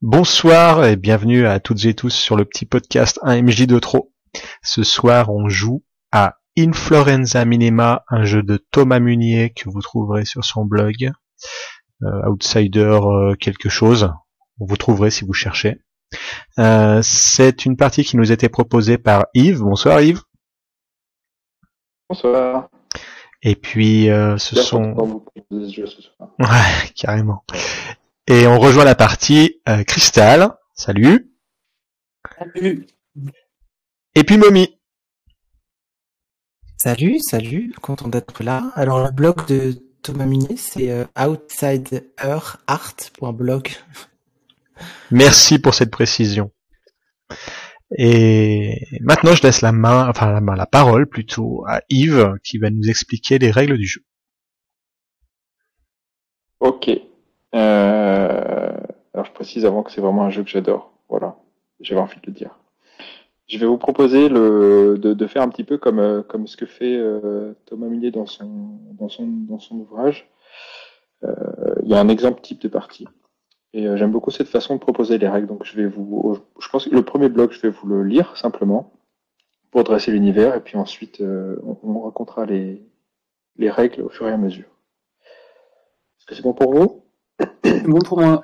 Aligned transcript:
Bonsoir 0.00 0.84
et 0.84 0.94
bienvenue 0.94 1.44
à 1.48 1.58
toutes 1.58 1.84
et 1.84 1.92
tous 1.92 2.10
sur 2.14 2.36
le 2.36 2.44
petit 2.44 2.66
podcast 2.66 3.18
1MJ 3.24 3.66
de 3.66 3.80
trop. 3.80 4.12
Ce 4.62 4.84
soir, 4.84 5.28
on 5.28 5.48
joue 5.48 5.82
à 6.12 6.36
Inflorenza 6.56 7.44
Minima, 7.44 8.04
un 8.08 8.22
jeu 8.22 8.44
de 8.44 8.64
Thomas 8.70 9.00
Munier 9.00 9.50
que 9.50 9.68
vous 9.68 9.80
trouverez 9.80 10.24
sur 10.24 10.44
son 10.44 10.64
blog, 10.64 11.10
euh, 12.04 12.28
Outsider 12.28 13.00
euh, 13.02 13.34
quelque 13.34 13.68
chose. 13.68 14.12
Vous 14.60 14.76
trouverez 14.76 15.10
si 15.10 15.24
vous 15.24 15.32
cherchez. 15.32 15.80
Euh, 16.60 17.00
c'est 17.02 17.64
une 17.64 17.76
partie 17.76 18.04
qui 18.04 18.16
nous 18.16 18.30
était 18.30 18.48
proposée 18.48 18.98
par 18.98 19.26
Yves. 19.34 19.62
Bonsoir 19.62 20.00
Yves. 20.00 20.22
Bonsoir. 22.08 22.70
Et 23.42 23.54
puis 23.54 24.10
euh, 24.10 24.36
ce 24.36 24.56
sont 24.56 24.94
ouais 26.38 26.46
carrément. 26.96 27.44
Et 28.30 28.46
on 28.46 28.58
rejoint 28.58 28.84
la 28.84 28.94
partie 28.94 29.58
euh, 29.70 29.84
Cristal. 29.84 30.52
Salut. 30.74 31.32
Salut. 32.38 32.86
Et 34.14 34.22
puis 34.22 34.36
Mommy. 34.36 34.78
Salut, 36.76 37.20
salut, 37.20 37.72
content 37.80 38.08
d'être 38.08 38.44
là. 38.44 38.70
Alors 38.74 39.02
le 39.02 39.12
blog 39.12 39.46
de 39.46 39.82
Thomas 40.02 40.26
Munier, 40.26 40.58
c'est 40.58 40.90
euh, 40.90 41.06
outsiderart.blog. 41.18 43.70
Merci 45.10 45.58
pour 45.58 45.72
cette 45.72 45.90
précision. 45.90 46.52
Et 47.96 48.74
maintenant, 49.00 49.34
je 49.34 49.42
laisse 49.42 49.62
la 49.62 49.72
main, 49.72 50.06
enfin 50.06 50.30
la 50.30 50.42
main, 50.42 50.54
la 50.54 50.66
parole 50.66 51.08
plutôt 51.08 51.64
à 51.66 51.80
Yves 51.88 52.34
qui 52.44 52.58
va 52.58 52.68
nous 52.68 52.90
expliquer 52.90 53.38
les 53.38 53.50
règles 53.50 53.78
du 53.78 53.86
jeu. 53.86 54.02
Ok. 56.60 57.07
Euh, 57.54 58.76
Alors 59.14 59.26
je 59.26 59.32
précise 59.32 59.64
avant 59.66 59.82
que 59.82 59.90
c'est 59.90 60.00
vraiment 60.00 60.24
un 60.24 60.30
jeu 60.30 60.42
que 60.42 60.50
j'adore. 60.50 60.92
Voilà. 61.08 61.36
J'avais 61.80 62.00
envie 62.00 62.20
de 62.20 62.26
le 62.26 62.32
dire. 62.32 62.58
Je 63.48 63.56
vais 63.58 63.66
vous 63.66 63.78
proposer 63.78 64.28
le, 64.28 64.98
de, 64.98 65.14
de 65.14 65.26
faire 65.26 65.42
un 65.42 65.48
petit 65.48 65.64
peu 65.64 65.78
comme, 65.78 66.00
euh, 66.00 66.22
comme 66.22 66.46
ce 66.46 66.56
que 66.56 66.66
fait 66.66 66.96
euh, 66.96 67.54
Thomas 67.64 67.86
Millet 67.86 68.10
dans 68.10 68.26
son, 68.26 68.78
dans 68.92 69.08
son, 69.08 69.26
dans 69.26 69.58
son 69.58 69.76
ouvrage. 69.76 70.28
Euh, 71.24 71.34
Il 71.82 71.88
y 71.88 71.94
a 71.94 72.00
un 72.00 72.08
exemple 72.08 72.42
type 72.42 72.60
de 72.60 72.68
partie. 72.68 73.06
Et 73.72 73.86
euh, 73.86 73.96
j'aime 73.96 74.12
beaucoup 74.12 74.30
cette 74.30 74.48
façon 74.48 74.74
de 74.74 74.80
proposer 74.80 75.16
les 75.18 75.28
règles. 75.28 75.46
Donc 75.46 75.64
je 75.64 75.76
vais 75.76 75.86
vous, 75.86 76.38
je 76.60 76.68
pense 76.68 76.86
que 76.86 76.94
le 76.94 77.02
premier 77.02 77.28
bloc, 77.30 77.52
je 77.52 77.60
vais 77.60 77.70
vous 77.70 77.86
le 77.86 78.02
lire 78.02 78.36
simplement 78.36 78.92
pour 79.70 79.84
dresser 79.84 80.10
l'univers, 80.10 80.54
et 80.54 80.60
puis 80.60 80.78
ensuite 80.78 81.20
on, 81.20 81.76
on 81.82 82.00
racontera 82.00 82.46
les, 82.46 82.82
les 83.56 83.70
règles 83.70 84.00
au 84.02 84.08
fur 84.08 84.26
et 84.26 84.32
à 84.32 84.38
mesure. 84.38 84.64
Est-ce 86.18 86.26
que 86.26 86.34
c'est 86.34 86.42
bon 86.42 86.54
pour 86.54 86.72
vous? 86.74 86.97
Bon 87.88 88.00
pour 88.00 88.20
moi. 88.20 88.42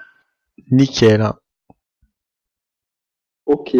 Nickel. 0.70 1.22
Ok. 3.44 3.76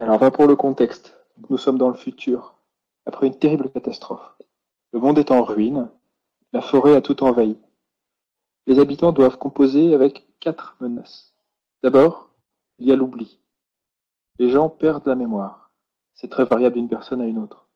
Alors, 0.00 0.18
va 0.18 0.30
pour 0.30 0.46
le 0.46 0.54
contexte. 0.54 1.16
Nous 1.48 1.56
sommes 1.56 1.78
dans 1.78 1.88
le 1.88 1.94
futur, 1.94 2.58
après 3.06 3.26
une 3.26 3.38
terrible 3.38 3.70
catastrophe. 3.70 4.36
Le 4.92 5.00
monde 5.00 5.18
est 5.18 5.30
en 5.30 5.42
ruine, 5.44 5.88
la 6.52 6.60
forêt 6.60 6.94
a 6.94 7.00
tout 7.00 7.24
envahi. 7.24 7.56
Les 8.66 8.80
habitants 8.80 9.12
doivent 9.12 9.38
composer 9.38 9.94
avec 9.94 10.28
quatre 10.40 10.76
menaces. 10.78 11.32
D'abord, 11.82 12.28
il 12.78 12.88
y 12.88 12.92
a 12.92 12.96
l'oubli. 12.96 13.40
Les 14.38 14.50
gens 14.50 14.68
perdent 14.68 15.06
la 15.06 15.14
mémoire. 15.14 15.70
C'est 16.12 16.28
très 16.28 16.44
variable 16.44 16.74
d'une 16.74 16.90
personne 16.90 17.22
à 17.22 17.26
une 17.26 17.38
autre. 17.38 17.66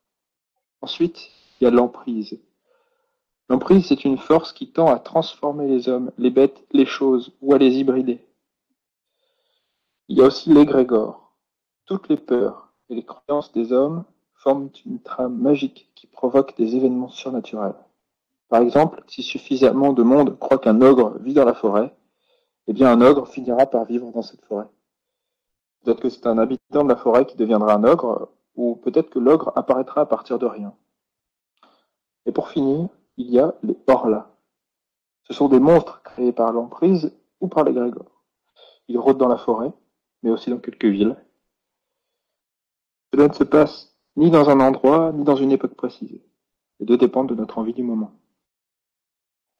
Ensuite, 0.82 1.30
il 1.58 1.64
y 1.64 1.66
a 1.66 1.70
l'emprise. 1.70 2.38
L'emprise, 3.52 3.86
c'est 3.86 4.06
une 4.06 4.16
force 4.16 4.54
qui 4.54 4.72
tend 4.72 4.86
à 4.86 4.98
transformer 4.98 5.68
les 5.68 5.90
hommes, 5.90 6.10
les 6.16 6.30
bêtes, 6.30 6.64
les 6.72 6.86
choses, 6.86 7.32
ou 7.42 7.52
à 7.52 7.58
les 7.58 7.76
hybrider. 7.76 8.26
Il 10.08 10.16
y 10.16 10.22
a 10.22 10.24
aussi 10.24 10.50
l'égrégore. 10.50 11.34
Toutes 11.84 12.08
les 12.08 12.16
peurs 12.16 12.72
et 12.88 12.94
les 12.94 13.04
croyances 13.04 13.52
des 13.52 13.74
hommes 13.74 14.04
forment 14.32 14.70
une 14.86 15.02
trame 15.02 15.36
magique 15.36 15.90
qui 15.94 16.06
provoque 16.06 16.56
des 16.56 16.76
événements 16.76 17.10
surnaturels. 17.10 17.74
Par 18.48 18.62
exemple, 18.62 19.04
si 19.06 19.22
suffisamment 19.22 19.92
de 19.92 20.02
monde 20.02 20.38
croit 20.38 20.56
qu'un 20.56 20.80
ogre 20.80 21.18
vit 21.18 21.34
dans 21.34 21.44
la 21.44 21.52
forêt, 21.52 21.94
eh 22.68 22.72
bien 22.72 22.90
un 22.90 23.02
ogre 23.02 23.28
finira 23.28 23.66
par 23.66 23.84
vivre 23.84 24.10
dans 24.12 24.22
cette 24.22 24.46
forêt. 24.46 24.70
Peut-être 25.84 26.00
que 26.00 26.08
c'est 26.08 26.26
un 26.26 26.38
habitant 26.38 26.84
de 26.84 26.88
la 26.88 26.96
forêt 26.96 27.26
qui 27.26 27.36
deviendra 27.36 27.74
un 27.74 27.84
ogre, 27.84 28.30
ou 28.56 28.76
peut-être 28.76 29.10
que 29.10 29.18
l'ogre 29.18 29.52
apparaîtra 29.56 30.00
à 30.00 30.06
partir 30.06 30.38
de 30.38 30.46
rien. 30.46 30.72
Et 32.24 32.32
pour 32.32 32.48
finir, 32.48 32.88
il 33.16 33.30
y 33.30 33.38
a 33.38 33.54
les 33.62 33.76
Orla. 33.86 34.36
Ce 35.24 35.34
sont 35.34 35.48
des 35.48 35.60
monstres 35.60 36.02
créés 36.02 36.32
par 36.32 36.52
l'emprise 36.52 37.14
ou 37.40 37.48
par 37.48 37.64
les 37.64 37.72
Grégor. 37.72 38.22
Ils 38.88 38.98
rôdent 38.98 39.18
dans 39.18 39.28
la 39.28 39.38
forêt, 39.38 39.72
mais 40.22 40.30
aussi 40.30 40.50
dans 40.50 40.58
quelques 40.58 40.84
villes. 40.84 41.16
Cela 43.12 43.28
ne 43.28 43.32
se 43.32 43.44
passe 43.44 43.96
ni 44.16 44.30
dans 44.30 44.50
un 44.50 44.60
endroit, 44.60 45.12
ni 45.12 45.24
dans 45.24 45.36
une 45.36 45.52
époque 45.52 45.74
précise. 45.74 46.20
Les 46.80 46.86
deux 46.86 46.96
dépendent 46.96 47.28
de 47.28 47.34
notre 47.34 47.58
envie 47.58 47.74
du 47.74 47.82
moment. 47.82 48.12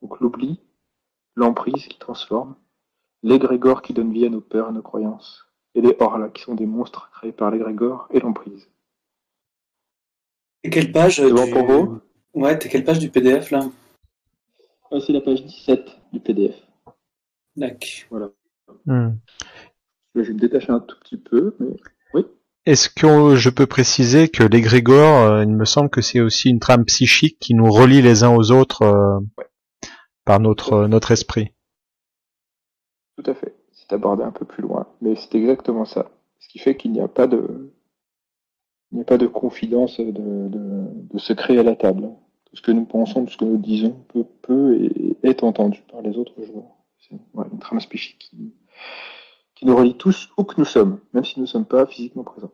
Donc 0.01 0.19
l'oubli, 0.21 0.61
l'emprise 1.37 1.87
qui 1.87 1.99
transforme, 1.99 2.57
l'égrégore 3.23 3.83
qui 3.83 3.93
donne 3.93 4.13
vie 4.13 4.27
à 4.27 4.31
nos 4.31 4.41
peurs 4.41 4.71
et 4.71 4.73
nos 4.73 4.83
croyances, 4.83 5.47
et 5.75 5.81
les 5.81 5.97
Orla 6.01 6.29
qui 6.29 6.43
sont 6.43 6.55
des 6.55 6.67
monstres 6.67 7.11
créés 7.13 7.33
par 7.33 7.51
l'égrégore 7.51 8.09
et 8.11 8.21
l'emprise. 8.21 8.69
Et 10.65 10.71
quelle 10.71 10.93
page 10.93 11.21
bon 11.23 11.45
du... 11.45 11.53
pour 11.53 11.67
vous 11.67 12.01
Ouais, 12.35 12.59
t'es 12.59 12.69
quelle 12.69 12.85
page 12.85 12.99
du 12.99 13.11
PDF 13.11 13.51
là? 13.51 13.61
Ah, 14.91 14.99
C'est 15.05 15.13
la 15.13 15.21
page 15.21 15.45
17 15.45 15.81
du 16.13 16.21
PDF. 16.21 16.55
Dac. 17.57 18.09
Hmm. 18.87 19.11
Je 20.15 20.21
vais 20.23 20.33
me 20.33 20.39
détacher 20.39 20.71
un 20.71 20.81
tout 20.81 20.97
petit 21.01 21.17
peu, 21.19 21.55
mais 21.61 21.77
Est-ce 22.65 22.89
que 22.89 23.35
je 23.37 23.51
peux 23.51 23.67
préciser 23.67 24.29
que 24.29 24.43
l'égrégore, 24.43 25.21
euh, 25.27 25.43
il 25.45 25.51
me 25.51 25.65
semble 25.65 25.91
que 25.91 26.01
c'est 26.01 26.21
aussi 26.21 26.49
une 26.49 26.61
trame 26.61 26.85
psychique 26.85 27.39
qui 27.41 27.55
nous 27.55 27.71
relie 27.71 28.03
les 28.03 28.25
uns 28.25 28.35
aux 28.35 28.51
autres 28.51 28.83
euh, 28.83 29.19
par 30.25 30.41
notre 30.41 30.73
euh, 30.75 30.89
notre 30.89 31.11
esprit? 31.11 31.53
Tout 33.17 33.31
à 33.31 33.35
fait. 33.35 33.55
C'est 33.73 33.93
abordé 33.93 34.23
un 34.23 34.33
peu 34.33 34.45
plus 34.45 34.63
loin, 34.63 34.87
mais 35.01 35.17
c'est 35.17 35.35
exactement 35.35 35.85
ça. 35.85 36.11
Ce 36.41 36.49
qui 36.49 36.59
fait 36.59 36.77
qu'il 36.77 36.93
n'y 36.93 37.01
a 37.01 37.09
pas 37.09 37.27
de, 37.27 37.73
il 38.91 38.97
n'y 38.97 39.03
a 39.03 39.05
pas 39.05 39.19
de 39.19 39.27
confidence, 39.27 39.99
de, 39.99 40.11
de, 40.13 41.09
de 41.13 41.19
secret 41.19 41.59
à 41.59 41.63
la 41.63 41.77
table. 41.77 42.11
Tout 42.53 42.59
ce 42.59 42.63
que 42.63 42.73
nous 42.73 42.85
pensons, 42.85 43.25
tout 43.25 43.33
ce 43.33 43.39
que 43.39 43.47
nous 43.47 43.57
disons 43.57 44.05
peut, 44.43 44.77
et 44.77 45.17
est 45.23 45.43
entendu 45.43 45.83
par 45.91 46.03
les 46.03 46.19
autres 46.19 46.35
joueurs. 46.45 46.77
C'est 46.99 47.15
une 47.15 47.59
trame 47.59 47.81
spécifique 47.81 48.19
qui, 48.19 48.53
qui 49.55 49.65
nous 49.65 49.75
relie 49.75 49.97
tous 49.97 50.29
où 50.37 50.45
que 50.45 50.55
nous 50.59 50.67
sommes, 50.67 51.01
même 51.15 51.25
si 51.25 51.39
nous 51.39 51.45
ne 51.45 51.49
sommes 51.49 51.65
pas 51.65 51.87
physiquement 51.87 52.25
présents. 52.25 52.53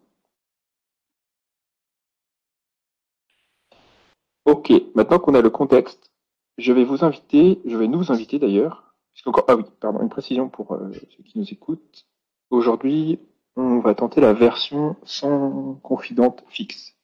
Ok, 4.44 4.72
maintenant 4.94 5.18
qu'on 5.18 5.34
a 5.34 5.42
le 5.42 5.50
contexte, 5.50 6.12
je 6.58 6.72
vais 6.72 6.84
vous 6.84 7.04
inviter, 7.04 7.60
je 7.64 7.76
vais 7.76 7.88
nous 7.88 8.12
inviter 8.12 8.38
d'ailleurs, 8.38 8.94
puisqu'encore, 9.12 9.44
ah 9.48 9.56
oui, 9.56 9.64
pardon, 9.80 10.00
une 10.00 10.08
précision 10.08 10.48
pour 10.48 10.72
euh, 10.72 10.90
ceux 10.92 11.22
qui 11.24 11.38
nous 11.38 11.48
écoutent. 11.50 12.06
Aujourd'hui, 12.50 13.18
on 13.56 13.80
va 13.80 13.94
tenter 13.94 14.20
la 14.20 14.32
version 14.32 14.96
sans 15.02 15.74
confidente 15.82 16.44
fixe. 16.48 16.97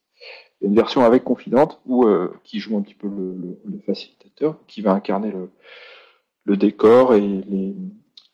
Une 0.65 0.73
version 0.73 1.01
avec 1.03 1.23
confidente 1.23 1.79
où, 1.85 2.07
euh, 2.07 2.33
qui 2.43 2.59
joue 2.59 2.75
un 2.75 2.81
petit 2.81 2.95
peu 2.95 3.07
le, 3.07 3.79
facilitateur, 3.85 4.57
qui 4.65 4.81
va 4.81 4.93
incarner 4.93 5.31
le, 5.31 6.57
décor 6.57 7.13
et 7.13 7.21
les, 7.21 7.75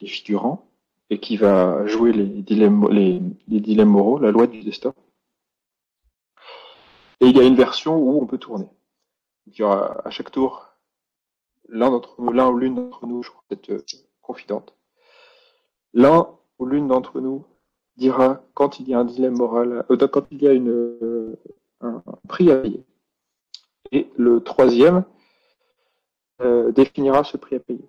figurants, 0.07 0.65
et 1.09 1.19
qui 1.19 1.35
va 1.35 1.85
jouer 1.87 2.13
les 2.13 2.25
dilemmes, 2.25 2.87
les, 2.89 3.19
dilemmes 3.59 3.89
moraux, 3.89 4.17
la 4.17 4.31
loi 4.31 4.47
du 4.47 4.63
destin. 4.63 4.93
Et 7.19 7.27
il 7.27 7.35
y 7.35 7.39
a 7.41 7.43
une 7.43 7.55
version 7.55 7.97
où 7.97 8.21
on 8.21 8.25
peut 8.25 8.37
tourner. 8.37 8.69
Il 9.47 9.59
y 9.59 9.63
aura 9.63 10.01
à 10.07 10.09
chaque 10.09 10.31
tour 10.31 10.67
l'un 11.67 11.91
d'entre 11.91 12.15
l'un 12.31 12.49
ou 12.49 12.57
l'une 12.57 12.75
d'entre 12.75 13.07
nous 13.07 13.23
jouera 13.23 13.43
cette 13.49 13.69
euh, 13.71 13.83
confidente. 14.21 14.73
L'un 15.93 16.29
ou 16.59 16.65
l'une 16.65 16.87
d'entre 16.87 17.19
nous 17.19 17.45
dira 17.97 18.41
quand 18.53 18.79
il 18.79 18.87
y 18.87 18.93
a 18.93 18.99
un 18.99 19.05
dilemme 19.05 19.37
moral, 19.37 19.85
euh, 19.91 20.07
quand 20.07 20.25
il 20.31 20.41
y 20.41 20.47
a 20.47 20.53
une, 20.53 21.35
un, 21.81 22.03
prix 22.27 22.51
à 22.51 22.57
payer. 22.57 22.83
Et 23.91 24.09
le 24.17 24.41
troisième 24.41 25.03
euh, 26.41 26.71
définira 26.71 27.23
ce 27.23 27.37
prix 27.37 27.55
à 27.55 27.59
payer. 27.59 27.87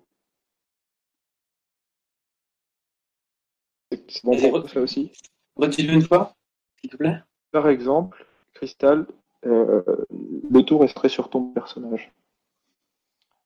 C'est 4.07 4.23
bon 4.23 4.37
pour 4.39 4.69
ça 4.69 4.81
aussi 4.81 5.11
Redis-le 5.55 5.93
une 5.93 6.01
fois, 6.01 6.35
s'il 6.79 6.89
te 6.89 6.97
plaît. 6.97 7.21
Par 7.51 7.67
exemple, 7.69 8.25
Cristal, 8.53 9.05
euh, 9.45 9.83
le 10.09 10.61
tour 10.61 10.81
resterait 10.81 11.09
sur 11.09 11.29
ton 11.29 11.51
personnage. 11.53 12.11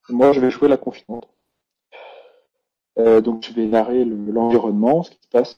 Moi, 0.10 0.32
je 0.32 0.40
vais 0.40 0.50
jouer 0.50 0.70
la 0.70 0.78
confidente. 0.78 1.28
Euh, 2.98 3.20
donc, 3.22 3.44
je 3.44 3.54
vais 3.54 3.66
narrer 3.68 4.06
le- 4.06 4.32
l'environnement, 4.32 5.04
ce 5.04 5.12
qui 5.12 5.22
se 5.22 5.28
passe, 5.28 5.58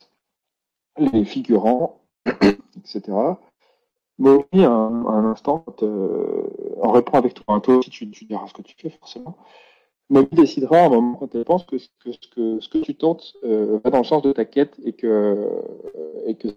les 0.97 1.23
figurants, 1.23 2.01
etc. 2.77 3.01
Mais 4.19 4.31
oui, 4.31 4.65
un, 4.65 5.05
un 5.07 5.31
instant, 5.31 5.63
euh, 5.81 6.43
en 6.81 6.91
répond 6.91 7.17
avec 7.17 7.33
toi, 7.35 7.59
toi 7.61 7.77
aussi, 7.77 7.89
tu, 7.89 8.09
tu 8.11 8.25
diras 8.25 8.47
ce 8.47 8.53
que 8.53 8.61
tu 8.61 8.75
fais, 8.77 8.89
forcément. 8.89 9.37
Mommy 10.09 10.27
décidera 10.31 10.79
à 10.81 10.85
un 10.87 10.89
moment 10.89 11.15
quand 11.15 11.33
elle 11.35 11.45
pense 11.45 11.65
que, 11.65 11.77
ce 11.77 11.87
que, 12.69 12.79
tu 12.79 12.95
tentes 12.95 13.35
euh, 13.43 13.79
va 13.83 13.91
dans 13.91 13.99
le 13.99 14.03
sens 14.03 14.21
de 14.23 14.31
ta 14.33 14.45
quête 14.45 14.75
et 14.83 14.93
que, 14.93 15.07
euh, 15.07 16.33
que 16.33 16.49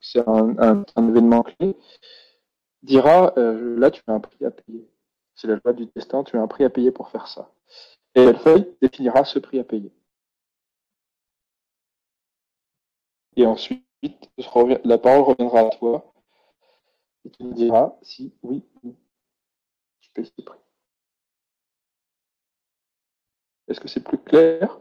c'est 0.00 0.26
un, 0.26 0.84
événement 0.96 1.42
clé, 1.42 1.76
dira 2.82 3.34
là 3.36 3.90
tu 3.90 4.02
as 4.06 4.12
un 4.14 4.20
prix 4.20 4.44
à 4.46 4.50
payer. 4.50 4.88
C'est 5.34 5.48
la 5.48 5.58
loi 5.62 5.72
du 5.74 5.86
destin, 5.94 6.24
tu 6.24 6.36
as 6.36 6.42
un 6.42 6.46
prix 6.48 6.64
à 6.64 6.70
payer 6.70 6.90
pour 6.90 7.08
faire 7.10 7.28
ça. 7.28 7.52
Et 8.14 8.22
Elfeuille 8.22 8.66
définira 8.80 9.24
ce 9.24 9.38
prix 9.38 9.58
à 9.58 9.64
payer. 9.64 9.92
Et 13.36 13.46
ensuite, 13.46 13.84
la 14.84 14.98
parole 14.98 15.22
reviendra 15.22 15.60
à 15.60 15.70
toi 15.70 16.11
et 17.24 17.30
tu 17.30 17.44
me 17.44 17.54
diras 17.54 17.96
si 18.02 18.32
oui 18.42 18.64
ou 18.82 18.88
non, 18.88 18.96
tu 20.00 20.10
payes 20.10 20.26
ce 20.26 20.42
prix. 20.42 20.58
Est-ce 23.68 23.80
que 23.80 23.88
c'est 23.88 24.02
plus 24.04 24.18
clair? 24.18 24.78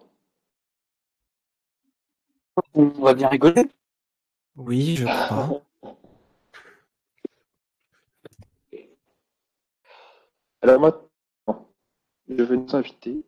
On 2.73 2.85
va 2.85 3.13
bien 3.13 3.29
rigoler? 3.29 3.69
Oui, 4.55 4.95
je 4.95 5.05
crois. 5.05 5.61
Alors 10.61 10.79
maintenant, 10.79 11.67
je 12.27 12.43
vais 12.43 12.57
nous 12.57 12.75
inviter 12.75 13.25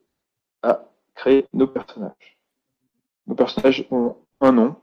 à 0.61 0.85
créer 1.15 1.47
nos 1.53 1.67
personnages. 1.67 2.37
Nos 3.25 3.35
personnages 3.35 3.87
ont 3.89 4.17
un 4.41 4.51
nom. 4.51 4.75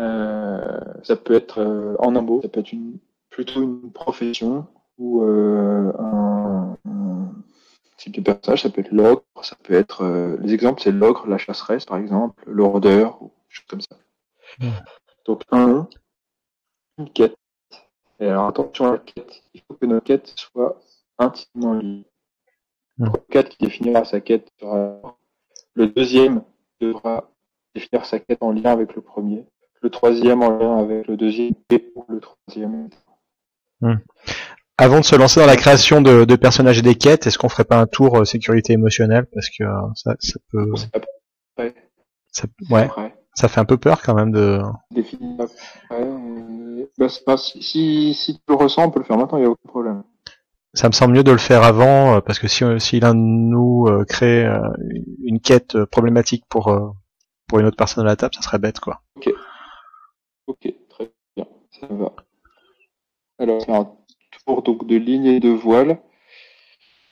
Euh, 0.00 0.80
ça 1.02 1.16
peut 1.16 1.34
être 1.34 1.60
euh, 1.60 1.96
en 1.98 2.16
un 2.16 2.22
mot, 2.22 2.40
ça 2.42 2.48
peut 2.48 2.60
être 2.60 2.72
une, 2.72 2.98
plutôt 3.30 3.62
une 3.62 3.92
profession 3.92 4.66
ou 4.98 5.22
euh, 5.22 5.92
un, 5.98 6.78
un 6.86 7.34
type 7.98 8.16
de 8.16 8.22
personnage. 8.22 8.62
Ça 8.62 8.70
peut 8.70 8.80
être 8.80 8.92
l'ogre, 8.92 9.22
ça 9.42 9.56
peut 9.62 9.74
être 9.74 10.36
les 10.40 10.54
exemples, 10.54 10.82
c'est 10.82 10.92
l'ogre, 10.92 11.26
la 11.26 11.38
chasseresse 11.38 11.84
par 11.84 11.98
exemple, 11.98 12.42
le 12.46 12.64
rôdeur 12.64 13.22
ou 13.22 13.26
des 13.26 13.54
choses 13.54 13.66
comme 13.66 13.80
ça. 13.80 13.96
Mm. 14.60 14.68
Donc 15.26 15.42
un 15.50 15.66
nom, 15.66 15.88
une 16.98 17.10
quête. 17.10 17.36
Et 18.20 18.28
alors 18.28 18.46
attention 18.46 18.86
à 18.86 18.92
la 18.92 18.98
quête, 18.98 19.42
il 19.52 19.60
faut 19.62 19.74
que 19.74 19.86
notre 19.86 20.06
quête 20.06 20.32
soit 20.36 20.80
intimement 21.18 21.74
liée. 21.74 22.06
Le 22.98 23.10
quête 23.30 23.48
qui 23.48 23.64
définira 23.64 24.04
sa 24.04 24.20
quête 24.20 24.48
sera 24.60 25.16
le 25.74 25.88
deuxième 25.88 26.42
devra 26.80 27.30
définir 27.74 28.04
sa 28.04 28.20
quête 28.20 28.42
en 28.42 28.52
lien 28.52 28.70
avec 28.70 28.94
le 28.94 29.02
premier, 29.02 29.46
le 29.82 29.90
troisième 29.90 30.42
en 30.42 30.50
lien 30.50 30.78
avec 30.78 31.08
le 31.08 31.16
deuxième 31.16 31.54
et 31.70 31.82
le 32.08 32.20
troisième. 32.20 32.88
Avant 34.78 35.00
de 35.00 35.04
se 35.04 35.16
lancer 35.16 35.40
dans 35.40 35.46
la 35.46 35.56
création 35.56 36.00
de, 36.00 36.24
de 36.24 36.36
personnages 36.36 36.78
et 36.78 36.82
des 36.82 36.94
quêtes, 36.94 37.26
est-ce 37.26 37.36
qu'on 37.38 37.48
ferait 37.48 37.64
pas 37.64 37.78
un 37.78 37.86
tour 37.86 38.18
euh, 38.18 38.24
sécurité 38.24 38.72
émotionnelle? 38.72 39.26
Parce 39.34 39.48
que 39.50 39.64
euh, 39.64 39.88
ça, 39.94 40.14
ça 40.18 40.38
peut, 40.50 40.72
ça, 42.30 42.46
ouais, 42.70 42.88
ça 43.34 43.48
fait 43.48 43.60
un 43.60 43.64
peu 43.64 43.76
peur 43.76 44.02
quand 44.02 44.14
même 44.14 44.32
de. 44.32 44.60
Euh, 45.92 46.86
bah, 46.98 47.06
pas- 47.26 47.36
si, 47.36 48.14
si, 48.14 48.34
tu 48.34 48.40
le 48.48 48.54
ressens, 48.54 48.84
on 48.86 48.90
peut 48.90 49.00
le 49.00 49.04
faire 49.04 49.18
maintenant, 49.18 49.38
il 49.38 49.42
n'y 49.42 49.46
a 49.46 49.50
aucun 49.50 49.68
problème. 49.68 50.02
Ça 50.74 50.88
me 50.88 50.92
semble 50.92 51.14
mieux 51.14 51.24
de 51.24 51.32
le 51.32 51.38
faire 51.38 51.64
avant 51.64 52.22
parce 52.22 52.38
que 52.38 52.48
si, 52.48 52.64
si 52.78 52.98
l'un 52.98 53.14
de 53.14 53.20
nous 53.20 53.88
crée 54.08 54.46
une 55.22 55.40
quête 55.40 55.84
problématique 55.84 56.44
pour 56.48 56.94
pour 57.46 57.58
une 57.58 57.66
autre 57.66 57.76
personne 57.76 58.06
à 58.06 58.08
la 58.08 58.16
table, 58.16 58.34
ça 58.34 58.40
serait 58.40 58.58
bête 58.58 58.80
quoi. 58.80 59.02
Ok, 59.16 59.30
très 60.88 61.12
bien, 61.36 61.46
ça 61.70 61.86
va. 61.86 62.14
Alors, 63.38 63.62
c'est 63.62 63.72
un 63.72 63.90
tour 64.46 64.62
donc 64.62 64.86
de 64.86 64.96
lignes 64.96 65.26
et 65.26 65.40
de 65.40 65.48
voiles. 65.50 66.00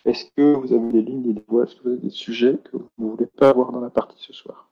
Est-ce 0.05 0.25
que 0.37 0.55
vous 0.55 0.73
avez 0.73 0.93
des 0.93 1.03
lignes 1.03 1.31
et 1.31 1.35
des 1.35 1.45
voiles? 1.49 1.67
Est-ce 1.67 1.77
que 1.77 1.83
vous 1.83 1.89
avez 1.91 1.99
des 1.99 2.11
sujets 2.11 2.59
que 2.65 2.77
vous 2.77 2.89
ne 2.99 3.11
voulez 3.11 3.27
pas 3.27 3.51
avoir 3.51 3.73
dans 3.73 3.81
la 3.81 3.91
partie 3.91 4.23
ce 4.23 4.33
soir? 4.33 4.71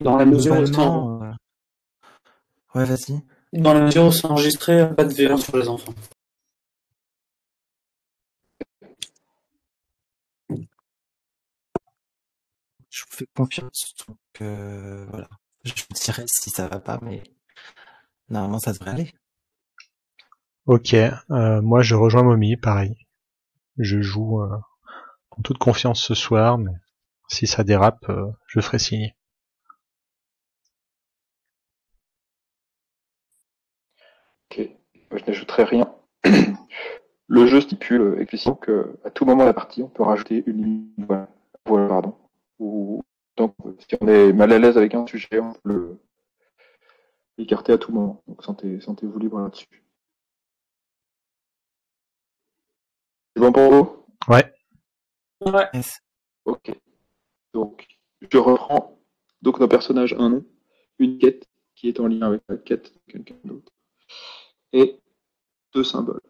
Dans 0.00 0.16
la 0.16 0.24
mesure 0.24 0.54
où 0.54 0.58
euh, 0.58 1.32
Ouais, 2.74 2.84
vas-y. 2.84 3.20
dans 3.52 3.74
la 3.74 3.82
mesure 3.82 4.06
où 4.06 4.12
c'est 4.12 4.26
enregistré, 4.26 4.94
pas 4.94 5.04
de 5.04 5.12
violence 5.12 5.44
sur 5.44 5.56
les 5.56 5.68
enfants. 5.68 5.92
Je 13.00 13.06
vous 13.06 13.16
fais 13.16 13.26
confiance. 13.34 13.94
Donc, 14.06 14.18
euh, 14.42 15.06
voilà. 15.08 15.28
Je 15.64 15.72
vous 15.72 15.94
dirai 15.94 16.24
si 16.26 16.50
ça 16.50 16.68
va 16.68 16.80
pas, 16.80 16.98
mais 17.00 17.22
normalement, 18.28 18.58
ça 18.58 18.72
devrait 18.72 18.90
aller. 18.90 19.14
Ok, 20.66 20.92
euh, 20.94 21.62
moi 21.62 21.80
je 21.80 21.94
rejoins 21.94 22.22
Mommy, 22.22 22.56
pareil. 22.58 22.94
Je 23.78 24.02
joue 24.02 24.42
euh, 24.42 24.58
en 25.30 25.42
toute 25.42 25.56
confiance 25.58 26.02
ce 26.02 26.14
soir, 26.14 26.58
mais 26.58 26.72
si 27.28 27.46
ça 27.46 27.64
dérape, 27.64 28.04
euh, 28.10 28.26
je 28.46 28.60
ferai 28.60 28.78
signe. 28.78 29.14
Ok, 34.50 34.68
Moi, 35.10 35.20
je 35.20 35.24
n'ajouterai 35.30 35.64
rien. 35.64 35.94
Le 37.28 37.46
jeu 37.46 37.60
stipule 37.62 38.16
explicitement 38.20 38.56
que 38.56 38.98
à 39.04 39.10
tout 39.10 39.24
moment 39.24 39.44
de 39.44 39.48
la 39.48 39.54
partie, 39.54 39.82
on 39.82 39.88
peut 39.88 40.02
rajouter 40.02 40.44
une 40.46 40.62
ligne 40.64 40.84
de 40.98 41.06
voile, 41.06 41.28
voile, 41.64 41.88
pardon. 41.88 42.14
Ou 42.60 43.02
donc, 43.36 43.56
si 43.80 43.96
on 44.00 44.06
est 44.06 44.32
mal 44.32 44.52
à 44.52 44.58
l'aise 44.58 44.76
avec 44.78 44.94
un 44.94 45.06
sujet, 45.06 45.40
on 45.40 45.52
peut 45.54 45.60
le 45.64 46.00
l'écarter 47.38 47.72
à 47.72 47.78
tout 47.78 47.90
moment. 47.90 48.22
Donc, 48.28 48.44
sentez, 48.44 48.80
sentez-vous 48.80 49.18
libre 49.18 49.40
là-dessus. 49.40 49.82
C'est 53.34 53.42
bon 53.42 53.52
pour 53.52 53.72
vous? 53.72 54.06
Ouais, 54.28 54.52
Ouais. 55.40 55.68
Yes. 55.72 56.00
Ok. 56.44 56.70
Donc, 57.54 57.86
je 58.20 58.36
reprends. 58.36 58.98
Donc, 59.40 59.58
nos 59.58 59.68
personnages, 59.68 60.14
un 60.18 60.28
nom, 60.28 60.44
une 60.98 61.18
quête 61.18 61.48
qui 61.74 61.88
est 61.88 61.98
en 61.98 62.08
lien 62.08 62.22
avec 62.26 62.42
la 62.48 62.58
quête 62.58 62.92
de 62.92 63.12
quelqu'un 63.12 63.36
d'autre, 63.44 63.72
et 64.74 65.00
deux 65.72 65.84
symboles. 65.84 66.20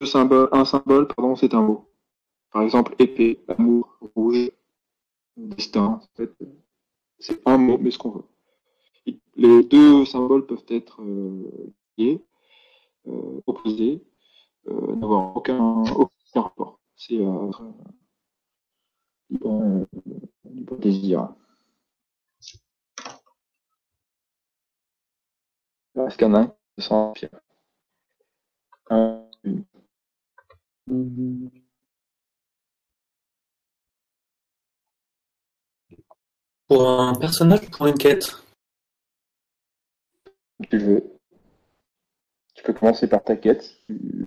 Deux 0.00 0.06
symboles, 0.06 0.50
un 0.52 0.66
symbole, 0.66 1.08
pardon, 1.08 1.36
c'est 1.36 1.54
un 1.54 1.62
mot. 1.62 1.90
Par 2.50 2.62
exemple, 2.62 2.94
épée, 2.98 3.42
amour, 3.48 3.98
rouge, 4.14 4.50
destin. 5.38 5.84
en 5.84 6.00
fait, 6.16 6.32
C'est 7.18 7.40
un 7.46 7.58
mot, 7.58 7.78
mais 7.78 7.90
ce 7.90 7.98
qu'on 7.98 8.10
veut. 8.10 8.24
Les 9.36 9.64
deux 9.64 10.04
symboles 10.04 10.46
peuvent 10.46 10.64
être 10.68 11.00
euh, 11.02 11.72
liés, 11.96 12.24
euh, 13.06 13.40
opposés, 13.46 14.02
euh, 14.68 14.96
n'avoir 14.96 15.36
aucun, 15.36 15.84
aucun 15.92 16.42
rapport. 16.42 16.80
C'est 16.96 17.14
libre, 19.30 19.86
libre 20.44 20.76
désir. 20.78 21.34
Est-ce 25.94 26.16
qu'il 26.16 26.28
y 26.28 26.30
en 26.30 26.34
a 26.34 26.40
un 26.40 26.46
qui 26.46 26.82
se 26.82 26.88
sent 26.88 27.12
fier 27.16 27.30
Pour 36.68 36.88
un 36.88 37.14
personnage 37.14 37.60
ou 37.66 37.70
pour 37.70 37.86
une 37.86 37.96
quête 37.98 38.36
Tu 40.70 40.78
veux. 40.78 41.02
Tu 42.54 42.62
peux 42.62 42.72
commencer 42.72 43.06
par 43.08 43.24
ta 43.24 43.36
quête. 43.36 43.62
si 43.62 43.76
tu- 43.86 44.26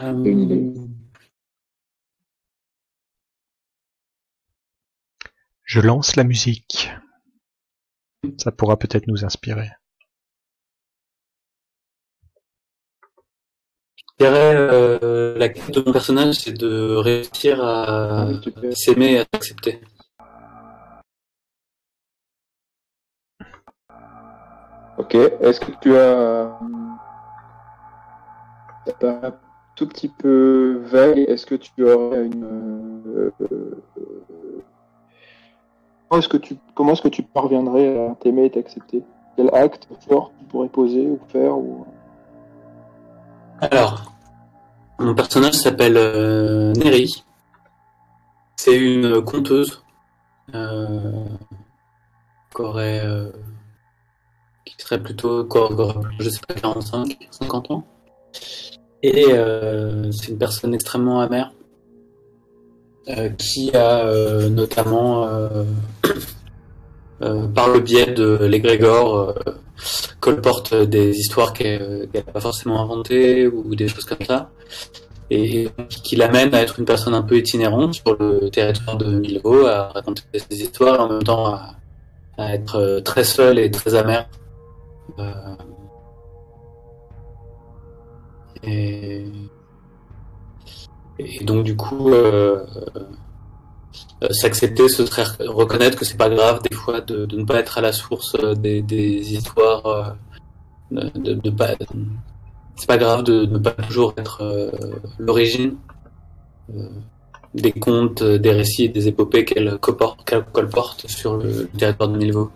Euh, 0.00 0.24
une 0.24 0.40
idée 0.40 0.72
je 5.64 5.80
lance 5.80 6.16
la 6.16 6.24
musique. 6.24 6.90
Ça 8.38 8.52
pourra 8.52 8.78
peut-être 8.78 9.06
nous 9.06 9.24
inspirer. 9.24 9.70
Je 14.20 14.24
dirais, 14.26 14.54
euh, 14.54 15.38
la 15.38 15.48
quête 15.48 15.70
de 15.72 15.80
mon 15.80 15.92
personnage, 15.92 16.34
c'est 16.36 16.52
de 16.52 16.94
réussir 16.96 17.64
à 17.64 18.28
Ah, 18.28 18.30
s'aimer 18.74 19.12
et 19.12 19.18
à 19.20 19.24
s'accepter. 19.32 19.80
Ok. 25.02 25.16
Est-ce 25.16 25.58
que 25.58 25.72
tu 25.80 25.96
as. 25.96 26.58
Un 29.02 29.32
tout 29.74 29.88
petit 29.88 30.08
peu 30.08 30.80
vague. 30.84 31.18
Est-ce 31.18 31.44
que 31.44 31.56
tu 31.56 31.84
aurais 31.84 32.26
une. 32.26 32.44
euh, 32.44 33.32
Comment 36.74 36.92
est-ce 36.92 37.02
que 37.02 37.08
tu, 37.08 37.22
parviendrais 37.22 37.98
à 38.06 38.14
t'aimer 38.14 38.44
et 38.44 38.50
t'accepter? 38.50 39.02
Quel 39.36 39.52
acte 39.54 39.88
fort 40.08 40.30
tu 40.38 40.44
pourrais 40.44 40.68
poser 40.68 41.06
ou 41.06 41.18
faire. 41.28 41.54
Alors, 43.60 44.12
mon 45.00 45.14
personnage 45.14 45.54
s'appelle 45.54 45.96
euh, 45.96 46.72
Neri. 46.74 47.24
C'est 48.56 48.76
une 48.76 49.22
conteuse 49.24 49.82
euh, 50.54 51.24
qui 52.54 52.62
aurait, 52.62 53.00
euh, 53.04 53.32
qui 54.76 54.84
serait 54.84 55.02
plutôt 55.02 55.48
je 56.18 56.28
sais 56.28 56.40
pas, 56.46 56.54
45, 56.54 57.16
50 57.30 57.70
ans. 57.70 57.84
Et 59.02 59.26
euh, 59.30 60.10
c'est 60.12 60.28
une 60.28 60.38
personne 60.38 60.74
extrêmement 60.74 61.20
amère 61.20 61.52
euh, 63.08 63.30
qui 63.30 63.74
a 63.74 64.06
euh, 64.06 64.48
notamment, 64.48 65.28
par 67.54 67.68
le 67.68 67.80
biais 67.80 68.12
de 68.12 68.44
l'égrégore, 68.44 69.34
colporte 70.20 70.74
des 70.74 71.16
histoires 71.18 71.52
qu'elle 71.52 72.08
n'a 72.14 72.22
pas 72.22 72.40
forcément 72.40 72.80
inventées 72.80 73.46
ou 73.46 73.74
des 73.74 73.88
choses 73.88 74.04
comme 74.04 74.24
ça, 74.26 74.50
et 75.30 75.68
qui 75.88 76.16
l'amène 76.16 76.54
à 76.54 76.62
être 76.62 76.78
une 76.78 76.84
personne 76.84 77.14
un 77.14 77.22
peu 77.22 77.36
itinérante 77.36 77.94
sur 77.94 78.16
le 78.18 78.50
territoire 78.50 78.96
de 78.96 79.06
Milvaux, 79.06 79.66
à 79.66 79.88
raconter 79.88 80.22
des 80.32 80.62
histoires 80.62 81.00
en 81.00 81.08
même 81.08 81.22
temps 81.22 81.46
à, 81.46 81.74
à 82.38 82.54
être 82.54 83.00
très 83.04 83.24
seule 83.24 83.58
et 83.58 83.70
très 83.70 83.94
amère. 83.94 84.28
Euh, 85.18 85.56
et, 88.62 89.24
donc 91.44 91.64
du 91.64 91.76
coup, 91.76 92.10
euh, 92.10 92.64
euh, 94.22 94.28
s'accepter, 94.30 94.88
ce 94.88 95.04
serait 95.06 95.24
reconnaître 95.46 95.98
que 95.98 96.04
c'est 96.04 96.16
pas 96.16 96.30
grave 96.30 96.60
des 96.68 96.74
fois 96.74 97.00
de, 97.00 97.26
ne 97.36 97.44
pas 97.44 97.58
être 97.60 97.78
à 97.78 97.80
la 97.80 97.92
source 97.92 98.36
des, 98.56 99.32
histoires, 99.32 100.16
de, 100.90 101.50
pas, 101.50 101.74
c'est 102.76 102.88
pas 102.88 102.98
grave 102.98 103.24
de 103.24 103.46
ne 103.46 103.58
pas 103.58 103.72
toujours 103.72 104.14
être 104.16 104.72
l'origine 105.18 105.76
des 107.54 107.72
contes, 107.72 108.22
des 108.22 108.50
récits, 108.50 108.88
des 108.88 109.08
épopées 109.08 109.44
qu'elle 109.44 109.78
colporte, 109.78 111.06
sur 111.08 111.36
le, 111.36 111.48
le 111.48 111.78
territoire 111.78 112.08
de 112.08 112.16
Milvaux. 112.16 112.50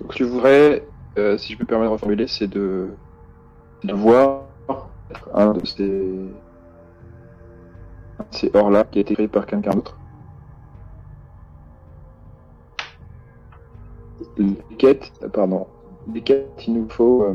Donc, 0.00 0.14
tu 0.14 0.24
voudrais, 0.24 0.90
euh, 1.18 1.38
si 1.38 1.54
je 1.54 1.58
me 1.60 1.66
permets 1.66 1.86
de 1.86 1.90
reformuler, 1.90 2.26
c'est 2.28 2.48
de, 2.48 2.98
de 3.84 3.94
voir 3.94 4.50
un 5.34 5.52
de 5.52 5.64
ces, 5.66 6.42
ces 8.30 8.50
ors-là 8.54 8.84
qui 8.84 8.98
a 8.98 9.02
été 9.02 9.14
créé 9.14 9.28
par 9.28 9.46
quelqu'un 9.46 9.70
d'autre. 9.70 10.00
Les 14.36 14.56
quêtes, 14.78 15.12
euh, 15.22 15.28
pardon, 15.28 15.66
les 16.06 16.22
quêtes, 16.22 16.62
il 16.66 16.74
nous 16.74 16.88
faut, 16.88 17.24
euh, 17.24 17.34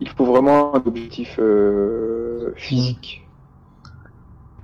il 0.00 0.08
faut 0.08 0.24
vraiment 0.24 0.74
un 0.74 0.82
objectif 0.84 1.38
physique. 2.56 3.30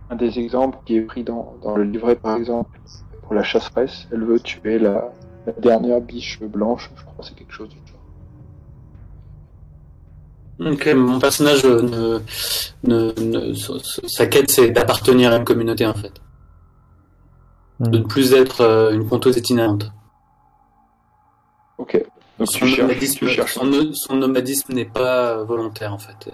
Un 0.08 0.16
des 0.16 0.38
exemples 0.38 0.78
qui 0.84 0.96
est 0.96 1.02
pris 1.02 1.22
dans, 1.22 1.58
dans 1.62 1.76
le 1.76 1.84
livret, 1.84 2.16
par 2.16 2.36
exemple, 2.36 2.80
pour 3.26 3.34
la 3.34 3.42
chasseresse, 3.42 4.06
elle 4.12 4.24
veut 4.24 4.40
tuer 4.40 4.78
la, 4.78 5.12
la 5.46 5.52
dernière 5.58 6.00
biche 6.00 6.40
blanche, 6.40 6.90
je 6.96 7.02
crois 7.02 7.14
que 7.18 7.24
c'est 7.26 7.34
quelque 7.34 7.52
chose 7.52 7.68
du 7.68 7.76
genre. 7.76 7.92
Ok, 10.72 10.86
mon 10.94 11.18
personnage 11.18 11.64
euh, 11.64 11.82
ne, 11.82 12.20
ne, 12.84 13.12
ne- 13.20 13.52
sa 14.08 14.26
quête 14.26 14.50
c'est 14.50 14.70
d'appartenir 14.70 15.32
à 15.32 15.36
une 15.36 15.44
communauté 15.44 15.84
en 15.86 15.92
fait, 15.94 16.14
de 17.80 17.98
ne 17.98 18.04
plus 18.04 18.32
être 18.32 18.62
euh, 18.62 18.92
une 18.92 19.06
conteuse 19.06 19.36
itinérante. 19.36 19.92
Ok. 21.78 22.02
Donc 22.38 22.48
Son 22.48 22.58
tu 22.66 22.80
nomadisme, 22.80 23.18
tu 23.18 23.28
cherches. 23.28 23.54
son 23.54 23.64
no- 23.66 23.92
son 23.92 24.16
nomadisme 24.16 24.72
n'est 24.72 24.84
pas 24.86 25.42
volontaire 25.42 25.92
en 25.92 25.98
fait. 25.98 26.30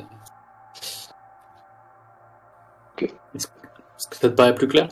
Ok. 2.95 3.13
Est-ce 3.35 3.47
que 4.09 4.17
ça 4.17 4.29
te 4.29 4.35
paraît 4.35 4.55
plus 4.55 4.69
clair? 4.69 4.89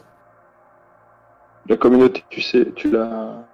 La 1.71 1.77
communauté, 1.77 2.25
tu 2.29 2.43
sais, 2.43 2.67
tu 2.75 2.91
l'as. 2.91 3.47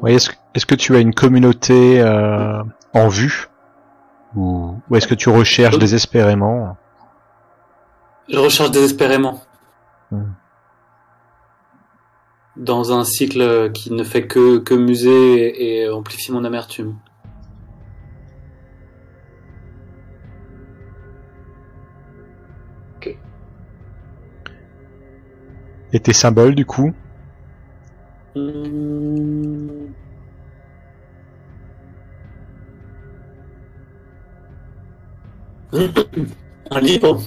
Oui, 0.00 0.12
est-ce, 0.12 0.30
est-ce 0.54 0.64
que 0.64 0.76
tu 0.76 0.94
as 0.94 1.00
une 1.00 1.12
communauté 1.12 2.00
euh, 2.00 2.62
en 2.94 3.08
vue? 3.08 3.48
Ou, 4.36 4.76
ou 4.88 4.96
est-ce 4.96 5.08
que 5.08 5.16
tu 5.16 5.28
recherches 5.28 5.76
désespérément? 5.76 6.76
Je 8.28 8.38
recherche 8.38 8.70
désespérément. 8.70 9.42
Hmm. 10.12 10.30
Dans 12.54 12.96
un 12.96 13.02
cycle 13.02 13.72
qui 13.72 13.92
ne 13.92 14.04
fait 14.04 14.28
que, 14.28 14.58
que 14.58 14.74
muser 14.74 15.82
et 15.82 15.90
amplifier 15.90 16.32
mon 16.32 16.44
amertume. 16.44 16.94
Et 25.96 26.00
tes 26.00 26.12
symboles 26.12 26.54
du 26.54 26.66
coup 26.66 26.92
Hmm. 28.34 29.86
Un 36.70 36.80
livre. 36.80 37.20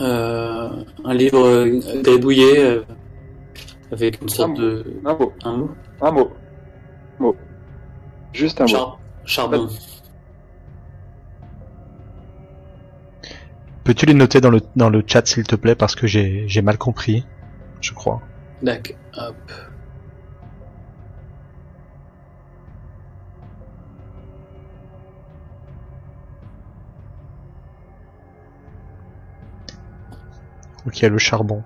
Euh, 0.00 0.68
un 1.04 1.14
livre 1.14 1.38
euh, 1.46 1.80
gribouillé 2.02 2.58
euh, 2.64 2.82
avec 3.92 4.20
une 4.20 4.28
sorte 4.28 4.58
Un 4.58 4.62
de 4.62 4.84
Un 5.04 5.14
mot. 5.14 5.32
un 5.44 5.56
mot. 5.56 5.70
Un 6.00 6.10
mot. 6.10 6.30
Mot. 7.20 7.36
Juste 8.32 8.60
un 8.60 8.64
mot. 8.64 8.68
Char- 8.70 8.98
charbon. 9.24 9.68
Peux-tu 13.84 14.06
les 14.06 14.14
noter 14.14 14.40
dans 14.40 14.50
le 14.50 14.62
dans 14.76 14.88
le 14.88 15.04
chat 15.06 15.26
s'il 15.26 15.44
te 15.44 15.56
plaît 15.56 15.74
parce 15.74 15.94
que 15.94 16.06
j'ai 16.06 16.62
mal 16.62 16.78
compris, 16.78 17.26
je 17.82 17.92
crois. 17.92 18.22
D'accord. 18.62 18.96
Hop. 19.16 19.36
Ok, 30.86 31.00
le 31.02 31.18
charbon. 31.18 31.62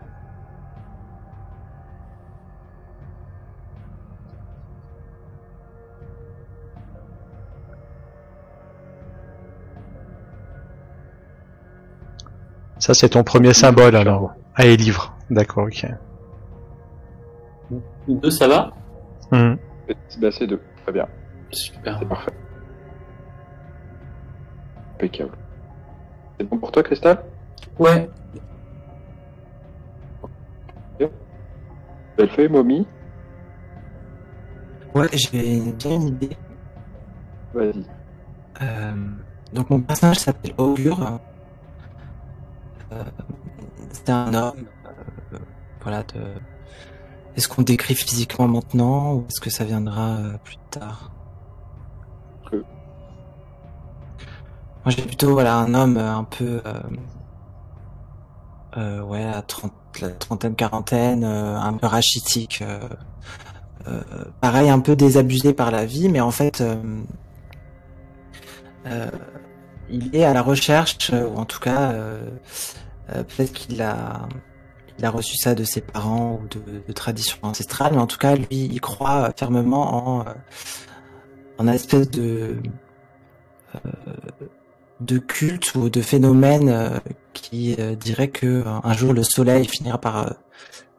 Ça 12.78 12.94
c'est 12.94 13.11
ton 13.11 13.25
premier 13.25 13.54
symbole 13.54 13.97
alors. 13.97 14.32
Ah 14.54 14.66
et 14.66 14.76
livre. 14.76 15.14
D'accord, 15.30 15.64
ok. 15.66 15.87
Deux, 18.08 18.30
ça 18.30 18.49
va. 18.49 18.73
Bah, 19.30 20.30
c'est 20.32 20.47
deux. 20.47 20.61
Très 20.82 20.92
bien. 20.92 21.06
Super. 21.50 21.99
C'est 21.99 22.08
parfait. 22.08 22.32
Impeccable. 24.94 25.30
C'est 26.38 26.49
bon 26.49 26.58
pour 26.58 26.73
toi, 26.73 26.82
Cristal 26.82 27.23
Ouais. 27.78 28.08
Belle 32.16 32.30
feuille, 32.30 32.49
momie 32.49 32.85
Ouais, 34.92 35.06
j'ai 35.12 35.61
bien 35.73 35.92
une 35.92 36.08
idée. 36.08 36.37
Vas-y. 37.54 37.85
Euh, 38.61 38.92
donc 39.52 39.70
mon 39.70 39.80
personnage 39.80 40.18
s'appelle 40.18 40.52
Augure. 40.58 41.20
Euh, 42.92 43.02
c'est 43.92 44.11
un 44.11 44.33
homme. 44.35 44.66
euh, 45.33 45.38
voilà. 45.83 46.02
De... 46.04 46.21
Est-ce 47.37 47.49
qu'on 47.49 47.62
décrit 47.62 47.95
physiquement 47.95 48.49
maintenant 48.49 49.14
ou 49.14 49.25
est-ce 49.28 49.40
que 49.40 49.50
ça 49.50 49.64
viendra 49.64 50.16
euh, 50.16 50.37
plus 50.42 50.57
tard? 50.71 51.11
Moi 54.85 54.95
j'ai 54.97 55.02
plutôt 55.02 55.33
voilà 55.33 55.57
un 55.57 55.75
homme 55.75 55.99
un 55.99 56.25
peu 56.25 56.62
euh, 58.76 59.02
ouais 59.02 59.25
la, 59.25 59.42
trente- 59.42 59.73
la 60.00 60.09
trentaine 60.11 60.54
quarantaine, 60.54 61.25
euh, 61.25 61.59
un 61.59 61.75
peu 61.75 61.87
rachitique. 61.87 62.62
euh, 62.62 62.88
pareil 64.40 64.68
un 64.71 64.80
peu 64.80 64.97
désabusé 64.97 65.52
par 65.52 65.71
la 65.71 65.85
vie, 65.85 66.09
mais 66.09 66.21
en 66.21 66.30
fait. 66.30 66.62
Il 69.90 70.14
est 70.14 70.25
à 70.25 70.33
la 70.33 70.42
recherche, 70.42 71.11
euh, 71.12 71.26
ou 71.28 71.37
en 71.37 71.45
tout 71.45 71.61
cas, 71.61 71.92
euh, 71.92 72.21
euh, 73.14 73.23
peut-être 73.23 73.52
qu'il 73.52 73.80
a, 73.83 74.28
il 74.99 75.04
a 75.04 75.11
reçu 75.11 75.37
ça 75.37 75.54
de 75.54 75.64
ses 75.64 75.80
parents 75.80 76.40
ou 76.42 76.49
de, 76.49 76.83
de 76.87 76.92
traditions 76.92 77.38
ancestrales, 77.42 77.92
mais 77.92 78.00
en 78.00 78.07
tout 78.07 78.18
cas, 78.18 78.37
lui, 78.37 78.47
il 78.50 78.80
croit 78.80 79.33
fermement 79.37 80.18
en, 80.18 80.25
en 81.59 81.68
un 81.68 81.73
espèce 81.73 82.11
de, 82.11 82.57
de 85.00 85.18
culte 85.18 85.75
ou 85.75 85.88
de 85.88 86.00
phénomène 86.00 87.00
qui 87.33 87.76
dirait 87.99 88.28
que 88.28 88.64
un 88.66 88.92
jour 88.92 89.12
le 89.12 89.23
soleil 89.23 89.66
finira 89.66 89.99
par, 89.99 90.35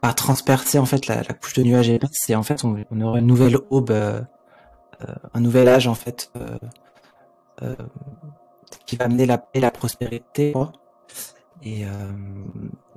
par 0.01 0.15
transpercer 0.15 0.79
en 0.79 0.85
fait 0.85 1.07
la, 1.07 1.17
la 1.17 1.33
couche 1.33 1.53
de 1.53 1.63
nuages 1.63 1.89
épaisse 1.89 2.29
et 2.29 2.35
en 2.35 2.43
fait 2.43 2.63
on, 2.63 2.77
on 2.91 3.01
aura 3.01 3.19
une 3.19 3.27
nouvelle 3.27 3.57
aube, 3.69 3.91
un 3.91 5.39
nouvel 5.39 5.67
âge 5.67 5.87
en 5.87 5.95
fait. 5.95 6.31
Euh, 8.69 8.75
euh, 8.75 8.79
qui 8.85 8.95
va 8.95 9.05
amener 9.05 9.25
la 9.25 9.37
paix 9.37 9.49
et 9.53 9.59
la 9.59 9.71
prospérité. 9.71 10.51
Quoi. 10.51 10.71
Et 11.63 11.85
euh, 11.85 11.89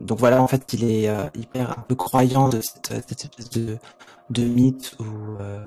donc 0.01 0.19
voilà, 0.19 0.43
en 0.43 0.47
fait, 0.47 0.73
il 0.73 0.85
est 0.85 1.09
euh, 1.09 1.25
hyper 1.35 1.71
un 1.79 1.83
peu 1.83 1.95
croyant 1.95 2.49
de 2.49 2.61
cette, 2.61 2.93
cette 3.09 3.25
espèce 3.25 3.51
de, 3.51 3.79
de 4.31 4.45
mythe 4.45 4.97
où, 5.01 5.37
euh, 5.41 5.65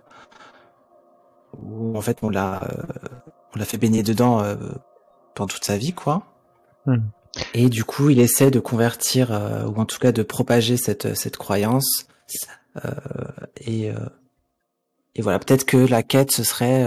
où 1.62 1.98
en 1.98 2.02
fait 2.02 2.20
on 2.22 2.30
l'a 2.30 2.64
euh, 2.64 2.84
on 3.54 3.60
l'a 3.60 3.66
fait 3.66 3.78
baigner 3.78 4.04
dedans 4.04 4.42
euh, 4.42 4.56
pendant 5.34 5.48
toute 5.48 5.66
sa 5.66 5.78
vie, 5.78 5.94
quoi. 5.94 6.24
Hmm. 6.86 7.00
Et 7.54 7.70
du 7.70 7.84
coup, 7.84 8.10
il 8.10 8.20
essaie 8.20 8.50
de 8.52 8.62
convertir 8.62 9.34
euh, 9.34 9.66
ou 9.66 9.76
en 9.76 9.86
tout 9.86 10.00
cas 10.00 10.14
de 10.14 10.24
propager 10.24 10.78
cette 10.78 11.16
cette 11.16 11.38
croyance. 11.38 12.08
Euh, 12.86 12.92
et 13.58 13.92
et 15.16 15.22
voilà, 15.22 15.40
peut-être 15.40 15.66
que 15.66 15.78
la 15.78 16.04
quête 16.04 16.32
ce 16.32 16.44
serait 16.44 16.86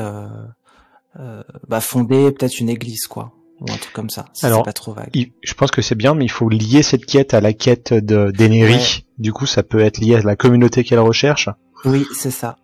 bah, 1.69 1.81
fonder 1.81 2.31
peut-être 2.33 2.61
une 2.61 2.69
église, 2.69 3.07
quoi 3.07 3.33
ou 3.61 3.65
un 3.73 3.77
truc 3.77 3.93
comme 3.93 4.09
ça. 4.09 4.27
Si 4.35 4.47
Alors, 4.47 4.61
c'est 4.61 4.67
pas 4.67 4.73
trop 4.73 4.93
vague. 4.93 5.11
Il- 5.15 5.33
je 5.43 5.53
pense 5.55 5.73
que 5.73 5.83
c'est 5.83 5.97
bien, 5.97 6.15
mais 6.15 6.25
il 6.25 6.31
faut 6.31 6.49
lier 6.49 6.85
cette 6.85 7.05
quête 7.05 7.35
à 7.35 7.41
la 7.41 7.53
quête 7.53 7.93
de. 7.93 8.31
Ouais. 8.41 8.79
Du 9.19 9.33
coup, 9.33 9.47
ça 9.47 9.65
peut 9.65 9.81
être 9.81 9.99
lié 9.99 10.15
à 10.15 10.21
la 10.23 10.37
communauté 10.37 10.85
qu'elle 10.85 11.01
recherche. 11.01 11.49
Oui, 11.85 12.05
c'est 12.15 12.31
ça. 12.31 12.57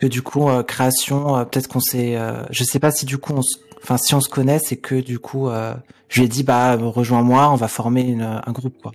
Que 0.00 0.06
du 0.06 0.22
coup, 0.22 0.48
euh, 0.48 0.62
création, 0.62 1.36
euh, 1.36 1.44
peut-être 1.44 1.68
qu'on 1.68 1.80
s'est, 1.80 2.16
euh, 2.16 2.42
je 2.50 2.64
sais 2.64 2.78
pas 2.78 2.90
si 2.90 3.04
du 3.04 3.18
coup, 3.18 3.34
on 3.34 3.42
se- 3.42 3.58
enfin 3.82 3.98
si 3.98 4.14
on 4.14 4.20
se 4.22 4.30
connaît, 4.30 4.58
c'est 4.58 4.78
que 4.78 4.94
du 4.98 5.18
coup, 5.18 5.48
euh, 5.50 5.74
je 6.08 6.20
lui 6.20 6.26
ai 6.26 6.28
dit 6.30 6.42
bah 6.42 6.76
rejoins-moi, 6.76 7.50
on 7.50 7.56
va 7.56 7.68
former 7.68 8.00
une, 8.00 8.22
un 8.22 8.52
groupe 8.52 8.76
quoi. 8.80 8.92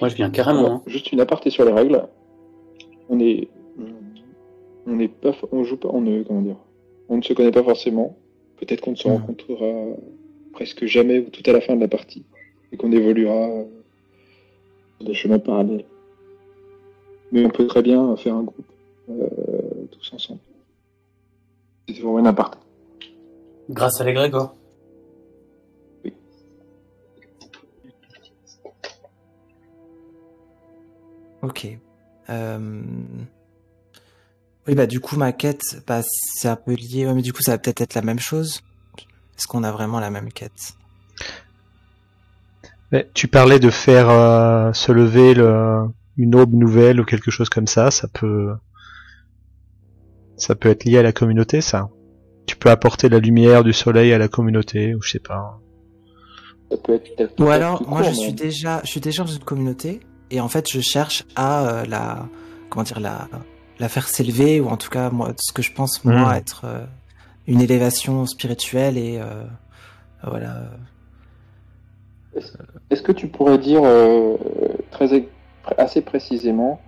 Moi, 0.00 0.08
je 0.08 0.14
viens 0.14 0.30
carrément. 0.30 0.74
Hein. 0.76 0.82
juste 0.86 1.10
une 1.12 1.20
aparté 1.20 1.50
sur 1.50 1.64
les 1.64 1.72
règles. 1.72 2.06
On 3.08 3.18
est, 3.18 3.48
on 4.86 4.96
n'est 4.96 5.08
pas, 5.08 5.32
on 5.52 5.64
joue 5.64 5.76
pas, 5.76 5.88
on 5.92 6.00
ne, 6.00 6.22
comment 6.22 6.42
dire, 6.42 6.56
on 7.08 7.16
ne 7.16 7.22
se 7.22 7.32
connaît 7.32 7.50
pas 7.50 7.62
forcément. 7.62 8.16
Peut-être 8.56 8.80
qu'on 8.80 8.92
ne 8.92 8.96
se 8.96 9.06
rencontrera 9.06 9.96
presque 10.52 10.84
jamais 10.86 11.20
ou 11.20 11.30
tout 11.30 11.42
à 11.46 11.52
la 11.52 11.60
fin 11.60 11.76
de 11.76 11.80
la 11.80 11.88
partie 11.88 12.24
et 12.72 12.76
qu'on 12.76 12.90
évoluera 12.90 13.48
euh, 13.50 13.64
sur 14.96 15.06
des 15.06 15.14
chemins 15.14 15.38
parallèles. 15.38 15.84
Mais 17.30 17.44
on 17.44 17.50
peut 17.50 17.66
très 17.66 17.82
bien 17.82 18.16
faire 18.16 18.34
un 18.34 18.42
groupe 18.42 18.66
euh, 19.10 19.28
tous 19.90 20.12
ensemble. 20.12 20.40
C'était 21.86 22.00
vraiment 22.00 22.18
une 22.18 22.26
aparté. 22.26 22.58
Grâce 23.70 24.00
à 24.00 24.04
l'égrégore. 24.04 24.54
Ok. 31.42 31.78
Euh... 32.30 32.82
Oui 34.68 34.74
bah 34.74 34.86
du 34.86 35.00
coup 35.00 35.16
ma 35.16 35.32
quête, 35.32 35.82
bah 35.86 36.02
c'est 36.04 36.48
un 36.48 36.56
peu 36.56 36.74
lié, 36.74 37.06
ouais, 37.06 37.14
mais 37.14 37.22
du 37.22 37.32
coup 37.32 37.42
ça 37.42 37.52
va 37.52 37.58
peut-être 37.58 37.80
être 37.80 37.94
la 37.94 38.02
même 38.02 38.18
chose. 38.18 38.60
Est-ce 39.36 39.46
qu'on 39.46 39.64
a 39.64 39.72
vraiment 39.72 39.98
la 40.00 40.10
même 40.10 40.30
quête? 40.32 40.74
Mais 42.92 43.08
tu 43.14 43.28
parlais 43.28 43.58
de 43.60 43.70
faire 43.70 44.08
euh, 44.10 44.72
se 44.72 44.92
lever 44.92 45.34
le, 45.34 45.86
une 46.16 46.34
aube 46.34 46.54
nouvelle 46.54 47.00
ou 47.00 47.04
quelque 47.04 47.30
chose 47.30 47.48
comme 47.48 47.66
ça. 47.66 47.90
Ça 47.90 48.08
peut, 48.08 48.54
ça 50.36 50.54
peut 50.54 50.68
être 50.70 50.84
lié 50.84 50.98
à 50.98 51.02
la 51.02 51.12
communauté, 51.12 51.60
ça. 51.60 51.88
Tu 52.46 52.56
peux 52.56 52.70
apporter 52.70 53.08
la 53.08 53.18
lumière 53.18 53.62
du 53.64 53.72
soleil 53.72 54.12
à 54.12 54.18
la 54.18 54.28
communauté, 54.28 54.94
ou 54.94 55.02
je 55.02 55.12
sais 55.12 55.18
pas. 55.18 55.60
Ça 56.70 56.76
peut 56.78 56.94
être 56.94 57.04
peut-être- 57.16 57.32
Ou 57.32 57.36
peut-être 57.44 57.50
alors, 57.50 57.88
moi, 57.88 58.02
je 58.02 58.12
suis 58.12 58.32
déjà, 58.32 58.80
je 58.84 58.88
suis 58.90 59.00
déjà 59.00 59.22
dans 59.22 59.30
une 59.32 59.44
communauté 59.44 60.00
et 60.30 60.40
en 60.40 60.48
fait, 60.48 60.70
je 60.70 60.80
cherche 60.80 61.24
à 61.36 61.68
euh, 61.68 61.84
la, 61.86 62.26
comment 62.70 62.82
dire, 62.84 63.00
la, 63.00 63.28
la 63.80 63.88
faire 63.88 64.08
s'élever 64.08 64.60
ou 64.60 64.68
en 64.68 64.76
tout 64.76 64.90
cas, 64.90 65.10
moi, 65.10 65.32
ce 65.38 65.52
que 65.52 65.62
je 65.62 65.72
pense 65.72 66.04
moi 66.04 66.32
Mm. 66.34 66.36
être 66.36 66.62
euh, 66.64 66.84
une 67.46 67.60
élévation 67.60 68.26
spirituelle 68.26 68.98
et 68.98 69.18
euh, 69.20 69.44
voilà. 70.24 70.70
Est-ce 72.90 73.02
que 73.02 73.12
tu 73.12 73.28
pourrais 73.28 73.58
dire 73.58 73.80
euh, 73.84 74.36
très 74.90 75.12
ex- 75.14 75.28
assez 75.76 76.00
précisément 76.02 76.80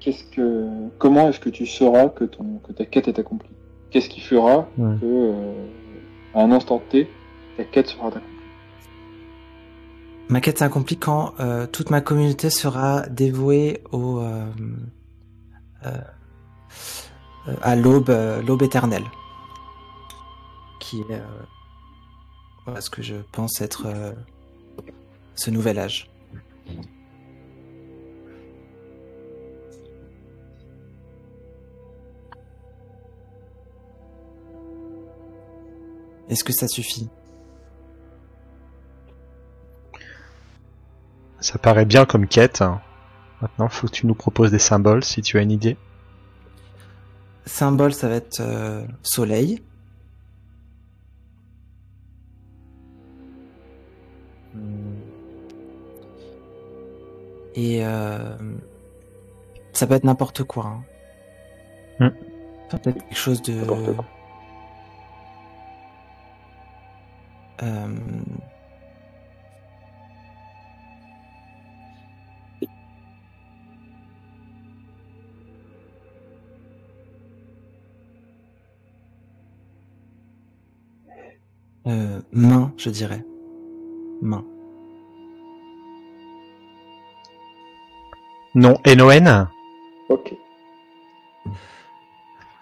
qu'est-ce 0.00 0.24
que 0.24 0.68
comment 0.98 1.28
est-ce 1.28 1.40
que 1.40 1.48
tu 1.50 1.66
sauras 1.66 2.08
que 2.08 2.24
ton 2.24 2.58
que 2.66 2.72
ta 2.72 2.84
quête 2.84 3.08
est 3.08 3.18
accomplie? 3.18 3.50
Qu'est-ce 3.90 4.08
qui 4.08 4.20
fera 4.20 4.68
Ouais. 4.78 4.96
que 5.00 5.04
euh, 5.04 5.52
à 6.34 6.42
un 6.42 6.50
instant 6.52 6.80
T 6.90 7.08
ta 7.56 7.64
quête 7.64 7.88
sera 7.88 8.08
accomplie? 8.08 8.26
Ma 10.28 10.40
quête 10.40 10.58
s'accomplit 10.58 10.96
quand 10.96 11.34
euh, 11.40 11.66
toute 11.66 11.90
ma 11.90 12.00
communauté 12.00 12.48
sera 12.48 13.02
dévouée 13.08 13.82
au 13.90 14.18
euh, 14.20 14.44
à 17.60 17.76
l'aube, 17.76 18.10
euh, 18.10 18.42
l'aube 18.42 18.62
éternelle, 18.62 19.04
qui 20.80 21.00
est 21.00 21.20
euh, 22.68 22.80
ce 22.80 22.90
que 22.90 23.02
je 23.02 23.16
pense 23.32 23.60
être 23.60 23.86
euh, 23.86 24.12
ce 25.34 25.50
nouvel 25.50 25.78
âge. 25.78 26.08
Est-ce 36.28 36.44
que 36.44 36.52
ça 36.52 36.68
suffit? 36.68 37.10
Ça 41.40 41.58
paraît 41.58 41.84
bien 41.84 42.06
comme 42.06 42.26
quête. 42.26 42.62
Maintenant, 43.42 43.68
faut 43.68 43.88
que 43.88 43.92
tu 43.92 44.06
nous 44.06 44.14
proposes 44.14 44.52
des 44.52 44.60
symboles 44.60 45.02
si 45.02 45.20
tu 45.20 45.36
as 45.36 45.42
une 45.42 45.50
idée. 45.50 45.76
Symbole, 47.44 47.92
ça 47.92 48.08
va 48.08 48.14
être 48.14 48.40
euh, 48.40 48.86
soleil. 49.02 49.60
Et 57.54 57.84
euh, 57.84 58.36
ça 59.72 59.86
peut 59.86 59.94
être 59.94 60.04
n'importe 60.04 60.44
quoi. 60.44 60.66
Hein. 60.66 60.84
Hmm. 61.98 62.10
Ça 62.70 62.78
peut 62.78 62.90
être 62.90 63.02
quelque 63.08 63.16
chose 63.16 63.42
de. 63.42 63.60
Euh, 67.62 67.86
euh, 81.86 82.20
main, 82.32 82.72
je 82.76 82.90
dirais. 82.90 83.24
Main. 84.20 84.44
Non, 88.54 88.74
N-O-N 88.84 89.48
Ok. 90.08 90.34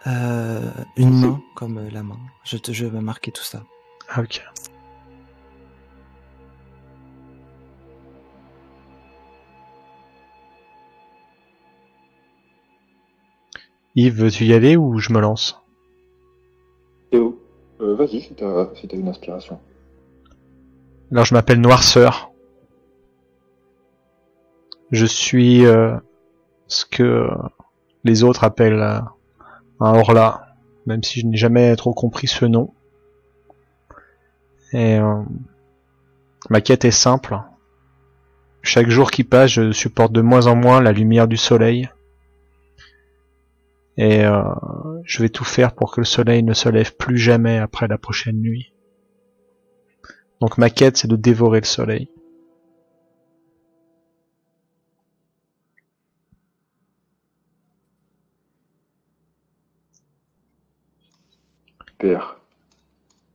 Euh, 0.06 0.70
une 0.96 1.20
main 1.20 1.42
comme 1.54 1.78
euh, 1.78 1.90
la 1.90 2.02
main. 2.02 2.18
Je, 2.44 2.56
te, 2.56 2.72
je 2.72 2.87
vais 2.87 3.00
marquer 3.00 3.33
tout 3.33 3.42
ça. 3.42 3.64
Ah, 4.09 4.22
ok. 4.22 4.42
Yves, 13.96 14.22
veux-tu 14.22 14.44
y 14.44 14.54
aller 14.54 14.76
ou 14.76 14.98
je 14.98 15.12
me 15.12 15.20
lance? 15.20 15.61
Euh, 17.81 17.95
vas-y 17.95 18.21
si 18.21 18.35
t'as 18.35 18.69
si 18.75 18.87
une 18.87 19.09
inspiration. 19.09 19.59
Alors 21.12 21.25
je 21.25 21.35
m'appelle 21.35 21.61
Noirceur. 21.61 22.31
Je 24.90 25.07
suis 25.07 25.66
euh, 25.66 25.97
ce 26.66 26.85
que 26.85 27.29
les 28.05 28.25
autres 28.25 28.45
appellent 28.45 28.81
euh, 28.81 29.01
un 29.81 29.95
Horla, 29.95 30.57
même 30.87 31.03
si 31.03 31.21
je 31.21 31.27
n'ai 31.27 31.37
jamais 31.37 31.75
trop 31.77 31.95
compris 31.95 32.27
ce 32.27 32.45
nom. 32.45 32.73
Et 34.73 34.99
euh, 34.99 35.23
ma 36.49 36.61
quête 36.61 36.85
est 36.85 36.90
simple. 36.90 37.38
Chaque 38.62 38.88
jour 38.88 39.11
qui 39.11 39.25
passe, 39.25 39.53
je 39.53 39.73
supporte 39.73 40.12
de 40.12 40.21
moins 40.21 40.47
en 40.47 40.55
moins 40.55 40.81
la 40.81 40.93
lumière 40.93 41.29
du 41.29 41.37
soleil. 41.37 41.88
Et 44.00 44.24
euh, 44.24 44.42
je 45.04 45.22
vais 45.22 45.28
tout 45.28 45.44
faire 45.44 45.74
pour 45.74 45.92
que 45.92 46.00
le 46.00 46.06
soleil 46.06 46.42
ne 46.42 46.54
se 46.54 46.70
lève 46.70 46.96
plus 46.96 47.18
jamais 47.18 47.58
après 47.58 47.86
la 47.86 47.98
prochaine 47.98 48.40
nuit. 48.40 48.72
Donc 50.40 50.56
ma 50.56 50.70
quête, 50.70 50.96
c'est 50.96 51.06
de 51.06 51.16
dévorer 51.16 51.60
le 51.60 51.66
soleil. 51.66 52.10
Super. 61.86 62.40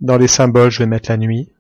Dans 0.02 0.18
les 0.18 0.28
symboles, 0.28 0.72
je 0.72 0.80
vais 0.80 0.88
mettre 0.88 1.12
la 1.12 1.18
nuit. 1.18 1.54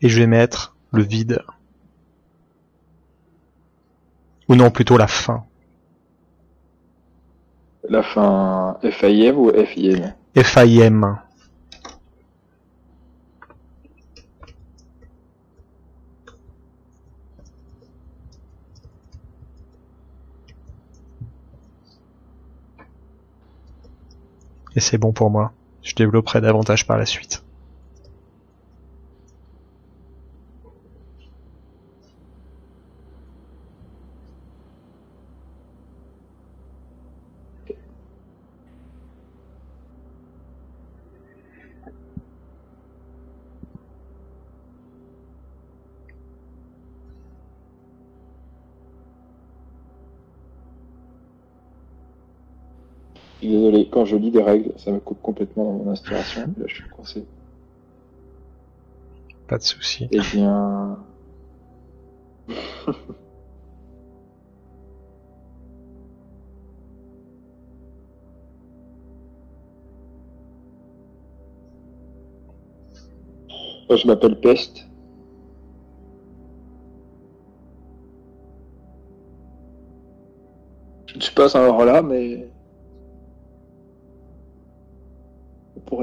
Et 0.00 0.08
je 0.08 0.18
vais 0.18 0.26
mettre 0.26 0.76
le 0.90 1.04
vide. 1.04 1.44
Ou 4.48 4.54
non, 4.54 4.70
plutôt 4.70 4.96
la 4.96 5.06
fin. 5.06 5.44
La 7.88 8.02
fin 8.02 8.78
FIM 8.82 9.36
ou 9.36 9.50
FIM 9.50 10.14
FIM. 10.36 11.18
Et 24.76 24.80
c'est 24.80 24.98
bon 24.98 25.12
pour 25.12 25.30
moi. 25.30 25.52
Je 25.82 25.94
développerai 25.94 26.40
davantage 26.40 26.86
par 26.86 26.98
la 26.98 27.06
suite. 27.06 27.43
Quand 54.04 54.10
je 54.10 54.16
lis 54.16 54.30
des 54.30 54.42
règles, 54.42 54.72
ça 54.76 54.92
me 54.92 55.00
coupe 55.00 55.22
complètement 55.22 55.64
dans 55.64 55.72
mon 55.82 55.90
inspiration. 55.90 56.42
Là, 56.42 56.64
je 56.66 56.74
suis 56.74 56.84
coincé. 56.90 57.24
Pas 59.48 59.56
de 59.56 59.62
souci. 59.62 60.08
Eh 60.10 60.20
bien. 60.20 60.98
Moi, 73.88 73.96
je 73.96 74.06
m'appelle 74.06 74.38
Peste. 74.38 74.86
Je 81.06 81.16
ne 81.16 81.20
suis 81.22 81.34
pas 81.34 81.56
un 81.56 81.84
là, 81.86 82.02
mais 82.02 82.48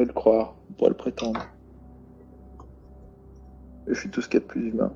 le 0.06 0.14
croire, 0.14 0.56
on 0.70 0.74
pourrait 0.74 0.90
le 0.90 0.98
prétendre. 0.98 1.42
Je 3.88 3.94
suis 3.94 4.10
tout 4.10 4.22
ce 4.22 4.30
qu'il 4.30 4.40
y 4.40 4.44
de 4.44 4.48
plus 4.48 4.70
humain. 4.70 4.94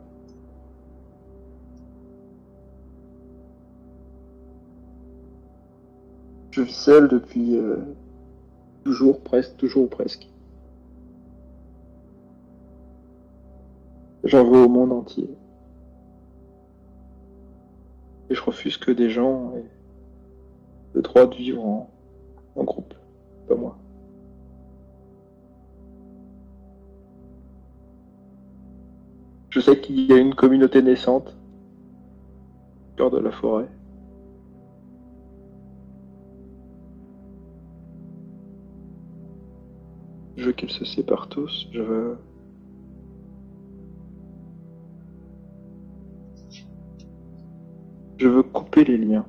Je 6.52 6.62
vis 6.62 6.74
seul 6.74 7.10
depuis 7.10 7.58
euh, 7.58 7.76
toujours, 8.86 9.22
presque, 9.22 9.58
toujours 9.58 9.84
ou 9.84 9.88
presque. 9.88 10.30
J'en 14.24 14.44
veux 14.50 14.60
au 14.60 14.70
monde 14.70 14.94
entier. 14.94 15.30
Et 18.30 18.36
je 18.36 18.42
refuse 18.42 18.78
que 18.78 18.92
des 18.92 19.10
gens 19.10 19.54
aient 19.58 19.70
le 20.94 21.02
droit 21.02 21.28
de 21.28 21.36
vivre 21.36 21.66
en, 21.66 21.90
en 22.56 22.64
groupe, 22.64 22.94
pas 23.48 23.56
moi. 23.56 23.78
Je 29.56 29.62
sais 29.62 29.80
qu'il 29.80 30.02
y 30.02 30.12
a 30.12 30.18
une 30.18 30.36
communauté 30.36 30.82
naissante 30.82 31.34
au 32.92 32.98
cœur 32.98 33.10
de 33.10 33.20
la 33.20 33.32
forêt. 33.32 33.70
Je 40.36 40.48
veux 40.48 40.52
qu'ils 40.52 40.72
se 40.72 40.84
séparent 40.84 41.30
tous. 41.30 41.70
Je 41.72 41.82
veux. 41.82 42.18
Je 48.18 48.28
veux 48.28 48.44
couper 48.44 48.84
les 48.84 48.98
liens. 48.98 49.26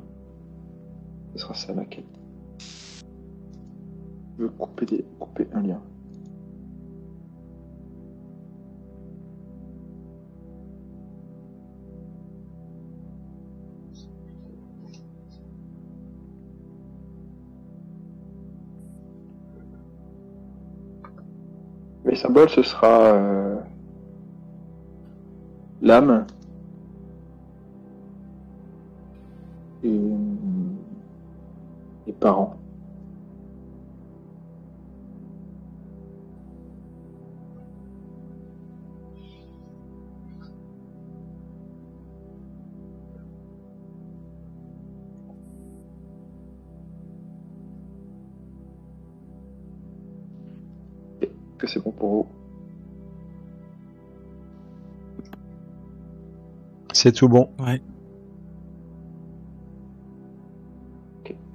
Ce 1.34 1.38
sera 1.38 1.54
ça 1.54 1.72
ma 1.72 1.84
quête. 1.84 2.04
Je 4.36 4.42
veux 4.42 4.48
couper, 4.48 4.86
des... 4.86 5.04
couper 5.20 5.46
un 5.52 5.62
lien. 5.62 5.80
Symboles, 22.16 22.50
ce 22.50 22.62
sera 22.62 23.12
euh, 23.12 23.56
l'âme 25.82 26.26
C'est 57.06 57.12
tout 57.12 57.28
bon. 57.28 57.50
Ouais. 57.60 57.80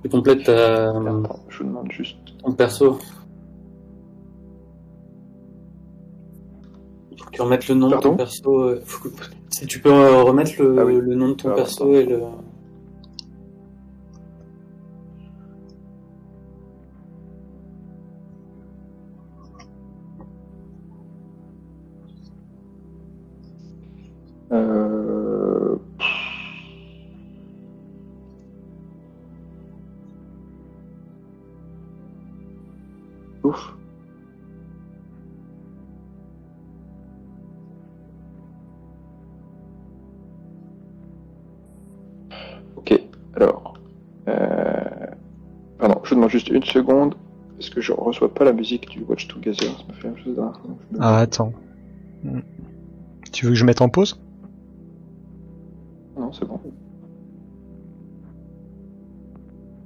Tu 0.01 0.07
complètes 0.09 0.45
ta- 0.45 0.91
Attends, 0.91 1.39
je 1.49 1.57
vous 1.57 1.63
demande 1.65 1.91
juste. 1.91 2.15
ton 2.41 2.53
perso. 2.53 2.93
Faut 2.93 2.99
que 7.25 7.31
tu 7.33 7.41
remettes 7.41 7.67
le 7.67 7.75
nom 7.75 7.87
de 7.87 7.91
Pardon? 7.95 8.11
ton 8.11 8.15
perso. 8.15 8.59
euh, 8.61 8.81
faut 8.85 9.09
que- 9.09 9.13
Si 9.49 9.65
tu 9.65 9.81
peux 9.81 9.91
euh, 9.93 10.23
remettre 10.23 10.51
le, 10.59 10.79
Ah 10.79 10.85
oui. 10.85 10.95
le 11.01 11.15
nom 11.15 11.27
de 11.27 11.33
ton 11.33 11.49
Ah, 11.49 11.55
perso 11.55 11.83
attends. 11.83 11.93
et 11.95 12.05
le. 12.05 12.19
Alors. 43.35 43.73
Euh... 44.27 45.07
Pardon, 45.79 45.99
je 46.03 46.15
demande 46.15 46.29
juste 46.29 46.49
une 46.49 46.63
seconde. 46.63 47.15
Parce 47.55 47.69
que 47.69 47.81
je 47.81 47.93
reçois 47.93 48.33
pas 48.33 48.43
la 48.43 48.53
musique 48.53 48.89
du 48.89 49.03
Watch 49.03 49.27
Together. 49.27 49.69
Ça 49.69 49.83
me 49.87 49.93
fait 49.93 50.03
la 50.07 50.13
même 50.13 50.23
chose. 50.23 50.39
Ah, 50.99 51.17
attends. 51.19 51.53
Tu 53.31 53.45
veux 53.45 53.51
que 53.51 53.57
je 53.57 53.65
mette 53.65 53.81
en 53.81 53.89
pause? 53.89 54.19
Non, 56.17 56.31
c'est 56.33 56.45
bon. 56.45 56.59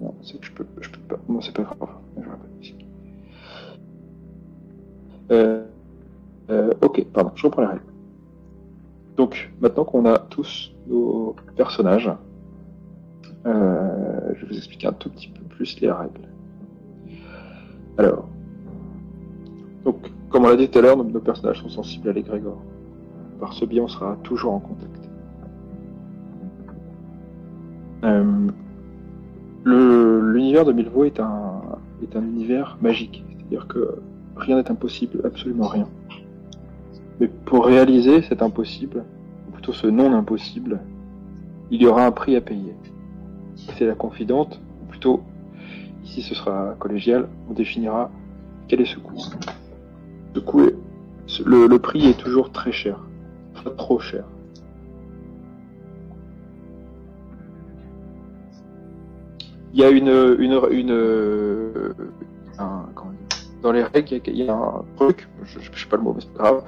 Non, 0.01 0.13
c'est 0.21 0.39
que 0.39 0.45
je 0.45 0.51
peux, 0.51 0.65
je 0.81 0.89
peux 0.89 0.99
pas. 1.01 1.17
Non, 1.27 1.41
c'est 1.41 1.53
pas 1.53 1.63
grave. 1.63 1.77
Je 2.17 2.23
pas 2.23 2.29
de 2.29 2.57
musique. 2.57 2.87
Euh, 5.31 5.65
euh, 6.49 6.73
ok, 6.81 7.05
pardon, 7.11 7.31
je 7.35 7.45
reprends 7.45 7.61
les 7.61 7.67
règles. 7.67 7.83
Donc, 9.17 9.51
maintenant 9.59 9.83
qu'on 9.83 10.05
a 10.05 10.19
tous 10.19 10.73
nos 10.87 11.35
personnages, 11.55 12.11
euh, 13.45 14.33
je 14.33 14.41
vais 14.41 14.47
vous 14.47 14.57
expliquer 14.57 14.87
un 14.87 14.93
tout 14.93 15.09
petit 15.09 15.29
peu 15.29 15.41
plus 15.43 15.79
les 15.81 15.91
règles. 15.91 16.27
Alors, 17.97 18.27
donc, 19.83 19.97
comme 20.29 20.45
on 20.45 20.49
l'a 20.49 20.55
dit 20.55 20.69
tout 20.69 20.79
à 20.79 20.81
l'heure, 20.81 20.97
nos, 20.97 21.19
personnages 21.19 21.61
sont 21.61 21.69
sensibles 21.69 22.09
à 22.09 22.13
l'égrégore. 22.13 22.61
Par 23.39 23.53
ce 23.53 23.65
biais, 23.65 23.81
on 23.81 23.87
sera 23.87 24.17
toujours 24.23 24.53
en 24.53 24.59
contact. 24.59 25.09
Euh, 28.03 28.47
L'univers 29.65 30.65
de 30.65 30.71
Milvaux 30.71 31.05
est 31.05 31.19
un, 31.19 31.61
est 32.03 32.15
un 32.15 32.21
univers 32.21 32.77
magique, 32.81 33.23
c'est-à-dire 33.35 33.67
que 33.67 33.95
rien 34.35 34.57
n'est 34.57 34.69
impossible, 34.69 35.21
absolument 35.23 35.67
rien. 35.67 35.87
Mais 37.19 37.27
pour 37.27 37.65
réaliser 37.65 38.21
cet 38.21 38.41
impossible, 38.41 39.03
ou 39.47 39.51
plutôt 39.51 39.73
ce 39.73 39.87
non 39.87 40.13
impossible, 40.13 40.81
il 41.71 41.81
y 41.81 41.87
aura 41.87 42.05
un 42.05 42.11
prix 42.11 42.35
à 42.35 42.41
payer. 42.41 42.75
C'est 43.55 43.85
la 43.85 43.95
confidente, 43.95 44.59
ou 44.81 44.85
plutôt, 44.85 45.23
ici 46.03 46.21
ce 46.21 46.35
sera 46.35 46.75
collégial, 46.79 47.27
on 47.49 47.53
définira 47.53 48.11
quel 48.67 48.81
est 48.81 48.85
ce 48.85 48.99
coût. 48.99 49.17
Le, 51.45 51.77
prix 51.77 52.09
est 52.09 52.19
toujours 52.19 52.51
très 52.51 52.71
cher, 52.71 52.99
pas 53.63 53.69
trop 53.71 53.99
cher. 53.99 54.25
Il 59.73 59.79
y 59.79 59.83
a 59.83 59.89
une, 59.89 60.07
une, 60.39 60.91
euh, 60.91 61.93
dans 63.61 63.71
les 63.71 63.83
règles, 63.83 64.21
il 64.27 64.43
y 64.43 64.47
a, 64.47 64.53
un 64.53 64.85
truc, 64.95 65.27
je, 65.43 65.59
je 65.59 65.81
sais 65.81 65.89
pas 65.89 65.97
le 65.97 66.03
mot, 66.03 66.13
mais 66.13 66.21
c'est 66.21 66.31
pas 66.33 66.43
grave, 66.43 66.63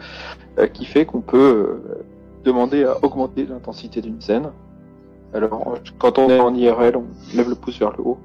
euh, 0.57 0.67
qui 0.67 0.85
fait 0.85 1.05
qu'on 1.05 1.21
peut 1.21 1.37
euh, 1.37 2.03
demander 2.43 2.83
à 2.83 2.97
augmenter 3.05 3.45
l'intensité 3.45 4.01
d'une 4.01 4.19
scène. 4.19 4.49
Alors, 5.33 5.77
quand 5.99 6.19
on 6.19 6.29
est 6.29 6.39
en 6.39 6.53
IRL, 6.53 6.95
on 6.97 7.05
lève 7.35 7.49
le 7.49 7.55
pouce 7.55 7.77
vers 7.79 7.91
le 7.91 8.01
haut. 8.01 8.17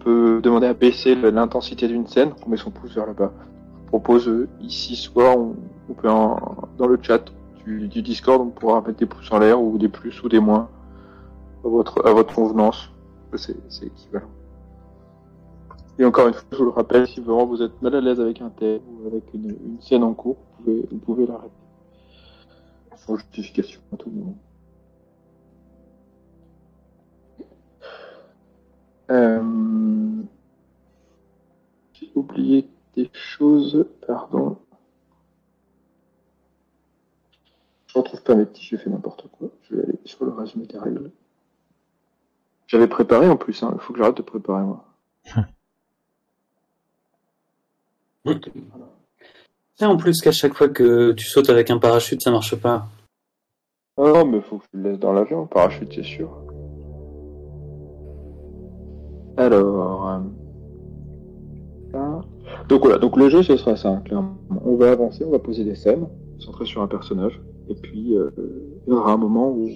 On 0.00 0.04
peut 0.04 0.40
demander 0.42 0.66
à 0.66 0.74
baisser 0.74 1.14
l'intensité 1.14 1.86
d'une 1.88 2.06
scène, 2.06 2.32
on 2.46 2.50
met 2.50 2.56
son 2.56 2.70
pouce 2.70 2.94
vers 2.94 3.06
le 3.06 3.12
bas. 3.12 3.32
Je 3.84 3.88
propose 3.88 4.28
euh, 4.28 4.48
ici, 4.60 4.96
soit 4.96 5.36
on, 5.36 5.56
on 5.88 5.94
peut 5.94 6.08
dans 6.08 6.86
le 6.86 6.98
chat 7.02 7.24
du, 7.76 8.02
Discord, 8.02 8.40
on 8.40 8.50
pourra 8.50 8.80
mettre 8.80 8.98
des 8.98 9.06
pouces 9.06 9.30
en 9.30 9.38
l'air 9.38 9.60
ou 9.60 9.76
des 9.78 9.88
plus 9.88 10.22
ou 10.22 10.28
des 10.28 10.40
moins 10.40 10.68
à 11.64 11.68
votre, 11.68 12.34
convenance. 12.34 12.90
C'est 13.36 13.54
équivalent. 13.82 14.28
Et 15.98 16.04
encore 16.04 16.28
une 16.28 16.34
fois, 16.34 16.44
je 16.52 16.56
vous 16.56 16.64
le 16.64 16.70
rappelle, 16.70 17.06
si 17.06 17.20
vraiment 17.20 17.44
vous 17.44 17.60
êtes 17.60 17.82
mal 17.82 17.94
à 17.94 18.00
l'aise 18.00 18.20
avec 18.20 18.40
un 18.40 18.50
thème 18.50 18.80
ou 18.88 19.08
avec 19.08 19.24
une, 19.34 19.50
une 19.50 19.80
scène 19.80 20.04
en 20.04 20.14
cours, 20.14 20.36
vous 20.36 20.64
pouvez, 20.64 20.88
vous 20.90 20.98
pouvez 20.98 21.26
l'arrêter. 21.26 21.52
Sans 22.96 23.16
justification 23.16 23.80
à 23.92 23.96
tout 23.96 24.10
moment. 24.10 24.36
Euh... 29.10 30.22
J'ai 31.94 32.10
oublié 32.14 32.68
des 32.94 33.10
choses, 33.12 33.86
pardon. 34.06 34.58
Je 37.86 37.98
retrouve 37.98 38.22
pas 38.22 38.34
mes 38.34 38.44
petits, 38.44 38.64
j'ai 38.64 38.76
fait 38.76 38.90
n'importe 38.90 39.26
quoi. 39.32 39.48
Je 39.62 39.74
vais 39.74 39.82
aller 39.82 39.98
sur 40.04 40.24
le 40.24 40.32
résumé 40.32 40.66
des 40.66 40.78
règles. 40.78 41.10
J'avais 42.66 42.86
préparé 42.86 43.28
en 43.28 43.36
plus, 43.36 43.62
hein. 43.62 43.72
il 43.74 43.80
faut 43.80 43.92
que 43.94 43.98
j'arrête 43.98 44.18
de 44.18 44.22
préparer 44.22 44.62
moi. 44.62 44.84
Et 49.80 49.84
en 49.84 49.96
plus 49.96 50.20
qu'à 50.20 50.32
chaque 50.32 50.54
fois 50.54 50.68
que 50.68 51.12
tu 51.12 51.24
sautes 51.24 51.50
avec 51.50 51.70
un 51.70 51.78
parachute, 51.78 52.20
ça 52.20 52.30
marche 52.30 52.56
pas. 52.56 52.88
Ah 53.96 54.02
non, 54.02 54.26
mais 54.26 54.40
faut 54.40 54.58
que 54.58 54.64
je 54.72 54.78
le 54.78 54.90
laisse 54.90 54.98
dans 54.98 55.12
l'avion, 55.12 55.46
parachute, 55.46 55.92
c'est 55.94 56.02
sûr. 56.02 56.30
Alors. 59.38 60.20
euh. 61.94 62.20
Donc 62.68 62.82
voilà, 62.82 62.98
le 62.98 63.28
jeu 63.28 63.42
ce 63.42 63.56
sera 63.56 63.76
ça. 63.76 64.02
On 64.64 64.76
va 64.76 64.90
avancer, 64.90 65.24
on 65.24 65.30
va 65.30 65.38
poser 65.38 65.64
des 65.64 65.76
scènes, 65.76 66.06
centrées 66.38 66.66
sur 66.66 66.82
un 66.82 66.88
personnage, 66.88 67.40
et 67.68 67.74
puis 67.74 68.16
euh, 68.16 68.30
il 68.86 68.92
y 68.92 68.96
aura 68.96 69.12
un 69.12 69.16
moment 69.16 69.50
où 69.50 69.68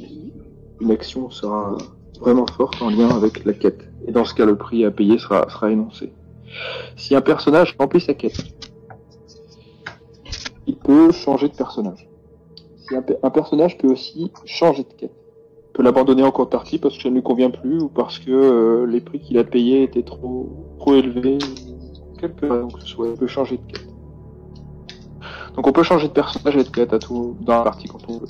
une 0.81 0.90
action 0.90 1.31
sera 1.31 1.77
vraiment 2.20 2.46
forte 2.46 2.83
en 2.83 2.90
lien 2.90 3.09
avec 3.09 3.44
la 3.44 3.53
quête. 3.53 3.88
Et 4.07 4.12
dans 4.12 4.25
ce 4.25 4.35
cas, 4.35 4.44
le 4.44 4.57
prix 4.57 4.85
à 4.85 4.90
payer 4.90 5.16
sera, 5.18 5.70
énoncé. 5.70 6.12
Si 6.96 7.14
un 7.14 7.20
personnage 7.20 7.77
remplit 7.79 8.01
sa 8.01 8.14
quête, 8.14 8.37
il 10.66 10.77
peut 10.77 11.12
changer 11.12 11.48
de 11.48 11.55
personnage. 11.55 12.09
Si 12.79 12.96
un 13.22 13.31
personnage 13.31 13.79
peut 13.79 13.88
aussi 13.88 14.33
changer 14.44 14.83
de 14.83 14.92
quête. 14.92 15.22
Peut 15.75 15.83
l'abandonner 15.83 16.23
en 16.23 16.31
cours 16.31 16.47
de 16.47 16.51
partie 16.51 16.79
parce 16.79 16.97
que 16.97 17.03
ça 17.03 17.09
ne 17.09 17.15
lui 17.15 17.23
convient 17.23 17.51
plus 17.51 17.81
ou 17.81 17.89
parce 17.89 18.19
que 18.19 18.31
euh, 18.31 18.87
les 18.87 19.01
prix 19.01 19.21
qu'il 19.21 19.39
a 19.39 19.45
payés 19.45 19.83
étaient 19.83 20.03
trop, 20.03 20.77
trop 20.79 20.95
élevés. 20.95 21.39
Quelque 22.19 22.47
soit, 22.81 23.09
il 23.09 23.15
peut 23.15 23.27
changer 23.27 23.57
de 23.57 23.73
quête. 23.73 23.93
Donc 25.57 25.67
on 25.67 25.73
peut 25.73 25.83
changer 25.83 26.09
de 26.09 26.13
personnage 26.13 26.57
et 26.57 26.65
de 26.65 26.69
quête 26.69 26.93
à 26.93 26.99
tout 26.99 27.37
dans 27.41 27.59
la 27.59 27.65
partie 27.65 27.89
quand 27.89 27.99
on 28.09 28.19
veut, 28.19 28.27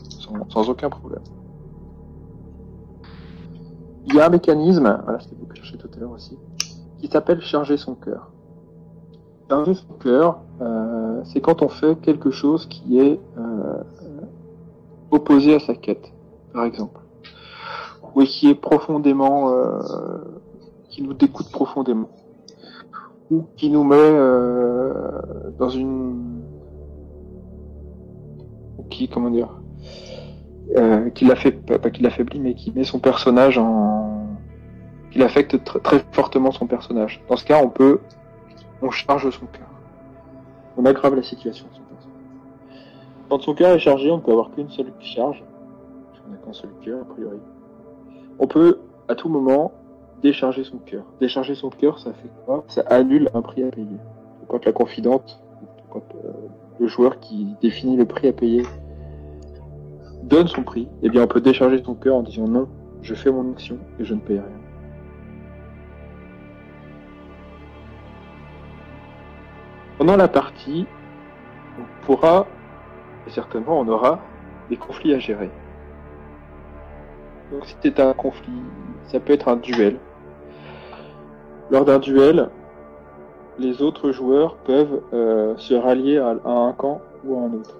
sans, 0.48 0.68
aucun 0.68 0.90
problème. 0.90 1.22
Il 4.06 4.14
y 4.14 4.20
a 4.20 4.26
un 4.26 4.30
mécanisme, 4.30 5.00
voilà, 5.04 5.20
c'était 5.20 5.36
vous 5.38 5.46
que 5.46 5.56
je 5.56 5.62
cherchez 5.62 5.78
tout 5.78 5.88
à 5.94 6.00
l'heure 6.00 6.10
aussi, 6.10 6.36
qui 6.98 7.06
s'appelle 7.06 7.40
charger 7.40 7.76
son 7.76 7.94
cœur. 7.94 8.30
Charger 9.48 9.74
son 9.74 9.94
cœur, 10.00 10.40
euh, 10.60 11.20
c'est 11.24 11.40
quand 11.40 11.62
on 11.62 11.68
fait 11.68 11.96
quelque 12.00 12.30
chose 12.30 12.66
qui 12.66 12.98
est 12.98 13.20
euh, 13.38 13.82
opposé 15.12 15.54
à 15.54 15.60
sa 15.60 15.74
quête, 15.74 16.12
par 16.52 16.64
exemple, 16.64 17.00
ou 18.14 18.22
qui 18.22 18.50
est 18.50 18.54
profondément, 18.54 19.50
euh, 19.50 19.78
qui 20.90 21.02
nous 21.02 21.14
dégoûte 21.14 21.50
profondément, 21.50 22.08
ou 23.30 23.44
qui 23.56 23.70
nous 23.70 23.84
met 23.84 23.96
euh, 23.98 24.92
dans 25.58 25.70
une, 25.70 26.42
ou 28.78 28.82
qui, 28.90 29.08
comment 29.08 29.30
dire, 29.30 29.48
euh, 30.76 31.10
qui 31.10 31.24
l'a 31.24 31.36
fait, 31.36 31.52
pas, 31.52 31.78
pas 31.78 31.90
qui 31.90 32.02
l'affaiblit, 32.02 32.40
mais 32.40 32.54
qui 32.54 32.72
met 32.72 32.84
son 32.84 32.98
personnage 32.98 33.58
en, 33.58 34.26
qui 35.10 35.18
l'affecte 35.18 35.54
tr- 35.54 35.80
très 35.80 36.04
fortement 36.12 36.50
son 36.50 36.66
personnage. 36.66 37.22
Dans 37.28 37.36
ce 37.36 37.44
cas, 37.44 37.60
on 37.62 37.68
peut, 37.68 38.00
on 38.82 38.90
charge 38.90 39.30
son 39.30 39.46
cœur, 39.46 39.68
on 40.76 40.84
aggrave 40.84 41.14
la 41.14 41.22
situation 41.22 41.66
de 41.68 41.74
son 41.74 41.82
personnage. 41.82 42.18
Quand 43.28 43.40
son 43.40 43.54
cœur 43.54 43.70
est 43.70 43.78
chargé, 43.78 44.10
on 44.10 44.18
ne 44.18 44.22
peut 44.22 44.32
avoir 44.32 44.50
qu'une 44.50 44.68
seule 44.68 44.92
charge. 45.00 45.42
On 46.26 46.30
n'a 46.30 46.36
qu'un 46.36 46.52
seul 46.52 46.70
cœur, 46.84 47.00
a 47.00 47.04
priori. 47.14 47.38
On 48.38 48.46
peut, 48.46 48.78
à 49.08 49.14
tout 49.14 49.28
moment, 49.28 49.72
décharger 50.22 50.64
son 50.64 50.78
cœur. 50.78 51.04
Décharger 51.20 51.54
son 51.54 51.70
cœur, 51.70 51.98
ça 51.98 52.12
fait 52.12 52.28
quoi? 52.44 52.64
Ça 52.68 52.82
annule 52.82 53.30
un 53.34 53.42
prix 53.42 53.62
à 53.64 53.70
payer. 53.70 53.98
Quand 54.48 54.64
la 54.64 54.72
confidente, 54.72 55.40
quand 55.90 56.02
euh, 56.24 56.32
le 56.78 56.86
joueur 56.86 57.20
qui 57.20 57.56
définit 57.60 57.96
le 57.96 58.04
prix 58.04 58.28
à 58.28 58.32
payer 58.32 58.64
donne 60.22 60.46
son 60.46 60.62
prix, 60.62 60.88
eh 61.02 61.08
bien 61.08 61.24
on 61.24 61.26
peut 61.26 61.40
décharger 61.40 61.82
son 61.84 61.94
cœur 61.94 62.16
en 62.16 62.22
disant 62.22 62.46
non, 62.46 62.68
je 63.02 63.14
fais 63.14 63.30
mon 63.30 63.52
action 63.52 63.78
et 63.98 64.04
je 64.04 64.14
ne 64.14 64.20
paye 64.20 64.38
rien. 64.38 64.48
Pendant 69.98 70.16
la 70.16 70.28
partie, 70.28 70.86
on 71.78 72.04
pourra, 72.06 72.46
et 73.26 73.30
certainement 73.30 73.78
on 73.80 73.88
aura, 73.88 74.20
des 74.68 74.76
conflits 74.76 75.14
à 75.14 75.18
gérer. 75.18 75.50
Donc 77.52 77.66
si 77.66 78.00
un 78.00 78.12
conflit, 78.14 78.62
ça 79.08 79.20
peut 79.20 79.34
être 79.34 79.48
un 79.48 79.56
duel. 79.56 79.98
Lors 81.70 81.84
d'un 81.84 81.98
duel, 81.98 82.48
les 83.58 83.82
autres 83.82 84.10
joueurs 84.10 84.56
peuvent 84.56 85.02
euh, 85.12 85.54
se 85.58 85.74
rallier 85.74 86.16
à, 86.18 86.36
un 86.44 86.72
camp 86.72 87.02
ou 87.24 87.36
à 87.36 87.42
un 87.42 87.52
autre. 87.52 87.76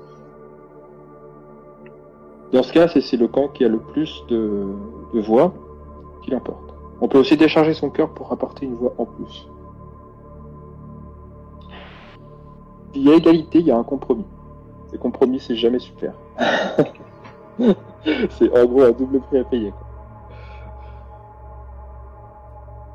Dans 2.52 2.62
ce 2.62 2.72
cas, 2.72 2.86
c'est 2.86 3.16
le 3.16 3.28
camp 3.28 3.48
qui 3.48 3.64
a 3.64 3.68
le 3.68 3.78
plus 3.78 4.24
de, 4.28 4.66
voix 5.14 5.54
qui 6.22 6.30
l'emporte. 6.30 6.74
On 7.00 7.08
peut 7.08 7.18
aussi 7.18 7.38
décharger 7.38 7.72
son 7.72 7.88
cœur 7.88 8.10
pour 8.10 8.30
apporter 8.30 8.66
une 8.66 8.74
voix 8.74 8.92
en 8.98 9.06
plus. 9.06 9.48
S'il 12.92 13.08
y 13.08 13.10
a 13.10 13.14
égalité, 13.14 13.60
il 13.60 13.66
y 13.66 13.70
a 13.70 13.78
un 13.78 13.84
compromis. 13.84 14.26
Le 14.92 14.98
compromis, 14.98 15.40
c'est 15.40 15.56
jamais 15.56 15.78
super. 15.78 16.12
c'est 18.30 18.58
en 18.58 18.64
gros 18.66 18.82
un 18.82 18.92
double 18.92 19.20
prix 19.20 19.38
à 19.38 19.44
payer. 19.44 19.72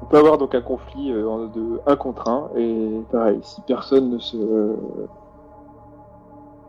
On 0.02 0.06
peut 0.06 0.18
avoir 0.18 0.38
donc 0.38 0.56
un 0.56 0.62
conflit 0.62 1.12
euh, 1.12 1.48
de 1.48 1.82
1 1.86 1.96
contre 1.98 2.30
1, 2.30 2.52
et 2.58 3.02
pareil, 3.12 3.40
si 3.42 3.62
personne 3.62 4.10
ne 4.10 4.20
se... 4.20 4.38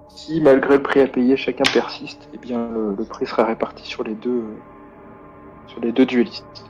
Si 0.09 0.40
malgré 0.40 0.77
le 0.77 0.83
prix 0.83 1.01
à 1.01 1.07
payer, 1.07 1.37
chacun 1.37 1.64
persiste, 1.72 2.29
eh 2.35 2.38
bien 2.38 2.68
le, 2.68 2.94
le 2.96 3.05
prix 3.05 3.27
sera 3.27 3.44
réparti 3.44 3.87
sur 3.87 4.03
les 4.03 4.14
deux, 4.14 4.42
sur 5.68 5.81
les 5.81 5.92
deux 5.92 6.05
duellistes. 6.05 6.64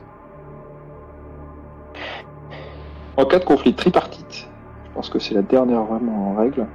En 3.17 3.25
cas 3.25 3.39
de 3.39 3.45
conflit 3.45 3.73
tripartite, 3.73 4.47
je 4.85 4.93
pense 4.93 5.09
que 5.09 5.19
c'est 5.19 5.33
la 5.33 5.41
dernière 5.41 5.83
vraiment 5.83 6.31
en 6.31 6.35
règle, 6.35 6.67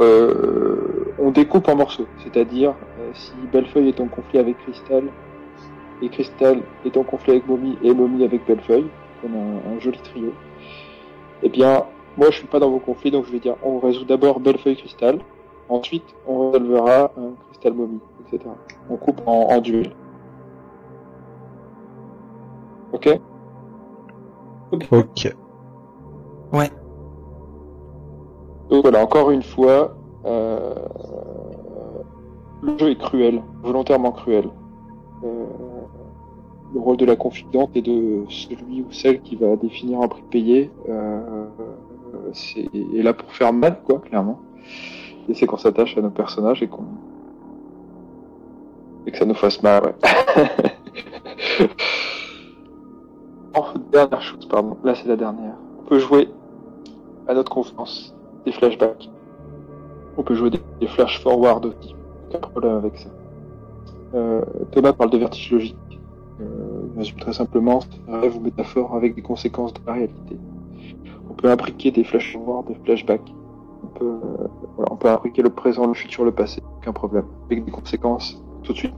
on 0.00 1.30
découpe 1.30 1.68
en 1.68 1.76
morceaux. 1.76 2.06
C'est-à-dire, 2.18 2.74
euh, 3.00 3.10
si 3.14 3.32
Bellefeuille 3.52 3.88
est 3.88 4.00
en 4.00 4.06
conflit 4.08 4.38
avec 4.38 4.58
Crystal, 4.58 5.04
et 6.02 6.08
Crystal 6.08 6.60
est 6.84 6.96
en 6.96 7.02
conflit 7.02 7.32
avec 7.32 7.46
Mommy, 7.46 7.78
et 7.82 7.94
Mommy 7.94 8.24
avec 8.24 8.46
Bellefeuille, 8.46 8.88
on 9.24 9.32
a 9.32 9.38
un, 9.38 9.76
un 9.76 9.80
joli 9.80 9.98
trio, 9.98 10.32
eh 11.42 11.48
bien, 11.48 11.84
moi 12.16 12.30
je 12.30 12.38
suis 12.38 12.46
pas 12.46 12.58
dans 12.58 12.70
vos 12.70 12.78
conflits, 12.78 13.10
donc 13.10 13.26
je 13.26 13.32
vais 13.32 13.40
dire, 13.40 13.56
on 13.62 13.78
résout 13.78 14.04
d'abord 14.04 14.40
Bellefeuille 14.40 14.76
Crystal, 14.76 15.18
ensuite 15.68 16.04
on 16.26 16.50
résolvera 16.50 17.12
un 17.16 17.32
Crystal 17.48 17.72
Mommy, 17.72 18.00
etc. 18.26 18.50
On 18.90 18.96
coupe 18.96 19.20
en, 19.26 19.48
en 19.50 19.60
duel. 19.60 19.92
Ok 22.92 23.20
Ok. 24.72 24.88
Ouais. 26.52 26.70
Donc 28.70 28.82
voilà, 28.82 29.02
encore 29.02 29.30
une 29.30 29.42
fois, 29.42 29.94
euh, 30.24 30.74
le 32.62 32.78
jeu 32.78 32.90
est 32.90 32.98
cruel, 32.98 33.42
volontairement 33.62 34.12
cruel. 34.12 34.48
Euh, 35.24 35.44
le 36.72 36.80
rôle 36.80 36.96
de 36.96 37.04
la 37.04 37.16
confidente 37.16 37.70
et 37.74 37.82
de 37.82 38.24
celui 38.28 38.82
ou 38.82 38.90
celle 38.90 39.20
qui 39.20 39.36
va 39.36 39.54
définir 39.56 40.00
un 40.00 40.08
prix 40.08 40.22
payé 40.28 40.70
euh, 40.88 41.46
c'est 42.32 42.68
est 42.74 43.02
là 43.02 43.12
pour 43.12 43.30
faire 43.32 43.52
mal, 43.52 43.80
quoi, 43.84 44.00
clairement. 44.00 44.40
Et 45.28 45.34
c'est 45.34 45.46
qu'on 45.46 45.56
s'attache 45.56 45.96
à 45.96 46.00
nos 46.00 46.10
personnages 46.10 46.62
et 46.62 46.68
qu'on 46.68 46.84
et 49.06 49.10
que 49.10 49.18
ça 49.18 49.26
nous 49.26 49.34
fasse 49.34 49.62
mal, 49.62 49.84
ouais. 49.84 49.94
oh, 53.56 53.64
dernière 53.92 54.22
chose, 54.22 54.46
pardon. 54.46 54.78
Là, 54.82 54.94
c'est 54.94 55.06
la 55.06 55.16
dernière. 55.16 55.56
On 55.80 55.84
peut 55.84 55.98
jouer 55.98 56.28
à 57.28 57.34
notre 57.34 57.52
confiance 57.52 58.13
des 58.44 58.52
flashbacks. 58.52 59.10
On 60.16 60.22
peut 60.22 60.34
jouer 60.34 60.50
des, 60.50 60.86
flash 60.86 61.20
forward 61.22 61.66
aussi. 61.66 61.94
Aucun 62.28 62.38
problème 62.38 62.76
avec 62.76 62.96
ça. 62.98 63.08
Euh, 64.14 64.42
Thomas 64.72 64.92
parle 64.92 65.10
de 65.10 65.18
vertige 65.18 65.50
logique. 65.50 65.76
Euh, 66.40 66.44
résume 66.96 67.18
très 67.18 67.32
simplement, 67.32 67.80
c'est 67.80 68.12
rêve 68.12 68.36
ou 68.36 68.40
métaphore 68.40 68.94
avec 68.94 69.14
des 69.14 69.22
conséquences 69.22 69.72
de 69.74 69.80
la 69.86 69.94
réalité. 69.94 70.36
On 71.30 71.34
peut 71.34 71.48
imbriquer 71.48 71.90
des 71.90 72.04
flash 72.04 72.32
forward, 72.32 72.66
des 72.66 72.74
flashbacks. 72.84 73.32
On 73.82 73.86
peut, 73.98 74.18
euh, 74.40 75.42
le 75.42 75.50
présent, 75.50 75.86
le 75.86 75.94
futur, 75.94 76.24
le 76.24 76.32
passé, 76.32 76.62
aucun 76.78 76.92
problème. 76.92 77.24
Avec 77.46 77.64
des 77.64 77.70
conséquences 77.70 78.42
tout 78.62 78.72
de 78.72 78.78
suite. 78.78 78.94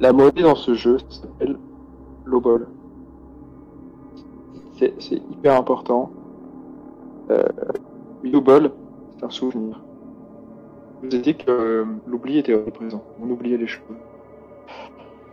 La 0.00 0.12
monnaie 0.12 0.42
dans 0.42 0.54
ce 0.54 0.74
jeu 0.74 0.98
s'appelle 1.08 1.58
Lobol. 2.24 2.68
C'est 4.76 4.94
hyper 5.10 5.56
important. 5.56 6.10
Euh, 7.30 7.44
Lobol, 8.24 8.70
c'est 9.16 9.24
un 9.24 9.30
souvenir. 9.30 9.80
Je 11.02 11.08
vous 11.08 11.16
ai 11.16 11.18
dit 11.20 11.36
que 11.36 11.50
euh, 11.50 11.84
l'oubli 12.06 12.38
était 12.38 12.56
présent. 12.56 13.04
On 13.22 13.30
oubliait 13.30 13.56
les 13.56 13.66
choses. 13.66 13.82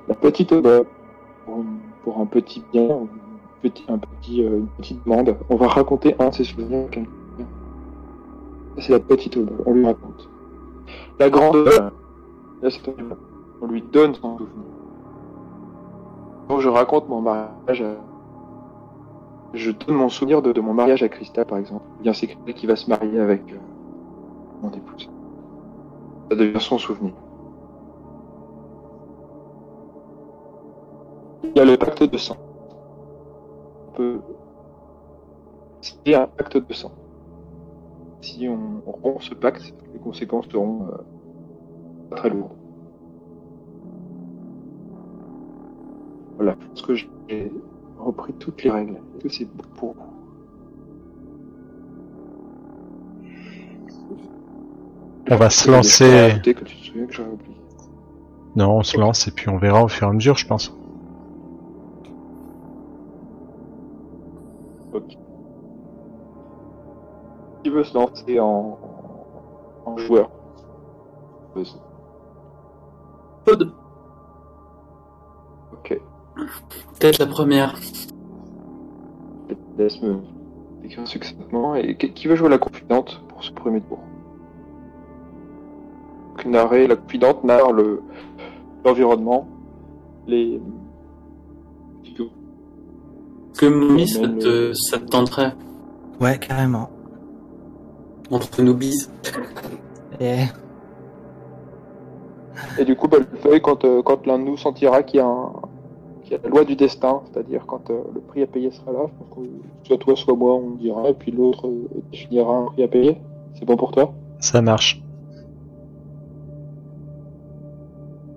La 0.08 0.16
petite 0.16 0.52
obole, 0.52 0.86
pour, 2.04 2.20
un 2.20 2.26
petit 2.26 2.64
bien, 2.72 2.90
un 2.90 3.08
petit, 3.62 3.84
un 3.88 3.98
petit, 3.98 4.44
euh, 4.44 4.58
une 4.58 4.68
petite 4.68 5.04
demande, 5.04 5.36
on 5.50 5.56
va 5.56 5.68
raconter 5.68 6.16
un 6.20 6.30
de 6.30 6.34
ses 6.36 6.44
souvenirs 6.44 6.86
à 6.86 6.90
quelqu'un. 6.90 7.10
C'est 8.78 8.92
la 8.92 9.00
petite 9.00 9.38
obole, 9.38 9.64
on 9.66 9.74
lui 9.74 9.86
raconte. 9.86 10.30
La 11.18 11.30
grande 11.30 11.56
là, 11.66 11.92
on 13.62 13.68
lui 13.68 13.82
donne 13.82 14.14
son 14.16 14.38
souvenir. 14.38 14.66
Quand 16.48 16.60
je 16.60 16.70
raconte 16.70 17.10
mon 17.10 17.22
mariage, 17.22 17.84
je 19.56 19.72
donne 19.72 19.96
mon 19.96 20.10
souvenir 20.10 20.42
de, 20.42 20.60
mon 20.60 20.74
mariage 20.74 21.04
à 21.04 21.10
Christa, 21.10 21.46
par 21.46 21.58
exemple. 21.58 21.86
Bien 22.02 22.14
c'est 22.14 22.28
quelqu'un 22.28 22.54
qui 22.54 22.68
va 22.68 22.76
se 22.76 22.90
marier 22.90 23.20
avec 23.20 23.42
euh, 23.52 23.58
mon 24.62 24.72
épouse. 24.72 25.10
Ça 26.30 26.38
devient 26.38 26.60
son 26.60 26.78
souvenir. 26.78 27.14
Il 31.44 31.58
y 31.58 31.60
a 31.60 31.66
le 31.66 31.78
pacte 31.78 32.04
de 32.04 32.18
sang. 32.18 32.38
On 33.88 33.92
peut. 33.96 34.20
C'est 35.82 36.16
un 36.16 36.28
pacte 36.28 36.58
de 36.58 36.74
sang 36.74 36.92
si 38.26 38.48
on, 38.48 38.82
rompt 38.86 39.22
ce 39.22 39.34
pacte, 39.34 39.74
les 39.94 40.00
conséquences 40.00 40.48
seront 40.50 40.88
euh, 40.88 42.16
très 42.16 42.30
lourdes. 42.30 42.52
Voilà, 46.36 46.56
pense 46.56 46.82
que 46.82 46.96
j'ai 46.96 47.52
repris 47.98 48.34
toutes 48.34 48.64
les 48.64 48.72
règles. 48.72 49.00
Est-ce 49.18 49.24
que 49.24 49.30
c'est 49.30 49.48
pour 49.76 49.94
vous 49.94 50.06
On 55.30 55.36
va 55.38 55.50
se 55.50 55.72
lancer. 55.72 56.40
Que 56.44 56.52
tu 56.52 56.56
te 56.56 56.86
souviens 56.86 57.08
que 57.08 57.22
oublié. 57.22 57.58
Non, 58.56 58.78
on 58.78 58.84
se 58.84 58.98
lance 58.98 59.28
et 59.28 59.32
puis 59.32 59.50
on 59.50 59.58
verra 59.58 59.84
au 59.84 59.88
fur 59.88 60.08
et 60.08 60.10
à 60.10 60.14
mesure, 60.14 60.38
je 60.38 60.48
pense. 60.48 60.74
qui 67.66 67.72
veut 67.72 67.84
se 67.84 67.96
lancer 67.96 68.40
en, 68.40 68.78
en 69.88 69.98
joueur? 69.98 70.30
Ok. 75.74 76.00
Peut-être 76.36 77.20
la 77.20 77.28
première. 77.28 77.76
Laisse 79.78 80.02
me 80.02 80.18
décrire 80.82 81.08
succinctement. 81.08 81.76
Et 81.76 81.96
qui 81.96 82.28
veut 82.28 82.36
jouer 82.36 82.50
la 82.50 82.58
confidente 82.58 83.22
pour 83.28 83.44
ce 83.44 83.52
premier 83.52 83.82
tour? 83.82 84.00
Narrer, 86.46 86.86
la 86.86 86.96
confidente 86.96 87.44
narre 87.44 87.72
le 87.72 88.02
l'environnement, 88.84 89.48
les. 90.28 90.62
Que 93.58 93.66
Mommy, 93.66 94.08
ça 94.08 94.28
te, 94.28 94.74
ça 94.74 95.00
te 95.00 95.06
tenterait? 95.06 95.54
Ouais, 96.20 96.38
carrément 96.38 96.90
entre 98.32 98.62
nos 98.62 98.74
bises. 98.74 99.12
Et... 100.20 100.44
Et 102.80 102.86
du 102.86 102.96
coup, 102.96 103.08
bah, 103.08 103.18
quand, 103.62 103.84
euh, 103.86 104.02
quand 104.02 104.26
l'un 104.26 104.40
de 104.40 104.44
nous 104.44 104.58
sentira 104.58 105.04
qu'il 105.04 105.20
y, 105.20 105.24
a 105.24 105.48
la 106.32 106.50
loi 106.50 106.66
du 106.66 106.76
destin, 106.76 107.22
c'est-à-dire 107.26 107.66
quand 107.66 107.90
euh, 107.90 108.02
le 108.14 108.22
prix 108.22 108.42
à 108.42 108.48
payer 108.48 108.72
sera 108.72 108.92
là, 108.92 109.08
soit 109.84 109.98
toi, 109.98 110.16
soit 110.16 110.36
moi, 110.36 110.56
on 110.56 110.72
dira, 110.72 111.10
et 111.10 111.14
puis 111.14 111.32
l'autre 111.32 111.68
euh, 111.68 111.88
définira 112.12 112.58
un 112.58 112.66
prix 112.66 112.84
à 112.84 112.88
payer. 112.88 113.18
C'est 113.54 113.66
bon 113.66 113.78
pour 113.78 113.92
toi? 113.92 114.14
Ça 114.40 114.62
marche. 114.62 115.02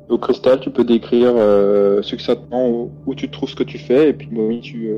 Donc, 0.09 0.21
Cristal, 0.21 0.61
tu 0.61 0.71
peux 0.71 0.85
décrire 0.85 1.35
succinctement 2.03 2.89
où, 3.07 3.15
tu 3.15 3.31
trouves 3.31 3.51
ce 3.51 3.57
que 3.57 3.65
tu 3.65 3.77
fais, 3.77 4.09
et 4.09 4.13
puis 4.15 4.31
Momi, 4.31 4.61
tu, 4.61 4.91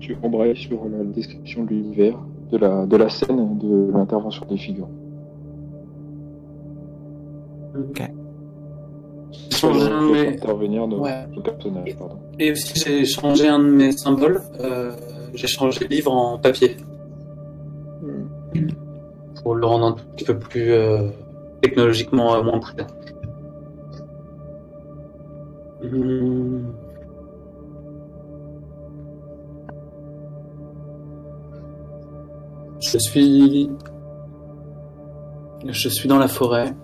tu 0.00 0.16
embrayes 0.22 0.56
sur 0.56 0.84
la 0.88 1.04
description 1.04 1.64
de 1.64 1.68
l'univers 1.68 2.18
de 2.52 2.58
la, 2.58 2.86
de 2.86 2.96
la 2.96 3.08
scène 3.08 3.58
de 3.58 3.90
l'intervention 3.92 4.46
des 4.48 4.58
figures. 4.58 4.88
Ok. 7.74 8.02
Intervenir 9.64 10.88
Et 12.38 12.52
aussi 12.52 12.72
j'ai 12.76 13.04
changé 13.04 13.48
un 13.48 13.58
de 13.58 13.64
mes 13.64 13.92
symboles. 13.92 14.42
Euh, 14.60 14.92
j'ai 15.34 15.46
changé 15.46 15.80
le 15.80 15.88
livre 15.88 16.12
en 16.12 16.38
papier. 16.38 16.76
Hmm. 18.00 18.68
Pour 19.42 19.54
le 19.54 19.66
rendre 19.66 19.86
un 19.86 19.92
petit 19.92 20.24
peu 20.24 20.38
plus 20.38 20.72
euh, 20.72 21.08
technologiquement 21.60 22.34
euh, 22.34 22.42
moins 22.42 22.58
prudent. 22.58 22.86
Hmm. 25.82 26.72
Je 32.80 32.98
suis. 32.98 33.70
Je 35.66 35.88
suis 35.88 36.08
dans 36.08 36.18
la 36.18 36.28
forêt. 36.28 36.74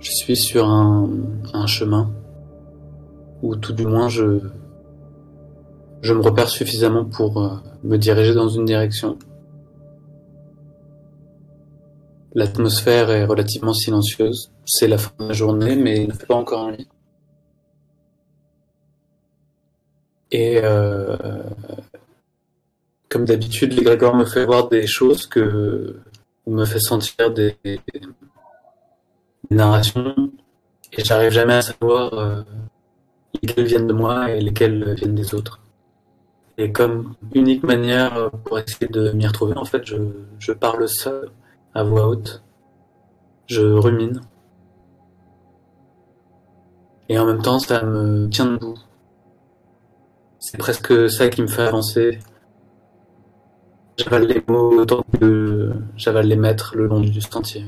Je 0.00 0.10
suis 0.10 0.36
sur 0.36 0.68
un, 0.68 1.08
un 1.52 1.66
chemin. 1.66 2.10
Ou 3.42 3.56
tout 3.56 3.72
du 3.72 3.86
moins 3.86 4.08
je. 4.08 4.40
Je 6.02 6.14
me 6.14 6.22
repère 6.22 6.48
suffisamment 6.48 7.04
pour 7.04 7.42
euh, 7.42 7.56
me 7.84 7.98
diriger 7.98 8.32
dans 8.32 8.48
une 8.48 8.64
direction. 8.64 9.18
L'atmosphère 12.34 13.10
est 13.10 13.24
relativement 13.24 13.74
silencieuse. 13.74 14.50
C'est 14.64 14.88
la 14.88 14.96
fin 14.96 15.12
de 15.18 15.28
la 15.28 15.32
journée, 15.34 15.76
mais 15.76 16.02
il 16.02 16.08
ne 16.08 16.12
fait 16.14 16.26
pas 16.26 16.36
encore 16.36 16.68
un 16.68 16.72
lit. 16.72 16.88
Et 20.30 20.60
euh, 20.62 21.16
comme 23.08 23.24
d'habitude, 23.24 23.72
l'égrégore 23.74 24.14
me 24.14 24.24
fait 24.24 24.46
voir 24.46 24.68
des 24.68 24.86
choses 24.86 25.26
que 25.26 26.00
me 26.46 26.64
fait 26.64 26.80
sentir 26.80 27.32
des, 27.32 27.56
narrations 29.50 30.30
et 30.92 31.04
j'arrive 31.04 31.30
jamais 31.30 31.54
à 31.54 31.62
savoir 31.62 32.14
euh, 32.14 32.42
lesquelles 33.42 33.64
viennent 33.64 33.86
de 33.86 33.92
moi 33.92 34.30
et 34.30 34.40
lesquelles 34.40 34.94
viennent 34.94 35.14
des 35.14 35.34
autres. 35.34 35.60
Et 36.58 36.72
comme 36.72 37.14
unique 37.34 37.62
manière 37.62 38.30
pour 38.44 38.58
essayer 38.58 38.88
de 38.88 39.12
m'y 39.12 39.26
retrouver, 39.26 39.56
en 39.56 39.64
fait, 39.64 39.86
je, 39.86 39.96
je 40.38 40.52
parle 40.52 40.88
seul, 40.88 41.30
à 41.74 41.84
voix 41.84 42.06
haute. 42.08 42.42
Je 43.46 43.62
rumine. 43.62 44.20
Et 47.08 47.18
en 47.18 47.26
même 47.26 47.42
temps, 47.42 47.58
ça 47.58 47.82
me 47.82 48.28
tient 48.28 48.46
debout. 48.46 48.78
C'est 50.38 50.58
presque 50.58 51.10
ça 51.10 51.28
qui 51.28 51.42
me 51.42 51.46
fait 51.46 51.62
avancer 51.62 52.18
J'avale 53.98 54.26
les 54.26 54.42
mots 54.48 54.80
autant 54.80 55.04
que 55.18 55.72
j'avale 55.96 56.26
les 56.26 56.36
mettre 56.36 56.76
le 56.76 56.86
long 56.86 57.00
du 57.00 57.20
sentier. 57.20 57.64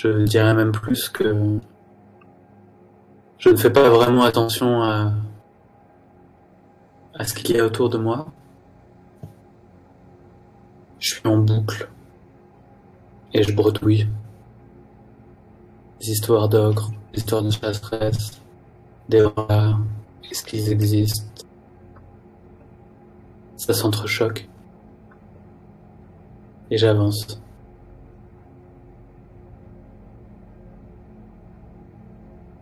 Je 0.00 0.22
dirais 0.22 0.54
même 0.54 0.70
plus 0.70 1.08
que 1.08 1.58
je 3.38 3.48
ne 3.48 3.56
fais 3.56 3.70
pas 3.70 3.88
vraiment 3.88 4.22
attention 4.22 4.80
à, 4.80 5.12
à 7.14 7.24
ce 7.24 7.34
qu'il 7.34 7.56
y 7.56 7.58
a 7.58 7.64
autour 7.64 7.88
de 7.88 7.98
moi. 7.98 8.28
Je 11.00 11.14
suis 11.14 11.26
en 11.26 11.38
boucle 11.38 11.88
et 13.34 13.42
je 13.42 13.52
bredouille 13.52 14.06
des 15.98 16.10
histoires 16.10 16.48
d'ogres, 16.48 16.92
des 17.12 17.18
histoires 17.18 17.42
de 17.42 17.50
chasseresses, 17.50 18.40
des 19.08 19.22
rats, 19.22 19.80
est-ce 20.30 20.44
qu'ils 20.44 20.70
existent? 20.70 21.24
Ça 23.56 23.74
s'entrechoque. 23.74 24.48
Et 26.70 26.78
j'avance. 26.78 27.40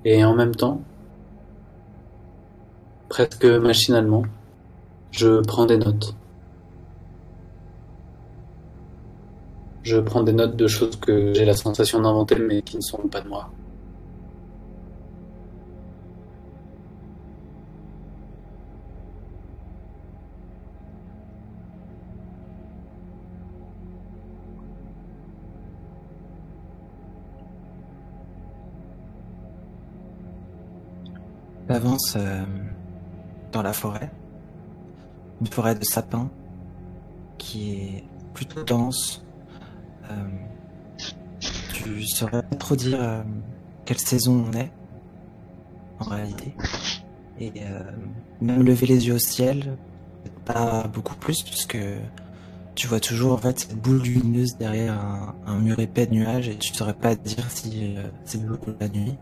Et 0.09 0.25
en 0.25 0.37
même 0.37 0.55
temps, 0.55 0.83
presque 3.09 3.45
machinalement, 3.45 4.23
je 5.11 5.41
prends 5.41 5.67
des 5.67 5.79
notes. 5.79 6.15
Je 9.83 9.99
prends 9.99 10.23
des 10.23 10.33
notes 10.33 10.55
de 10.55 10.69
choses 10.69 10.95
que 10.95 11.35
j'ai 11.35 11.45
la 11.45 11.55
sensation 11.55 12.01
d'inventer 12.01 12.37
mais 12.37 12.63
qui 12.63 12.77
ne 12.77 12.83
sont 12.83 13.09
pas 13.09 13.21
de 13.21 13.29
moi. 13.29 13.51
J'avance 31.69 32.15
euh, 32.17 32.45
dans 33.51 33.63
la 33.63 33.73
forêt, 33.73 34.11
une 35.41 35.49
forêt 35.49 35.75
de 35.75 35.85
sapins 35.85 36.31
qui 37.39 37.73
est 37.73 38.05
plutôt 38.35 38.63
dense. 38.63 39.25
Euh, 40.09 40.15
tu 41.73 42.07
saurais 42.07 42.43
pas 42.45 42.57
trop 42.57 42.77
dire 42.77 42.99
euh, 43.01 43.23
quelle 43.85 43.99
saison 43.99 44.45
on 44.49 44.53
est 44.57 44.71
en 45.99 46.05
réalité. 46.05 46.55
Et 47.41 47.53
même 48.41 48.63
lever 48.63 48.87
les 48.87 49.09
yeux 49.09 49.15
au 49.15 49.19
ciel, 49.19 49.77
pas 50.47 50.87
beaucoup 50.87 51.17
plus 51.17 51.43
puisque 51.43 51.77
tu 52.75 52.87
vois 52.87 53.01
toujours 53.01 53.35
en 53.35 53.37
fait 53.37 53.61
cette 53.61 53.77
boule 53.77 54.01
lumineuse 54.01 54.57
derrière 54.57 54.99
un, 55.47 55.59
mur 55.59 55.79
épais 55.79 56.07
de 56.07 56.15
nuages 56.15 56.49
et 56.49 56.57
tu 56.57 56.73
saurais 56.73 56.95
pas 56.95 57.15
dire 57.15 57.51
si 57.51 57.95
c'est 58.25 58.43
l'aube 58.43 58.67
ou 58.67 58.73
la 58.81 58.89
nuit, 58.89 59.17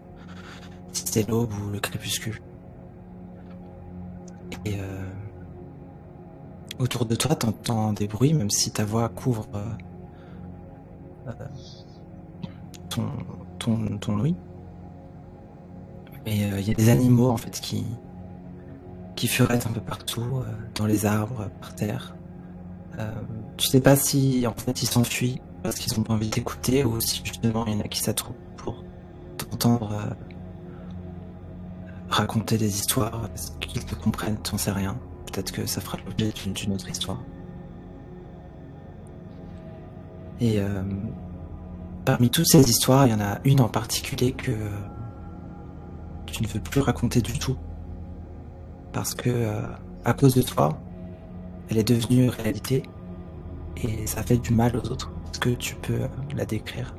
c'est 0.95 1.29
l'aube 1.29 1.53
ou 1.53 1.71
le 1.71 1.81
crépuscule. 1.81 2.41
Et 4.65 4.75
euh, 4.81 5.11
autour 6.79 7.07
de 7.07 7.15
toi, 7.15 7.35
t'entends 7.35 7.93
des 7.93 8.07
bruits, 8.07 8.35
même 8.35 8.51
si 8.51 8.71
ta 8.71 8.85
voix 8.85 9.09
couvre 9.09 9.47
euh, 9.55 9.65
euh, 11.29 11.33
ton, 12.89 13.07
ton, 13.59 13.99
ton 13.99 14.21
ouïe. 14.21 14.37
Mais 16.25 16.39
il 16.59 16.67
y 16.67 16.71
a 16.71 16.75
des 16.75 16.89
animaux 16.89 17.29
en 17.29 17.37
fait 17.37 17.61
qui 17.61 17.85
qui 19.15 19.31
un 19.39 19.47
peu 19.73 19.81
partout, 19.81 20.43
dans 20.75 20.87
les 20.87 21.07
arbres, 21.07 21.49
par 21.61 21.75
terre. 21.75 22.17
Tu 23.57 23.69
sais 23.69 23.81
pas 23.81 23.95
si 23.95 24.45
en 24.47 24.55
fait 24.55 24.83
ils 24.83 24.87
s'enfuient 24.87 25.41
parce 25.63 25.77
qu'ils 25.77 25.99
ont 26.01 26.03
pas 26.03 26.15
envie 26.15 26.31
d'écouter 26.31 26.83
ou 26.85 26.99
si 27.01 27.21
justement 27.23 27.65
il 27.67 27.75
y 27.75 27.77
en 27.77 27.81
a 27.81 27.89
qui 27.89 28.01
s'attroupent 28.01 28.37
pour 28.57 28.83
t'entendre 29.37 30.17
raconter 32.15 32.57
des 32.59 32.77
histoires 32.79 33.29
parce 33.29 33.57
qu'ils 33.61 33.85
te 33.85 33.95
comprennent, 33.95 34.37
t'en 34.39 34.57
sais 34.59 34.71
rien. 34.73 34.97
Peut-être 35.27 35.53
que 35.53 35.67
ça 35.67 35.81
fera 35.81 35.99
l'objet 36.07 36.33
d'une- 36.33 36.73
autre 36.73 36.89
histoire. 36.89 37.19
Et 40.41 40.61
euh, 40.61 40.83
parmi 42.05 42.31
toutes 42.31 42.47
ces 42.47 42.69
histoires, 42.69 43.07
il 43.07 43.11
y 43.11 43.15
en 43.15 43.21
a 43.21 43.39
une 43.45 43.61
en 43.61 43.69
particulier 43.69 44.33
que 44.33 44.53
tu 46.27 46.43
ne 46.43 46.49
veux 46.49 46.61
plus 46.61 46.81
raconter 46.81 47.21
du 47.21 47.39
tout. 47.39 47.57
Parce 48.93 49.15
que 49.15 49.31
euh, 49.31 49.63
à 50.05 50.13
cause 50.13 50.35
de 50.35 50.43
toi, 50.43 50.79
elle 51.69 51.79
est 51.79 51.89
devenue 51.89 52.29
réalité 52.29 52.83
et 53.77 54.07
ça 54.07 54.23
fait 54.23 54.37
du 54.37 54.53
mal 54.53 54.77
aux 54.77 54.91
autres. 54.91 55.11
Est-ce 55.31 55.41
que 55.41 55.51
tu 55.51 55.75
peux 55.77 56.01
la 56.37 56.45
décrire? 56.45 56.95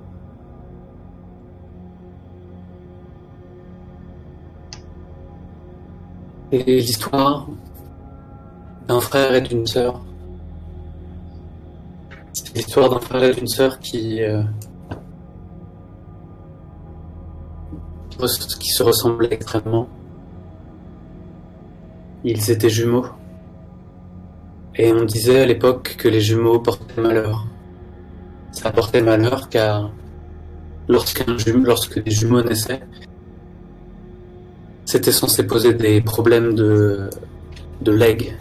Et 6.57 6.63
l'histoire 6.63 7.49
d'un 8.87 9.01
frère 9.01 9.35
et 9.35 9.41
d'une 9.41 9.67
sœur. 9.67 9.99
C'est 12.31 12.55
l'histoire 12.55 12.89
d'un 12.89 12.99
frère 12.99 13.23
et 13.25 13.33
d'une 13.33 13.47
sœur 13.47 13.77
qui, 13.79 14.23
euh, 14.23 14.41
qui 18.09 18.69
se 18.69 18.83
ressemblaient 18.83 19.33
extrêmement. 19.33 19.89
Ils 22.23 22.49
étaient 22.49 22.69
jumeaux. 22.69 23.07
Et 24.75 24.93
on 24.93 25.03
disait 25.03 25.41
à 25.41 25.45
l'époque 25.45 25.97
que 25.99 26.07
les 26.07 26.21
jumeaux 26.21 26.59
portaient 26.59 27.01
malheur. 27.01 27.45
Ça 28.53 28.71
portait 28.71 29.01
malheur 29.01 29.49
car 29.49 29.91
lorsqu'un 30.87 31.35
lorsque 31.65 32.01
des 32.01 32.11
jumeaux 32.11 32.43
naissaient, 32.43 32.81
c'était 34.85 35.11
censé 35.11 35.45
poser 35.45 35.73
des 35.73 35.99
problèmes 36.01 36.53
de, 36.53 37.09
de 37.81 37.91
legs, 37.91 38.37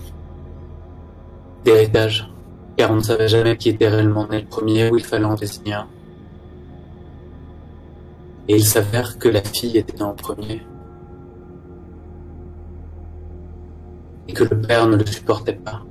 d'héritage, 1.64 2.30
car 2.76 2.90
on 2.90 2.96
ne 2.96 3.02
savait 3.02 3.28
jamais 3.28 3.56
qui 3.56 3.70
était 3.70 3.88
réellement 3.88 4.28
né 4.28 4.42
le 4.42 4.46
premier 4.46 4.90
ou 4.90 4.98
il 4.98 5.04
fallait 5.04 5.24
en 5.24 5.34
désigner 5.34 5.74
un. 5.74 5.86
Et 8.46 8.56
il 8.56 8.64
s'avère 8.64 9.18
que 9.18 9.28
la 9.28 9.42
fille 9.42 9.78
était 9.78 9.96
née 9.96 10.02
en 10.02 10.14
premier. 10.14 10.62
Et 14.28 14.32
que 14.34 14.44
le 14.44 14.60
père 14.60 14.86
ne 14.86 14.96
le 14.96 15.06
supportait 15.06 15.54
pas. 15.54 15.82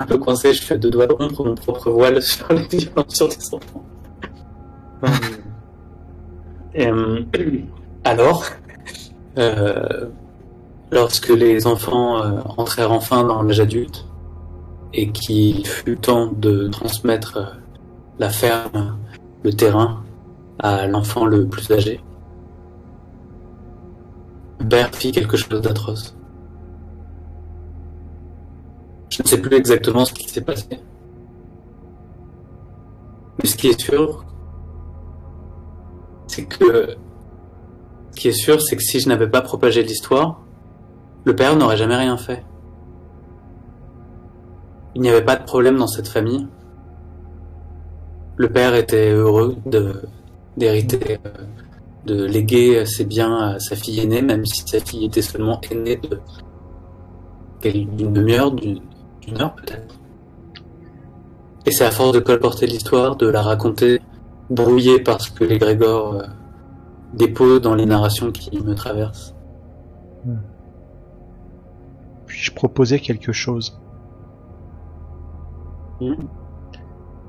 Un 0.00 0.06
peu 0.06 0.18
coincé, 0.18 0.52
je 0.52 0.74
de 0.74 1.12
rompre 1.12 1.44
mon 1.44 1.54
propre 1.54 1.90
voile 1.90 2.20
sur 2.22 2.48
les 2.52 2.66
violences 2.66 3.14
sur 3.14 3.28
des 3.28 3.54
enfants. 3.54 3.84
Euh, 6.78 7.24
alors, 8.04 8.44
euh, 9.36 10.06
lorsque 10.92 11.30
les 11.30 11.66
enfants 11.66 12.22
euh, 12.22 12.40
entrèrent 12.58 12.92
enfin 12.92 13.24
dans 13.24 13.42
l'âge 13.42 13.58
adulte 13.58 14.06
et 14.94 15.10
qu'il 15.10 15.66
fut 15.66 15.96
temps 15.96 16.28
de 16.28 16.68
transmettre 16.68 17.36
euh, 17.36 17.44
la 18.20 18.30
ferme, 18.30 18.98
le 19.42 19.52
terrain 19.52 20.04
à 20.60 20.86
l'enfant 20.86 21.26
le 21.26 21.48
plus 21.48 21.68
âgé, 21.72 22.00
père 24.68 24.94
fit 24.94 25.10
quelque 25.10 25.36
chose 25.36 25.60
d'atroce. 25.60 26.16
Je 29.10 29.22
ne 29.22 29.28
sais 29.28 29.38
plus 29.38 29.56
exactement 29.56 30.04
ce 30.04 30.12
qui 30.12 30.28
s'est 30.28 30.40
passé. 30.40 30.66
Mais 33.38 33.48
ce 33.48 33.56
qui 33.56 33.68
est 33.68 33.80
sûr, 33.80 34.24
c'est 36.26 36.44
que. 36.44 36.96
Ce 38.12 38.20
qui 38.20 38.28
est 38.28 38.32
sûr, 38.32 38.60
c'est 38.60 38.76
que 38.76 38.82
si 38.82 39.00
je 39.00 39.08
n'avais 39.08 39.28
pas 39.28 39.40
propagé 39.40 39.82
l'histoire, 39.82 40.40
le 41.24 41.34
père 41.34 41.56
n'aurait 41.56 41.76
jamais 41.76 41.96
rien 41.96 42.16
fait. 42.16 42.44
Il 44.94 45.02
n'y 45.02 45.08
avait 45.08 45.24
pas 45.24 45.36
de 45.36 45.44
problème 45.44 45.76
dans 45.76 45.86
cette 45.86 46.08
famille. 46.08 46.46
Le 48.36 48.48
père 48.48 48.74
était 48.74 49.10
heureux 49.10 49.56
d'hériter, 50.56 51.18
euh, 51.24 51.30
de 52.06 52.24
léguer 52.24 52.84
ses 52.86 53.04
biens 53.04 53.36
à 53.36 53.58
sa 53.58 53.76
fille 53.76 54.00
aînée, 54.00 54.22
même 54.22 54.44
si 54.44 54.62
sa 54.66 54.80
fille 54.80 55.04
était 55.04 55.22
seulement 55.22 55.60
aînée 55.70 56.00
d'une 57.62 58.12
demi-heure, 58.12 58.50
d'une 58.50 58.80
d'une 59.30 59.42
heure 59.42 59.54
peut-être. 59.54 60.00
Et 61.66 61.70
c'est 61.70 61.84
à 61.84 61.90
force 61.90 62.12
de 62.12 62.20
colporter 62.20 62.66
l'histoire, 62.66 63.16
de 63.16 63.28
la 63.28 63.42
raconter, 63.42 64.00
brouillée 64.48 65.00
par 65.00 65.20
ce 65.20 65.30
que 65.30 65.44
les 65.44 65.58
Grégor 65.58 66.14
euh, 66.14 66.22
déposent 67.14 67.60
dans 67.60 67.74
les 67.74 67.86
narrations 67.86 68.30
qui 68.32 68.58
me 68.60 68.74
traversent. 68.74 69.34
Puis-je 72.26 72.52
proposer 72.52 73.00
quelque 73.00 73.32
chose 73.32 73.80
Hmm. 76.00 76.14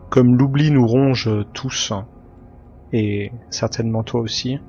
Comme 0.10 0.38
l'oubli 0.38 0.72
nous 0.72 0.88
ronge 0.88 1.30
tous, 1.54 1.92
et 2.94 3.32
certainement 3.50 4.04
toi 4.04 4.22
aussi, 4.22 4.60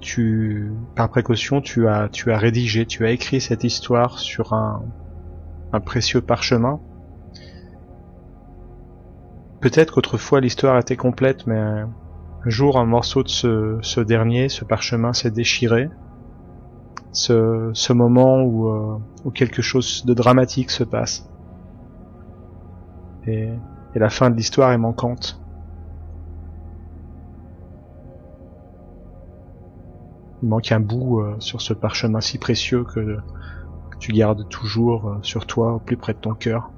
tu, 0.00 0.72
par 0.94 1.10
précaution, 1.10 1.60
tu 1.60 1.86
as, 1.86 2.08
tu 2.08 2.32
as 2.32 2.38
rédigé, 2.38 2.86
tu 2.86 3.04
as 3.04 3.10
écrit 3.10 3.42
cette 3.42 3.62
histoire 3.62 4.18
sur 4.18 4.54
un, 4.54 4.82
un 5.72 5.80
précieux 5.80 6.20
parchemin. 6.20 6.80
Peut-être 9.60 9.94
qu'autrefois 9.94 10.40
l'histoire 10.40 10.78
était 10.78 10.96
complète, 10.96 11.46
mais 11.46 11.58
un 11.58 11.90
jour 12.46 12.78
un 12.78 12.84
morceau 12.84 13.22
de 13.22 13.28
ce, 13.28 14.00
dernier, 14.00 14.48
ce 14.48 14.64
parchemin 14.64 15.12
s'est 15.12 15.30
déchiré, 15.30 15.90
ce, 17.12 17.92
moment 17.92 18.42
où, 18.42 18.68
euh, 18.68 18.98
où 19.24 19.30
quelque 19.30 19.62
chose 19.62 20.04
de 20.06 20.14
dramatique 20.14 20.70
se 20.70 20.84
passe. 20.84 21.28
Et, 23.26 23.50
la 23.94 24.10
fin 24.10 24.30
de 24.30 24.36
l'histoire 24.36 24.70
est 24.70 24.78
manquante. 24.78 25.42
Il 30.40 30.48
manque 30.48 30.70
un 30.70 30.78
bout 30.78 31.18
euh, 31.18 31.34
sur 31.40 31.60
ce 31.60 31.74
parchemin 31.74 32.20
si 32.20 32.38
précieux 32.38 32.84
que 32.84 33.18
tu 33.98 34.12
gardes 34.12 34.48
toujours 34.48 35.08
euh, 35.08 35.18
sur 35.22 35.46
toi, 35.46 35.74
au 35.74 35.78
plus 35.78 35.96
près 35.96 36.14
de 36.14 36.18
ton 36.18 36.34
cœur. 36.34 36.70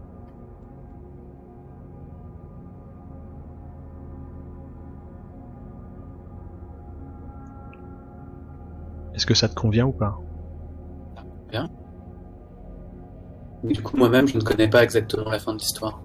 Est-ce 9.14 9.26
que 9.26 9.34
ça 9.34 9.48
te 9.48 9.54
convient 9.54 9.86
ou 9.86 9.92
pas? 9.92 10.18
Bien. 11.50 11.68
Du 13.64 13.82
coup, 13.82 13.96
moi-même, 13.96 14.26
je 14.26 14.38
ne 14.38 14.42
connais 14.42 14.68
pas 14.68 14.82
exactement 14.82 15.30
la 15.30 15.38
fin 15.38 15.52
de 15.52 15.58
l'histoire. 15.58 16.00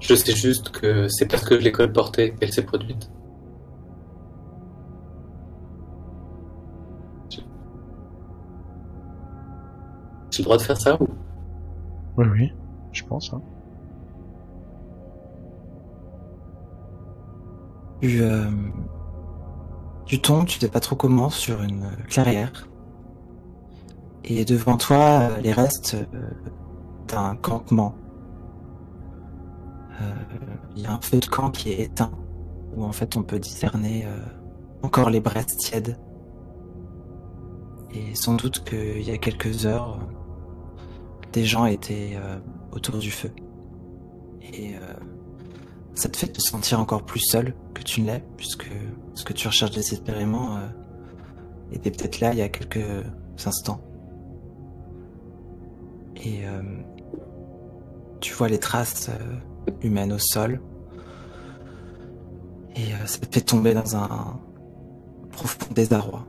Je 0.00 0.14
sais 0.14 0.34
juste 0.34 0.70
que 0.70 1.06
c'est 1.08 1.26
parce 1.26 1.44
que 1.44 1.58
je 1.58 1.64
l'ai 1.64 1.72
colportée 1.72 2.34
qu'elle 2.34 2.52
s'est 2.52 2.64
produite. 2.64 3.10
J'ai 10.32 10.42
le 10.42 10.44
droit 10.44 10.56
de 10.56 10.62
faire 10.62 10.78
ça 10.78 11.00
ou? 11.00 11.06
Oui, 12.16 12.26
oui, 12.32 12.52
je 12.92 13.04
pense. 13.04 13.32
Hein. 13.32 13.42
Tu, 18.00 18.20
euh, 18.22 18.50
tu 20.06 20.20
tombes, 20.20 20.46
tu 20.46 20.58
sais 20.58 20.68
pas 20.68 20.80
trop 20.80 20.96
comment, 20.96 21.28
sur 21.28 21.62
une 21.62 21.86
clairière. 22.08 22.66
Et 24.24 24.44
devant 24.44 24.76
toi, 24.76 24.96
euh, 24.96 25.40
les 25.40 25.52
restes 25.52 25.94
euh, 26.14 26.30
d'un 27.08 27.36
campement. 27.36 27.94
Euh, 30.00 30.14
Il 30.76 30.82
y 30.82 30.86
a 30.86 30.92
un 30.92 31.00
feu 31.00 31.20
de 31.20 31.26
camp 31.26 31.50
qui 31.50 31.70
est 31.72 31.80
éteint, 31.80 32.10
où 32.74 32.84
en 32.84 32.92
fait 32.92 33.16
on 33.18 33.22
peut 33.22 33.38
discerner 33.38 34.06
euh, 34.06 34.16
encore 34.82 35.10
les 35.10 35.20
braises 35.20 35.56
tièdes. 35.58 35.98
Et 37.94 38.14
sans 38.14 38.34
doute 38.34 38.64
qu'il 38.64 39.02
y 39.02 39.10
a 39.10 39.18
quelques 39.18 39.66
heures, 39.66 39.98
des 41.32 41.44
gens 41.44 41.66
étaient 41.66 42.12
euh, 42.14 42.38
autour 42.72 42.98
du 42.98 43.10
feu. 43.10 43.30
Et 44.52 44.74
euh, 44.74 44.80
ça 45.94 46.08
te 46.08 46.16
fait 46.16 46.26
te 46.28 46.40
sentir 46.40 46.78
encore 46.80 47.04
plus 47.04 47.20
seul 47.20 47.54
que 47.74 47.82
tu 47.82 48.02
ne 48.02 48.06
l'es, 48.06 48.24
puisque 48.36 48.68
ce 49.14 49.24
que 49.24 49.32
tu 49.32 49.48
recherches 49.48 49.72
désespérément 49.72 50.56
euh, 50.56 50.60
était 51.72 51.90
peut-être 51.90 52.20
là 52.20 52.32
il 52.32 52.38
y 52.38 52.42
a 52.42 52.48
quelques 52.48 52.86
instants. 53.46 53.80
Et 56.24 56.42
tu 58.20 58.32
vois 58.34 58.46
les 58.46 58.60
traces 58.60 59.10
humaines 59.82 60.12
au 60.12 60.18
sol. 60.18 60.60
Et 62.76 62.92
ça 63.06 63.18
te 63.18 63.34
fait 63.34 63.40
tomber 63.40 63.74
dans 63.74 63.96
un 63.96 64.38
profond 65.32 65.72
désarroi. 65.74 66.24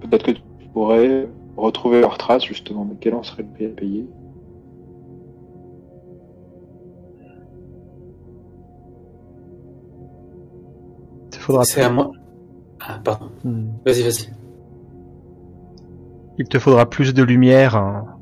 Peut-être 0.00 0.24
que 0.24 0.30
tu 0.32 0.68
pourrais 0.72 1.28
retrouver 1.56 2.00
leurs 2.00 2.18
traces, 2.18 2.44
justement, 2.44 2.84
mais 2.84 2.96
quel 3.00 3.14
en 3.14 3.22
serait 3.22 3.42
le 3.42 3.48
prix 3.48 3.66
à 3.66 3.68
payer? 3.68 4.06
Il 11.32 11.38
faudra 11.38 11.64
C'est 11.64 11.82
à 11.82 11.90
moi. 11.90 12.12
Ah, 12.80 13.00
pardon. 13.02 13.30
Hmm. 13.42 13.70
Vas-y, 13.84 14.02
vas-y. 14.02 14.32
Il 16.38 16.48
te 16.48 16.58
faudra 16.58 16.88
plus 16.88 17.14
de 17.14 17.22
lumière, 17.22 17.76
hein. 17.76 18.16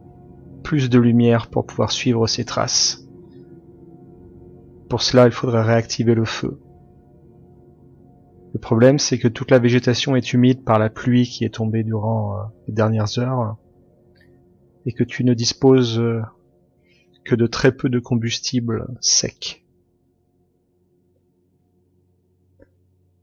plus 0.62 0.90
de 0.90 0.98
lumière 0.98 1.48
pour 1.48 1.66
pouvoir 1.66 1.92
suivre 1.92 2.26
ces 2.26 2.44
traces. 2.44 3.06
Pour 4.88 5.02
cela, 5.02 5.26
il 5.26 5.32
faudrait 5.32 5.62
réactiver 5.62 6.14
le 6.14 6.24
feu. 6.24 6.58
Le 8.52 8.58
problème, 8.58 8.98
c'est 8.98 9.18
que 9.18 9.28
toute 9.28 9.50
la 9.50 9.58
végétation 9.58 10.16
est 10.16 10.32
humide 10.32 10.64
par 10.64 10.78
la 10.78 10.90
pluie 10.90 11.24
qui 11.24 11.44
est 11.44 11.54
tombée 11.54 11.84
durant 11.84 12.36
euh, 12.36 12.42
les 12.66 12.74
dernières 12.74 13.18
heures, 13.18 13.56
et 14.86 14.92
que 14.92 15.04
tu 15.04 15.24
ne 15.24 15.34
disposes 15.34 15.98
euh, 15.98 16.20
que 17.24 17.34
de 17.34 17.46
très 17.46 17.72
peu 17.72 17.88
de 17.88 17.98
combustible 17.98 18.88
sec. 19.00 19.64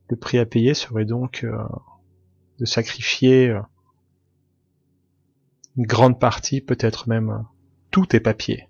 Le 0.09 0.15
prix 0.15 0.37
à 0.37 0.45
payer 0.45 0.73
serait 0.73 1.05
donc 1.05 1.43
euh, 1.43 1.57
de 2.59 2.65
sacrifier 2.65 3.49
euh, 3.49 3.61
une 5.75 5.85
grande 5.85 6.19
partie, 6.19 6.61
peut-être 6.61 7.09
même 7.09 7.29
euh, 7.29 7.39
tous 7.91 8.05
tes 8.05 8.21
papiers, 8.21 8.69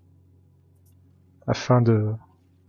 afin 1.45 1.81
de 1.81 2.11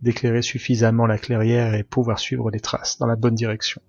d'éclairer 0.01 0.41
suffisamment 0.41 1.05
la 1.05 1.17
clairière 1.17 1.73
et 1.75 1.83
pouvoir 1.83 2.19
suivre 2.19 2.49
les 2.49 2.59
traces 2.59 2.97
dans 2.97 3.07
la 3.07 3.15
bonne 3.15 3.35
direction. 3.35 3.81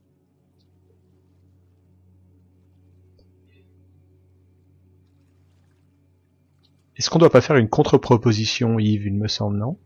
Est-ce 6.97 7.09
qu'on 7.09 7.19
doit 7.19 7.31
pas 7.31 7.41
faire 7.41 7.57
une 7.57 7.69
contre-proposition, 7.69 8.79
Yves, 8.79 9.07
il 9.07 9.15
me 9.15 9.29
semble, 9.29 9.57
non? 9.57 9.79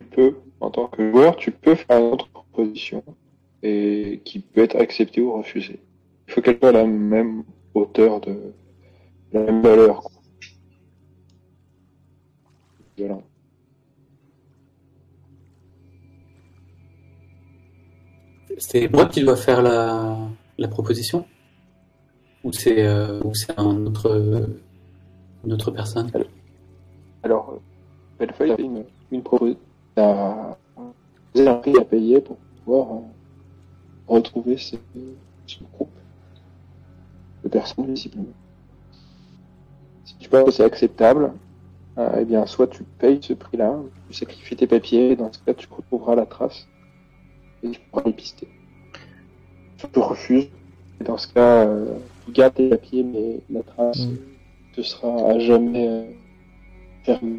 Tu 0.00 0.06
peux, 0.06 0.36
en 0.60 0.70
tant 0.70 0.86
que 0.86 1.10
joueur, 1.10 1.36
tu 1.36 1.50
peux 1.50 1.74
faire 1.74 1.98
une 1.98 2.12
autre 2.12 2.28
proposition 2.28 3.04
et 3.62 4.22
qui 4.24 4.38
peut 4.40 4.62
être 4.62 4.76
acceptée 4.76 5.20
ou 5.20 5.36
refusée. 5.36 5.80
Il 6.28 6.32
faut 6.32 6.40
qu'elle 6.40 6.58
soit 6.58 6.72
la 6.72 6.86
même 6.86 7.44
hauteur 7.74 8.20
de 8.20 8.54
la 9.32 9.40
même 9.40 9.60
valeur. 9.60 10.08
Voilà. 12.96 13.20
C'est 18.58 18.88
moi 18.92 19.06
qui 19.06 19.22
dois 19.22 19.36
faire 19.36 19.62
la, 19.62 20.16
la 20.58 20.68
proposition 20.68 21.26
Ou 22.44 22.52
c'est 22.52 22.86
euh, 22.86 23.20
ou 23.22 23.34
c'est 23.34 23.58
un 23.58 23.86
autre, 23.86 24.08
euh, 24.10 24.46
une 25.44 25.52
autre 25.52 25.70
personne? 25.70 26.10
Alors, 27.22 27.50
euh, 27.52 27.58
Bellefeuille 28.18 28.52
a 28.52 28.56
fait 28.56 28.62
une, 28.62 28.84
une 29.10 29.22
proposition. 29.22 29.60
à 29.96 30.56
un 31.36 31.54
prix 31.56 31.76
à 31.78 31.84
payer 31.84 32.20
pour 32.20 32.36
pouvoir 32.36 32.96
euh, 32.96 33.00
retrouver 34.08 34.56
ce, 34.56 34.76
ce 35.46 35.58
groupe 35.74 35.90
de 37.44 37.48
personnes 37.48 37.86
visiblement. 37.86 38.26
Si 40.04 40.16
tu 40.16 40.28
penses 40.28 40.44
que 40.44 40.50
c'est 40.52 40.64
acceptable, 40.64 41.32
euh, 41.98 42.18
eh 42.20 42.24
bien, 42.24 42.46
soit 42.46 42.68
tu 42.68 42.84
payes 42.84 43.18
ce 43.20 43.34
prix-là, 43.34 43.76
tu 44.08 44.14
sacrifies 44.14 44.56
tes 44.56 44.66
papiers, 44.66 45.10
et 45.12 45.16
dans 45.16 45.32
ce 45.32 45.40
cas, 45.40 45.52
tu 45.52 45.66
retrouveras 45.70 46.14
la 46.14 46.26
trace 46.26 46.66
et 47.62 47.70
tu 47.70 47.80
pourras 47.90 48.02
les 48.06 48.12
pister. 48.12 48.48
Refuses, 49.94 50.48
et 51.00 51.04
dans 51.04 51.16
ce 51.18 51.28
cas, 51.28 51.66
euh, 51.66 51.86
tu 52.24 52.32
gardes 52.32 52.54
tes 52.54 52.68
papiers, 52.68 53.02
mais 53.04 53.40
la 53.50 53.62
trace 53.62 54.06
Mm. 54.06 54.10
euh, 54.12 54.16
te 54.72 54.82
sera 54.82 55.30
à 55.30 55.38
jamais 55.38 55.88
euh, 55.88 56.04
fermée. 57.04 57.38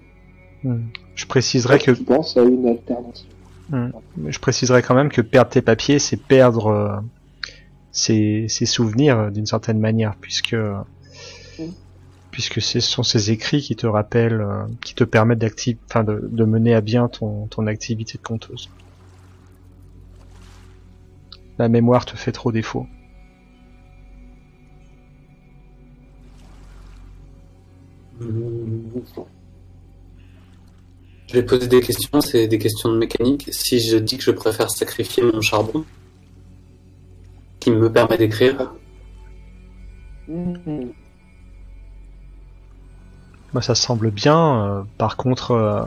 Je 1.16 1.26
préciserai 1.26 1.80
que 1.80 1.92
Tu 1.92 2.04
penses 2.04 2.38
à 2.38 2.44
une 2.44 2.68
alternative. 2.68 3.32
Mais 3.70 4.32
je 4.32 4.40
préciserai 4.40 4.82
quand 4.82 4.96
même 4.96 5.10
que 5.10 5.22
perdre 5.22 5.50
tes 5.52 5.62
papiers, 5.62 6.00
c'est 6.00 6.18
perdre 6.18 6.68
euh, 6.68 7.00
ses, 7.92 8.48
ses 8.48 8.66
souvenirs 8.66 9.32
d'une 9.32 9.46
certaine 9.46 9.80
manière, 9.80 10.16
puisque 10.22 10.56
puisque 12.32 12.62
ce 12.62 12.80
sont 12.80 13.04
ces 13.04 13.32
écrits 13.32 13.62
qui 13.62 13.76
te 13.76 13.88
rappellent, 13.88 14.46
qui 14.84 14.94
te 14.94 15.04
permettent 15.04 15.40
d'activ- 15.40 15.80
enfin 15.90 16.04
de, 16.04 16.28
de 16.32 16.46
mener 16.46 16.76
à 16.76 16.82
bien 16.82 17.08
ton, 17.08 17.48
ton 17.48 17.66
activité 17.68 18.18
de 18.18 18.24
conteuse. 18.24 18.70
La 21.58 21.70
mémoire 21.70 22.06
te 22.06 22.16
fait 22.16 22.32
trop 22.32 22.52
défaut. 22.52 22.88
Je 28.20 28.26
vais 31.34 31.44
poser 31.44 31.68
des 31.68 31.82
questions, 31.82 32.22
c'est 32.22 32.48
des 32.48 32.58
questions 32.58 32.92
de 32.92 32.98
mécanique. 32.98 33.50
Si 33.52 33.80
je 33.80 33.98
dis 33.98 34.18
que 34.18 34.24
je 34.24 34.32
préfère 34.32 34.70
sacrifier 34.70 35.24
mon 35.24 35.42
charbon, 35.42 35.86
qui 37.60 37.72
me 37.72 37.92
permet 37.92 38.18
d'écrire. 38.18 38.74
Moi, 43.54 43.62
ça 43.62 43.76
semble 43.76 44.12
bien. 44.12 44.64
euh, 44.64 44.84
par 44.98 45.18
contre, 45.18 45.52
euh, 45.52 45.84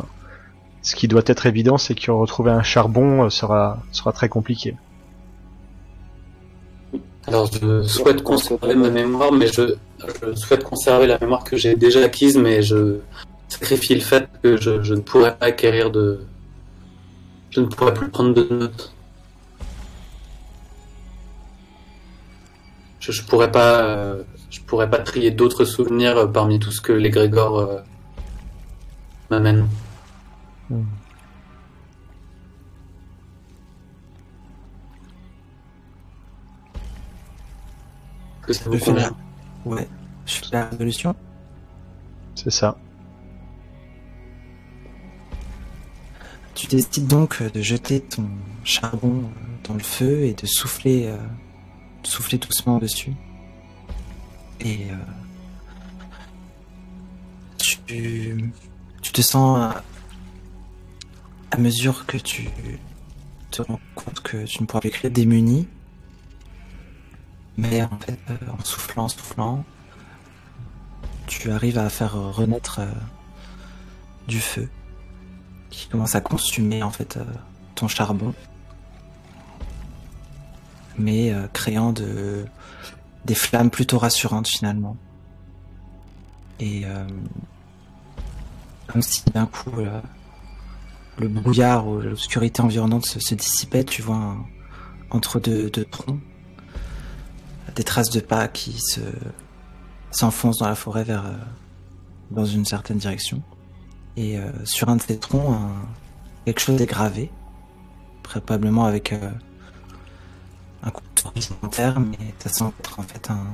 ce 0.83 0.95
qui 0.95 1.09
doit 1.09 1.23
être 1.27 1.47
évident, 1.47 1.79
c'est 1.79 1.95
que 1.95 2.11
retrouver 2.11 2.51
un 2.51 2.63
charbon 2.63 3.25
euh, 3.25 3.31
sera 3.31 3.83
sera 3.93 4.13
très 4.13 4.29
compliqué. 4.29 4.77
Alors 7.31 7.51
je 7.53 7.83
souhaite 7.83 8.23
conserver 8.23 8.75
ma 8.75 8.91
mémoire, 8.91 9.33
mais 9.33 9.47
je, 9.47 9.75
je 9.99 10.35
souhaite 10.35 10.65
conserver 10.65 11.07
la 11.07 11.19
mémoire 11.19 11.45
que 11.45 11.57
j'ai 11.57 11.75
déjà 11.75 12.05
acquise, 12.05 12.37
mais 12.37 12.63
je 12.63 12.99
sacrifie 13.49 13.95
le 13.95 14.01
fait 14.01 14.29
que 14.43 14.57
je, 14.57 14.83
je 14.83 14.95
ne 14.95 15.01
pourrais 15.01 15.37
pas 15.37 15.47
acquérir 15.47 15.91
de... 15.91 16.21
Je 17.51 17.61
ne 17.61 17.67
pourrais 17.67 17.95
plus 17.95 18.09
prendre 18.09 18.35
de 18.35 18.47
notes. 18.53 18.93
je, 23.01 23.13
je 23.13 23.23
pourrais 23.25 23.51
pas, 23.51 23.83
euh, 23.83 24.23
je 24.51 24.61
pourrais 24.61 24.89
pas 24.89 24.99
trier 24.99 25.31
d'autres 25.31 25.65
souvenirs 25.65 26.17
euh, 26.17 26.27
parmi 26.27 26.59
tout 26.59 26.71
ce 26.71 26.81
que 26.81 26.93
les 26.93 27.11
Grégor 27.11 27.59
euh, 27.59 27.81
m'amènent. 29.31 29.67
Hmm. 30.69 30.85
Que 38.51 38.57
ça 38.57 38.65
Je 38.67 38.71
vous 38.71 38.79
fais 38.79 38.91
convient 38.91 39.17
la... 39.65 39.71
Ouais. 39.71 39.89
Je 40.27 40.35
fais 40.35 40.47
la 40.53 40.67
révolution. 40.67 41.15
C'est 42.35 42.51
ça. 42.51 42.77
Tu 46.55 46.67
décides 46.67 47.07
donc 47.07 47.43
de 47.43 47.63
jeter 47.63 48.01
ton 48.01 48.29
charbon 48.65 49.25
dans 49.65 49.75
le 49.75 49.81
feu 49.81 50.25
et 50.25 50.35
de 50.35 50.47
souffler, 50.47 51.07
euh, 51.07 51.17
souffler 52.03 52.39
doucement 52.39 52.79
dessus. 52.79 53.13
Et 54.61 54.89
euh, 54.91 54.95
tu, 57.59 58.53
tu 59.01 59.13
te 59.13 59.23
sens 59.23 59.59
à, 59.59 59.83
à 61.51 61.59
mesure 61.59 62.05
que 62.07 62.19
tu 62.19 62.49
te 63.51 63.63
rends 63.63 63.81
compte 63.95 64.21
que 64.21 64.45
tu 64.45 64.63
ne 64.63 64.67
pourras 64.67 64.81
plus 64.81 64.91
créer 64.91 65.11
démuni. 65.11 65.67
Mais 67.61 67.83
en 67.83 67.91
euh, 68.09 68.37
soufflant, 68.65 69.09
soufflant, 69.09 69.65
tu 71.27 71.51
arrives 71.51 71.77
à 71.77 71.91
faire 71.91 72.15
renaître 72.15 72.79
euh, 72.81 72.91
du 74.27 74.41
feu 74.41 74.71
qui 75.69 75.87
commence 75.89 76.15
à 76.15 76.23
consumer 76.23 76.83
en 76.83 76.91
fait 76.91 77.19
euh, 77.19 77.25
ton 77.75 77.87
charbon, 77.87 78.33
mais 80.99 81.35
créant 81.53 81.93
de 81.93 82.47
des 83.27 83.35
flammes 83.35 83.71
plutôt 83.71 83.99
rassurantes 83.99 84.49
finalement. 84.49 84.97
Et 86.61 86.85
comme 88.87 89.03
si 89.03 89.23
d'un 89.33 89.47
coup 89.47 89.71
le 91.19 91.29
brouillard 91.29 91.87
ou 91.87 92.01
l'obscurité 92.01 92.61
environnante 92.63 93.07
se, 93.07 93.35
dissipait, 93.35 93.85
tu 93.85 94.03
vois 94.03 94.37
entre 95.11 95.41
deux 95.41 95.71
troncs 95.91 96.21
des 97.75 97.85
traces 97.85 98.11
de 98.11 98.21
pas 98.21 98.49
qui 98.49 98.79
se 98.79 99.01
s'enfoncent 100.11 100.59
dans 100.59 100.69
la 100.69 100.75
forêt 100.75 101.05
vers 101.05 101.27
euh, 101.27 101.33
dans 102.31 102.45
une 102.45 102.65
certaine 102.65 102.99
direction. 102.99 103.43
Et 104.17 104.39
euh, 104.39 104.51
sur 104.65 104.89
un 104.89 104.97
de 104.97 105.03
ces 105.03 105.19
troncs, 105.19 105.57
quelque 106.45 106.61
chose 106.61 106.81
est 106.81 106.87
gravé, 106.87 107.31
probablement 108.23 108.85
avec 108.87 109.13
euh, 109.13 109.31
un 110.83 110.91
couteau 110.91 111.29
horizontal, 111.29 112.01
mais 112.01 112.35
ça 112.39 112.49
semble 112.49 112.73
être 112.81 112.99
en 112.99 113.03
fait 113.03 113.31
un, 113.31 113.47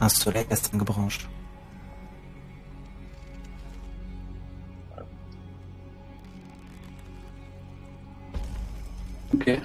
un 0.00 0.08
soleil 0.08 0.46
à 0.50 0.56
cinq 0.56 0.82
branches. 0.84 1.28
Ok. 9.34 9.60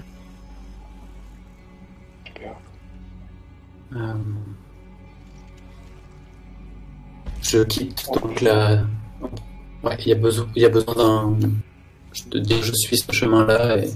Euh, 3.96 4.14
Je 7.42 7.64
quitte 7.64 8.06
donc 8.14 8.42
la. 8.42 8.84
Ouais, 9.84 9.98
il 10.00 10.08
y 10.08 10.12
a 10.12 10.16
besoin, 10.16 10.48
d'un. 10.96 11.38
Je 12.14 12.24
te 12.24 12.38
dis, 12.38 12.62
je 12.62 12.72
suis 12.74 12.98
ce 12.98 13.12
chemin-là 13.12 13.78
et 13.80 13.90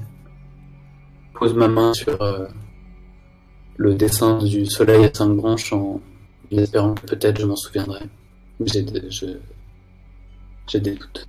pose 1.33 1.53
ma 1.53 1.67
main 1.67 1.93
sur 1.93 2.21
euh, 2.21 2.47
le 3.77 3.95
dessin 3.95 4.37
du 4.39 4.65
soleil 4.65 5.05
à 5.05 5.13
cinq 5.13 5.29
branches 5.35 5.71
en 5.71 6.01
espérant 6.51 6.93
que 6.95 7.05
peut-être 7.05 7.39
je 7.39 7.45
m'en 7.45 7.55
souviendrai. 7.55 8.01
J'ai 8.65 8.85
j'ai 10.67 10.79
des 10.81 10.95
doutes. 10.95 11.27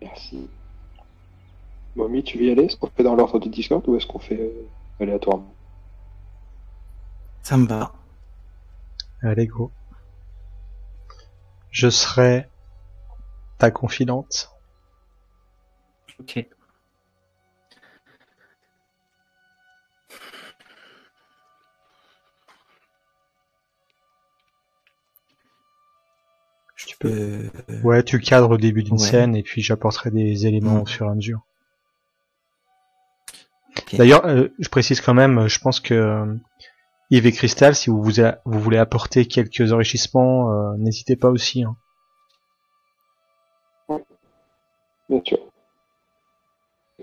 Merci. 0.00 0.48
Mommy, 1.94 2.22
tu 2.24 2.38
veux 2.38 2.44
y 2.44 2.50
aller? 2.50 2.64
Est-ce 2.64 2.76
qu'on 2.76 2.88
fait 2.88 3.02
dans 3.02 3.14
l'ordre 3.14 3.38
du 3.38 3.48
Discord 3.48 3.86
ou 3.88 3.96
est-ce 3.96 4.06
qu'on 4.06 4.18
fait 4.18 4.40
euh, 4.40 4.68
aléatoirement? 5.00 5.54
Ça 7.42 7.56
me 7.56 7.66
va. 7.66 7.92
Allez, 9.22 9.46
go. 9.46 9.70
Je 11.70 11.88
serai 11.88 12.48
ta 13.58 13.70
confidente. 13.70 14.50
Ok. 16.20 16.46
Peux. 27.02 27.50
euh, 27.70 27.82
Ouais, 27.82 28.02
tu 28.02 28.18
cadres 28.20 28.50
au 28.50 28.56
début 28.58 28.82
d'une 28.82 28.94
Ouais. 28.94 28.98
scène 28.98 29.34
et 29.36 29.42
puis 29.42 29.62
j'apporterai 29.62 30.10
des 30.10 30.46
éléments 30.46 30.76
Mm. 30.78 30.82
au 30.82 30.86
fur 30.86 31.06
et 31.06 31.10
à 31.10 31.14
mesure. 31.14 31.40
D'ailleurs, 33.94 34.24
euh, 34.26 34.48
je 34.58 34.68
précise 34.68 35.00
quand 35.00 35.14
même, 35.14 35.48
je 35.48 35.58
pense 35.58 35.80
que 35.80 35.94
euh, 35.94 36.34
Yves 37.10 37.26
et 37.26 37.32
Cristal, 37.32 37.74
si 37.74 37.90
vous, 37.90 38.02
vous, 38.02 38.20
a- 38.20 38.38
vous 38.44 38.58
voulez 38.58 38.78
apporter 38.78 39.26
quelques 39.26 39.72
enrichissements, 39.72 40.50
euh, 40.52 40.76
n'hésitez 40.78 41.16
pas 41.16 41.28
aussi. 41.30 41.62
hein. 41.64 41.76
Bien 45.08 45.20
sûr. 45.26 45.38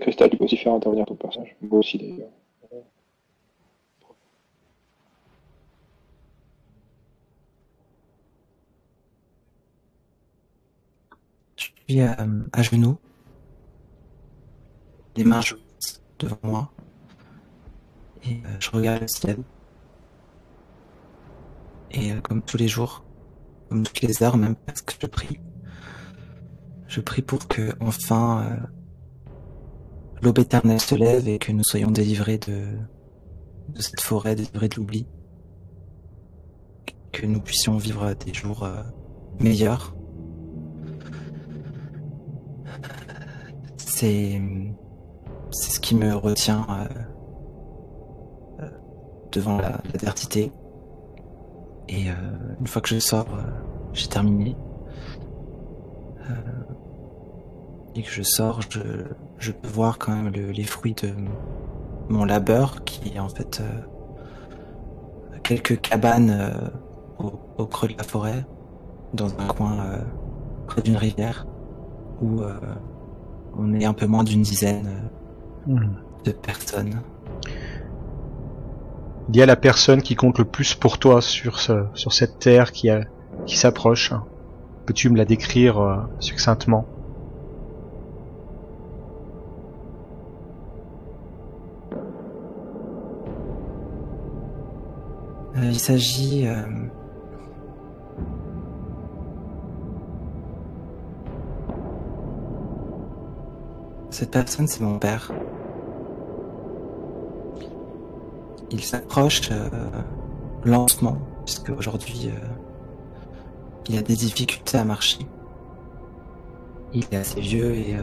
Cristal, 0.00 0.30
tu 0.30 0.36
peux 0.36 0.44
aussi 0.44 0.56
faire 0.56 0.72
intervenir 0.72 1.06
ton 1.06 1.14
personnage. 1.14 1.54
Moi 1.60 1.78
aussi 1.78 1.98
d'ailleurs. 1.98 2.30
Suis 11.90 12.02
euh, 12.02 12.14
à 12.52 12.62
genoux, 12.62 12.98
les 15.16 15.24
mains 15.24 15.40
devant 16.20 16.38
moi, 16.44 16.72
et 18.22 18.34
euh, 18.34 18.56
je 18.60 18.70
regarde 18.70 19.00
le 19.00 19.08
ciel. 19.08 19.38
Et 21.90 22.12
euh, 22.12 22.20
comme 22.20 22.42
tous 22.42 22.58
les 22.58 22.68
jours, 22.68 23.02
comme 23.68 23.82
toutes 23.82 24.02
les 24.02 24.22
heures 24.22 24.36
même 24.36 24.54
presque, 24.54 24.98
je 25.02 25.06
prie. 25.08 25.40
Je 26.86 27.00
prie 27.00 27.22
pour 27.22 27.48
que 27.48 27.72
enfin 27.80 28.56
l'aube 30.22 30.38
éternelle 30.38 30.80
se 30.80 30.94
lève 30.94 31.26
et 31.26 31.40
que 31.40 31.50
nous 31.50 31.64
soyons 31.64 31.90
délivrés 31.90 32.38
de, 32.38 32.68
cette 33.80 34.00
forêt, 34.00 34.36
délivrés 34.36 34.68
de 34.68 34.76
l'oubli. 34.76 35.08
Que 37.10 37.26
nous 37.26 37.40
puissions 37.40 37.78
vivre 37.78 38.14
des 38.14 38.32
jours 38.32 38.68
meilleurs. 39.40 39.96
C'est 44.00 45.72
ce 45.72 45.78
qui 45.80 45.94
me 45.94 46.14
retient 46.14 46.66
euh, 46.70 48.62
euh, 48.62 48.68
devant 49.30 49.58
la- 49.58 49.82
l'adversité. 49.92 50.52
Et 51.88 52.08
euh, 52.08 52.14
une 52.60 52.66
fois 52.66 52.80
que 52.80 52.88
je 52.88 52.98
sors, 52.98 53.26
j'ai 53.92 54.08
terminé. 54.08 54.56
Et 57.96 58.02
que 58.02 58.08
je 58.10 58.22
sors, 58.22 58.60
je, 58.62 59.50
peux 59.50 59.68
voir 59.68 59.98
quand 59.98 60.14
même 60.14 60.32
le- 60.32 60.52
les 60.52 60.62
fruits 60.64 60.94
de 60.94 61.12
mon 62.08 62.24
labeur, 62.24 62.84
qui 62.84 63.14
est 63.14 63.18
en 63.18 63.28
fait 63.28 63.60
quelques 65.42 65.80
cabanes 65.80 66.70
au, 67.18 67.66
creux 67.66 67.88
de 67.88 67.96
la 67.98 68.04
forêt, 68.04 68.46
dans 69.12 69.26
un 69.40 69.46
coin 69.48 69.76
près 70.68 70.82
d'une 70.82 70.96
rivière, 70.96 71.46
où 72.22 72.42
on 73.60 73.74
est 73.74 73.84
un 73.84 73.92
peu 73.92 74.06
moins 74.06 74.24
d'une 74.24 74.42
dizaine 74.42 74.86
euh, 74.86 75.20
Mm. 75.66 75.90
de 76.24 76.32
personnes. 76.32 77.02
Il 79.28 79.36
y 79.36 79.42
a 79.42 79.46
la 79.46 79.56
personne 79.56 80.02
qui 80.02 80.16
compte 80.16 80.38
le 80.38 80.44
plus 80.44 80.74
pour 80.74 80.98
toi 80.98 81.20
sur 81.20 81.60
ce, 81.60 81.84
sur 81.94 82.12
cette 82.12 82.38
terre 82.38 82.72
qui 82.72 82.90
a, 82.90 83.04
qui 83.46 83.56
s'approche. 83.56 84.12
Peux-tu 84.86 85.10
me 85.10 85.16
la 85.16 85.24
décrire 85.24 85.78
euh, 85.78 85.96
succinctement? 86.18 86.86
Euh, 95.56 95.70
il 95.70 95.78
s'agit 95.78 96.46
Cette 104.10 104.30
personne, 104.30 104.66
c'est 104.66 104.80
mon 104.80 104.98
père. 104.98 105.32
Il 108.70 108.82
s'approche 108.82 109.50
euh, 109.50 109.68
lentement, 110.64 111.18
puisque 111.44 111.70
aujourd'hui, 111.70 112.28
euh, 112.28 112.46
il 113.88 113.98
a 113.98 114.02
des 114.02 114.16
difficultés 114.16 114.78
à 114.78 114.84
marcher. 114.84 115.26
Il 116.92 117.04
est 117.10 117.16
assez 117.16 117.40
vieux 117.40 117.72
et 117.74 117.96
euh, 117.96 118.02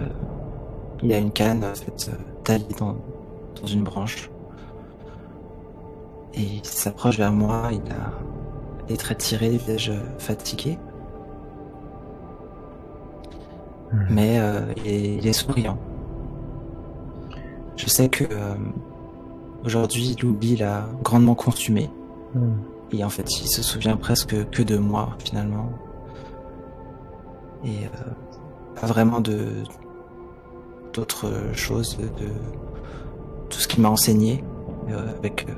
il 1.04 1.14
a 1.14 1.18
une 1.18 1.32
canne 1.32 1.64
en 1.64 1.76
fait 1.76 2.12
taillée 2.44 2.66
dans, 2.80 2.96
dans 3.62 3.68
une 3.68 3.84
branche. 3.84 4.30
Et 6.34 6.42
il 6.42 6.66
s'approche 6.66 7.18
vers 7.18 7.32
moi, 7.32 7.70
il 7.72 7.92
a 7.92 8.12
les 8.90 8.98
traits 8.98 9.18
tirés, 9.18 9.50
le 9.50 9.58
visage 9.58 9.92
fatigué. 10.20 10.78
Hmm. 13.92 14.06
Mais 14.10 14.40
euh, 14.40 14.62
il, 14.78 14.88
est, 14.88 15.16
il 15.16 15.28
est 15.28 15.34
souriant. 15.34 15.78
Je 17.78 17.88
sais 17.88 18.10
que 18.10 18.26
euh, 18.26 18.56
aujourd'hui 19.64 20.16
l'oubli 20.22 20.58
l'a 20.58 20.88
grandement 21.04 21.36
consumé. 21.36 21.90
Hmm. 22.36 22.56
Et 22.92 23.04
en 23.04 23.10
fait, 23.10 23.30
il 23.42 23.48
se 23.48 23.62
souvient 23.62 23.98
presque 23.98 24.50
que 24.50 24.64
de 24.64 24.78
moi 24.78 25.16
finalement. 25.20 25.70
Et 27.64 27.86
euh, 27.86 28.80
pas 28.80 28.88
vraiment 28.88 29.20
de 29.20 29.64
d'autres 30.94 31.32
choses, 31.54 31.98
de 31.98 32.30
tout 33.50 33.60
ce 33.60 33.68
qu'il 33.68 33.84
m'a 33.84 33.90
enseigné, 33.90 34.44
euh, 34.90 35.18
avec, 35.18 35.48
euh, 35.50 35.54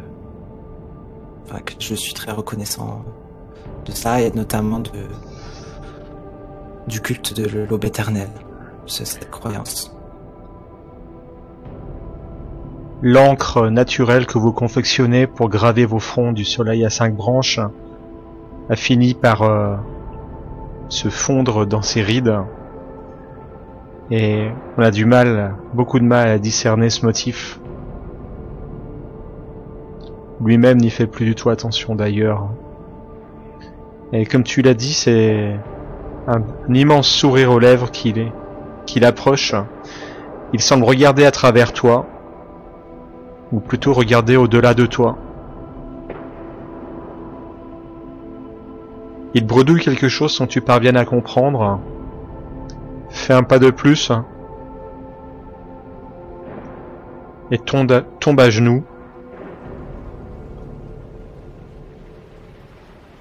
enfin, 1.45 1.59
que 1.59 1.73
je 1.79 1.95
suis 1.95 2.13
très 2.13 2.31
reconnaissant 2.31 3.05
de 3.85 3.91
ça 3.91 4.21
et 4.21 4.31
notamment 4.31 4.79
de 4.79 4.91
du 6.87 7.01
culte 7.01 7.39
de 7.39 7.65
l'aube 7.65 7.85
éternelle, 7.85 8.31
cette 8.87 9.29
croyance. 9.29 9.95
L'encre 13.01 13.69
naturelle 13.69 14.25
que 14.25 14.37
vous 14.37 14.51
confectionnez 14.51 15.25
pour 15.25 15.47
graver 15.47 15.85
vos 15.85 15.99
fronts 15.99 16.33
du 16.33 16.43
soleil 16.43 16.83
à 16.83 16.89
cinq 16.89 17.15
branches 17.15 17.59
a 18.69 18.75
fini 18.75 19.13
par 19.13 19.43
euh, 19.43 19.75
se 20.89 21.07
fondre 21.07 21.65
dans 21.65 21.81
ses 21.81 22.01
rides. 22.01 22.35
Et 24.11 24.49
on 24.77 24.81
a 24.81 24.91
du 24.91 25.05
mal, 25.05 25.55
beaucoup 25.73 25.99
de 25.99 26.03
mal 26.03 26.27
à 26.27 26.39
discerner 26.39 26.89
ce 26.89 27.05
motif. 27.05 27.61
Lui-même 30.43 30.77
n'y 30.77 30.89
fait 30.89 31.07
plus 31.07 31.25
du 31.25 31.35
tout 31.35 31.49
attention 31.49 31.95
d'ailleurs. 31.95 32.49
Et 34.11 34.25
comme 34.25 34.43
tu 34.43 34.61
l'as 34.61 34.73
dit, 34.73 34.93
c'est 34.93 35.57
un, 36.27 36.41
immense 36.73 37.07
sourire 37.07 37.51
aux 37.51 37.59
lèvres 37.59 37.91
qu'il 37.91 38.31
qu'il 38.85 39.05
approche. 39.05 39.53
Il 40.51 40.61
semble 40.61 40.83
regarder 40.83 41.25
à 41.25 41.31
travers 41.31 41.71
toi, 41.73 42.07
ou 43.51 43.59
plutôt 43.59 43.93
regarder 43.93 44.37
au-delà 44.37 44.73
de 44.73 44.85
toi. 44.85 45.17
Il 49.33 49.45
bredouille 49.45 49.81
quelque 49.81 50.09
chose 50.09 50.33
sans 50.33 50.45
que 50.45 50.51
tu 50.51 50.61
parviennes 50.61 50.97
à 50.97 51.05
comprendre. 51.05 51.79
Fais 53.09 53.33
un 53.33 53.43
pas 53.43 53.59
de 53.59 53.69
plus. 53.69 54.11
Et 57.51 57.57
tombe, 57.57 58.05
tombe 58.19 58.39
à 58.39 58.49
genoux. 58.49 58.83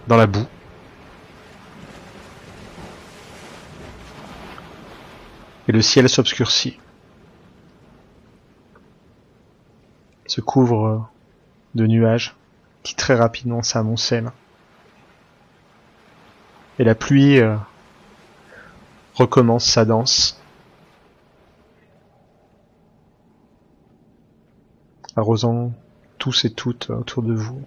Dans 0.07 0.17
la 0.17 0.27
boue. 0.27 0.47
Et 5.69 5.73
le 5.73 5.83
ciel 5.83 6.09
s'obscurcit. 6.09 6.79
Se 10.29 10.41
couvre 10.41 11.09
de 11.75 11.87
nuages 11.87 12.37
qui 12.83 12.95
très 12.95 13.15
rapidement 13.15 13.63
s'amoncellent. 13.63 14.33
Et 16.79 16.85
la 16.85 16.95
pluie 16.95 17.41
euh, 17.41 17.57
recommence 19.15 19.65
sa 19.65 19.85
danse, 19.85 20.41
arrosant 25.17 25.73
tous 26.19 26.45
et 26.45 26.53
toutes 26.53 26.91
autour 26.91 27.23
de 27.25 27.35
vous. 27.35 27.63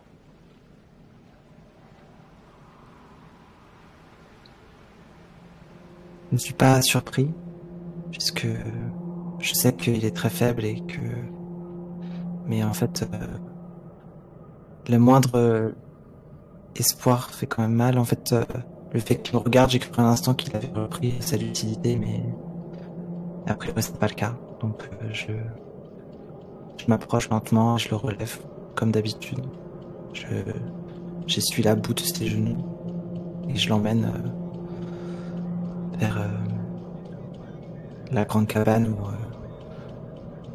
Je 6.29 6.35
ne 6.35 6.39
suis 6.39 6.53
pas 6.53 6.81
surpris, 6.81 7.29
puisque 8.11 8.47
je 9.39 9.53
sais 9.53 9.73
qu'il 9.73 10.05
est 10.05 10.15
très 10.15 10.29
faible 10.29 10.63
et 10.63 10.79
que 10.79 11.40
mais 12.51 12.65
en 12.65 12.73
fait, 12.73 13.03
euh, 13.03 13.25
le 14.89 14.99
moindre 14.99 15.35
euh, 15.35 15.69
espoir 16.75 17.29
fait 17.29 17.47
quand 17.47 17.61
même 17.61 17.73
mal. 17.73 17.97
En 17.97 18.03
fait, 18.03 18.33
euh, 18.33 18.43
le 18.91 18.99
fait 18.99 19.15
qu'il 19.15 19.35
me 19.35 19.39
regarde, 19.41 19.69
j'ai 19.69 19.79
cru 19.79 19.89
un 20.01 20.05
instant 20.05 20.33
qu'il 20.33 20.53
avait 20.53 20.67
repris 20.75 21.13
sa 21.21 21.37
lucidité, 21.37 21.95
mais 21.95 22.21
après, 23.47 23.71
c'est 23.77 23.97
pas 23.97 24.09
le 24.09 24.15
cas. 24.15 24.35
Donc, 24.59 24.89
je, 25.13 25.31
je 26.75 26.85
m'approche 26.89 27.29
lentement, 27.29 27.77
je 27.77 27.89
le 27.89 27.95
relève 27.95 28.39
comme 28.75 28.91
d'habitude. 28.91 29.39
Je, 30.11 30.27
j'essuie 31.27 31.63
la 31.63 31.75
boue 31.75 31.93
de 31.93 32.01
ses 32.01 32.27
genoux 32.27 32.57
et 33.47 33.55
je 33.55 33.69
l'emmène 33.69 34.11
vers 35.97 36.19
la 38.11 38.25
grande 38.25 38.47
cabane 38.47 38.89
où 38.89 38.97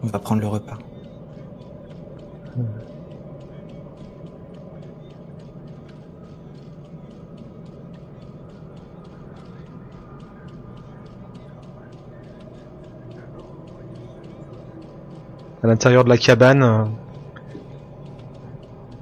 on 0.02 0.08
va 0.08 0.18
prendre 0.18 0.42
le 0.42 0.48
repas. 0.48 0.76
À 2.56 2.62
l'intérieur 15.66 16.04
de 16.04 16.08
la 16.08 16.16
cabane, 16.16 16.90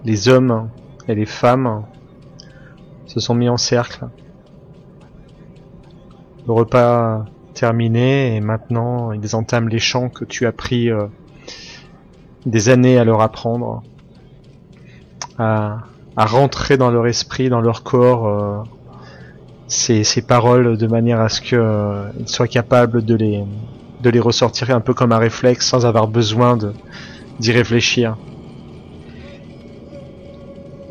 les 0.05 0.29
hommes 0.29 0.69
et 1.07 1.15
les 1.15 1.27
femmes 1.27 1.85
se 3.07 3.21
sont 3.21 3.35
mis 3.35 3.49
en 3.49 3.57
cercle. 3.57 4.09
Le 6.47 6.53
repas 6.53 7.25
terminé 7.55 8.35
et 8.35 8.41
maintenant 8.41 9.13
ils 9.13 9.37
entament 9.37 9.69
les 9.69 9.79
chants 9.79 10.09
que 10.09 10.25
tu 10.25 10.45
as 10.47 10.53
pris 10.53 10.91
euh, 10.91 11.07
des 12.47 12.69
années 12.69 12.99
à 12.99 13.05
leur 13.05 13.21
apprendre, 13.21 13.83
à, 15.39 15.79
à 16.17 16.27
rentrer 16.27 16.77
dans 16.77 16.91
leur 16.91 17.07
esprit, 17.07 17.49
dans 17.49 17.61
leur 17.61 17.83
corps, 17.83 18.27
euh, 18.27 18.63
ces, 19.67 20.05
ces 20.05 20.23
paroles 20.23 20.77
de 20.77 20.87
manière 20.87 21.21
à 21.21 21.29
ce 21.29 21.41
qu'ils 21.41 21.59
euh, 21.59 22.11
soient 22.27 22.49
capables 22.49 23.05
de 23.05 23.15
les, 23.15 23.45
de 24.03 24.11
les 24.11 24.21
ressortir 24.21 24.71
un 24.71 24.81
peu 24.81 24.95
comme 24.95 25.13
un 25.13 25.19
réflexe 25.19 25.67
sans 25.67 25.87
avoir 25.87 26.07
besoin 26.07 26.59
d'y 27.41 27.53
réfléchir. 27.53 28.17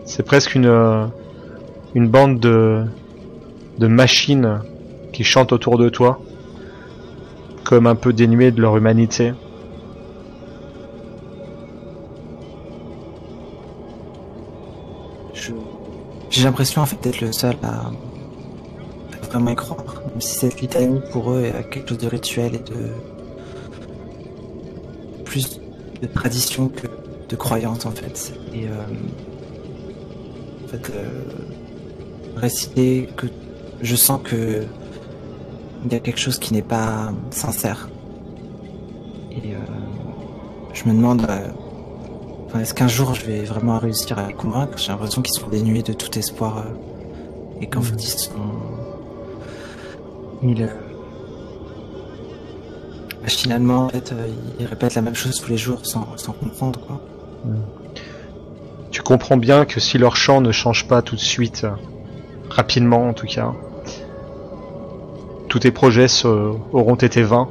C'est 0.06 0.24
presque 0.24 0.56
une 0.56 0.66
euh, 0.66 1.06
une 1.95 2.08
bande 2.08 2.39
de 2.39 2.84
de 3.78 3.88
machines 3.88 4.60
qui 5.14 5.24
chantent 5.24 5.54
autour 5.54 5.78
de 5.78 5.89
toi, 5.89 6.20
comme 7.64 7.88
un 7.88 7.95
peu 7.95 8.14
dénuées 8.14 8.51
de 8.51 8.62
leur 8.62 8.76
humanité. 8.78 9.34
J'ai 16.34 16.46
l'impression 16.46 16.82
en 16.82 16.88
fait 16.88 17.00
d'être 17.04 17.22
le 17.22 17.32
seul 17.32 17.56
à, 17.62 17.92
vraiment 19.30 19.52
y 19.52 19.56
croire. 19.56 20.02
Même 20.10 20.20
si 20.20 20.34
cette 20.40 20.60
litanie 20.62 21.00
pour 21.12 21.32
eux 21.32 21.44
est 21.44 21.70
quelque 21.70 21.90
chose 21.90 22.00
de 22.00 22.08
rituel 22.08 22.56
et 22.56 22.58
de 22.58 22.90
plus 25.26 25.60
de 26.02 26.08
tradition 26.08 26.70
que 26.70 26.88
de 27.30 27.36
croyance 27.36 27.86
en 27.86 27.92
fait. 27.92 28.34
Et 28.52 28.66
euh, 28.66 28.72
en 30.64 30.68
fait, 30.70 30.92
euh, 30.96 31.22
réciter 32.36 33.10
que 33.16 33.28
je 33.84 33.96
sens 33.96 34.20
que 34.24 34.64
il 35.86 35.94
y 35.94 35.96
a 35.96 36.00
quelque 36.00 36.20
chose 36.20 36.40
qui 36.40 36.56
n'est 36.56 36.64
pas 36.64 37.14
sincère. 37.30 37.90
Et 39.30 39.54
euh, 39.54 39.60
je 40.74 40.86
me 40.86 40.96
demande 40.96 41.28
Est-ce 42.60 42.76
qu'un 42.76 42.88
jour 42.88 43.16
je 43.16 43.26
vais 43.26 43.43
vraiment 43.43 43.80
réussir 43.80 44.20
à 44.20 44.28
les 44.28 44.34
convaincre 44.34 44.78
J'ai 44.78 44.89
l'impression 44.89 45.24
qu'ils 45.24 45.34
sont 45.34 45.47
dénués 45.47 45.82
de 45.82 45.93
tout 45.93 46.18
espoir 46.20 46.60
euh, 46.60 47.62
et 47.62 47.68
qu'en 47.68 47.82
fait 47.82 47.95
ils 47.95 48.08
sont. 48.08 48.32
Ils. 50.43 50.70
en 53.24 53.89
fait, 53.89 54.12
euh, 54.12 54.28
ils 54.60 54.66
répètent 54.68 54.93
la 54.95 55.01
même 55.01 55.16
chose 55.16 55.41
tous 55.41 55.49
les 55.49 55.58
jours 55.58 55.80
sans, 55.84 56.06
comprendre 56.39 56.80
quoi. 56.86 57.01
Tu 58.91 59.01
comprends 59.01 59.38
bien 59.38 59.66
que 59.66 59.80
si 59.80 59.97
leur 59.97 60.16
chant 60.16 60.39
ne 60.39 60.51
change 60.51 60.88
pas 60.88 61.01
tout 61.01 61.16
de 61.16 61.22
suite, 61.22 61.64
euh, 61.64 61.72
rapidement 62.49 63.10
en 63.10 63.14
tout 63.14 63.26
cas, 63.26 63.54
tous 65.49 65.60
tes 65.60 65.72
projets 65.72 66.06
auront 66.72 66.95
été 66.95 67.24
vains. 67.24 67.49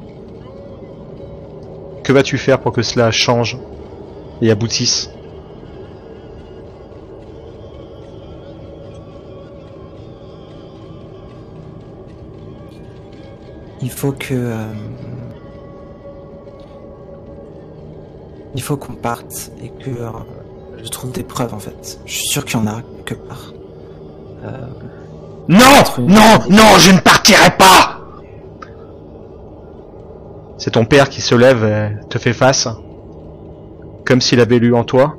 Que 2.05 2.13
vas-tu 2.13 2.39
faire 2.39 2.61
pour 2.61 2.73
que 2.73 2.83
cela 2.83 3.11
change? 3.11 3.59
Et 4.43 4.51
aboutisse 4.51 5.09
faut 14.03 14.11
que. 14.11 14.35
euh, 14.35 14.73
il 18.55 18.61
faut 18.61 18.77
qu'on 18.77 18.95
parte 18.95 19.53
et 19.63 19.69
que 19.69 19.91
euh, 19.91 20.11
je 20.83 20.89
trouve 20.89 21.13
des 21.13 21.23
preuves 21.23 21.55
en 21.55 21.61
fait. 21.61 22.01
Je 22.05 22.13
suis 22.13 22.27
sûr 22.27 22.45
qu'il 22.45 22.59
y 22.59 22.63
en 22.63 22.67
a 22.67 22.83
quelque 23.07 23.27
part. 23.29 23.53
Euh, 24.45 24.67
Non 25.49 25.65
Non 25.99 26.39
Non 26.51 26.79
Je 26.79 26.91
ne 26.91 26.99
partirai 26.99 27.57
pas 27.57 28.01
C'est 30.59 30.73
ton 30.73 30.85
père 30.85 31.09
qui 31.09 31.21
se 31.21 31.37
lève 31.37 31.65
et 31.65 32.09
te 32.09 32.19
fait 32.19 32.33
face. 32.33 32.67
Comme 34.07 34.21
s'il 34.21 34.41
avait 34.41 34.59
lu 34.59 34.75
en 34.75 34.85
toi. 34.85 35.17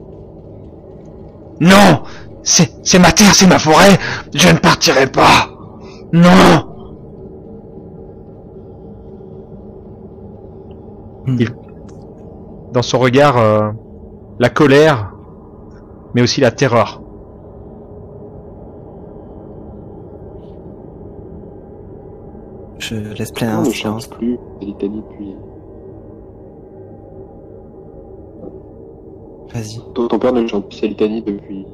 Non! 1.59 2.03
C'est 2.43 2.71
c'est 2.83 2.99
ma 2.99 3.11
terre, 3.11 3.33
c'est 3.33 3.47
ma 3.47 3.59
forêt! 3.59 3.97
Je 4.33 4.49
ne 4.49 4.57
partirai 4.57 5.07
pas! 5.07 5.49
Non! 6.11 6.69
Il- 11.27 11.55
Dans 12.73 12.81
son 12.81 12.99
regard, 12.99 13.37
euh, 13.37 13.69
la 14.39 14.49
colère, 14.49 15.13
mais 16.13 16.21
aussi 16.21 16.41
la 16.41 16.51
terreur. 16.51 16.99
je 22.79 22.95
laisse 23.17 23.31
plein 23.31 23.63
change 23.71 24.09
plus 24.09 24.37
de 24.61 24.87
Vas-y. 29.53 29.79
Ton, 29.93 30.07
père 30.07 30.33
ne 30.33 30.47
chante 30.47 30.67
plus 30.67 30.83
à 30.83 30.87
Litanie 30.87 31.21
depuis. 31.21 31.67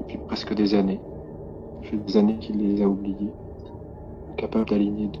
depuis 0.00 0.18
presque 0.26 0.52
des 0.54 0.74
années. 0.74 1.00
Ça 1.90 1.96
des 1.96 2.16
années 2.18 2.36
qu'il 2.38 2.58
les 2.58 2.82
a 2.82 2.86
oubliés. 2.86 3.32
Incapable 4.32 4.68
d'aligner 4.68 5.08
de 5.08 5.18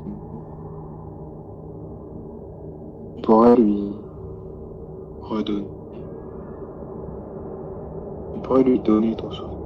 pourrait 3.22 3.56
lui. 3.56 3.92
redonner. 5.22 5.66
On 8.36 8.40
pourrait 8.40 8.64
lui 8.64 8.78
donner 8.80 9.16
ton 9.16 9.30
souvenir. 9.30 9.58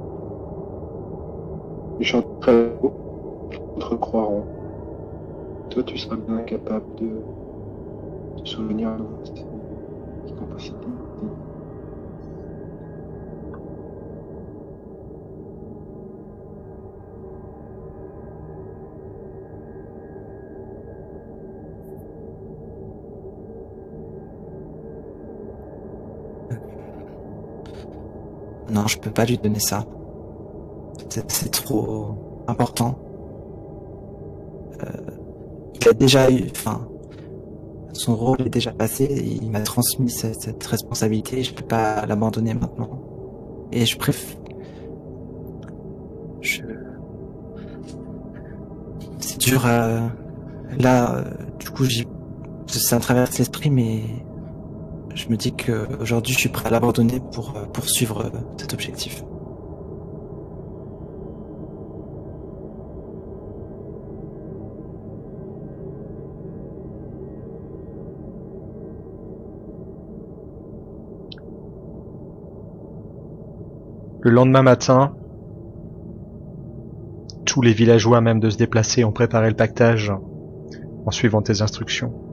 Il 1.99 2.05
chante 2.05 2.39
très 2.39 2.71
haut. 2.81 2.93
D'autres 3.75 3.97
croiront. 3.97 4.45
Toi, 5.71 5.83
tu 5.83 5.97
seras 5.97 6.15
bien 6.15 6.37
incapable 6.37 6.85
de. 7.01 7.09
de 8.41 8.47
souvenir 8.47 8.91
de 8.95 9.25
cette 9.25 9.45
capacité. 10.39 10.87
Non, 28.79 28.87
je 28.87 28.97
peux 28.97 29.11
pas 29.11 29.25
lui 29.25 29.37
donner 29.37 29.59
ça. 29.59 29.85
C'est 31.09 31.51
trop 31.51 32.15
important. 32.47 32.97
Euh, 34.81 34.85
il 35.81 35.89
a 35.89 35.93
déjà 35.93 36.31
eu, 36.31 36.45
enfin, 36.49 36.87
son 37.91 38.15
rôle 38.15 38.41
est 38.43 38.49
déjà 38.49 38.71
passé. 38.71 39.37
Il 39.41 39.51
m'a 39.51 39.59
transmis 39.59 40.09
cette, 40.09 40.63
responsabilité. 40.65 41.43
Je 41.43 41.53
peux 41.53 41.65
pas 41.65 42.05
l'abandonner 42.05 42.53
maintenant. 42.53 43.01
Et 43.73 43.85
je 43.85 43.97
préfère. 43.97 44.37
Je... 46.39 46.61
C'est 49.19 49.39
dur. 49.39 49.65
à... 49.65 50.09
Là, 50.79 51.15
euh, 51.15 51.23
du 51.59 51.69
coup, 51.69 51.83
j'y... 51.83 52.07
ça 52.67 52.97
traverse 52.99 53.37
l'esprit, 53.39 53.71
mais 53.71 54.03
je 55.19 55.27
me 55.27 55.35
dis 55.35 55.53
que 55.53 55.85
aujourd'hui, 55.99 56.33
je 56.33 56.39
suis 56.39 56.49
prêt 56.49 56.67
à 56.67 56.69
l'abandonner 56.71 57.19
pour 57.33 57.57
euh, 57.57 57.65
poursuivre 57.65 58.21
euh, 58.25 58.29
cet 58.57 58.73
objectif. 58.73 59.21
Le 74.21 74.31
lendemain 74.31 74.61
matin, 74.61 75.15
tous 77.45 77.61
les 77.61 77.73
villageois, 77.73 78.21
même 78.21 78.39
de 78.39 78.49
se 78.49 78.57
déplacer, 78.57 79.03
ont 79.03 79.11
préparé 79.11 79.49
le 79.49 79.55
pactage 79.55 80.13
en 81.05 81.11
suivant 81.11 81.41
tes 81.41 81.61
instructions. 81.61 82.28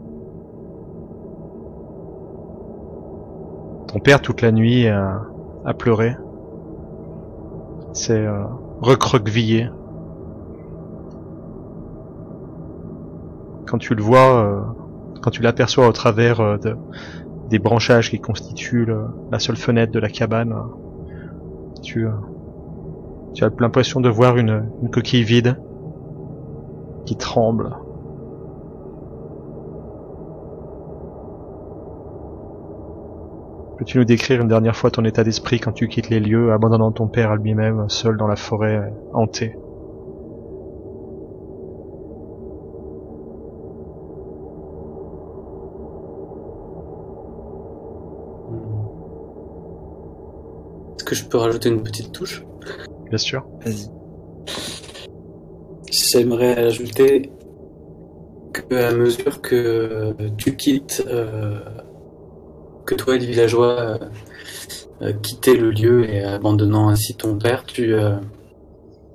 Père, 3.99 4.21
toute 4.21 4.43
la 4.43 4.53
nuit, 4.53 4.89
a, 4.89 5.23
a 5.65 5.75
pleuré. 5.75 6.17
C'est 7.93 8.27
euh, 8.27 8.45
recroquevillé. 8.81 9.69
Quand 13.67 13.79
tu 13.79 13.95
le 13.95 14.03
vois, 14.03 14.45
euh, 14.45 14.61
quand 15.23 15.31
tu 15.31 15.43
l'aperçois 15.43 15.89
au 15.89 15.93
travers 15.93 16.41
euh, 16.41 16.57
de- 16.59 16.77
des 17.49 17.59
branchages 17.59 18.11
qui 18.11 18.21
constituent 18.21 18.89
la 19.31 19.39
seule 19.39 19.57
fenêtre 19.57 19.93
de 19.93 19.99
la 20.01 20.09
cabane, 20.09 20.55
tu, 21.83 22.07
as 22.07 23.51
l'impression 23.61 24.01
de 24.01 24.09
voir 24.09 24.37
une 24.37 24.69
coquille 24.93 25.23
vide 25.23 25.57
qui 27.07 27.17
tremble. 27.17 27.71
Peux-tu 33.87 33.99
nous 33.99 34.05
décrire 34.05 34.41
une 34.41 34.49
dernière 34.49 34.75
fois 34.75 34.91
ton 34.91 35.05
état 35.05 35.23
d'esprit 35.23 35.61
quand 35.61 35.71
tu 35.71 35.87
quittes 35.87 36.11
les 36.11 36.19
lieux, 36.19 36.51
abandonnant 36.53 36.91
ton 36.91 37.07
père 37.07 37.31
à 37.31 37.37
lui-même, 37.37 37.89
seul 37.89 38.17
dans 38.17 38.27
la 38.27 38.35
forêt 38.35 38.79
euh, 38.79 38.91
hantée 39.15 39.55
Est-ce 50.97 51.05
que 51.05 51.15
je 51.15 51.25
peux 51.27 51.39
rajouter 51.39 51.69
une 51.69 51.85
petite 51.85 52.11
touche? 52.11 52.45
Bien 53.09 53.19
sûr. 53.19 53.47
Vas-y. 53.65 53.89
J'aimerais 55.93 56.59
ajouter 56.59 57.31
que 58.53 58.75
à 58.75 58.93
mesure 58.93 59.41
que 59.41 60.13
tu 60.37 60.57
quittes, 60.57 61.05
euh, 61.07 61.61
que 62.87 62.95
toi 62.95 63.17
les 63.17 63.27
villageois 63.27 63.81
euh, 63.81 63.99
euh, 65.03 65.13
quittez 65.13 65.57
le 65.57 65.71
lieu 65.71 66.09
et 66.09 66.23
abandonnant 66.25 66.89
ainsi 66.89 67.15
ton 67.17 67.39
père, 67.39 67.65
tu 67.65 67.93
euh, 67.95 68.17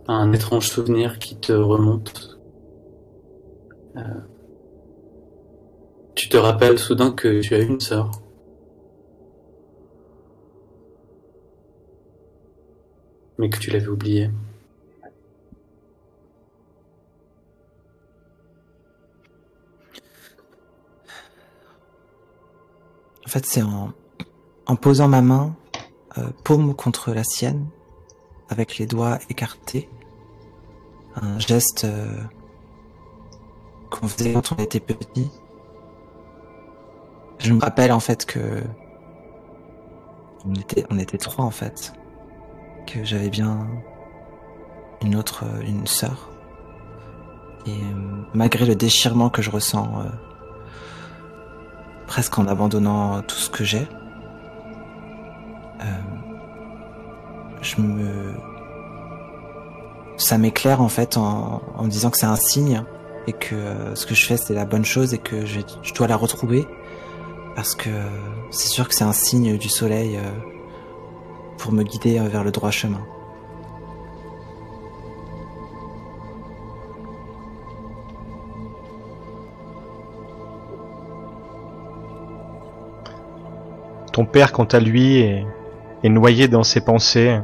as 0.07 0.13
un 0.13 0.31
étrange 0.31 0.67
souvenir 0.67 1.17
qui 1.17 1.35
te 1.37 1.53
remonte. 1.53 2.39
Euh, 3.97 4.01
tu 6.13 6.29
te 6.29 6.37
rappelles 6.37 6.77
soudain 6.77 7.11
que 7.11 7.41
tu 7.41 7.55
as 7.55 7.59
une 7.59 7.79
sœur. 7.79 8.11
Mais 13.39 13.49
que 13.49 13.57
tu 13.57 13.71
l'avais 13.71 13.87
oubliée. 13.87 14.29
En 23.25 23.29
fait, 23.29 23.45
c'est 23.45 23.61
en, 23.61 24.75
posant 24.75 25.07
ma 25.07 25.21
main 25.21 25.55
euh, 26.17 26.29
paume 26.43 26.73
contre 26.75 27.13
la 27.13 27.23
sienne, 27.23 27.67
avec 28.49 28.77
les 28.77 28.85
doigts 28.85 29.19
écartés, 29.29 29.89
un 31.15 31.39
geste 31.39 31.85
euh, 31.85 32.21
qu'on 33.89 34.07
faisait 34.07 34.33
quand 34.33 34.53
on 34.53 34.61
était 34.61 34.79
petit. 34.79 35.29
Je 37.39 37.53
me 37.53 37.59
rappelle 37.59 37.91
en 37.91 37.99
fait 37.99 38.25
que 38.25 38.61
on 40.45 40.53
était, 40.55 40.85
on 40.89 40.97
était 40.97 41.17
trois 41.17 41.45
en 41.45 41.51
fait, 41.51 41.93
que 42.87 43.03
j'avais 43.03 43.29
bien 43.29 43.67
une 45.01 45.15
autre, 45.15 45.45
euh, 45.45 45.61
une 45.61 45.87
sœur. 45.87 46.29
Et 47.65 47.71
euh, 47.71 48.23
malgré 48.33 48.65
le 48.65 48.75
déchirement 48.75 49.29
que 49.29 49.41
je 49.41 49.51
ressens 49.51 50.03
presque 52.11 52.37
en 52.39 52.45
abandonnant 52.45 53.21
tout 53.21 53.37
ce 53.37 53.49
que 53.49 53.63
j'ai. 53.63 53.87
Euh, 55.79 55.85
je 57.61 57.79
me, 57.79 58.33
ça 60.17 60.37
m'éclaire 60.37 60.81
en 60.81 60.89
fait 60.89 61.15
en, 61.15 61.61
me 61.81 61.87
disant 61.87 62.09
que 62.09 62.17
c'est 62.17 62.25
un 62.25 62.35
signe 62.35 62.83
et 63.27 63.31
que 63.31 63.55
euh, 63.55 63.95
ce 63.95 64.05
que 64.05 64.13
je 64.13 64.25
fais 64.25 64.35
c'est 64.35 64.53
la 64.53 64.65
bonne 64.65 64.83
chose 64.83 65.13
et 65.13 65.19
que 65.19 65.45
je, 65.45 65.61
dois 65.95 66.07
la 66.07 66.17
retrouver 66.17 66.67
parce 67.55 67.75
que 67.75 67.89
euh, 67.89 68.09
c'est 68.49 68.67
sûr 68.67 68.89
que 68.89 68.93
c'est 68.93 69.05
un 69.05 69.13
signe 69.13 69.57
du 69.57 69.69
soleil 69.69 70.19
pour 71.59 71.71
me 71.71 71.83
guider 71.83 72.19
vers 72.19 72.43
le 72.43 72.51
droit 72.51 72.71
chemin. 72.71 72.99
Ton 84.11 84.25
père, 84.25 84.51
quant 84.51 84.65
à 84.65 84.79
lui, 84.79 85.19
est, 85.19 85.45
noyé 86.03 86.47
dans 86.47 86.63
ses 86.63 86.81
pensées. 86.81 87.39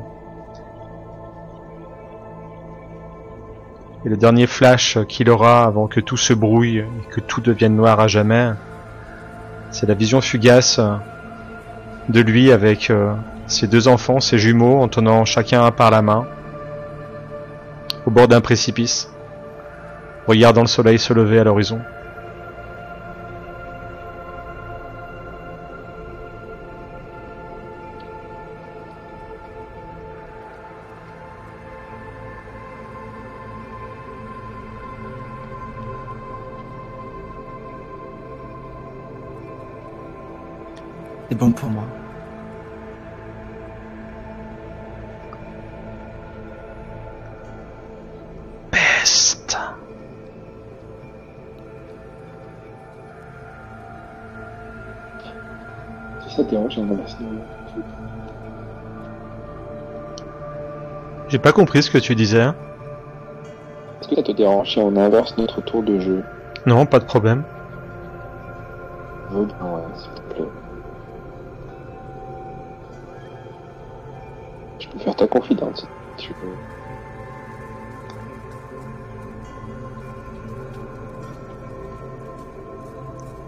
Et 4.05 4.09
le 4.09 4.17
dernier 4.17 4.47
flash 4.47 4.97
qu'il 5.07 5.29
aura 5.29 5.63
avant 5.63 5.87
que 5.87 5.99
tout 5.99 6.17
se 6.17 6.33
brouille 6.33 6.79
et 6.79 7.09
que 7.09 7.21
tout 7.21 7.41
devienne 7.41 7.75
noir 7.75 7.99
à 7.99 8.07
jamais, 8.07 8.51
c'est 9.71 9.87
la 9.87 9.93
vision 9.93 10.21
fugace 10.21 10.79
de 12.09 12.21
lui 12.21 12.51
avec 12.51 12.89
euh, 12.89 13.13
ses 13.47 13.67
deux 13.67 13.87
enfants, 13.87 14.19
ses 14.19 14.37
jumeaux, 14.37 14.81
en 14.81 14.87
tenant 14.87 15.25
chacun 15.25 15.63
un 15.63 15.71
par 15.71 15.91
la 15.91 16.01
main, 16.01 16.25
au 18.05 18.11
bord 18.11 18.27
d'un 18.27 18.41
précipice, 18.41 19.09
regardant 20.27 20.61
le 20.61 20.67
soleil 20.67 20.99
se 20.99 21.13
lever 21.13 21.39
à 21.39 21.43
l'horizon. 21.43 21.79
Bon 41.37 41.51
pour 41.51 41.69
moi. 41.69 41.83
Peste. 48.71 49.57
Si 56.27 56.35
ça 56.35 56.43
te 56.43 56.49
dérange, 56.49 56.73
j'aimerais. 56.73 56.97
J'ai 61.29 61.39
pas 61.39 61.51
compris 61.51 61.83
ce 61.83 61.91
que 61.91 61.97
tu 61.97 62.15
disais. 62.15 62.47
Est-ce 64.01 64.07
que 64.07 64.15
ça 64.15 64.23
te 64.23 64.31
dérange 64.31 64.71
si 64.71 64.79
on 64.79 64.95
inverse 64.95 65.37
notre 65.37 65.61
tour 65.61 65.83
de 65.83 65.99
jeu? 65.99 66.23
Non, 66.65 66.85
pas 66.85 66.99
de 66.99 67.05
problème. 67.05 67.43
Bien, 69.29 69.41
ouais, 69.41 69.81
peux 74.97 75.03
faire 75.03 75.15
ta 75.15 75.27
confidente 75.27 75.87
si 76.17 76.27
tu 76.27 76.33
veux. 76.41 76.57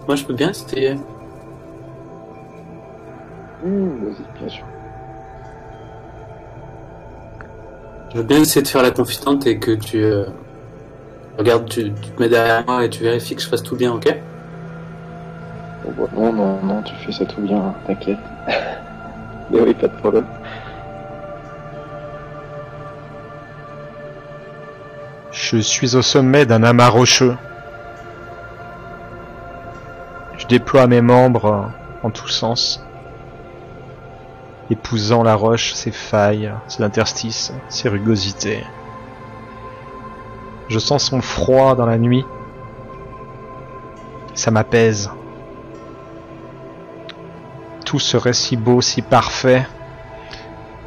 Moi, 0.08 0.16
je 0.16 0.26
peux 0.26 0.34
bien 0.34 0.50
essayer. 0.50 0.96
Hum, 3.64 4.06
vas-y, 4.06 4.40
bien 4.40 4.50
sûr. 4.50 4.66
Je 8.12 8.18
veux 8.18 8.24
bien 8.24 8.40
essayer 8.42 8.62
de 8.64 8.68
faire 8.68 8.82
la 8.84 8.92
confidente 8.92 9.46
et 9.48 9.60
que 9.60 9.72
tu. 9.72 10.04
euh, 10.04 10.26
Regarde, 11.38 11.70
tu, 11.70 11.94
tu 11.94 12.12
te 12.12 12.22
mets 12.22 12.30
derrière 12.30 12.66
moi 12.68 12.84
et 12.86 12.90
tu 12.90 13.04
vérifies 13.04 13.36
que 13.36 13.42
je 13.42 13.48
fasse 13.48 13.64
tout 13.64 13.76
bien, 13.76 13.94
ok? 13.94 14.08
Bon, 15.84 15.92
bah, 15.98 16.10
non, 16.14 16.34
non, 16.34 16.60
non, 16.64 16.82
tu 16.84 16.94
fais 16.96 17.12
ça 17.12 17.26
tout 17.26 17.42
bien, 17.42 17.58
hein, 17.58 17.76
t'inquiète. 17.88 18.20
Mais 19.52 19.62
oui, 19.62 19.74
pas 19.74 19.88
de 19.88 19.96
problème. 19.98 20.26
Je 25.32 25.58
suis 25.58 25.96
au 25.96 26.02
sommet 26.02 26.48
d'un 26.48 26.64
amas 26.64 26.90
rocheux. 26.90 27.38
Je 30.38 30.48
déploie 30.48 30.88
mes 30.88 31.02
membres 31.02 31.72
en 32.02 32.10
tous 32.10 32.30
sens, 32.30 32.84
épousant 34.72 35.22
la 35.22 35.36
roche, 35.36 35.74
ses 35.74 35.92
failles, 35.92 36.52
ses 36.68 36.82
interstices, 36.82 37.54
ses 37.68 37.90
rugosités. 37.90 38.64
Je 40.68 40.80
sens 40.80 41.06
son 41.06 41.22
froid 41.22 41.76
dans 41.76 41.86
la 41.86 42.00
nuit. 42.00 42.26
Ça 44.34 44.50
m'apaise. 44.50 45.12
Tout 47.86 48.00
serait 48.00 48.34
si 48.34 48.58
beau, 48.58 48.82
si 48.82 49.04
parfait, 49.04 49.68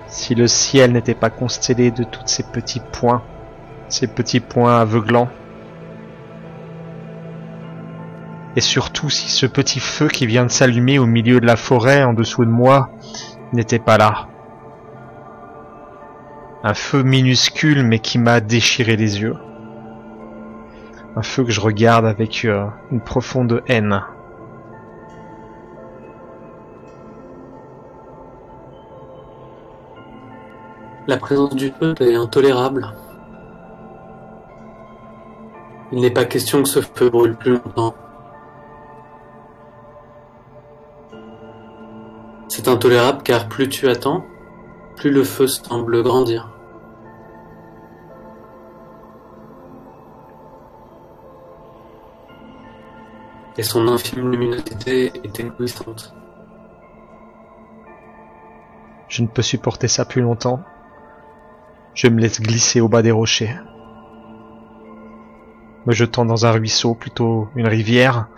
si 0.09 0.35
le 0.35 0.49
ciel 0.49 0.93
n'était 0.93 1.15
pas 1.15 1.31
constellé 1.31 1.93
de 1.93 2.03
tous 2.03 2.23
ces 2.27 2.43
petits 2.43 2.81
points 2.81 3.23
ces 3.93 4.07
petits 4.07 4.41
points 4.41 4.81
aveuglants. 4.81 5.29
Et 8.57 8.61
surtout 8.61 9.11
si 9.11 9.31
ce 9.31 9.47
petit 9.47 9.81
feu 9.81 10.09
qui 10.09 10.27
vient 10.27 10.45
de 10.45 10.51
s'allumer 10.51 10.99
au 10.99 11.07
milieu 11.07 11.41
de 11.41 11.47
la 11.47 11.57
forêt 11.57 12.03
en 12.03 12.13
dessous 12.13 12.45
de 12.45 12.51
moi 12.51 12.91
n'était 13.53 13.79
pas 13.79 13.99
là. 13.99 14.29
Un 16.65 16.75
feu 16.75 17.03
minuscule 17.03 17.85
mais 17.85 17.99
qui 17.99 18.19
m'a 18.19 18.41
déchiré 18.41 18.97
les 18.97 19.21
yeux. 19.21 19.37
Un 21.17 21.23
feu 21.23 21.45
que 21.45 21.51
je 21.51 21.61
regarde 21.61 22.07
avec 22.07 22.45
euh, 22.45 22.67
une 22.91 23.01
profonde 23.01 23.63
haine. 23.69 24.03
La 31.07 31.19
présence 31.19 31.55
du 31.55 31.73
feu 31.79 31.95
est 32.01 32.15
intolérable. 32.15 32.95
Il 35.93 36.01
n'est 36.01 36.11
pas 36.11 36.25
question 36.25 36.63
que 36.63 36.69
ce 36.71 36.81
feu 36.81 37.11
brûle 37.11 37.37
plus 37.37 37.53
longtemps. 37.53 37.95
C'est 42.49 42.67
intolérable 42.67 43.23
car 43.23 43.49
plus 43.49 43.69
tu 43.69 43.89
attends, 43.89 44.25
plus 44.97 45.11
le 45.11 45.23
feu 45.23 45.47
semble 45.47 46.03
grandir. 46.03 46.49
Et 53.59 53.63
son 53.63 53.87
infime 53.87 54.31
luminosité 54.31 55.13
est 55.23 55.41
éblouissante. 55.41 56.15
Je 59.09 59.21
ne 59.21 59.27
peux 59.27 59.43
supporter 59.43 59.89
ça 59.89 60.07
plus 60.07 60.23
longtemps. 60.23 60.63
Je 61.93 62.09
me 62.09 62.19
laisse 62.19 62.41
glisser 62.41 62.81
au 62.81 62.89
bas 62.89 63.03
des 63.03 63.11
rochers. 63.11 63.55
Me 65.87 65.93
jetant 65.93 66.25
dans 66.25 66.47
un 66.47 66.53
ruisseau, 66.53 66.95
plutôt 66.95 67.49
une 67.57 67.67
rivière, 67.67 68.29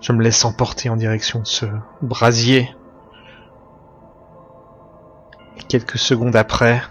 je 0.00 0.12
me 0.12 0.22
laisse 0.22 0.44
emporter 0.44 0.88
en 0.90 0.96
direction 0.96 1.40
de 1.40 1.46
ce 1.46 1.66
brasier. 2.02 2.74
Quelques 5.68 5.98
secondes 5.98 6.36
après, 6.36 6.82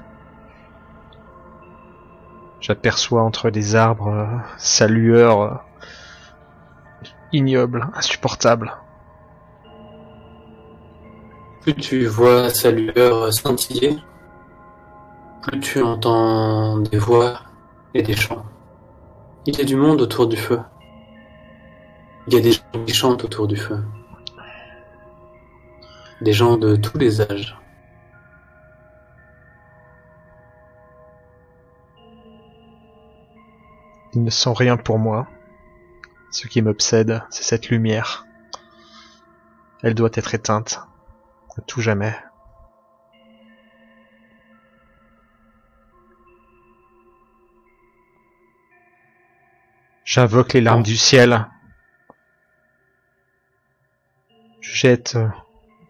j'aperçois 2.62 3.24
entre 3.24 3.50
les 3.50 3.76
arbres 3.76 4.28
sa 4.58 4.88
lueur 4.88 5.64
ignoble, 7.32 7.88
insupportable. 7.94 8.74
Plus 11.62 11.76
tu 11.76 12.06
vois 12.06 12.50
sa 12.50 12.72
lueur 12.72 13.32
scintiller, 13.34 13.98
plus 15.44 15.60
tu 15.60 15.84
entends 15.84 16.78
des 16.78 16.98
voix 16.98 17.42
et 17.94 18.02
des 18.02 18.16
chants. 18.16 18.46
Il 19.52 19.58
y 19.58 19.62
a 19.62 19.66
du 19.66 19.76
monde 19.76 20.00
autour 20.00 20.28
du 20.28 20.38
feu. 20.38 20.60
Il 22.28 22.36
y 22.36 22.38
a 22.38 22.40
des 22.40 22.52
gens 22.52 22.86
qui 22.86 22.94
chantent 22.94 23.24
autour 23.24 23.48
du 23.48 23.56
feu. 23.56 23.84
Des 26.22 26.34
gens 26.34 26.56
de 26.56 26.76
tous 26.76 27.00
les 27.00 27.20
âges. 27.20 27.58
Ils 34.14 34.24
ne 34.24 34.30
sont 34.30 34.54
rien 34.54 34.78
pour 34.78 35.00
moi. 35.00 35.28
Ce 36.30 36.46
qui 36.46 36.62
m'obsède, 36.62 37.24
c'est 37.32 37.44
cette 37.44 37.70
lumière. 37.70 38.28
Elle 39.82 39.96
doit 39.96 40.12
être 40.14 40.36
éteinte. 40.36 40.80
À 41.58 41.62
tout 41.62 41.82
jamais. 41.82 42.16
J'invoque 50.10 50.54
les 50.54 50.62
larmes 50.62 50.82
du 50.82 50.98
ciel. 50.98 51.48
Je 54.60 54.74
jette 54.74 55.14
euh, 55.18 55.28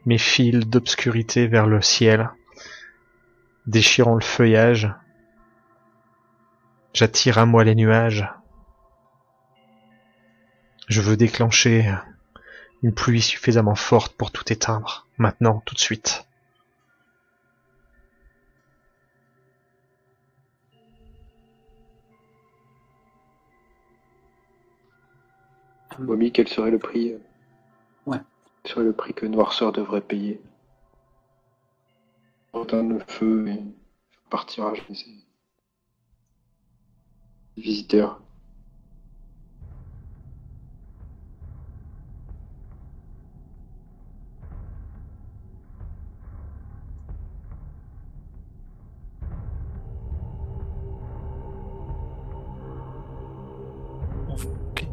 mes 0.06 0.18
fils 0.18 0.68
d'obscurité 0.68 1.48
vers 1.48 1.68
le 1.68 1.82
ciel, 1.82 2.30
déchirant 3.66 4.16
le 4.16 4.22
feuillage. 4.22 4.94
J'attire 6.94 7.38
à 7.38 7.46
moi 7.46 7.64
les 7.64 7.76
nuages. 7.76 8.28
Je 10.90 11.00
veux 11.00 11.16
déclencher 11.16 11.90
une 12.84 12.94
pluie 12.94 13.22
suffisamment 13.22 13.76
forte 13.76 14.18
pour 14.18 14.32
tout 14.34 14.52
éteindre, 14.52 15.08
maintenant, 15.18 15.64
tout 15.66 15.76
de 15.76 15.80
suite. 15.80 16.29
Bobby, 26.00 26.32
quel 26.32 26.48
serait 26.48 26.72
le 26.72 26.80
prix 26.80 27.14
euh, 27.14 28.18
serait 28.66 28.84
le 28.84 28.94
prix 28.94 29.14
que 29.14 29.26
Noirceur 29.26 29.72
devrait 29.72 30.02
payer? 30.02 30.42
Éteindre 32.54 32.94
le 32.94 33.00
feu 33.08 33.48
et 33.48 33.64
partira 34.30 34.74
chez 34.76 34.94
ses 34.94 35.26
visiteurs. 37.58 38.22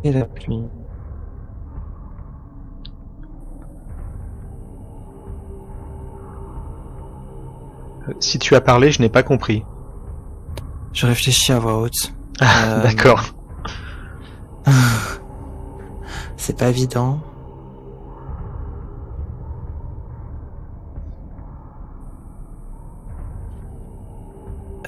Et 0.04 0.12
la 0.12 0.24
pluie. 0.24 0.62
Si 8.20 8.38
tu 8.38 8.54
as 8.54 8.60
parlé, 8.60 8.90
je 8.90 9.00
n'ai 9.02 9.08
pas 9.08 9.22
compris. 9.22 9.64
Je 10.92 11.06
réfléchis 11.06 11.52
à 11.52 11.58
voix 11.58 11.78
haute. 11.78 12.12
Ah, 12.40 12.64
Euh, 12.66 12.82
d'accord. 12.82 13.22
C'est 16.36 16.56
pas 16.58 16.68
évident. 16.68 17.20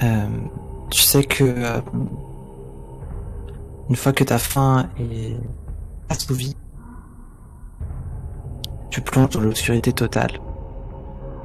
Euh, 0.03 0.27
tu 0.91 1.03
sais 1.03 1.25
que 1.25 1.45
euh, 1.45 1.81
une 3.89 3.97
fois 3.97 4.12
que 4.12 4.23
ta 4.25 4.39
faim 4.39 4.89
est 4.99 5.37
assouvie, 6.09 6.57
tu 8.91 9.01
plonges 9.01 9.31
dans 9.31 9.41
l'obscurité 9.41 9.93
totale 9.93 10.39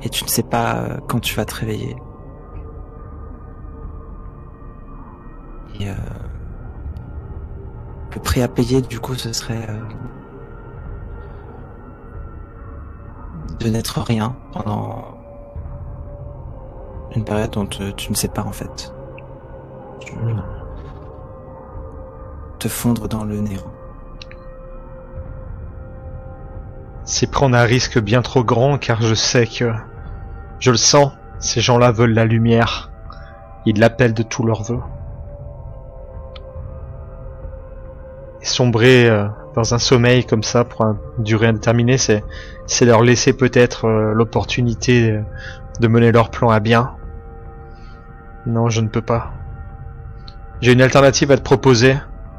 et 0.04 0.10
tu 0.10 0.24
ne 0.24 0.30
sais 0.30 0.44
pas 0.44 0.76
euh, 0.76 0.98
quand 1.08 1.20
tu 1.20 1.36
vas 1.36 1.46
te 1.46 1.56
réveiller. 1.56 1.96
Et 5.80 5.90
euh, 5.90 5.94
le 8.14 8.20
prix 8.22 8.42
à 8.42 8.48
payer, 8.48 8.82
du 8.82 9.00
coup, 9.00 9.16
ce 9.16 9.34
serait 9.34 9.66
euh, 9.70 9.80
de 13.60 13.70
n'être 13.70 14.02
rien 14.02 14.36
pendant 14.52 15.18
une 17.16 17.24
période 17.24 17.52
dont 17.52 17.66
tu, 17.66 17.94
tu 17.96 18.12
ne 18.12 18.16
sais 18.16 18.28
pas 18.28 18.42
en 18.44 18.52
fait. 18.52 18.94
Tu- 20.00 20.14
Te 22.60 22.68
fondre 22.68 23.08
dans 23.08 23.24
le 23.26 23.40
néant. 23.40 23.62
C'est 27.06 27.30
prendre 27.30 27.58
un 27.58 27.64
risque 27.64 28.00
bien 28.00 28.22
trop 28.22 28.44
grand 28.44 28.78
car 28.78 29.02
je 29.02 29.14
sais 29.14 29.46
que, 29.46 29.72
je 30.64 30.72
le 30.72 30.78
sens, 30.78 31.12
ces 31.40 31.60
gens-là 31.60 31.92
veulent 31.92 32.14
la 32.14 32.24
lumière. 32.24 32.90
Ils 33.66 33.78
l'appellent 33.78 34.14
de 34.14 34.24
tous 34.24 34.46
leurs 34.46 34.64
voeux. 34.64 34.80
Et 38.42 38.46
sombrer 38.46 39.10
euh, 39.10 39.28
dans 39.56 39.74
un 39.74 39.78
sommeil 39.78 40.26
comme 40.26 40.42
ça 40.42 40.64
pour 40.64 40.86
une 40.86 40.96
durée 41.18 41.48
indéterminée, 41.48 41.98
c'est, 41.98 42.24
c'est 42.66 42.86
leur 42.86 43.02
laisser 43.02 43.34
peut-être 43.34 43.90
euh, 43.90 44.14
l'opportunité 44.14 45.12
euh, 45.12 45.22
de 45.82 45.88
mener 45.90 46.14
leur 46.14 46.30
plan 46.30 46.50
à 46.50 46.62
bien. 46.62 46.96
Non, 48.46 48.70
je 48.70 48.80
ne 48.80 48.88
peux 48.88 49.02
pas. 49.02 49.34
J'ai 50.62 50.72
une 50.72 50.82
alternative 50.82 51.30
à 51.32 51.36
te 51.36 51.42
proposer, 51.42 51.98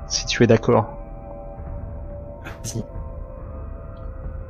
si 0.08 0.24
tu 0.24 0.42
es 0.42 0.46
d'accord. 0.46 0.96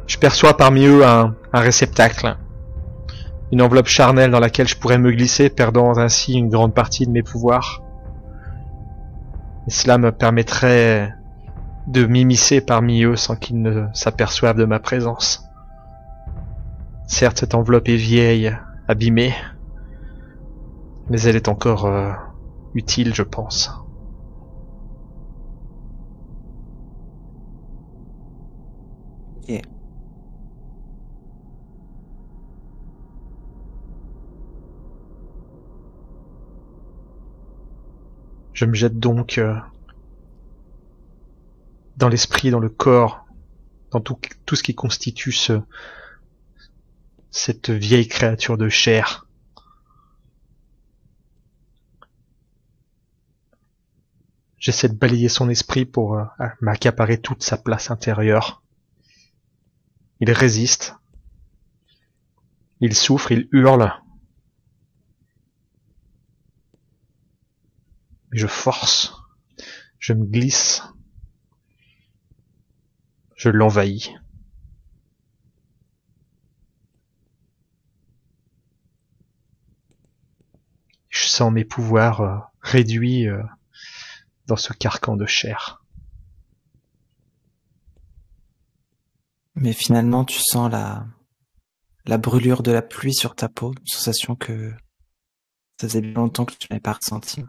Je 0.06 0.16
perçois 0.16 0.56
parmi 0.56 0.86
eux 0.86 1.04
un, 1.04 1.34
un 1.52 1.60
réceptacle, 1.60 2.36
une 3.54 3.62
enveloppe 3.62 3.86
charnelle 3.86 4.32
dans 4.32 4.40
laquelle 4.40 4.66
je 4.66 4.76
pourrais 4.76 4.98
me 4.98 5.12
glisser, 5.12 5.48
perdant 5.48 5.96
ainsi 5.96 6.34
une 6.34 6.48
grande 6.48 6.74
partie 6.74 7.06
de 7.06 7.12
mes 7.12 7.22
pouvoirs. 7.22 7.84
Et 9.68 9.70
cela 9.70 9.96
me 9.96 10.10
permettrait 10.10 11.14
de 11.86 12.04
m'immiscer 12.04 12.60
parmi 12.60 13.04
eux 13.04 13.14
sans 13.14 13.36
qu'ils 13.36 13.62
ne 13.62 13.86
s'aperçoivent 13.94 14.56
de 14.56 14.64
ma 14.64 14.80
présence. 14.80 15.48
Certes, 17.06 17.38
cette 17.38 17.54
enveloppe 17.54 17.88
est 17.88 17.94
vieille, 17.94 18.52
abîmée, 18.88 19.32
mais 21.08 21.20
elle 21.20 21.36
est 21.36 21.46
encore 21.46 21.86
euh, 21.86 22.10
utile, 22.74 23.14
je 23.14 23.22
pense. 23.22 23.70
Ok. 29.48 29.74
Je 38.54 38.64
me 38.66 38.74
jette 38.74 39.00
donc 39.00 39.38
euh, 39.38 39.56
dans 41.96 42.08
l'esprit, 42.08 42.50
dans 42.50 42.60
le 42.60 42.68
corps, 42.68 43.26
dans 43.90 44.00
tout, 44.00 44.16
ce 44.54 44.62
qui 44.62 44.76
constitue 44.76 45.32
ce, 45.32 45.60
cette 47.32 47.70
vieille 47.70 48.06
créature 48.06 48.56
de 48.56 48.68
chair. 48.68 49.26
J'essaie 54.56 54.88
de 54.88 54.94
balayer 54.94 55.28
son 55.28 55.50
esprit 55.50 55.84
pour 55.84 56.16
euh, 56.16 56.24
m'accaparer 56.60 57.20
toute 57.20 57.42
sa 57.42 57.56
place 57.56 57.90
intérieure. 57.90 58.62
Il 60.20 60.30
résiste. 60.30 60.94
Il 62.80 62.94
souffre, 62.94 63.32
il 63.32 63.48
hurle. 63.50 63.92
Je 68.34 68.48
force. 68.48 69.14
Je 70.00 70.12
me 70.12 70.24
glisse. 70.24 70.82
Je 73.36 73.48
l'envahis. 73.48 74.12
Je 81.10 81.26
sens 81.26 81.52
mes 81.52 81.64
pouvoirs 81.64 82.20
euh, 82.22 82.38
réduits 82.60 83.28
euh, 83.28 83.40
dans 84.46 84.56
ce 84.56 84.72
carcan 84.72 85.16
de 85.16 85.26
chair. 85.26 85.84
Mais 89.54 89.72
finalement, 89.72 90.24
tu 90.24 90.40
sens 90.40 90.72
la, 90.72 91.06
la 92.04 92.18
brûlure 92.18 92.64
de 92.64 92.72
la 92.72 92.82
pluie 92.82 93.14
sur 93.14 93.36
ta 93.36 93.48
peau, 93.48 93.72
une 93.78 93.86
sensation 93.86 94.34
que 94.34 94.72
ça 95.80 95.86
faisait 95.86 96.00
longtemps 96.00 96.44
que 96.44 96.54
tu 96.54 96.66
n'avais 96.68 96.80
pas 96.80 96.94
ressentie. 96.94 97.44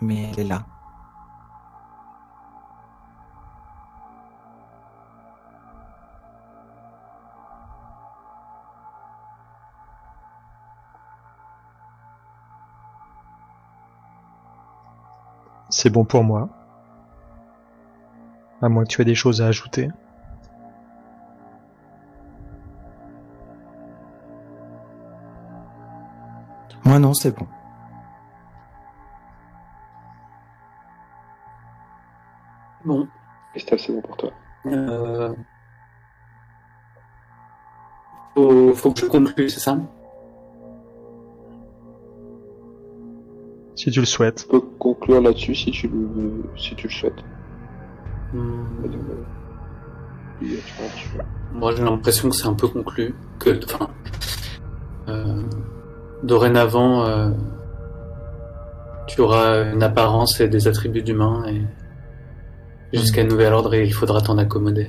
Mais 0.00 0.30
elle 0.30 0.40
est 0.40 0.44
là. 0.44 0.62
C'est 15.68 15.90
bon 15.90 16.04
pour 16.04 16.22
moi. 16.24 16.48
À 18.62 18.68
moins 18.68 18.84
que 18.84 18.88
tu 18.88 19.02
aies 19.02 19.04
des 19.04 19.14
choses 19.14 19.42
à 19.42 19.46
ajouter. 19.46 19.90
Moi 26.84 26.98
non, 26.98 27.12
c'est 27.14 27.36
bon. 27.36 27.44
Bon. 27.44 27.65
Estelle, 33.66 33.80
c'est 33.80 33.92
bon 33.92 34.00
pour 34.00 34.16
toi. 34.16 34.32
Euh... 34.66 35.34
Faut, 38.34 38.74
faut 38.74 38.92
que 38.92 39.00
je 39.00 39.06
conclue, 39.06 39.48
c'est 39.48 39.60
ça 39.60 39.78
Si 43.74 43.90
tu 43.90 44.00
le 44.00 44.06
souhaites. 44.06 44.42
Tu 44.42 44.48
peux 44.48 44.60
conclure 44.60 45.20
là-dessus 45.20 45.54
si 45.54 45.70
tu 45.70 45.88
le, 45.88 46.44
si 46.56 46.74
tu 46.76 46.86
le 46.86 46.92
souhaites. 46.92 47.24
Tu 50.40 51.08
vois, 51.14 51.24
Moi, 51.52 51.74
j'ai 51.74 51.82
l'impression 51.82 52.28
que 52.28 52.36
c'est 52.36 52.46
un 52.46 52.54
peu 52.54 52.68
conclu. 52.68 53.14
Que, 53.38 53.58
enfin, 53.64 53.88
euh, 55.08 55.42
dorénavant, 56.22 57.04
euh, 57.04 57.30
tu 59.06 59.20
auras 59.20 59.72
une 59.72 59.82
apparence 59.82 60.40
et 60.40 60.48
des 60.48 60.68
attributs 60.68 61.02
d'humain 61.02 61.44
et 61.48 61.62
Jusqu'à 62.96 63.24
hmm. 63.24 63.28
nouvel 63.28 63.52
ordre 63.52 63.74
et 63.74 63.84
il 63.84 63.92
faudra 63.92 64.22
t'en 64.22 64.38
accommoder. 64.38 64.88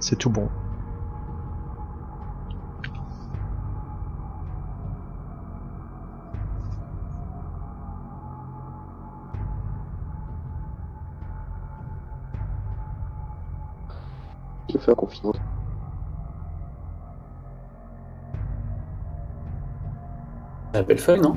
C'est 0.00 0.18
tout 0.18 0.28
bon. 0.28 0.50
Je 14.68 14.76
fais 14.78 14.94
confiance. 14.94 15.36
Non? 21.22 21.36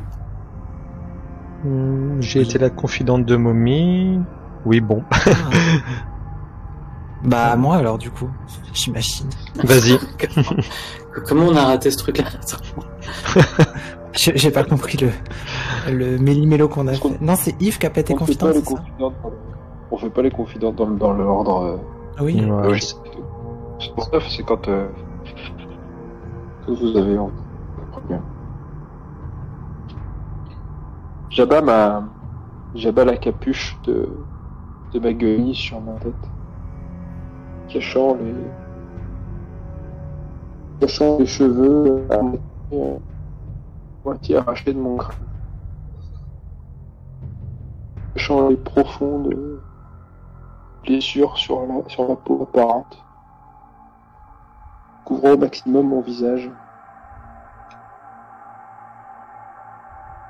Hmm, 1.63 2.21
J'ai 2.21 2.41
été 2.41 2.57
la 2.57 2.69
confidente 2.69 3.25
de 3.25 3.35
Mommy. 3.35 4.19
Oui, 4.65 4.79
bon. 4.81 5.03
Ah. 5.11 5.17
bah 7.23 7.55
moi 7.55 7.77
alors 7.77 7.97
du 7.97 8.09
coup, 8.11 8.29
j'imagine. 8.73 9.27
Vas-y. 9.63 9.97
Comment 11.27 11.45
on 11.47 11.55
a 11.55 11.65
raté 11.65 11.91
ce 11.91 11.97
truc-là? 11.97 12.25
J'ai 14.13 14.35
j'ai 14.35 14.49
pas 14.49 14.63
compris 14.63 14.97
le 14.97 15.11
le 15.93 16.17
méli-mélo 16.17 16.67
qu'on 16.69 16.87
a 16.87 16.93
fait. 16.93 17.21
Non, 17.21 17.35
c'est 17.35 17.59
Yves 17.61 17.77
qui 17.77 17.85
a 17.85 17.91
pété 17.91 18.15
On 18.19 18.25
fait 18.25 18.35
pas 18.35 18.47
confidence. 18.47 18.55
les 18.55 18.61
c'est 18.61 18.69
ça 18.71 18.75
confidentes 18.77 19.13
dans 19.21 19.29
le- 19.29 19.35
on 19.91 19.97
fait 19.97 20.09
pas 20.09 20.21
les 20.23 20.31
confidentes 20.31 20.75
dans, 20.75 20.85
le- 20.87 20.97
dans 20.97 21.13
l'ordre. 21.13 21.63
euh, 21.63 21.77
Oui. 22.23 22.43
Ouais. 22.43 22.63
logique. 22.63 22.95
C'est 23.79 23.93
pour 23.93 24.05
ça, 24.05 24.17
c'est 24.27 24.43
quand, 24.43 24.67
euh, 24.67 24.87
que 26.65 26.71
vous 26.71 26.97
avez 26.97 27.17
envie. 27.19 27.33
Bien. 28.09 28.21
J'abats 31.37 31.61
ma, 31.61 32.09
j'abats 32.73 33.05
la 33.05 33.15
capuche 33.15 33.79
de, 33.83 34.25
de 34.91 34.99
ma 34.99 35.13
guenille 35.13 35.53
sur 35.53 35.79
ma 35.79 35.99
tête, 35.99 36.31
cachant 37.67 38.15
les, 38.15 38.51
cachant 40.79 41.19
les 41.19 41.27
cheveux 41.27 42.07
à 42.09 42.23
moitié, 42.23 42.99
moitié 44.03 44.35
arrachés 44.37 44.73
de 44.73 44.79
mon 44.79 44.97
crâne, 44.97 45.27
cachant 48.15 48.49
les 48.49 48.57
profondes 48.57 49.61
blessures 50.81 51.37
sur 51.37 51.67
la, 51.67 51.87
sur 51.87 52.07
la 52.07 52.15
peau 52.15 52.41
apparente 52.41 52.97
couvrant 55.03 55.33
au 55.33 55.37
maximum 55.37 55.89
mon 55.89 56.01
visage. 56.01 56.51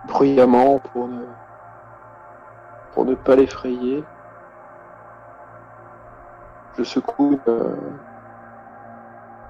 Bruyamment 0.08 0.80
pour 0.80 1.08
ne, 1.08 1.26
pour 2.94 3.06
ne 3.06 3.14
pas 3.14 3.36
l'effrayer. 3.36 4.04
Je 6.78 6.84
secoue, 6.84 7.40
euh, 7.48 7.76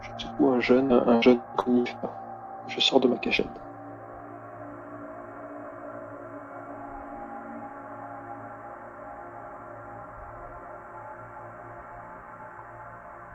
je 0.02 0.26
secoue 0.26 0.50
un 0.50 0.60
jeune, 0.60 0.92
un 0.92 1.22
jeune 1.22 1.40
conifère. 1.56 2.10
Je 2.68 2.80
sors 2.80 3.00
de 3.00 3.08
ma 3.08 3.18
cachette. 3.18 3.48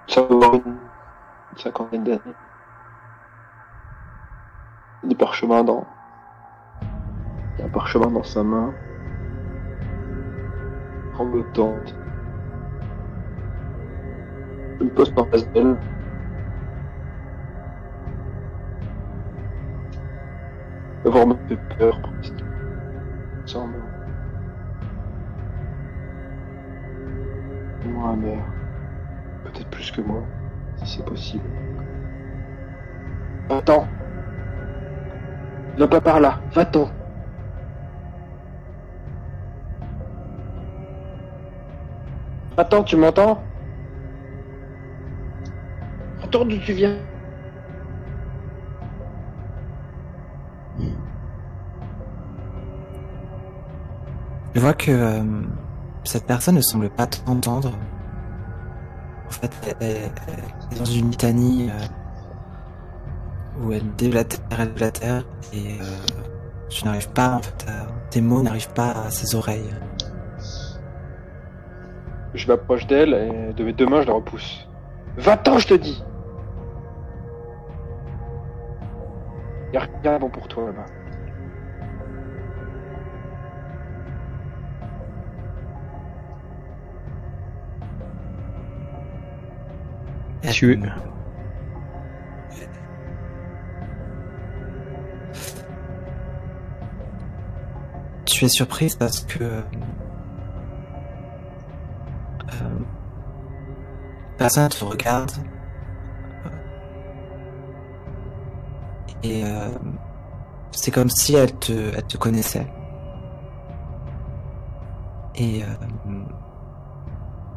Ça 0.09 0.21
va 0.21 0.35
avoir 0.35 0.55
une 0.55 0.77
cinquantaine 1.57 2.05
d'années. 2.05 2.21
Des 5.05 5.15
parchemins 5.15 5.65
dans. 5.65 5.87
Y 7.59 7.63
a 7.63 7.67
un 7.67 7.69
parchemin 7.69 8.11
dans 8.11 8.23
sa 8.23 8.43
main. 8.43 8.73
Tremblotante. 11.13 11.95
Je 14.79 14.85
me 14.85 14.91
pose 14.91 15.13
en 15.17 15.25
face 15.27 15.49
d'elle. 15.53 15.77
Avoir 21.05 21.27
me 21.27 21.35
fait 21.49 21.59
peur 21.79 22.01
presque. 22.01 22.45
Semble. 23.45 23.75
Moi, 27.85 28.17
mère. 28.17 28.45
Peut-être 29.45 29.69
plus 29.69 29.91
que 29.91 30.01
moi 30.01 30.23
si 30.77 30.97
c'est 30.97 31.05
possible. 31.05 31.45
Va-t'en. 33.49 33.87
Va 35.77 35.89
pas 35.89 36.01
par 36.01 36.21
là, 36.21 36.41
va-t'en. 36.55 36.89
Va-t'en, 42.63 42.85
tu 42.85 42.95
m'entends 42.95 43.43
Retourne 46.23 46.49
d'où 46.51 46.59
tu 46.59 46.73
viens. 46.75 46.97
Je 54.55 54.61
vois 54.61 54.75
que 54.75 54.91
euh, 54.91 55.23
cette 56.05 56.27
personne 56.27 56.57
ne 56.57 56.61
semble 56.61 56.91
pas 56.91 57.07
t'entendre. 57.07 57.73
En 59.27 59.31
fait, 59.31 59.51
elle, 59.81 59.87
elle- 59.89 60.11
elle 60.71 60.77
est 60.77 60.79
dans 60.79 60.85
une 60.85 61.11
litanie 61.11 61.71
euh, 61.71 63.63
où 63.65 63.73
elle 63.73 63.95
déblatère, 63.97 64.41
elle 64.51 64.69
déblatère, 64.69 65.25
et 65.55 65.79
euh, 65.81 65.85
tu 66.69 66.85
n'arrives 66.85 67.09
pas, 67.11 67.37
en 67.37 67.43
fait, 67.43 67.67
à- 67.69 67.87
tes 68.11 68.21
mots 68.21 68.43
n'arrivent 68.43 68.73
pas 68.75 68.91
à 69.07 69.11
ses 69.11 69.35
oreilles. 69.35 69.71
Je 72.35 72.47
m'approche 72.49 72.87
d'elle 72.87 73.13
et 73.15 73.53
de 73.53 73.65
mes 73.65 73.73
deux 73.73 73.87
mains, 73.87 74.03
je 74.03 74.07
la 74.07 74.15
repousse. 74.15 74.67
Va-t'en, 75.17 75.59
je 75.59 75.67
te 75.69 75.75
dis 75.75 76.03
Y'a 79.73 79.81
rien 80.03 80.15
de 80.15 80.19
bon 80.21 80.29
pour 80.29 80.49
toi 80.49 80.65
là-bas. 80.67 80.85
Tu- 90.53 90.79
Tu 98.25 98.45
es 98.45 98.49
surprise 98.49 98.97
parce 98.97 99.21
que 99.21 99.63
personne 104.43 104.69
te 104.69 104.85
regarde. 104.85 105.31
Et 109.23 109.45
euh, 109.45 109.69
c'est 110.73 110.91
comme 110.91 111.11
si 111.11 111.37
elle 111.37 111.57
te, 111.61 111.73
elle 111.73 112.03
te 112.03 112.17
connaissait. 112.17 112.67
Et 115.37 115.63
euh, 115.63 115.67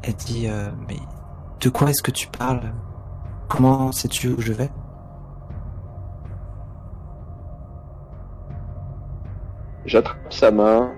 elle 0.04 0.14
dit 0.14 0.48
euh, 0.48 0.70
mais 0.88 1.00
de 1.60 1.70
quoi 1.70 1.90
est-ce 1.90 2.04
que 2.04 2.12
tu 2.12 2.28
parles? 2.28 2.72
Comment 3.50 3.92
sais-tu 3.92 4.28
où 4.30 4.40
je 4.40 4.54
vais? 4.54 4.70
J'attrape 9.86 10.32
sa 10.32 10.52
main. 10.52 10.94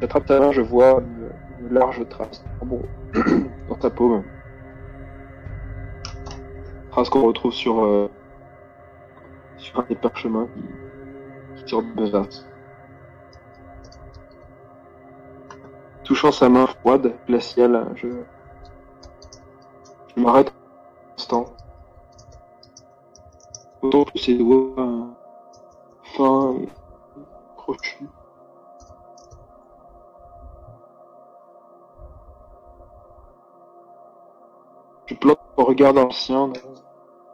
J'attrape 0.00 0.28
sa 0.28 0.38
main, 0.38 0.52
je 0.52 0.60
vois 0.60 1.00
une, 1.00 1.74
large 1.74 2.08
trace 2.08 2.44
dans 3.76 3.82
sa 3.82 3.90
paume. 3.90 4.24
Trace 6.90 7.10
qu'on 7.10 7.22
retrouve 7.22 7.52
sur, 7.52 7.84
euh, 7.84 8.08
sur 9.58 9.80
un 9.80 9.84
des 9.84 9.94
parchemins 9.94 10.48
qui, 11.56 11.64
tire 11.64 11.82
de 11.82 11.92
besace. 11.92 12.46
Touchant 16.04 16.30
sa 16.30 16.48
main 16.48 16.66
froide, 16.66 17.14
glaciale, 17.26 17.92
je, 17.96 18.08
je 20.14 20.22
m'arrête 20.22 20.50
un 20.50 21.14
instant. 21.14 21.46
Contemple 23.80 24.18
ses 24.18 24.38
doigts 24.38 25.16
fins 26.16 26.54
et 26.60 26.68
crochu. 27.56 28.06
Je 35.06 35.14
plante 35.14 35.38
mon 35.56 35.64
regard 35.64 36.12
sien, 36.12 36.48
ne, 36.48 36.58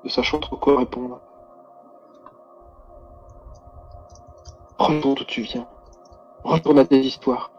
ne 0.05 0.09
sachant 0.09 0.39
trop 0.41 0.57
quoi 0.57 0.79
répondre. 0.79 1.21
Retourne 4.79 5.15
d'où 5.15 5.25
tu 5.25 5.43
viens. 5.43 5.67
Retourne 6.45 6.79
à 6.79 6.85
tes 6.85 7.01
histoires. 7.01 7.51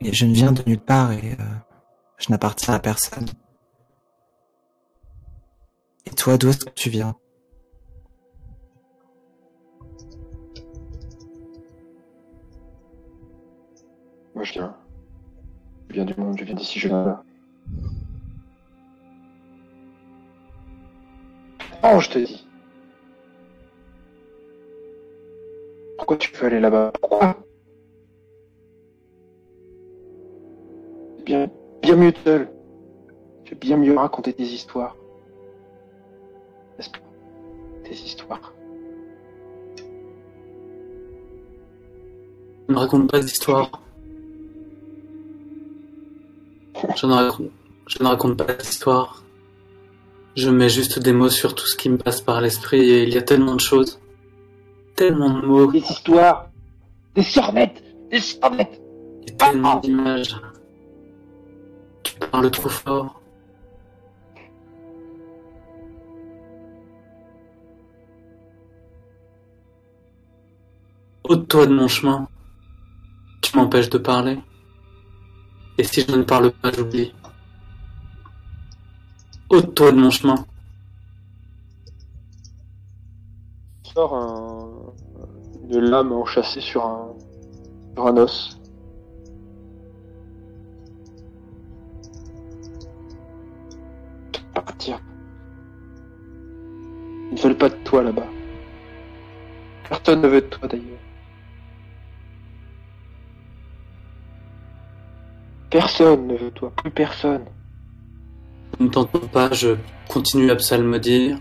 Et 0.00 0.12
je 0.12 0.24
ne 0.24 0.32
viens 0.32 0.52
de 0.52 0.62
nulle 0.66 0.80
part 0.80 1.12
et 1.12 1.36
euh, 1.38 1.44
je 2.18 2.30
n'appartiens 2.30 2.74
à 2.74 2.78
personne. 2.78 3.28
Et 6.06 6.10
toi, 6.10 6.36
d'où 6.38 6.48
est-ce 6.48 6.64
que 6.64 6.70
tu 6.70 6.90
viens? 6.90 7.14
Moi 14.34 14.44
je 14.44 14.52
viens. 14.54 14.81
Je 15.92 15.96
viens 15.96 16.06
du 16.06 16.18
monde, 16.18 16.38
je 16.38 16.44
viens 16.44 16.54
d'ici, 16.54 16.78
je 16.78 16.88
viens 16.88 17.04
là. 17.04 17.22
Oh, 21.84 22.00
je 22.00 22.08
te 22.08 22.18
dis. 22.18 22.48
Pourquoi 25.98 26.16
tu 26.16 26.34
veux 26.34 26.46
aller 26.46 26.60
là-bas? 26.60 26.92
Pourquoi? 26.98 27.36
Bien, 31.26 31.50
bien 31.82 31.96
mieux 31.96 32.14
seul. 32.24 32.48
Je 33.44 33.50
vais 33.50 33.56
bien 33.56 33.76
mieux 33.76 33.94
raconter 33.94 34.32
des 34.32 34.50
histoires. 34.50 34.96
N'est-ce 36.78 36.88
pas? 36.88 37.00
Des 37.84 38.00
histoires. 38.02 38.54
Je 42.66 42.72
ne 42.72 42.78
raconte 42.78 43.10
pas 43.10 43.20
d'histoire. 43.20 43.70
Je 46.96 47.06
ne 47.06 47.12
raconte, 47.12 47.50
je 47.86 48.02
ne 48.02 48.08
raconte 48.08 48.36
pas 48.36 48.52
d'histoire. 48.52 49.22
Je 50.34 50.50
mets 50.50 50.68
juste 50.68 50.98
des 50.98 51.12
mots 51.12 51.28
sur 51.28 51.54
tout 51.54 51.66
ce 51.66 51.76
qui 51.76 51.88
me 51.90 51.98
passe 51.98 52.20
par 52.20 52.40
l'esprit 52.40 52.80
et 52.80 53.02
il 53.02 53.10
y 53.10 53.18
a 53.18 53.22
tellement 53.22 53.54
de 53.54 53.60
choses. 53.60 54.00
Tellement 54.96 55.30
de 55.40 55.46
mots. 55.46 55.70
Des 55.70 55.78
histoires. 55.78 56.48
Des 57.14 57.22
sornettes. 57.22 57.82
Des 58.10 58.20
sornettes. 58.20 58.80
Et 59.26 59.32
tellement 59.32 59.76
d'images. 59.80 60.36
Tu 62.02 62.14
parles 62.14 62.50
trop 62.50 62.68
fort. 62.68 63.20
Ôte-toi 71.24 71.66
de 71.66 71.74
mon 71.74 71.88
chemin. 71.88 72.26
Tu 73.42 73.56
m'empêches 73.56 73.90
de 73.90 73.98
parler. 73.98 74.38
Et 75.78 75.84
si 75.84 76.02
je 76.02 76.14
ne 76.14 76.22
parle 76.22 76.52
pas, 76.52 76.70
j'oublie. 76.72 77.14
Ôte-toi 79.48 79.92
de 79.92 79.96
mon 79.96 80.10
chemin. 80.10 80.44
Sort 83.82 84.14
un... 84.14 84.94
une 85.70 85.90
lame 85.90 86.12
enchâssée 86.12 86.60
sur 86.60 86.84
un, 86.84 87.14
sur 87.94 88.06
un 88.06 88.16
os. 88.16 88.58
Partir. 94.54 95.00
Ils 97.30 97.34
ne 97.34 97.40
veulent 97.40 97.56
pas 97.56 97.70
de 97.70 97.74
toi 97.84 98.02
là-bas. 98.02 98.26
Personne 99.88 100.20
ne 100.20 100.28
veut 100.28 100.42
de 100.42 100.46
toi 100.46 100.68
d'ailleurs. 100.68 100.98
Personne 105.72 106.26
ne 106.26 106.36
veut 106.36 106.50
toi, 106.50 106.70
plus 106.76 106.90
personne. 106.90 107.46
Ne 108.78 108.88
t'entends 108.88 109.26
pas, 109.26 109.50
je 109.52 109.76
continue 110.06 110.50
à 110.50 110.56
psalmodier, 110.56 111.34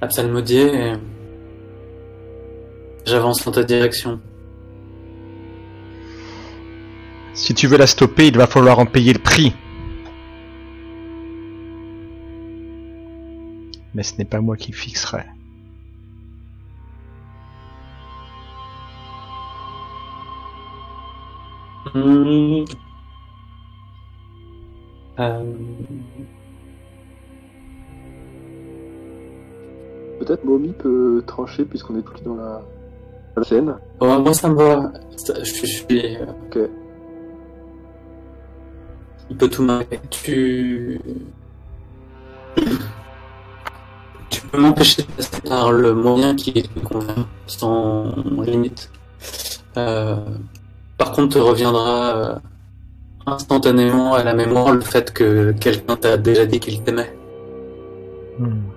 à 0.00 0.06
psalmodier 0.06 0.74
et 0.74 0.92
j'avance 3.04 3.44
dans 3.44 3.52
ta 3.52 3.64
direction. 3.64 4.20
Si 7.34 7.52
tu 7.52 7.66
veux 7.66 7.76
la 7.76 7.86
stopper, 7.86 8.28
il 8.28 8.38
va 8.38 8.46
falloir 8.46 8.78
en 8.78 8.86
payer 8.86 9.12
le 9.12 9.18
prix. 9.18 9.54
Mais 13.92 14.02
ce 14.02 14.16
n'est 14.16 14.24
pas 14.24 14.40
moi 14.40 14.56
qui 14.56 14.72
fixerai. 14.72 15.26
Hmm. 21.94 22.64
Euh, 25.20 25.42
Peut-être 30.20 30.44
Momi 30.44 30.72
peut 30.72 31.22
trancher 31.26 31.64
puisqu'on 31.64 31.96
est 31.98 32.02
tous 32.02 32.22
dans 32.24 32.34
la, 32.34 32.60
la 33.36 33.44
scène. 33.44 33.74
moi 34.00 34.34
ça 34.34 34.48
me 34.48 34.54
va. 34.54 34.92
Ça- 35.16 35.34
Je 35.42 35.44
suis. 35.66 36.16
Ok. 36.46 36.58
Il 39.30 39.36
peut 39.36 39.48
tout 39.48 39.62
m'arriver. 39.62 40.00
Tu. 40.10 41.00
Tu 44.30 44.40
peux 44.42 44.58
m'empêcher 44.60 45.02
de 45.02 45.06
passer 45.12 45.40
par 45.42 45.70
le 45.72 45.94
moyen 45.94 46.34
qui 46.34 46.52
te 46.52 46.78
convient, 46.80 47.26
sans 47.46 48.12
limite. 48.42 48.90
Euh, 49.76 50.16
Par 50.96 51.12
contre, 51.12 51.34
te 51.34 51.38
reviendra 51.38 52.16
euh, 52.16 52.34
instantanément 53.32 54.14
à 54.14 54.22
la 54.24 54.34
mémoire 54.34 54.72
le 54.72 54.80
fait 54.80 55.12
que 55.12 55.52
quelqu'un 55.52 55.96
t'a 55.96 56.16
déjà 56.16 56.46
dit 56.46 56.60
qu'il 56.60 56.82
t'aimait. 56.82 57.12
Hmm. 58.38 58.68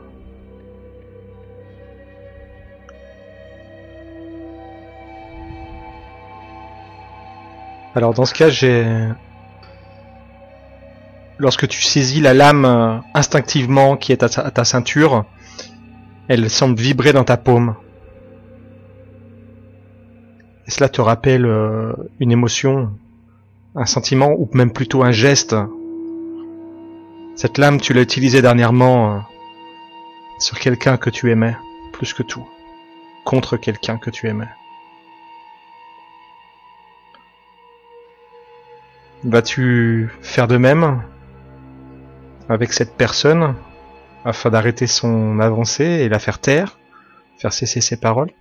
Alors 7.94 8.14
dans 8.14 8.26
ce 8.26 8.34
cas, 8.34 8.50
j'ai... 8.50 8.86
Lorsque 11.38 11.68
tu 11.68 11.82
saisis 11.82 12.22
la 12.22 12.34
lame 12.34 12.66
euh, 12.66 12.98
instinctivement 13.16 13.98
qui 13.98 14.12
est 14.12 14.24
à 14.24 14.30
ta, 14.30 14.64
ceinture, 14.64 15.26
elle 16.28 16.50
semble 16.50 16.80
vibrer 16.80 17.14
dans 17.14 17.24
ta 17.24 17.36
paume. 17.36 17.76
Et 20.68 20.72
cela 20.72 20.88
te 20.88 21.02
rappelle 21.02 21.46
euh, 21.46 21.94
une 22.20 22.32
émotion, 22.32 22.92
un 23.76 23.86
sentiment 23.86 24.34
ou 24.34 24.50
même 24.54 24.72
plutôt 24.72 25.04
un 25.04 25.12
geste. 25.12 25.56
Cette 27.36 27.58
lame, 27.58 27.80
tu 27.80 27.94
l'as 27.94 28.02
utilisée 28.02 28.42
dernièrement 28.42 29.16
euh, 29.16 29.20
sur 30.40 30.60
quelqu'un 30.60 30.98
que 30.98 31.10
tu 31.10 31.32
aimais, 31.32 31.56
plus 31.94 32.14
que 32.14 32.24
tout, 32.24 32.48
contre 33.24 33.58
quelqu'un 33.58 33.98
que 33.98 34.10
tu 34.10 34.28
aimais. 34.28 34.50
Vas-tu 39.24 40.10
faire 40.22 40.48
de 40.48 40.58
même 40.58 41.04
avec 42.50 42.74
cette 42.74 42.98
personne 42.98 43.56
afin 44.26 44.50
d'arrêter 44.50 44.88
son 44.88 45.40
avancée 45.40 45.86
et 45.86 46.10
la 46.10 46.20
faire 46.20 46.40
taire, 46.40 46.80
faire 47.38 47.54
cesser 47.54 47.82
ses 47.82 47.98
paroles? 47.98 48.32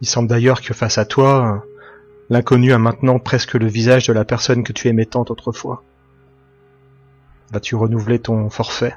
Il 0.00 0.08
semble 0.08 0.28
d'ailleurs 0.28 0.62
que 0.62 0.72
face 0.72 0.96
à 0.96 1.04
toi, 1.04 1.64
l'inconnu 2.30 2.72
a 2.72 2.78
maintenant 2.78 3.18
presque 3.18 3.54
le 3.54 3.66
visage 3.66 4.06
de 4.06 4.12
la 4.14 4.24
personne 4.24 4.64
que 4.64 4.72
tu 4.72 4.88
aimais 4.88 5.04
tant 5.04 5.24
autrefois. 5.28 5.82
Vas-tu 7.52 7.74
renouveler 7.74 8.18
ton 8.18 8.48
forfait? 8.48 8.94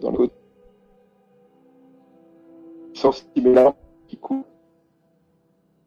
Dans. 0.00 0.14
Sans 2.94 3.26
mes 3.34 3.52
larmes 3.52 3.74
qui 4.06 4.16
coulent. 4.16 4.44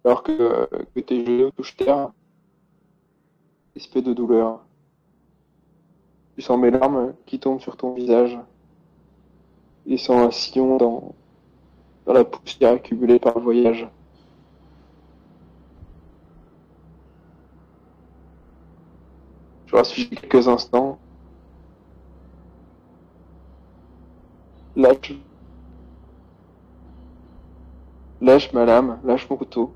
Alors 0.04 0.24
que, 0.24 0.68
que 0.94 1.00
tes 1.00 1.26
genoux 1.26 1.52
touchent 1.52 1.78
terre. 1.78 2.12
De 3.80 4.14
douleur. 4.14 4.60
Tu 6.36 6.42
sens 6.42 6.60
mes 6.60 6.70
larmes 6.70 7.14
qui 7.26 7.40
tombent 7.40 7.62
sur 7.62 7.78
ton 7.78 7.94
visage. 7.94 8.38
Laissant 9.86 10.20
un 10.20 10.32
sillon 10.32 10.76
dans, 10.76 11.16
la 12.06 12.26
poussière 12.26 12.74
accumulée 12.74 13.20
par 13.20 13.36
le 13.36 13.42
voyage. 13.42 13.88
Je 19.68 19.76
reste 19.76 20.10
quelques 20.10 20.48
instants. 20.50 21.00
Lâche. 24.76 25.14
Lâche 28.20 28.52
ma 28.52 28.66
lâche 28.66 29.30
mon 29.30 29.38
couteau. 29.38 29.74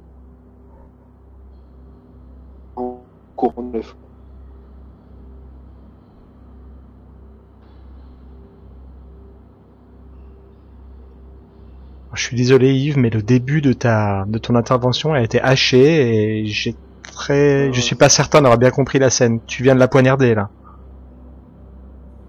Je 12.13 12.21
suis 12.23 12.37
désolé 12.37 12.73
Yves, 12.73 12.97
mais 12.97 13.09
le 13.09 13.21
début 13.23 13.61
de 13.61 13.73
ta 13.73 14.25
de 14.27 14.37
ton 14.37 14.55
intervention 14.55 15.13
a 15.13 15.21
été 15.21 15.41
haché 15.41 16.41
et 16.41 16.45
j'ai 16.47 16.75
très, 17.01 17.71
je 17.73 17.81
suis 17.81 17.95
pas 17.95 18.09
certain 18.09 18.41
d'avoir 18.41 18.57
bien 18.59 18.71
compris 18.71 18.99
la 18.99 19.09
scène. 19.09 19.41
Tu 19.47 19.63
viens 19.63 19.75
de 19.75 19.79
la 19.79 19.87
poignarder 19.87 20.35
là. 20.35 20.49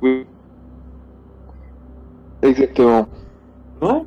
Oui. 0.01 0.27
Exactement. 2.43 3.09
Ouais. 3.83 4.03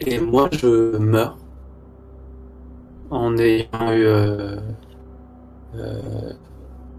Et 0.00 0.18
moi, 0.20 0.48
je 0.52 0.96
meurs 0.98 1.38
en 3.10 3.36
ayant 3.38 3.92
eu 3.92 4.04
euh, 4.04 4.56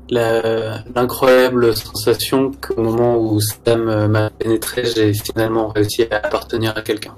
l'incroyable 0.09 1.75
sensation 1.75 2.51
qu'au 2.61 2.81
moment 2.81 3.17
où 3.17 3.39
Sam 3.41 3.87
euh, 3.89 4.07
m'a 4.07 4.29
pénétré, 4.29 4.85
j'ai 4.85 5.13
finalement 5.13 5.69
réussi 5.69 6.03
à 6.11 6.17
appartenir 6.17 6.75
à 6.77 6.81
quelqu'un. 6.81 7.15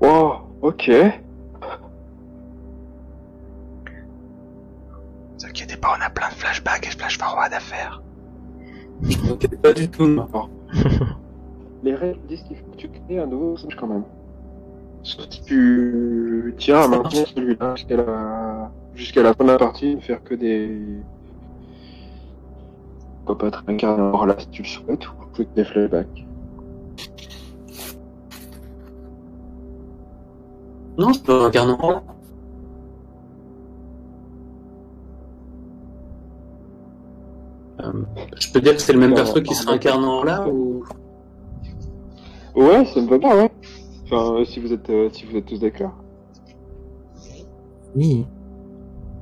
Wow, 0.00 0.40
ok. 0.62 0.88
Ne 0.88 1.08
vous 5.38 5.46
inquiétez 5.46 5.76
pas, 5.76 5.96
on 5.98 6.02
a 6.02 6.10
plein 6.10 6.28
de 6.28 6.34
flashbacks 6.34 6.86
et 6.86 6.90
flash 6.90 7.18
forward 7.18 7.52
à 7.52 7.60
faire. 7.60 8.02
Je 9.02 9.16
m'inquiète 9.18 9.60
pas 9.62 9.72
du 9.72 9.88
tout, 9.88 10.06
moi. 10.06 10.28
Les 11.82 11.94
règles 11.94 12.20
disent 12.28 12.42
qu'il 12.42 12.56
faut 12.56 12.70
que 12.72 12.76
tu 12.76 12.88
crées 12.88 13.18
un 13.18 13.26
nouveau 13.26 13.52
personnage 13.52 13.76
quand 13.76 13.86
même. 13.86 14.04
Sauf 15.02 15.26
si 15.30 15.42
tu 15.42 16.54
tiens 16.58 16.80
à 16.80 16.88
maintenir 16.88 17.26
celui-là 17.26 17.74
jusqu'à 17.76 17.96
la... 17.96 18.70
jusqu'à 18.94 19.22
la 19.22 19.34
fin 19.34 19.44
de 19.44 19.50
la 19.50 19.58
partie, 19.58 19.96
ne 19.96 20.00
faire 20.00 20.22
que 20.22 20.34
des... 20.34 20.78
Pourquoi 23.24 23.38
pas 23.38 23.46
être 23.48 23.64
incarné 23.68 24.02
en 24.02 24.24
là 24.24 24.34
si 24.38 24.48
tu 24.48 24.62
le 24.62 24.68
souhaites, 24.68 25.08
ou 25.08 25.12
que 25.34 25.42
des 25.54 25.64
flashbacks. 25.64 26.26
Non, 30.98 31.12
je 31.14 31.20
peux 31.20 31.44
incarner 31.44 31.72
en 31.78 31.90
là. 31.90 32.02
Euh, 37.82 37.92
je 38.38 38.52
peux 38.52 38.60
dire 38.60 38.74
que 38.74 38.82
c'est 38.82 38.92
le 38.92 38.98
même 38.98 39.14
perso 39.14 39.40
qui 39.40 39.54
se 39.54 39.66
réincarne 39.66 40.04
en 40.04 40.22
là 40.22 40.46
ou 40.46 40.84
Ouais, 42.54 42.84
ça 42.86 43.00
me 43.00 43.08
va 43.08 43.18
pas, 43.18 43.36
ouais. 43.36 43.50
Enfin, 44.04 44.34
euh, 44.34 44.44
si 44.44 44.60
vous 44.60 44.72
êtes, 44.72 44.90
euh, 44.90 45.08
si 45.12 45.24
vous 45.24 45.36
êtes 45.36 45.46
tous 45.46 45.60
d'accord. 45.60 45.94
Oui. 47.94 48.26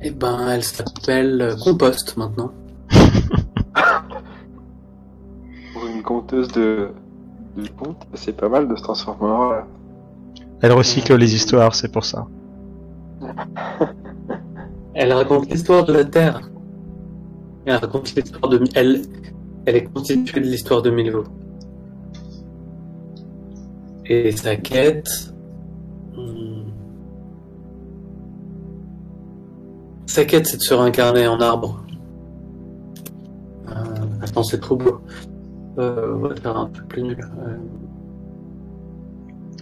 Eh 0.00 0.10
ben, 0.10 0.48
elle 0.48 0.62
s'appelle 0.62 1.42
euh, 1.42 1.56
Compost 1.56 2.16
maintenant. 2.16 2.52
Pour 5.72 5.86
une 5.86 6.02
conteuse 6.02 6.48
de, 6.48 6.90
de 7.56 7.68
contes, 7.68 8.06
c'est 8.14 8.36
pas 8.36 8.48
mal 8.48 8.68
de 8.68 8.76
se 8.76 8.82
transformer 8.82 9.28
en. 9.28 9.52
Elle 10.60 10.72
recycle 10.72 11.14
les 11.16 11.34
histoires, 11.34 11.74
c'est 11.74 11.92
pour 11.92 12.04
ça. 12.04 12.26
Elle 14.94 15.12
raconte 15.12 15.48
l'histoire 15.48 15.84
de 15.84 15.92
la 15.92 16.04
Terre. 16.04 16.50
Elle 17.64 17.76
raconte 17.76 18.12
l'histoire 18.16 18.48
de... 18.50 18.64
Elle, 18.74 19.02
elle 19.64 19.76
est 19.76 19.84
constituée 19.84 20.40
de 20.40 20.46
l'histoire 20.46 20.82
de 20.82 20.90
Milvo. 20.90 21.22
Et 24.08 24.32
sa 24.32 24.56
quête... 24.56 25.32
hmm, 26.16 26.62
Sa 30.06 30.24
quête, 30.24 30.46
c'est 30.46 30.56
de 30.56 30.62
se 30.62 30.74
réincarner 30.74 31.26
en 31.28 31.40
arbre. 31.40 31.84
Euh, 33.68 33.74
attends, 34.22 34.42
c'est 34.42 34.60
trop 34.60 34.76
beau. 34.76 35.00
Euh, 35.78 36.14
on 36.16 36.20
va 36.20 36.34
faire 36.34 36.56
un 36.56 36.66
peu 36.66 36.82
plus 36.84 37.02
nul. 37.02 37.20
Euh, 37.40 37.56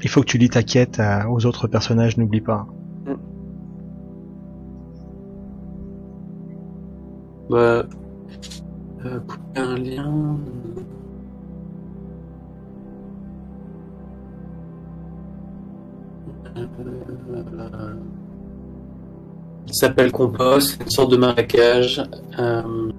Il 0.03 0.09
faut 0.09 0.21
que 0.21 0.27
tu 0.27 0.39
lis 0.39 0.49
ta 0.49 0.63
quête 0.63 1.01
à- 1.01 1.29
aux 1.29 1.45
autres 1.47 1.67
personnages, 1.67 2.17
n'oublie 2.17 2.41
pas. 2.41 2.67
Bah, 7.51 7.85
euh, 9.05 9.21
couper 9.21 9.61
un 9.61 9.75
lien. 9.77 10.39
Il 19.69 19.75
s'appelle 19.75 20.13
Compost, 20.13 20.81
une 20.83 20.91
sorte 20.91 21.11
de 21.11 21.17
marécage. 21.17 22.03
euh, 22.39 22.91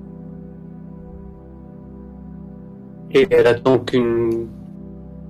Et 3.12 3.26
elle 3.32 3.48
attend 3.48 3.80
qu'une 3.80 4.48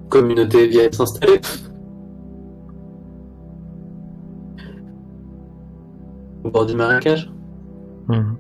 communauté 0.10 0.68
vienne 0.68 0.92
s'installer. 0.92 1.40
Au 6.44 6.50
bord 6.50 6.66
du 6.66 6.76
marécage. 6.76 7.32
Mhm. 8.08 8.38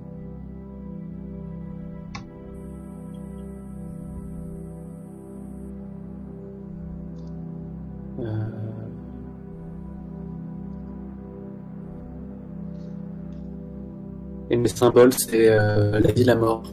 Et 14.50 14.56
mes 14.56 14.70
symboles, 14.70 15.14
c'est 15.14 15.50
euh, 15.50 16.00
la 16.00 16.12
vie, 16.12 16.24
la 16.24 16.36
mort. 16.36 16.64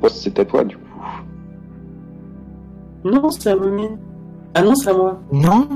Poste, 0.00 0.18
c'est 0.18 0.38
à 0.38 0.44
toi, 0.44 0.64
du 0.64 0.76
coup. 0.76 0.87
Non, 3.04 3.30
c'est 3.30 3.50
à 3.50 3.56
Mommy. 3.56 3.88
Ah 4.54 4.62
non, 4.62 4.74
c'est 4.74 4.90
à 4.90 4.94
moi. 4.94 5.20
Non 5.32 5.68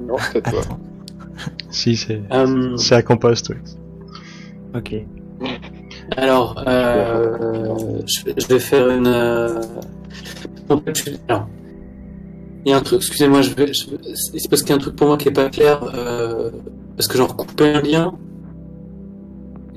Non, 0.00 0.16
c'est 0.32 0.46
à 0.46 0.50
toi. 0.50 0.62
Si, 1.70 1.96
c'est 1.96 2.20
Euh, 2.32 2.76
c'est 2.76 2.96
à 2.96 3.02
compost, 3.02 3.48
oui. 3.50 3.56
Ok. 4.76 4.94
alors, 6.18 6.62
euh, 6.66 8.00
je, 8.06 8.32
je 8.36 8.46
vais 8.46 8.58
faire 8.58 8.90
une. 8.90 9.06
euh, 9.06 9.60
en 10.68 10.76
fait, 10.78 10.94
je- 10.96 11.10
alors, 11.28 11.46
il 12.66 12.70
y 12.70 12.74
a 12.74 12.76
un 12.76 12.80
truc. 12.82 12.98
Excusez-moi, 12.98 13.40
je 13.40 13.54
vais. 13.54 13.72
je- 13.72 13.86
c'est 14.14 14.50
parce 14.50 14.60
qu'il 14.62 14.70
y 14.70 14.72
a 14.72 14.76
un 14.76 14.80
truc 14.80 14.96
pour 14.96 15.06
moi 15.06 15.16
qui 15.16 15.28
est 15.28 15.32
pas 15.32 15.48
clair. 15.48 15.80
euh, 15.94 16.50
parce 16.96 17.08
que 17.08 17.16
genre 17.16 17.34
couper 17.36 17.72
un 17.72 17.80
lien. 17.80 18.12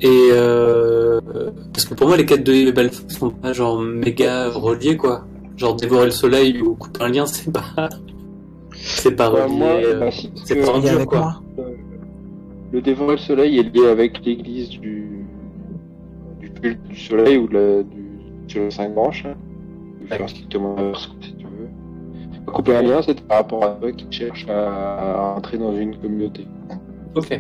Et 0.02 0.30
euh, 0.32 1.22
parce 1.72 1.86
que 1.86 1.94
pour 1.94 2.08
moi, 2.08 2.18
les 2.18 2.26
quêtes 2.26 2.44
de 2.46 2.72
Belfast 2.72 3.10
sont 3.12 3.30
pas 3.30 3.54
genre 3.54 3.80
méga 3.80 4.50
reliées 4.50 4.98
quoi. 4.98 5.24
Genre 5.64 5.76
dévorer 5.78 6.06
le 6.08 6.12
soleil 6.12 6.62
ou 6.62 6.76
couper 6.76 7.04
un 7.06 7.08
lien, 7.08 7.26
c'est 7.26 7.50
pas. 7.50 7.88
C'est 8.74 9.16
pas 9.16 9.30
Bah, 9.30 9.46
relié. 9.46 9.62
euh, 9.86 10.00
bah, 10.02 10.10
c'est 10.44 10.56
pas 10.56 10.78
dur, 10.82 11.06
quoi. 11.06 11.20
moi 11.58 11.66
Le 12.74 12.82
dévorer 12.82 13.14
le 13.14 13.18
soleil 13.22 13.60
est 13.60 13.74
lié 13.74 13.88
avec 13.88 14.26
l'église 14.26 14.72
du, 14.72 15.26
du 16.42 16.50
culte 16.52 16.84
du 16.84 16.98
soleil 17.00 17.38
ou 17.38 17.48
de 17.48 17.54
la, 17.54 17.84
du, 17.84 18.04
sur 18.48 18.62
les 18.64 18.72
cinq 18.72 18.94
branches. 18.94 19.24
hein. 19.26 19.36
Tu 20.02 20.08
peux 20.08 20.16
faire 20.18 20.28
strictement 20.30 20.76
l'inverse, 20.76 21.10
si 21.22 21.34
tu 21.38 21.46
veux. 21.46 22.52
Couper 22.52 22.76
un 22.76 22.82
lien, 22.82 23.02
c'est 23.02 23.22
par 23.22 23.38
rapport 23.38 23.64
à 23.64 23.70
toi 23.70 23.90
qui 23.94 24.06
cherche 24.12 24.46
à, 24.50 25.14
à 25.14 25.36
entrer 25.38 25.58
dans 25.58 25.74
une 25.78 25.96
communauté. 25.98 26.46
Ok. 27.16 27.40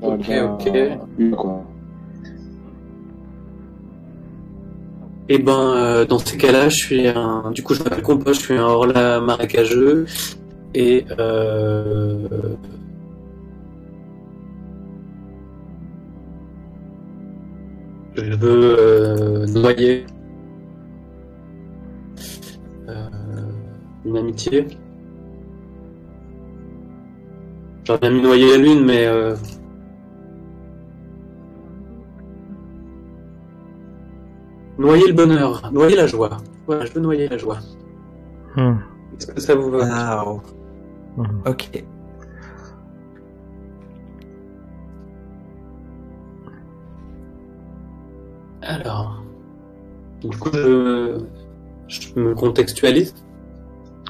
Dans 0.00 0.14
Ok, 0.14 0.30
un- 0.30 0.54
ok. 0.54 0.70
une, 1.18 1.30
quoi. 1.32 1.62
Et 5.32 5.38
ben, 5.38 5.74
euh, 5.76 6.04
dans 6.04 6.18
ces 6.18 6.36
cas-là, 6.36 6.68
je 6.68 6.76
suis 6.76 7.06
un. 7.06 7.52
Du 7.52 7.62
coup, 7.62 7.74
je 7.74 7.84
m'appelle 7.84 8.02
Compost, 8.02 8.40
je 8.40 8.46
suis 8.46 8.56
un 8.56 8.64
Orla 8.64 9.20
marécageux. 9.20 10.04
Et. 10.74 11.04
Euh... 11.20 12.26
Je 18.16 18.34
veux 18.34 18.76
euh, 18.78 19.46
noyer 19.46 20.04
euh, 22.88 23.08
une 24.04 24.16
amitié. 24.16 24.66
J'aurais 27.84 28.00
bien 28.00 28.10
mis 28.10 28.22
noyer 28.22 28.50
la 28.50 28.56
lune, 28.58 28.84
mais. 28.84 29.06
Noyer 34.80 35.08
le 35.08 35.12
bonheur, 35.12 35.70
noyer 35.72 35.94
la 35.94 36.06
joie. 36.06 36.38
Voilà, 36.66 36.86
je 36.86 36.92
veux 36.92 37.00
noyer 37.00 37.28
la 37.28 37.36
joie. 37.36 37.58
Hmm. 38.56 38.76
Est-ce 39.18 39.26
que 39.26 39.38
ça 39.40 39.54
vous 39.54 39.70
va 39.70 40.24
Waouh. 40.24 40.40
Mhm. 41.18 41.42
Ok. 41.46 41.84
Alors, 48.62 49.22
du 50.22 50.34
coup, 50.38 50.48
je, 50.54 51.18
je 51.88 52.18
me 52.18 52.34
contextualise. 52.34 53.14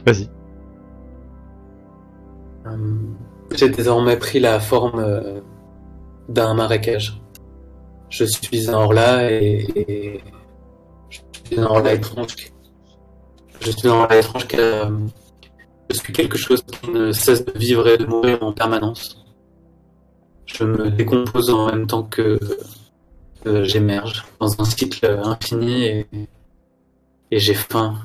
Vas-y. 0.07 0.29
Euh, 2.67 2.77
J'ai 3.57 3.71
désormais 3.71 4.17
pris 4.17 4.39
la 4.39 4.61
forme 4.61 5.01
euh, 5.01 5.41
d'un 6.29 6.55
marécage. 6.55 7.21
Je 8.09 8.25
suis 8.25 8.71
un 8.71 8.75
Orla 8.75 9.33
et, 9.33 10.21
suis 11.51 11.61
Orla 11.61 11.95
étrange. 11.95 12.37
Je 13.61 13.71
suis 13.71 13.89
un 13.89 13.93
Orla 13.93 14.19
étrange 14.19 14.47
car 14.47 14.91
je 15.91 15.97
suis 15.97 16.13
quelque 16.13 16.39
chose 16.39 16.63
qui 16.63 16.91
ne 16.91 17.13
cesse 17.13 17.45
de 17.45 17.59
vivre 17.59 17.87
et 17.89 17.99
de 17.99 18.07
mourir 18.07 18.43
en 18.43 18.53
permanence. 18.53 19.25
Je 20.47 20.65
me 20.65 20.91
décompose 20.91 21.51
en 21.51 21.67
même 21.67 21.87
temps 21.87 22.03
que, 22.03 22.39
j'émerge 23.45 24.25
dans 24.39 24.61
un 24.61 24.65
cycle 24.65 25.21
infini 25.25 25.85
et, 25.87 26.07
j'ai 27.33 27.55
faim. 27.55 27.97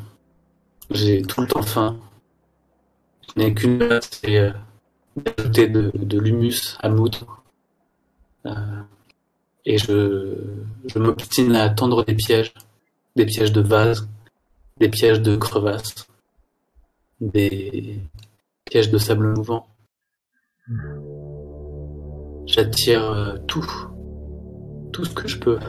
J'ai 0.92 1.24
tout 1.24 1.42
le 1.42 1.48
temps 1.48 1.64
faim. 1.64 1.98
Je 3.28 3.42
n'ai 3.42 3.54
qu'une 3.54 3.82
hâte, 3.82 4.20
c'est 4.22 4.38
euh, 4.38 4.52
d'ajouter 5.18 5.68
de, 5.68 5.92
de 5.94 6.20
l'humus 6.20 6.78
à 6.80 6.90
moudre. 6.90 7.44
Euh, 8.46 8.52
et 9.66 9.80
je, 9.80 10.38
je 10.86 11.00
m'obstine 11.00 11.56
à 11.56 11.70
tendre 11.70 12.06
des 12.06 12.14
pièges, 12.14 12.54
des 13.16 13.26
pièges 13.26 13.52
de 13.52 13.62
vase, 13.62 14.08
des 14.80 14.90
pièges 14.90 15.22
de 15.22 15.36
crevasses, 15.36 16.08
des 17.22 18.00
pièges 18.66 18.92
de 18.92 18.98
sable 18.98 19.34
mouvant. 19.34 19.68
J'attire 22.46 23.12
euh, 23.12 23.38
tout, 23.48 23.66
tout 24.92 25.06
ce 25.06 25.14
que 25.14 25.28
je 25.28 25.40
peux. 25.40 25.60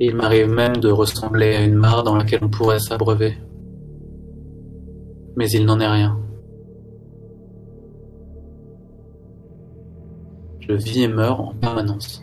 Et 0.00 0.06
il 0.06 0.14
m'arrive 0.14 0.48
même 0.48 0.76
de 0.76 0.90
ressembler 0.90 1.56
à 1.56 1.64
une 1.64 1.74
mare 1.74 2.04
dans 2.04 2.14
laquelle 2.14 2.40
on 2.42 2.48
pourrait 2.48 2.78
s'abreuver. 2.78 3.36
Mais 5.36 5.48
il 5.50 5.64
n'en 5.64 5.80
est 5.80 5.88
rien. 5.88 6.20
Je 10.60 10.72
vis 10.72 11.02
et 11.02 11.08
meurs 11.08 11.40
en 11.40 11.54
permanence. 11.54 12.22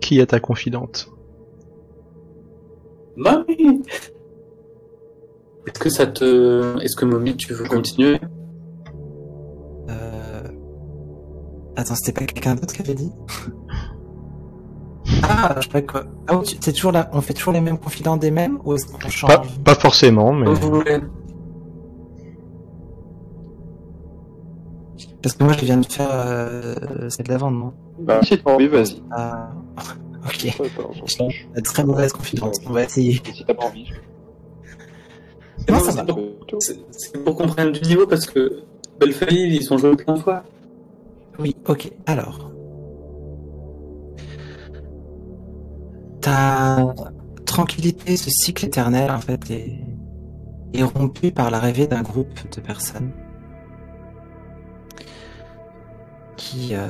Qui 0.00 0.20
est 0.20 0.26
ta 0.26 0.40
confidente? 0.40 1.10
Mommy 3.16 3.82
Est-ce 5.66 5.78
que 5.78 5.88
ça 5.88 6.06
te... 6.06 6.78
Est-ce 6.82 6.96
que 6.96 7.04
Mommy, 7.04 7.36
tu 7.36 7.52
veux 7.54 7.64
continuer? 7.66 8.20
Euh... 9.88 10.42
Attends, 11.76 11.94
c'était 11.94 12.12
pas 12.12 12.26
quelqu'un 12.26 12.54
d'autre 12.54 12.74
qui 12.74 12.82
avait 12.82 12.94
dit? 12.94 13.12
Ah, 15.22 15.54
je 15.60 15.68
crois 15.68 15.82
que... 15.82 15.98
Ah, 16.26 16.40
c'est 16.60 16.72
toujours 16.72 16.90
là... 16.92 17.08
On 17.12 17.20
fait 17.20 17.32
toujours 17.32 17.52
les 17.52 17.60
mêmes 17.60 17.78
confidents 17.78 18.16
des 18.16 18.32
mêmes 18.32 18.58
ou 18.64 18.74
est-ce 18.74 18.86
qu'on 18.86 19.08
change? 19.08 19.30
Pas, 19.30 19.42
pas, 19.64 19.74
forcément, 19.76 20.32
mais... 20.32 20.46
Parce 25.26 25.34
que 25.34 25.42
moi, 25.42 25.54
je 25.54 25.64
viens 25.64 25.78
de 25.78 25.86
faire 25.86 26.08
euh, 26.12 27.10
celle 27.10 27.26
d'avant, 27.26 27.50
non 27.50 27.72
Bah, 27.98 28.20
si 28.22 28.38
t'as 28.38 28.48
envie, 28.48 28.68
vas-y. 28.68 29.02
Ah, 29.10 29.50
ok. 30.24 30.54
Ouais, 30.60 31.62
très 31.62 31.82
mauvaise 31.82 32.12
confidence. 32.12 32.58
On 32.64 32.70
va 32.70 32.84
essayer. 32.84 33.20
Si 33.34 33.44
t'as 33.44 33.54
pas 33.54 33.64
envie. 33.64 33.90
Non, 35.68 35.80
ça 35.80 36.04
va. 36.04 36.14
C'est 36.92 37.24
pour 37.24 37.34
qu'on 37.34 37.48
prenne 37.48 37.72
du 37.72 37.80
niveau 37.88 38.06
parce 38.06 38.24
que 38.24 38.62
Belfast, 39.00 39.32
ils 39.32 39.64
sont 39.64 39.78
joués 39.78 39.96
plein 39.96 40.14
de 40.14 40.20
fois. 40.20 40.44
Oui, 41.40 41.56
ok. 41.66 41.90
Alors. 42.06 42.52
Ta 46.20 46.94
tranquillité, 47.46 48.16
ce 48.16 48.30
cycle 48.30 48.66
éternel, 48.66 49.10
en 49.10 49.18
fait, 49.18 49.50
est, 49.50 49.80
est 50.72 50.84
rompu 50.84 51.32
par 51.32 51.50
l'arrivée 51.50 51.88
d'un 51.88 52.02
groupe 52.02 52.48
de 52.54 52.60
personnes 52.60 53.10
qui, 56.36 56.74
euh, 56.74 56.86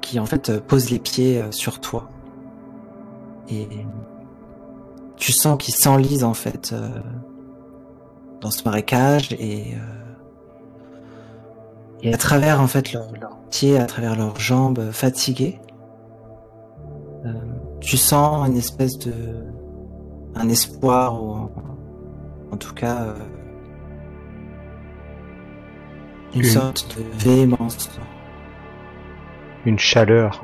qui 0.00 0.20
en 0.20 0.26
fait 0.26 0.60
pose 0.60 0.90
les 0.90 0.98
pieds 0.98 1.40
euh, 1.40 1.50
sur 1.50 1.80
toi. 1.80 2.08
Et 3.48 3.66
tu 5.16 5.32
sens 5.32 5.58
qu'ils 5.58 5.74
s'enlisent 5.74 6.24
en 6.24 6.34
fait 6.34 6.72
euh, 6.72 6.88
dans 8.40 8.50
ce 8.50 8.62
marécage 8.64 9.32
et 9.32 9.74
à 12.04 12.16
travers 12.16 12.60
en 12.60 12.66
fait 12.66 12.92
leurs 12.92 13.12
leur 13.12 13.38
pieds, 13.50 13.78
à 13.78 13.86
travers 13.86 14.16
leurs 14.16 14.38
jambes 14.38 14.90
fatiguées, 14.92 15.60
tu 17.80 17.96
sens 17.96 18.46
une 18.48 18.56
espèce 18.56 18.98
de 18.98 19.12
un 20.34 20.48
espoir 20.48 21.22
ou 21.22 21.50
en 22.52 22.56
tout 22.56 22.74
cas 22.74 23.14
une, 26.34 26.44
sorte 26.44 26.96
de 26.96 27.04
véhémence. 27.18 27.90
Une 29.64 29.78
chaleur. 29.78 30.42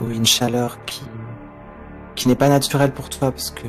Oui, 0.00 0.16
une 0.16 0.26
chaleur 0.26 0.84
qui, 0.84 1.02
qui 2.14 2.28
n'est 2.28 2.34
pas 2.34 2.48
naturelle 2.48 2.92
pour 2.92 3.08
toi 3.08 3.30
parce 3.30 3.50
que 3.50 3.66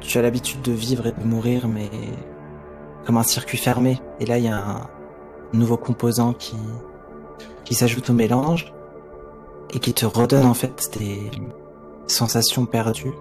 tu 0.00 0.18
as 0.18 0.22
l'habitude 0.22 0.62
de 0.62 0.72
vivre 0.72 1.06
et 1.06 1.12
de 1.12 1.24
mourir, 1.24 1.68
mais 1.68 1.90
comme 3.04 3.16
un 3.16 3.22
circuit 3.22 3.58
fermé. 3.58 4.00
Et 4.20 4.26
là, 4.26 4.38
il 4.38 4.44
y 4.44 4.48
a 4.48 4.56
un 4.56 4.88
nouveau 5.52 5.76
composant 5.76 6.32
qui, 6.32 6.56
qui 7.64 7.74
s'ajoute 7.74 8.10
au 8.10 8.12
mélange 8.12 8.72
et 9.72 9.78
qui 9.78 9.94
te 9.94 10.06
redonne 10.06 10.46
en 10.46 10.54
fait 10.54 10.90
des 10.98 11.30
sensations 12.06 12.66
perdues. 12.66 13.14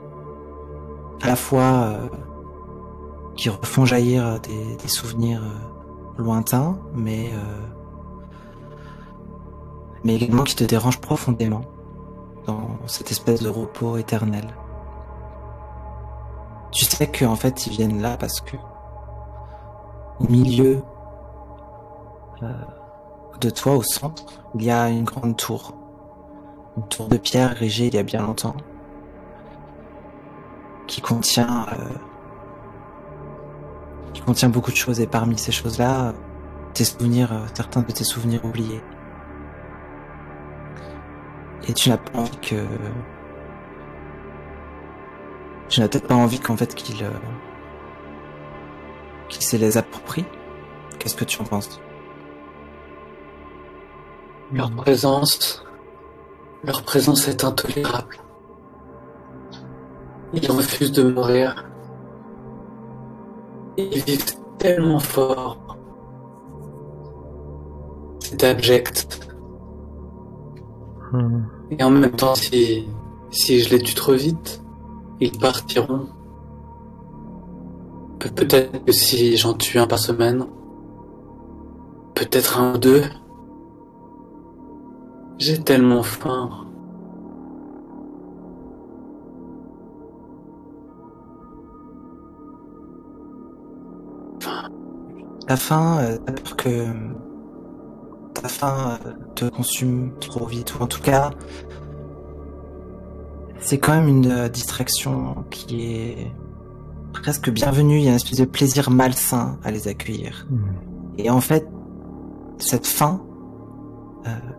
À 1.21 1.27
la 1.27 1.35
fois 1.35 1.61
euh, 1.61 2.07
qui 3.35 3.49
refont 3.49 3.85
jaillir 3.85 4.39
des, 4.41 4.75
des 4.75 4.87
souvenirs 4.87 5.43
euh, 5.43 5.70
lointain, 6.21 6.77
mais 6.93 7.31
euh, 7.33 7.61
mais 10.03 10.15
également 10.15 10.43
qui 10.43 10.55
te 10.55 10.63
dérange 10.63 10.99
profondément 10.99 11.61
dans 12.45 12.79
cette 12.87 13.11
espèce 13.11 13.41
de 13.41 13.49
repos 13.49 13.97
éternel. 13.97 14.47
Tu 16.71 16.85
sais 16.85 17.07
que 17.07 17.25
en 17.25 17.35
fait 17.35 17.67
ils 17.67 17.73
viennent 17.73 18.01
là 18.01 18.17
parce 18.17 18.41
que 18.41 18.57
au 20.19 20.27
milieu 20.29 20.83
euh, 22.43 22.51
de 23.39 23.49
toi, 23.49 23.75
au 23.75 23.83
centre, 23.83 24.25
il 24.55 24.63
y 24.63 24.71
a 24.71 24.89
une 24.89 25.03
grande 25.03 25.35
tour, 25.35 25.73
une 26.77 26.87
tour 26.87 27.07
de 27.07 27.17
pierre 27.17 27.51
érigée 27.53 27.87
il 27.87 27.95
y 27.95 27.97
a 27.97 28.03
bien 28.03 28.21
longtemps, 28.21 28.55
qui 30.87 31.01
contient 31.01 31.65
euh, 31.73 32.10
qui 34.13 34.21
contient 34.21 34.49
beaucoup 34.49 34.71
de 34.71 34.75
choses 34.75 34.99
et 34.99 35.07
parmi 35.07 35.37
ces 35.37 35.51
choses-là, 35.51 36.13
tes 36.73 36.85
souvenirs, 36.85 37.31
euh, 37.31 37.45
certains 37.53 37.81
de 37.81 37.91
tes 37.91 38.03
souvenirs 38.03 38.43
oubliés. 38.45 38.81
Et 41.67 41.73
tu 41.73 41.89
n'as 41.89 41.97
pas 41.97 42.19
envie 42.19 42.37
que, 42.37 42.65
tu 45.69 45.79
n'as 45.79 45.87
peut-être 45.87 46.07
pas 46.07 46.15
envie 46.15 46.39
qu'en 46.39 46.57
fait 46.57 46.75
qu'il, 46.75 47.03
euh, 47.03 47.09
qu'il 49.29 49.43
se 49.43 49.55
les 49.55 49.77
approprie. 49.77 50.25
Qu'est-ce 50.99 51.15
que 51.15 51.25
tu 51.25 51.41
en 51.41 51.45
penses? 51.45 51.79
Leur 54.51 54.71
présence, 54.71 55.63
leur 56.63 56.83
présence 56.83 57.27
est 57.27 57.43
intolérable. 57.45 58.17
Ils 60.33 60.51
refusent 60.51 60.91
de 60.91 61.03
mourir. 61.03 61.70
Ils 63.77 64.03
vivent 64.03 64.35
tellement 64.57 64.99
fort. 64.99 65.77
C'est 68.19 68.43
abject. 68.43 69.29
Hmm. 71.11 71.43
Et 71.71 71.83
en 71.83 71.89
même 71.89 72.11
temps, 72.11 72.35
si, 72.35 72.87
si 73.29 73.61
je 73.61 73.69
les 73.69 73.81
tue 73.81 73.95
trop 73.95 74.13
vite, 74.13 74.61
ils 75.19 75.37
partiront. 75.37 76.07
Pe 78.19 78.29
peut-être 78.29 78.85
que 78.85 78.91
si 78.91 79.37
j'en 79.37 79.53
tue 79.53 79.79
un 79.79 79.87
par 79.87 79.99
semaine, 79.99 80.45
peut-être 82.13 82.59
un 82.59 82.75
ou 82.75 82.77
deux, 82.77 83.03
j'ai 85.37 85.59
tellement 85.59 86.03
faim. 86.03 86.60
Ta 95.51 95.57
faim, 95.57 95.97
euh, 95.99 96.17
t'as 96.25 96.31
peur 96.31 96.55
que 96.55 96.85
ta 98.35 98.47
faim 98.47 98.97
euh, 99.05 99.11
te 99.35 99.43
consume 99.49 100.13
trop 100.21 100.45
vite, 100.45 100.79
ou 100.79 100.83
en 100.83 100.87
tout 100.87 101.01
cas, 101.01 101.31
c'est 103.59 103.77
quand 103.77 103.91
même 103.91 104.07
une 104.07 104.31
euh, 104.31 104.47
distraction 104.47 105.43
qui 105.49 105.91
est 105.91 106.31
presque 107.11 107.49
bienvenue. 107.49 107.97
Il 107.97 108.03
y 108.03 108.07
a 108.07 108.11
une 108.11 108.15
espèce 108.15 108.39
de 108.39 108.45
plaisir 108.45 108.91
malsain 108.91 109.59
à 109.65 109.71
les 109.71 109.89
accueillir. 109.89 110.47
Hmm. 110.49 111.17
Et 111.17 111.29
en 111.29 111.41
fait, 111.41 111.67
cette 112.57 112.87
faim, 112.87 113.21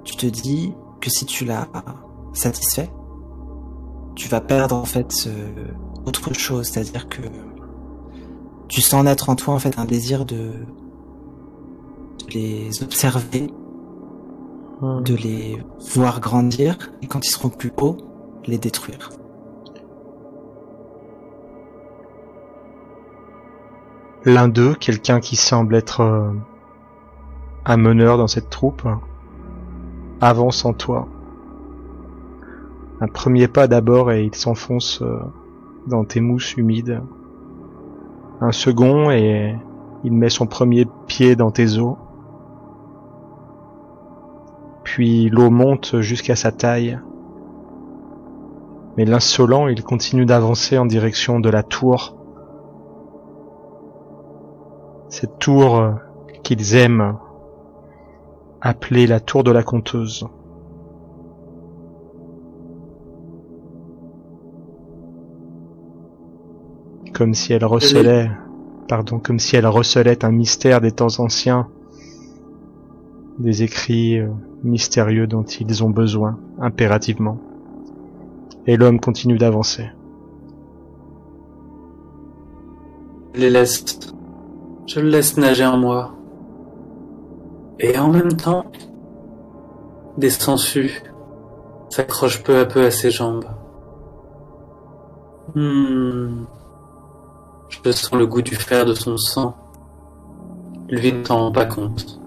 tu 0.04 0.16
te 0.16 0.26
dis 0.26 0.74
que 1.00 1.08
si 1.08 1.24
tu 1.24 1.46
la 1.46 1.68
satisfais, 2.34 2.90
tu 4.14 4.28
vas 4.28 4.42
perdre 4.42 4.76
en 4.76 4.84
fait 4.84 5.26
autre 6.04 6.34
chose, 6.34 6.66
c'est-à-dire 6.66 7.08
que 7.08 7.22
tu 8.68 8.82
sens 8.82 9.02
naître 9.04 9.30
en 9.30 9.36
toi 9.36 9.54
en 9.54 9.58
fait 9.58 9.78
un 9.78 9.86
désir 9.86 10.26
de 10.26 10.52
les 12.34 12.82
observer, 12.82 13.48
de 14.82 15.14
les 15.14 15.62
voir 15.94 16.20
grandir 16.20 16.76
et 17.02 17.06
quand 17.06 17.24
ils 17.26 17.30
seront 17.30 17.50
plus 17.50 17.72
hauts, 17.80 17.96
les 18.46 18.58
détruire. 18.58 19.10
L'un 24.24 24.48
d'eux, 24.48 24.74
quelqu'un 24.74 25.20
qui 25.20 25.36
semble 25.36 25.74
être 25.74 26.00
euh, 26.00 26.32
un 27.64 27.76
meneur 27.76 28.18
dans 28.18 28.28
cette 28.28 28.50
troupe, 28.50 28.86
avance 30.20 30.64
en 30.64 30.72
toi. 30.72 31.08
Un 33.00 33.08
premier 33.08 33.48
pas 33.48 33.66
d'abord 33.66 34.12
et 34.12 34.22
il 34.22 34.34
s'enfonce 34.34 35.02
euh, 35.02 35.18
dans 35.88 36.04
tes 36.04 36.20
mousses 36.20 36.56
humides. 36.56 37.02
Un 38.40 38.52
second 38.52 39.10
et 39.10 39.56
il 40.04 40.12
met 40.12 40.30
son 40.30 40.46
premier 40.46 40.86
pied 41.06 41.34
dans 41.34 41.50
tes 41.50 41.78
eaux. 41.78 41.98
Puis 44.84 45.28
l'eau 45.30 45.50
monte 45.50 46.00
jusqu'à 46.00 46.36
sa 46.36 46.52
taille. 46.52 46.98
Mais 48.96 49.04
l'insolent, 49.04 49.68
il 49.68 49.82
continue 49.82 50.26
d'avancer 50.26 50.76
en 50.78 50.86
direction 50.86 51.40
de 51.40 51.48
la 51.48 51.62
tour. 51.62 52.16
Cette 55.08 55.38
tour 55.38 55.94
qu'ils 56.42 56.74
aiment 56.74 57.16
appeler 58.60 59.06
la 59.06 59.20
tour 59.20 59.44
de 59.44 59.50
la 59.50 59.62
conteuse. 59.62 60.26
Comme 67.12 67.34
si 67.34 67.52
elle 67.52 67.64
recelait, 67.64 68.30
pardon, 68.88 69.18
comme 69.18 69.38
si 69.38 69.56
elle 69.56 69.66
recelait 69.66 70.24
un 70.24 70.30
mystère 70.30 70.80
des 70.80 70.92
temps 70.92 71.18
anciens, 71.18 71.68
des 73.42 73.62
écrits 73.62 74.18
euh, 74.18 74.28
mystérieux 74.62 75.26
dont 75.26 75.42
ils 75.42 75.82
ont 75.84 75.90
besoin, 75.90 76.38
impérativement. 76.60 77.38
Et 78.66 78.76
l'homme 78.76 79.00
continue 79.00 79.36
d'avancer. 79.36 79.90
Je 83.34 83.40
les 83.40 83.50
laisse. 83.50 83.98
Je 84.86 85.00
le 85.00 85.08
laisse 85.08 85.36
nager 85.36 85.66
en 85.66 85.76
moi. 85.76 86.14
Et 87.80 87.98
en 87.98 88.08
même 88.08 88.36
temps, 88.36 88.66
des 90.16 90.30
sangsues 90.30 91.02
s'accrochent 91.88 92.42
peu 92.42 92.58
à 92.58 92.64
peu 92.64 92.84
à 92.84 92.90
ses 92.90 93.10
jambes. 93.10 93.46
Hmm. 95.54 96.44
Je 97.68 97.90
sens 97.90 98.12
le 98.12 98.26
goût 98.26 98.42
du 98.42 98.54
fer 98.54 98.84
de 98.84 98.94
son 98.94 99.16
sang. 99.16 99.56
Lui 100.88 101.12
ne 101.12 101.24
s'en 101.24 101.38
rend 101.38 101.52
pas 101.52 101.66
compte. 101.66 102.21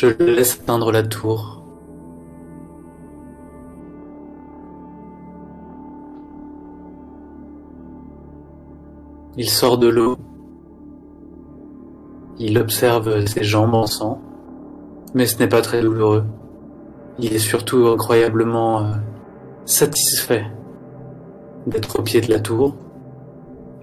Je 0.00 0.06
laisse 0.06 0.60
atteindre 0.60 0.92
la 0.92 1.02
tour. 1.02 1.60
Il 9.36 9.50
sort 9.50 9.76
de 9.76 9.88
l'eau. 9.88 10.16
Il 12.38 12.58
observe 12.58 13.26
ses 13.26 13.42
jambes 13.42 13.74
en 13.74 13.86
sang. 13.86 14.20
Mais 15.14 15.26
ce 15.26 15.36
n'est 15.40 15.48
pas 15.48 15.62
très 15.62 15.82
douloureux. 15.82 16.26
Il 17.18 17.32
est 17.32 17.40
surtout 17.40 17.88
incroyablement 17.88 18.82
euh, 18.82 18.92
satisfait 19.64 20.46
d'être 21.66 21.98
au 21.98 22.02
pied 22.04 22.20
de 22.20 22.30
la 22.30 22.38
tour, 22.38 22.76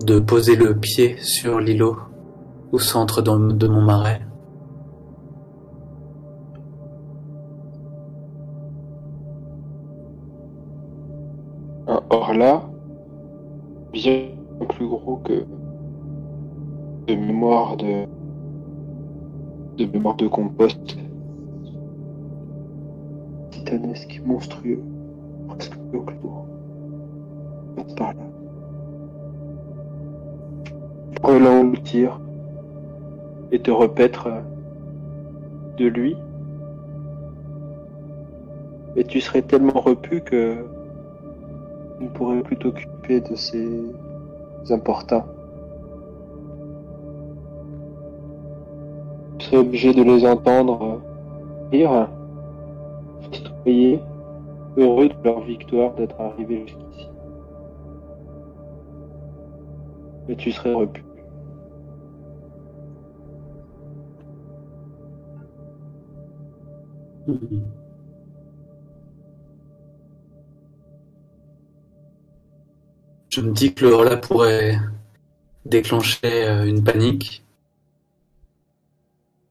de 0.06 0.20
poser 0.20 0.56
le 0.56 0.78
pied 0.80 1.18
sur 1.22 1.60
l'îlot 1.60 1.98
au 2.72 2.80
centre 2.80 3.22
de 3.22 3.68
mon 3.68 3.82
marais. 3.82 4.22
Orla 12.36 12.64
bien 13.94 14.28
plus 14.68 14.86
gros 14.86 15.22
que 15.24 15.46
de 17.08 17.16
mémoire 17.16 17.78
de 17.78 18.08
mémoire 19.86 20.18
de 20.18 20.28
compost 20.28 20.98
titanesque, 23.52 24.22
monstrueux, 24.26 24.84
presque 25.48 25.78
clos. 25.90 26.46
Par 27.96 28.14
là. 28.14 28.22
Pourrait 31.22 31.40
l'engloutir 31.40 32.20
et 33.54 33.60
te 33.60 33.72
repaître 33.72 34.28
de 35.78 35.86
lui. 35.86 36.18
Et 38.98 39.06
tu 39.06 39.22
serais 39.22 39.42
tellement 39.42 39.80
repu 39.80 40.20
que 40.20 40.75
tu 41.98 42.04
ne 42.04 42.10
pourrais 42.10 42.42
plus 42.42 42.58
t'occuper 42.58 43.22
de 43.22 43.36
ces 43.36 43.84
importuns. 44.70 45.26
Tu 49.38 49.46
serais 49.46 49.58
obligé 49.58 49.94
de 49.94 50.04
les 50.04 50.26
entendre 50.26 51.02
rire, 51.72 52.10
festoyer, 53.32 54.02
heureux 54.78 55.10
de 55.10 55.16
leur 55.24 55.42
victoire 55.42 55.94
d'être 55.96 56.20
arrivés 56.20 56.66
jusqu'ici. 56.68 57.10
Mais 60.28 60.36
tu 60.36 60.52
serais 60.52 60.74
repu. 60.74 61.04
Je 73.36 73.42
me 73.42 73.52
dis 73.52 73.74
que 73.74 73.84
le 73.84 73.92
Horla 73.92 74.16
pourrait 74.16 74.80
déclencher 75.66 76.48
euh, 76.48 76.64
une 76.64 76.86
panique 76.86 77.44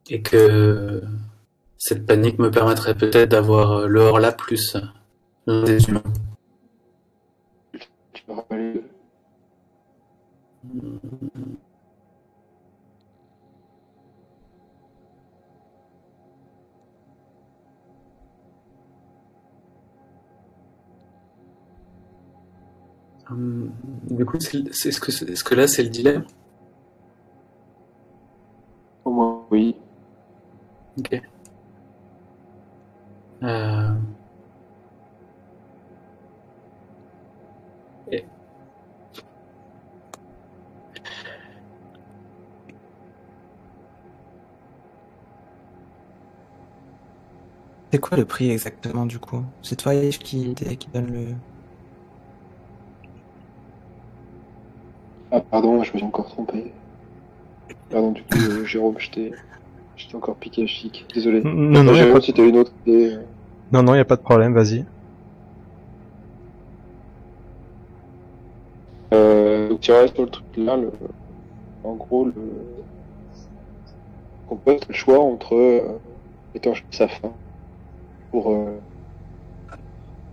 et 0.08 0.22
que 0.22 1.02
cette 1.76 2.06
panique 2.06 2.38
me 2.38 2.50
permettrait 2.50 2.94
peut-être 2.94 3.32
d'avoir 3.32 3.72
euh, 3.72 3.86
le 3.86 4.00
Horla 4.00 4.32
plus 4.32 4.74
l'un 5.46 5.64
des 5.64 5.86
humains. 5.86 6.02
Tu 8.14 8.22
me 8.30 8.40
Du 24.10 24.24
coup, 24.24 24.36
est-ce 24.38 25.00
que, 25.44 25.54
là 25.54 25.66
c'est 25.66 25.82
le 25.82 25.88
dilemme? 25.88 26.24
Au 29.04 29.10
moins, 29.10 29.46
oui. 29.50 29.76
Ok. 30.98 31.20
Euh, 33.42 33.94
et- 38.10 38.24
C'est 47.92 47.98
quoi 47.98 48.16
le 48.18 48.24
prix 48.26 48.50
exactement 48.50 49.06
du 49.06 49.18
coup? 49.18 49.42
C'est 49.62 49.76
toi 49.76 49.94
qui, 50.10 50.54
qui 50.54 50.88
donne 50.92 51.12
le. 51.12 51.26
Ah, 55.36 55.40
pardon, 55.40 55.82
je 55.82 55.92
me 55.92 55.98
suis 55.98 56.06
encore 56.06 56.28
trompé. 56.28 56.72
Pardon, 57.90 58.12
du 58.12 58.22
coup, 58.22 58.38
euh, 58.38 58.64
Jérôme, 58.64 58.94
t'ai 59.10 59.32
encore 60.14 60.36
piqué 60.36 60.62
à 60.62 60.66
chic. 60.68 61.04
Désolé. 61.12 61.42
Non, 61.42 61.82
non, 61.82 61.92
Jérôme, 61.92 62.14
pas 62.14 62.20
si 62.20 62.32
t'as 62.32 62.46
une 62.46 62.56
autre 62.56 62.72
idée. 62.86 63.14
euh, 63.14 63.22
Non, 63.72 63.82
non, 63.82 63.96
y 63.96 63.98
a 63.98 64.04
pas 64.04 64.14
de 64.14 64.22
problème, 64.22 64.54
vas-y. 64.54 64.84
Euh, 69.12 69.70
donc 69.70 69.80
tu 69.80 69.90
restes 69.90 70.14
sur 70.14 70.22
le 70.24 70.30
truc 70.30 70.46
là, 70.56 70.76
le, 70.76 70.92
en 71.82 71.94
gros, 71.94 72.26
le 72.26 72.32
compost 74.46 74.84
a 74.84 74.86
le 74.88 74.94
choix 74.94 75.18
entre 75.18 75.56
euh, 75.56 75.98
étancher 76.54 76.84
sa 76.92 77.08
faim 77.08 77.32
pour 78.30 78.52
euh, 78.52 78.78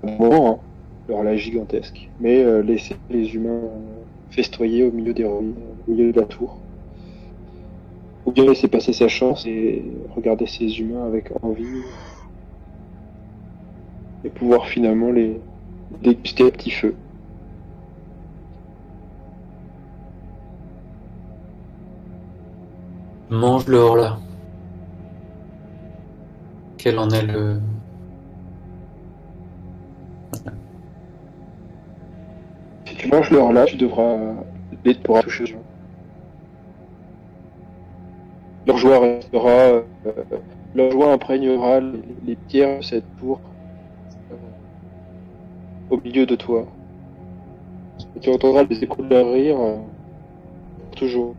un 0.03 0.11
moment, 0.17 0.51
hein, 0.51 0.59
leur 1.07 1.23
la 1.23 1.35
gigantesque, 1.37 2.07
mais 2.19 2.43
euh, 2.43 2.61
laisser 2.61 2.97
les 3.09 3.33
humains 3.33 3.61
festoyer 4.31 4.83
au 4.83 4.91
milieu 4.91 5.13
des 5.13 5.25
ruines, 5.25 5.53
au 5.87 5.91
milieu 5.91 6.11
de 6.11 6.19
la 6.19 6.25
tour. 6.25 6.57
Ou 8.25 8.31
bien 8.31 8.45
laisser 8.45 8.67
passer 8.67 8.93
sa 8.93 9.07
chance 9.07 9.45
et 9.45 9.83
regarder 10.15 10.47
ces 10.47 10.79
humains 10.79 11.05
avec 11.05 11.31
envie 11.41 11.81
et 14.23 14.29
pouvoir 14.29 14.67
finalement 14.67 15.11
les 15.11 15.39
déguster 16.01 16.47
à 16.47 16.51
petit 16.51 16.71
feu. 16.71 16.95
Mange 23.29 23.67
le 23.67 23.77
hors 23.77 23.95
là. 23.95 24.19
Quel 26.77 26.99
en 26.99 27.09
est 27.09 27.21
le, 27.21 27.59
tu 33.01 33.07
manges 33.07 33.31
le 33.31 33.51
là, 33.51 33.65
tu 33.65 33.77
devras. 33.77 34.15
Tu 34.85 34.93
pourras 34.95 35.23
toucher. 35.23 35.55
Leur 38.67 38.77
joie 38.77 38.99
restera. 38.99 39.49
Euh, 39.49 39.81
leur 40.75 40.91
joie 40.91 41.11
imprégnera 41.11 41.79
les, 41.79 41.99
les 42.25 42.35
pierres 42.35 42.77
de 42.77 42.83
cette 42.83 43.17
tour 43.17 43.41
euh, 44.31 44.35
au 45.89 45.99
milieu 45.99 46.27
de 46.27 46.35
toi. 46.35 46.67
Et 48.15 48.19
tu 48.19 48.29
entendras 48.29 48.63
les 48.69 48.83
échos 48.83 49.01
de 49.01 49.09
leur 49.09 49.33
rire 49.33 49.59
euh, 49.59 49.77
pour 50.95 51.35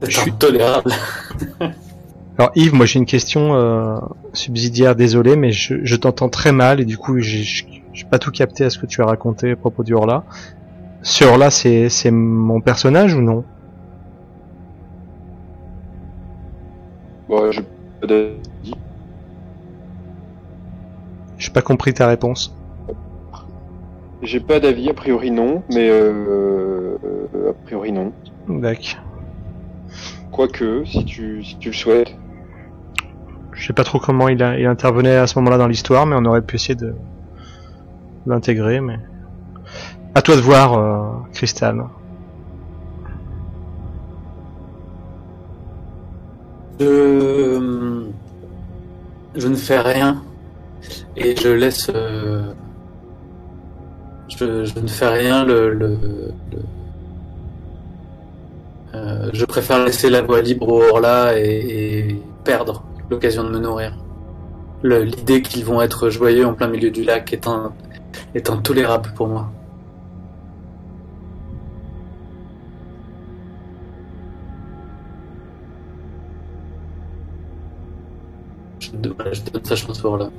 toujours. 0.00 0.24
C'est 0.24 0.30
intolérable. 0.30 0.92
Alors 2.38 2.50
Yves, 2.56 2.74
moi 2.74 2.84
j'ai 2.84 2.98
une 2.98 3.06
question 3.06 3.54
euh, 3.54 3.96
subsidiaire, 4.32 4.96
désolé, 4.96 5.36
mais 5.36 5.52
je, 5.52 5.76
je 5.84 5.96
t'entends 5.96 6.28
très 6.28 6.50
mal 6.50 6.80
et 6.80 6.84
du 6.84 6.98
coup 6.98 7.20
j'ai 7.20 8.04
pas 8.10 8.18
tout 8.18 8.32
capté 8.32 8.64
à 8.64 8.70
ce 8.70 8.78
que 8.78 8.86
tu 8.86 9.02
as 9.02 9.06
raconté 9.06 9.52
à 9.52 9.56
propos 9.56 9.84
du 9.84 9.94
Horla. 9.94 10.24
Ce 11.02 11.24
Horla, 11.24 11.50
c'est 11.50 11.88
c'est 11.88 12.10
mon 12.10 12.60
personnage 12.60 13.14
ou 13.14 13.20
non? 13.20 13.44
Bon, 17.28 17.52
je 17.52 17.60
J'ai 21.38 21.50
pas 21.50 21.62
compris 21.62 21.94
ta 21.94 22.08
réponse. 22.08 22.54
J'ai 24.22 24.40
pas 24.40 24.58
d'avis, 24.58 24.88
a 24.90 24.94
priori 24.94 25.30
non, 25.30 25.62
mais 25.70 25.88
euh, 25.88 26.96
a 27.48 27.52
priori 27.64 27.92
non. 27.92 28.12
D'accord. 28.48 29.04
Quoique, 30.34 30.84
si 30.84 31.04
tu, 31.04 31.44
si 31.44 31.56
tu 31.58 31.68
le 31.68 31.74
souhaites. 31.74 32.12
Je 33.52 33.68
sais 33.68 33.72
pas 33.72 33.84
trop 33.84 34.00
comment 34.00 34.28
il, 34.28 34.42
a, 34.42 34.58
il 34.58 34.66
intervenait 34.66 35.14
à 35.14 35.28
ce 35.28 35.38
moment-là 35.38 35.58
dans 35.58 35.68
l'histoire, 35.68 36.06
mais 36.06 36.16
on 36.18 36.24
aurait 36.24 36.42
pu 36.42 36.56
essayer 36.56 36.74
de 36.74 36.92
l'intégrer, 38.26 38.80
mais... 38.80 38.98
À 40.12 40.22
toi 40.22 40.34
de 40.34 40.40
voir, 40.40 40.74
euh, 40.74 41.06
Cristal. 41.34 41.84
Je... 46.80 48.08
je 49.36 49.46
ne 49.46 49.54
fais 49.54 49.78
rien 49.78 50.20
et 51.16 51.36
je 51.36 51.48
laisse. 51.48 51.92
Euh, 51.94 52.52
je, 54.26 54.64
je, 54.64 54.80
ne 54.80 54.88
fais 54.88 55.08
rien. 55.08 55.44
Le, 55.44 55.72
le, 55.72 55.96
le... 56.50 56.58
Euh, 58.94 59.30
je 59.32 59.44
préfère 59.44 59.84
laisser 59.84 60.08
la 60.08 60.22
voie 60.22 60.40
libre 60.40 60.68
au 60.68 60.82
Horla 60.82 61.38
et, 61.38 62.16
perdre 62.44 62.84
l'occasion 63.10 63.42
de 63.44 63.48
me 63.50 63.58
nourrir. 63.58 63.96
L'idée 64.82 65.42
qu'ils 65.42 65.64
vont 65.64 65.80
être 65.80 66.10
joyeux 66.10 66.46
en 66.46 66.52
plein 66.54 66.68
milieu 66.68 66.90
du 66.90 67.02
lac 67.02 67.32
est, 67.32 67.48
un, 67.48 67.72
est 68.34 68.50
intolérable 68.50 69.12
pour 69.16 69.28
moi. 69.28 69.50
Je, 78.78 78.90
je 79.32 79.50
donne 79.50 79.64
sa 79.64 79.76
chance 79.76 79.98
pour 79.98 80.18
là. 80.18 80.30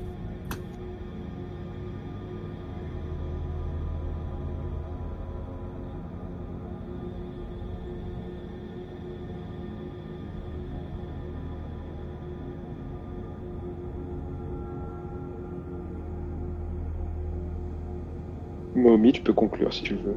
Tu 19.13 19.22
peux 19.22 19.34
conclure 19.34 19.73
si 19.73 19.84
tu 19.84 19.95
veux. 19.95 20.15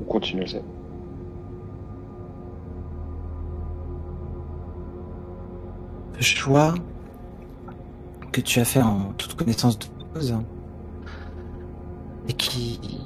Ou 0.00 0.04
continuer. 0.04 0.46
Le 6.14 6.22
choix 6.22 6.74
que 8.32 8.40
tu 8.40 8.60
as 8.60 8.64
fait 8.64 8.82
en 8.82 9.12
toute 9.16 9.34
connaissance 9.34 9.78
de 9.78 9.86
cause 10.12 10.36
et 12.28 12.32
qui 12.34 13.00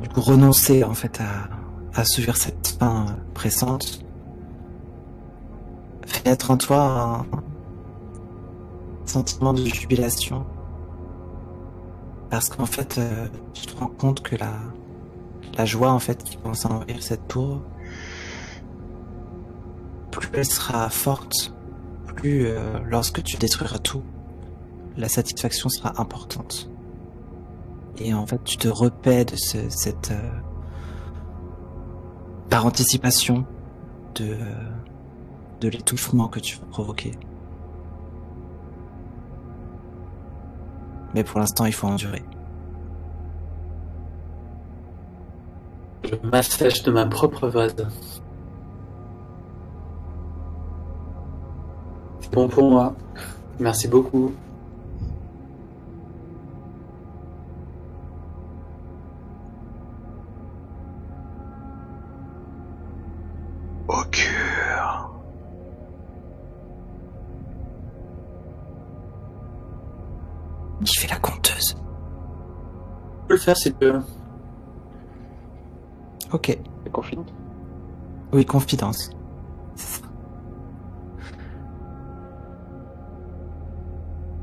du 0.00 0.20
renoncer 0.20 0.84
en 0.84 0.94
fait 0.94 1.20
à, 1.20 1.48
à 2.00 2.04
subir 2.04 2.36
cette 2.36 2.76
fin 2.78 3.06
pressante 3.34 4.04
fait 6.06 6.24
naître 6.24 6.50
en 6.50 6.56
toi 6.56 7.20
un 7.20 9.06
sentiment 9.06 9.52
de 9.52 9.64
jubilation 9.64 10.46
parce 12.30 12.48
qu'en 12.48 12.66
fait, 12.66 12.98
euh, 12.98 13.28
tu 13.54 13.66
te 13.66 13.76
rends 13.76 13.86
compte 13.86 14.22
que 14.22 14.36
la, 14.36 14.52
la 15.56 15.64
joie 15.64 15.92
en 15.92 15.98
fait 15.98 16.22
qui 16.22 16.36
commence 16.36 16.66
à 16.66 16.72
envahir 16.72 17.02
cette 17.02 17.26
tour, 17.28 17.62
plus 20.10 20.28
elle 20.32 20.44
sera 20.44 20.88
forte, 20.90 21.54
plus 22.16 22.46
euh, 22.46 22.78
lorsque 22.84 23.22
tu 23.22 23.36
détruiras 23.36 23.78
tout, 23.78 24.02
la 24.96 25.08
satisfaction 25.08 25.68
sera 25.68 26.00
importante. 26.00 26.70
Et 27.98 28.14
en 28.14 28.26
fait, 28.26 28.42
tu 28.44 28.56
te 28.56 28.68
repais 28.68 29.24
de 29.24 29.36
ce, 29.36 29.68
cette 29.68 30.10
euh, 30.10 30.30
par 32.48 32.66
anticipation 32.66 33.44
de 34.14 34.36
de 35.60 35.68
l'étouffement 35.68 36.28
que 36.28 36.40
tu 36.40 36.56
vas 36.56 36.66
provoquer. 36.66 37.12
Pour 41.24 41.40
l'instant, 41.40 41.64
il 41.64 41.72
faut 41.72 41.86
endurer. 41.86 42.22
Je 46.04 46.14
m'assèche 46.22 46.82
de 46.82 46.90
ma 46.90 47.06
propre 47.06 47.48
vase. 47.48 47.86
C'est 52.20 52.32
bon 52.32 52.48
pour 52.48 52.70
moi. 52.70 52.94
Merci 53.58 53.88
beaucoup. 53.88 54.32
Faire 73.54 73.74
tu 73.78 73.86
veux. 73.86 74.02
Ok. 76.32 76.58
C'est 76.84 76.92
confident 76.92 77.24
Oui, 78.32 78.44
confidence. 78.44 79.10
C'est 79.74 80.02
ça. 80.02 80.08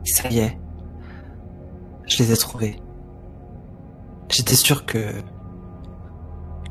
Ça 0.05 0.29
y 0.29 0.39
est. 0.39 0.57
Je 2.07 2.17
les 2.23 2.31
ai 2.31 2.37
trouvés. 2.37 2.79
J'étais 4.29 4.55
sûr 4.55 4.85
que 4.85 5.11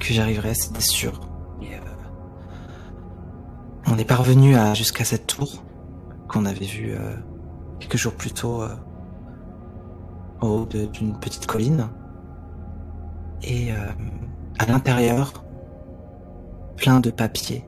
que 0.00 0.12
j'arriverais, 0.12 0.54
c'était 0.54 0.80
sûr. 0.80 1.18
Et, 1.62 1.74
euh, 1.74 1.78
on 3.86 3.96
est 3.96 4.04
parvenu 4.04 4.54
à 4.56 4.74
jusqu'à 4.74 5.04
cette 5.04 5.26
tour 5.26 5.62
qu'on 6.28 6.44
avait 6.46 6.64
vue 6.66 6.92
euh, 6.92 7.16
quelques 7.80 7.96
jours 7.96 8.12
plus 8.14 8.32
tôt 8.32 8.62
euh, 8.62 8.74
au 10.42 10.46
haut 10.48 10.66
de- 10.66 10.86
d'une 10.86 11.18
petite 11.18 11.46
colline. 11.46 11.88
Et 13.42 13.72
euh, 13.72 13.76
à 14.58 14.66
l'intérieur, 14.66 15.44
plein 16.76 17.00
de 17.00 17.10
papiers. 17.10 17.64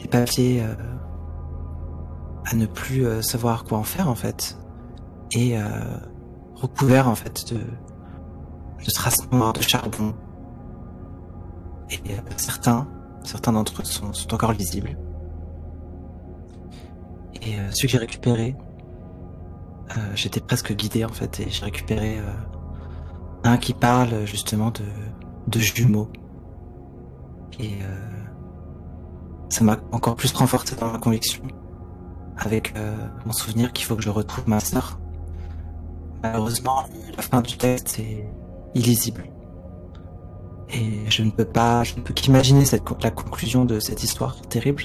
Des 0.00 0.08
papiers 0.08 0.62
euh, 0.62 0.74
à 2.44 2.54
ne 2.54 2.66
plus 2.66 3.06
euh, 3.06 3.22
savoir 3.22 3.64
quoi 3.64 3.78
en 3.78 3.82
faire 3.84 4.08
en 4.08 4.14
fait. 4.14 4.58
Et 5.32 5.56
euh, 5.56 5.62
recouverts 6.54 7.08
en 7.08 7.14
fait 7.14 7.52
de, 7.52 7.58
de 7.58 8.90
traces 8.90 9.30
noires 9.30 9.52
de 9.52 9.62
charbon. 9.62 10.14
Et 11.90 12.16
certains, 12.36 12.88
certains 13.22 13.52
d'entre 13.52 13.82
eux 13.82 13.84
sont, 13.84 14.12
sont 14.12 14.32
encore 14.32 14.52
lisibles. 14.52 14.96
Et 17.42 17.56
ceux 17.70 17.82
que 17.82 17.88
j'ai 17.88 17.98
récupérés, 17.98 18.56
j'étais 20.14 20.40
presque 20.40 20.72
guidé 20.74 21.04
en 21.04 21.10
fait 21.10 21.40
et 21.40 21.50
j'ai 21.50 21.64
récupéré 21.64 22.18
un 23.44 23.56
qui 23.56 23.74
parle 23.74 24.24
justement 24.26 24.70
de, 24.70 24.84
de 25.48 25.58
jumeaux. 25.58 26.08
Et 27.58 27.74
euh, 27.82 28.08
ça 29.48 29.64
m'a 29.64 29.78
encore 29.92 30.16
plus 30.16 30.32
renforcé 30.32 30.74
dans 30.76 30.90
ma 30.90 30.98
conviction 30.98 31.42
avec 32.36 32.74
euh, 32.76 32.96
mon 33.26 33.32
souvenir 33.32 33.72
qu'il 33.72 33.84
faut 33.84 33.94
que 33.94 34.02
je 34.02 34.10
retrouve 34.10 34.48
ma 34.48 34.60
sœur 34.60 34.98
malheureusement, 36.22 36.84
la 37.16 37.22
fin 37.22 37.40
du 37.40 37.56
texte 37.56 37.98
est 37.98 38.26
illisible. 38.74 39.24
Et 40.70 41.10
je 41.10 41.22
ne 41.22 41.30
peux 41.30 41.44
pas, 41.44 41.84
je 41.84 41.96
ne 41.96 42.00
peux 42.00 42.14
qu'imaginer 42.14 42.64
la 43.02 43.10
conclusion 43.10 43.64
de 43.64 43.78
cette 43.80 44.02
histoire 44.02 44.40
terrible 44.42 44.84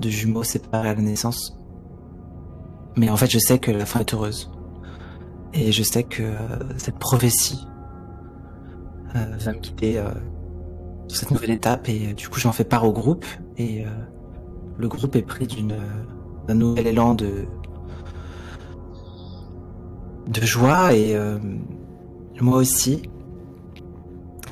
de 0.00 0.10
jumeaux 0.10 0.44
séparés 0.44 0.90
à 0.90 0.94
la 0.94 1.00
naissance. 1.00 1.58
Mais 2.96 3.08
en 3.08 3.16
fait, 3.16 3.30
je 3.30 3.38
sais 3.38 3.58
que 3.58 3.70
la 3.70 3.86
fin 3.86 4.00
est 4.00 4.12
heureuse. 4.12 4.50
Et 5.54 5.72
je 5.72 5.82
sais 5.82 6.02
que 6.02 6.22
euh, 6.22 6.36
cette 6.76 6.98
prophétie 6.98 7.66
va 9.14 9.52
me 9.52 9.58
guider 9.58 9.96
euh, 9.96 10.08
sur 11.08 11.20
cette 11.20 11.30
nouvelle 11.30 11.50
étape. 11.50 11.88
Et 11.88 12.14
du 12.14 12.28
coup, 12.28 12.40
j'en 12.40 12.52
fais 12.52 12.64
part 12.64 12.84
au 12.84 12.92
groupe. 12.92 13.24
Et 13.56 13.84
le 14.76 14.88
groupe 14.88 15.16
est 15.16 15.22
pris 15.22 15.46
d'une 15.46 15.74
d'un 16.46 16.54
nouvel 16.54 16.86
élan 16.86 17.14
de 17.14 17.46
de 20.28 20.40
joie 20.42 20.94
et 20.94 21.16
moi 22.40 22.58
aussi. 22.58 23.02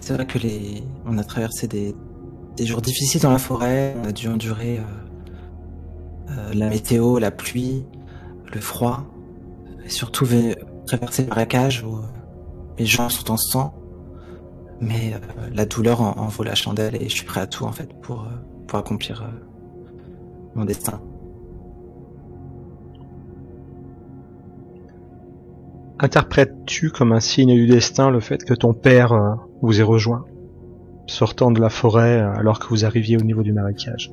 C'est 0.00 0.14
vrai 0.14 0.26
que 0.26 0.38
les 0.38 0.82
on 1.06 1.18
a 1.18 1.24
traversé 1.24 1.68
des 1.68 1.94
des 2.56 2.66
jours 2.66 2.82
difficiles 2.82 3.20
dans 3.20 3.30
la 3.30 3.38
forêt. 3.38 3.94
On 4.02 4.08
a 4.08 4.12
dû 4.12 4.26
endurer 4.28 4.80
la 6.52 6.68
météo, 6.68 7.18
la 7.18 7.30
pluie, 7.30 7.84
le 8.52 8.60
froid, 8.60 9.04
et 9.84 9.88
surtout 9.88 10.26
traverser 10.86 11.22
le 11.22 11.28
marécage 11.28 11.84
où 11.84 11.96
euh, 11.96 12.02
les 12.78 12.86
gens 12.86 13.08
sont 13.08 13.30
en 13.30 13.36
sang. 13.36 13.74
Mais 14.80 15.14
euh, 15.14 15.48
la 15.52 15.64
douleur 15.64 16.00
en, 16.00 16.28
vaut 16.28 16.44
la 16.44 16.54
chandelle 16.54 16.96
et 16.96 17.08
je 17.08 17.14
suis 17.14 17.24
prêt 17.24 17.40
à 17.40 17.46
tout 17.46 17.64
en 17.64 17.72
fait 17.72 17.88
pour, 18.00 18.22
euh, 18.22 18.30
pour 18.66 18.78
accomplir 18.78 19.30
mon 20.54 20.64
destin. 20.64 21.00
Interprètes-tu 25.98 26.90
comme 26.90 27.12
un 27.12 27.20
signe 27.20 27.54
du 27.54 27.66
destin 27.66 28.10
le 28.10 28.20
fait 28.20 28.44
que 28.44 28.52
ton 28.52 28.74
père 28.74 29.38
vous 29.62 29.80
ait 29.80 29.84
rejoint, 29.84 30.26
sortant 31.06 31.50
de 31.50 31.60
la 31.60 31.70
forêt 31.70 32.20
alors 32.20 32.58
que 32.58 32.68
vous 32.68 32.84
arriviez 32.84 33.16
au 33.16 33.22
niveau 33.22 33.42
du 33.42 33.54
marécage? 33.54 34.12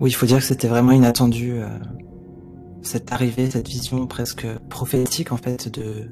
Oui, 0.00 0.08
il 0.08 0.14
faut 0.14 0.24
dire 0.24 0.38
que 0.38 0.44
c'était 0.44 0.66
vraiment 0.66 0.92
inattendu. 0.92 1.52
Euh, 1.52 1.68
cette 2.82 3.12
arrivée, 3.12 3.50
cette 3.50 3.68
vision 3.68 4.06
presque 4.06 4.46
prophétique 4.70 5.30
en 5.30 5.36
fait 5.36 5.68
de 5.68 5.82
euh, 5.82 6.04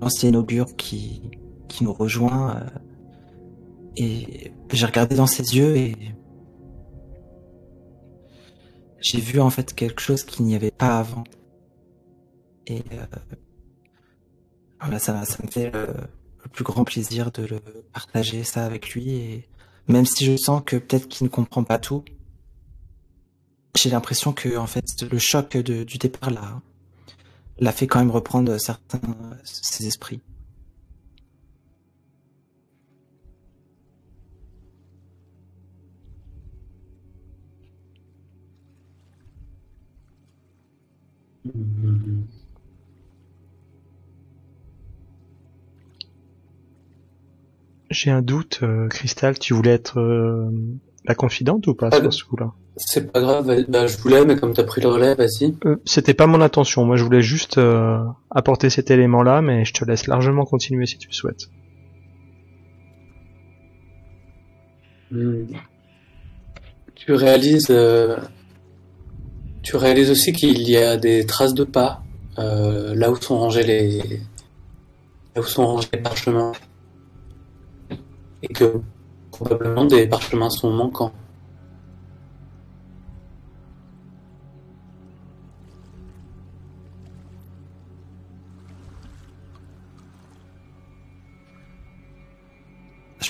l'ancien 0.00 0.34
augure 0.34 0.76
qui, 0.76 1.30
qui 1.68 1.84
nous 1.84 1.92
rejoint. 1.92 2.56
Euh, 2.56 2.78
et 3.96 4.52
j'ai 4.72 4.86
regardé 4.86 5.16
dans 5.16 5.26
ses 5.26 5.56
yeux 5.56 5.76
et 5.76 5.96
j'ai 9.00 9.20
vu 9.20 9.40
en 9.40 9.50
fait 9.50 9.74
quelque 9.74 10.00
chose 10.00 10.24
qu'il 10.24 10.44
n'y 10.44 10.54
avait 10.54 10.70
pas 10.70 10.98
avant. 10.98 11.24
Et 12.66 12.82
voilà, 14.80 14.98
ça, 14.98 15.24
ça 15.24 15.42
me 15.42 15.50
fait 15.50 15.70
le, 15.70 15.86
le, 15.86 16.48
plus 16.52 16.64
grand 16.64 16.84
plaisir 16.84 17.32
de 17.32 17.44
le 17.44 17.60
partager 17.92 18.44
ça 18.44 18.64
avec 18.64 18.90
lui 18.90 19.10
et 19.10 19.48
même 19.88 20.04
si 20.04 20.24
je 20.24 20.36
sens 20.36 20.62
que 20.64 20.76
peut-être 20.76 21.08
qu'il 21.08 21.24
ne 21.24 21.30
comprend 21.30 21.64
pas 21.64 21.78
tout, 21.78 22.04
j'ai 23.74 23.90
l'impression 23.90 24.32
que 24.32 24.56
en 24.56 24.66
fait 24.66 24.84
le 25.10 25.18
choc 25.18 25.56
de, 25.56 25.82
du 25.84 25.98
départ 25.98 26.30
là 26.30 26.60
l'a 27.60 27.72
fait 27.72 27.86
quand 27.86 27.98
même 27.98 28.10
reprendre 28.10 28.58
certains 28.58 29.00
ses 29.44 29.86
esprits. 29.86 30.20
J'ai 47.90 48.10
un 48.10 48.20
doute, 48.22 48.60
euh, 48.62 48.86
Cristal, 48.88 49.38
tu 49.38 49.54
voulais 49.54 49.70
être 49.70 49.98
euh, 49.98 50.50
la 51.06 51.14
confidente 51.14 51.66
ou 51.66 51.74
pas 51.74 51.90
sur 51.90 52.12
ce 52.12 52.22
coup-là? 52.24 52.52
C'est 52.78 53.12
pas 53.12 53.20
grave, 53.20 53.64
bah, 53.68 53.86
je 53.86 53.98
voulais, 53.98 54.24
mais 54.24 54.36
comme 54.36 54.54
t'as 54.54 54.64
pris 54.64 54.80
le 54.80 54.88
relais, 54.88 55.14
vas-y. 55.14 55.54
Euh, 55.66 55.76
C'était 55.84 56.14
pas 56.14 56.26
mon 56.26 56.40
intention, 56.40 56.84
moi 56.84 56.96
je 56.96 57.04
voulais 57.04 57.22
juste 57.22 57.58
euh, 57.58 57.98
apporter 58.30 58.70
cet 58.70 58.90
élément-là, 58.90 59.42
mais 59.42 59.64
je 59.64 59.74
te 59.74 59.84
laisse 59.84 60.06
largement 60.06 60.44
continuer 60.44 60.86
si 60.86 60.96
tu 60.96 61.08
le 61.08 61.14
souhaites. 61.14 61.48
Hmm. 65.10 65.44
Tu 66.94 67.12
réalises, 67.12 67.74
tu 69.62 69.76
réalises 69.76 70.10
aussi 70.10 70.32
qu'il 70.32 70.68
y 70.68 70.76
a 70.76 70.96
des 70.96 71.26
traces 71.26 71.54
de 71.54 71.64
pas 71.64 72.02
là 72.36 73.10
où 73.10 73.16
sont 73.16 73.38
rangés 73.38 73.64
les, 73.64 73.98
là 75.34 75.40
où 75.40 75.42
sont 75.42 75.66
rangés 75.66 75.88
les 75.92 76.00
parchemins 76.00 76.52
et 78.42 78.48
que 78.48 78.80
probablement 79.30 79.84
des 79.84 80.06
parchemins 80.06 80.50
sont 80.50 80.70
manquants. 80.70 81.12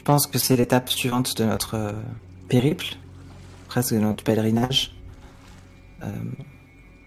Pense 0.09 0.27
que 0.27 0.39
c'est 0.39 0.57
l'étape 0.57 0.89
suivante 0.89 1.37
de 1.37 1.45
notre 1.45 1.75
euh, 1.75 1.93
périple, 2.49 2.97
presque 3.67 3.93
de 3.93 3.99
notre 3.99 4.25
pèlerinage, 4.25 4.97
euh, 6.03 6.07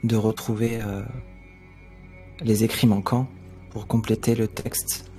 de 0.03 0.15
retrouver 0.15 0.79
euh, 0.79 1.01
les 2.41 2.63
écrits 2.63 2.85
manquants 2.85 3.27
pour 3.71 3.87
compléter 3.87 4.35
le 4.35 4.47
texte 4.47 5.09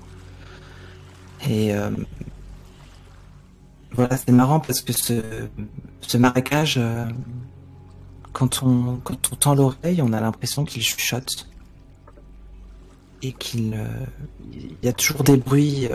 et 1.51 1.73
voilà, 3.91 4.17
c'est 4.17 4.31
marrant 4.31 4.61
parce 4.61 4.81
que 4.81 4.93
ce, 4.93 6.17
marécage, 6.17 6.81
quand, 8.33 8.63
on, 8.63 9.01
quand 9.03 9.33
on 9.33 9.35
tend 9.35 9.55
l'oreille, 9.57 10.01
on 10.03 10.13
a 10.13 10.21
l'impression 10.21 10.65
qu'il 10.65 10.83
chuchote. 10.83 11.49
Et 13.23 13.33
qu'il 13.33 13.77
il 14.53 14.77
y 14.85 14.89
a 14.89 14.93
toujours 14.93 15.25
des 15.25 15.37
bruits 15.37 15.89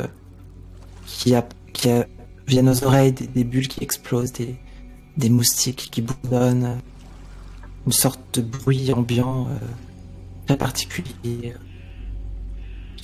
qui, 1.06 1.34
a, 1.34 1.48
qui 1.74 1.90
a, 1.90 2.08
viennent 2.48 2.70
aux 2.70 2.84
oreilles, 2.84 3.12
des, 3.12 3.44
bulles 3.44 3.68
qui 3.68 3.84
explosent, 3.84 4.34
des, 4.34 5.30
moustiques 5.30 5.90
qui 5.92 6.02
bourdonnent, 6.02 6.80
une 7.86 7.92
sorte 7.92 8.40
de 8.40 8.42
bruit 8.42 8.92
ambiant 8.94 9.48
très 10.46 10.58
particulier 10.58 11.54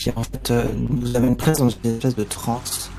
qui 0.04 0.12
en 0.16 0.24
fait 0.24 0.52
euh, 0.52 0.66
nous 0.76 1.16
amène 1.16 1.36
presque 1.36 1.60
dans 1.60 1.70
une 1.70 1.92
espèce 1.92 2.16
de 2.16 2.24
transe. 2.24 2.90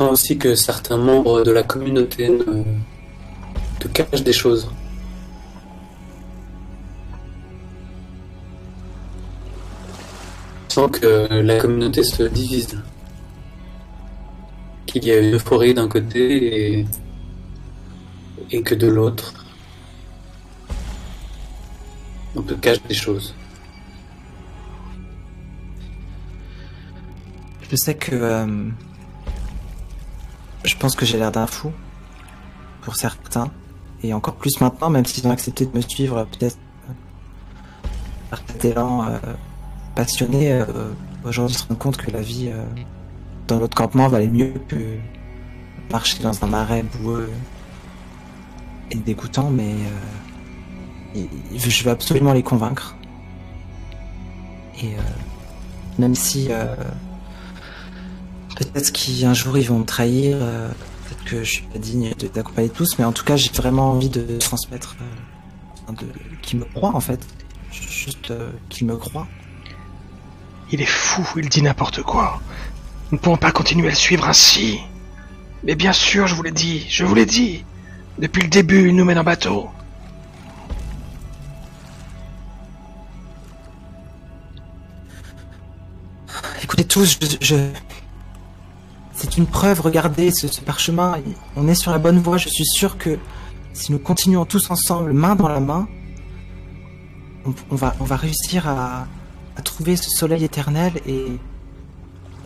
On 0.00 0.06
aussi 0.10 0.38
que 0.38 0.54
certains 0.54 0.96
membres 0.96 1.42
de 1.42 1.50
la 1.50 1.62
communauté 1.62 2.30
te 3.80 3.88
cachent 3.88 4.22
des 4.22 4.32
choses. 4.32 4.70
Sans 10.68 10.88
que 10.88 11.28
la 11.42 11.58
communauté 11.58 12.02
se 12.02 12.22
divise. 12.22 12.80
Qu'il 14.86 15.04
y 15.04 15.10
a 15.10 15.18
une 15.18 15.34
euphorie 15.34 15.74
d'un 15.74 15.88
côté 15.88 16.86
et 18.50 18.62
que 18.62 18.74
de 18.74 18.86
l'autre, 18.86 19.34
on 22.34 22.42
te 22.42 22.54
cache 22.54 22.82
des 22.82 22.94
choses. 22.94 23.34
Je 27.70 27.76
sais 27.76 27.94
que 27.94 28.14
euh, 28.14 28.70
je 30.64 30.76
pense 30.76 30.96
que 30.96 31.04
j'ai 31.04 31.18
l'air 31.18 31.32
d'un 31.32 31.46
fou 31.46 31.70
pour 32.80 32.96
certains 32.96 33.50
et 34.02 34.14
encore 34.14 34.36
plus 34.36 34.60
maintenant, 34.60 34.88
même 34.88 35.04
s'ils 35.04 35.26
ont 35.26 35.30
accepté 35.30 35.66
de 35.66 35.76
me 35.76 35.82
suivre, 35.82 36.26
peut-être 36.32 36.56
par 38.30 38.40
cet 38.46 38.64
élan 38.64 39.08
euh, 39.08 39.18
passionné. 39.98 40.52
Euh, 40.52 40.64
aujourd'hui, 41.24 41.56
se 41.56 41.66
rendent 41.66 41.78
compte 41.78 41.96
que 41.96 42.10
la 42.12 42.22
vie 42.22 42.50
dans 43.48 43.58
notre 43.58 43.76
campement 43.76 44.06
valait 44.06 44.28
mieux 44.28 44.54
que 44.68 44.76
marcher 45.90 46.22
dans 46.22 46.44
un 46.44 46.46
marais 46.46 46.84
boueux 46.84 47.30
est 48.90 48.96
dégoûtant, 48.96 49.50
mais 49.50 49.74
euh, 51.16 51.24
je 51.56 51.84
veux 51.84 51.90
absolument 51.90 52.32
les 52.32 52.42
convaincre. 52.42 52.96
Et 54.80 54.94
euh, 54.94 55.00
même 55.98 56.14
si 56.14 56.48
euh, 56.50 56.76
peut-être 58.56 58.92
qu'un 58.92 59.34
jour 59.34 59.58
ils 59.58 59.66
vont 59.66 59.80
me 59.80 59.84
trahir, 59.84 60.38
peut-être 60.38 61.24
que 61.24 61.42
je 61.42 61.50
suis 61.50 61.62
pas 61.64 61.78
digne 61.78 62.12
d'accompagner 62.34 62.68
tous, 62.68 62.98
mais 62.98 63.04
en 63.04 63.12
tout 63.12 63.24
cas 63.24 63.36
j'ai 63.36 63.50
vraiment 63.50 63.90
envie 63.90 64.10
de 64.10 64.38
transmettre, 64.38 64.96
de, 65.88 66.06
qu'ils 66.42 66.60
me 66.60 66.64
croient 66.66 66.94
en 66.94 67.00
fait, 67.00 67.20
juste 67.72 68.32
qu'ils 68.68 68.86
me 68.86 68.96
croient. 68.96 69.26
Il 70.70 70.82
est 70.82 70.86
fou, 70.86 71.26
il 71.36 71.48
dit 71.48 71.62
n'importe 71.62 72.02
quoi. 72.02 72.40
Nous 73.10 73.16
ne 73.16 73.22
pouvons 73.22 73.36
pas 73.36 73.52
continuer 73.52 73.86
à 73.86 73.90
le 73.90 73.96
suivre 73.96 74.28
ainsi. 74.28 74.80
Mais 75.64 75.74
bien 75.74 75.92
sûr, 75.92 76.26
je 76.26 76.34
vous 76.34 76.42
l'ai 76.42 76.50
dit, 76.50 76.86
je 76.88 77.04
vous 77.04 77.14
l'ai 77.14 77.26
dit. 77.26 77.64
Depuis 78.18 78.42
le 78.42 78.48
début, 78.48 78.88
il 78.88 78.96
nous 78.96 79.04
mène 79.04 79.18
en 79.18 79.24
bateau. 79.24 79.68
Écoutez 86.62 86.84
tous, 86.84 87.18
je... 87.40 87.56
C'est 89.14 89.36
une 89.36 89.46
preuve, 89.46 89.80
regardez 89.80 90.30
ce, 90.30 90.60
parchemin, 90.60 91.16
on 91.56 91.66
est 91.66 91.74
sur 91.74 91.90
la 91.90 91.98
bonne 91.98 92.20
voie, 92.20 92.36
je 92.36 92.48
suis 92.48 92.66
sûr 92.66 92.98
que 92.98 93.18
si 93.72 93.90
nous 93.90 93.98
continuons 93.98 94.44
tous 94.44 94.70
ensemble, 94.70 95.12
main 95.12 95.34
dans 95.34 95.48
la 95.48 95.58
main, 95.58 95.88
on 97.70 97.74
va, 97.74 97.96
on 97.98 98.04
va 98.04 98.14
réussir 98.14 98.68
à, 98.68 99.08
à 99.58 99.62
trouver 99.62 99.96
ce 99.96 100.08
soleil 100.10 100.44
éternel 100.44 100.92
et, 101.06 101.24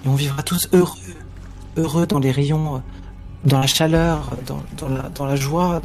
on 0.05 0.17
vivra 0.17 0.43
tous 0.43 0.69
heureux, 0.73 0.99
heureux 1.77 2.07
dans 2.09 2.19
les 2.19 2.33
rayons, 2.33 2.77
euh, 2.77 2.79
dans 3.45 3.61
la 3.61 3.69
chaleur, 3.69 4.33
dans, 5.17 5.27
la, 5.27 5.37
joie. 5.37 5.81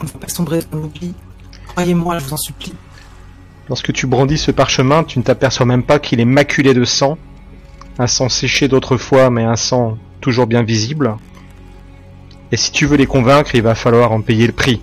On 0.00 0.02
ne 0.02 0.08
va 0.08 0.18
pas 0.18 0.28
sombrer 0.28 0.60
dans 0.72 0.78
l'oubli. 0.78 1.14
Croyez-moi, 1.68 2.18
je 2.18 2.24
vous 2.24 2.32
en 2.32 2.36
supplie. 2.36 2.74
Lorsque 3.68 3.92
tu 3.92 4.08
brandis 4.08 4.38
ce 4.38 4.50
parchemin, 4.50 5.04
tu 5.04 5.20
ne 5.20 5.24
t'aperçois 5.24 5.66
même 5.66 5.84
pas 5.84 6.00
qu'il 6.00 6.18
est 6.18 6.24
maculé 6.24 6.74
de 6.74 6.84
sang. 6.84 7.16
Un 8.00 8.08
sang 8.08 8.28
séché 8.28 8.66
d'autrefois, 8.66 9.30
mais 9.30 9.44
un 9.44 9.54
sang 9.54 9.98
toujours 10.20 10.48
bien 10.48 10.64
visible. 10.64 11.14
Et 12.50 12.56
si 12.56 12.72
tu 12.72 12.86
veux 12.86 12.96
les 12.96 13.06
convaincre, 13.06 13.54
il 13.54 13.62
va 13.62 13.76
falloir 13.76 14.10
en 14.10 14.20
payer 14.20 14.48
le 14.48 14.52
prix. 14.52 14.80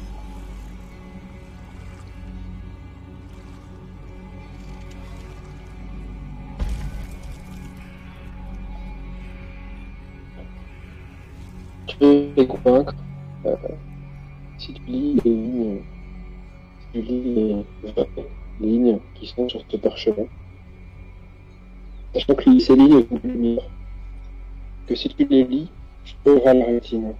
Sont 19.35 19.49
sur 19.49 19.61
ce 19.69 19.77
parchemin. 19.77 20.27
Sachant 22.13 22.35
que 22.35 22.59
ces 22.59 22.75
lignes 22.75 23.05
de 23.05 23.27
lumière. 23.27 23.63
Que 24.87 24.95
si 24.95 25.09
tu 25.09 25.25
les 25.25 25.43
lis, 25.43 25.69
tu 26.05 26.29
auras 26.29 26.53
la 26.53 26.65
rétine. 26.65 27.13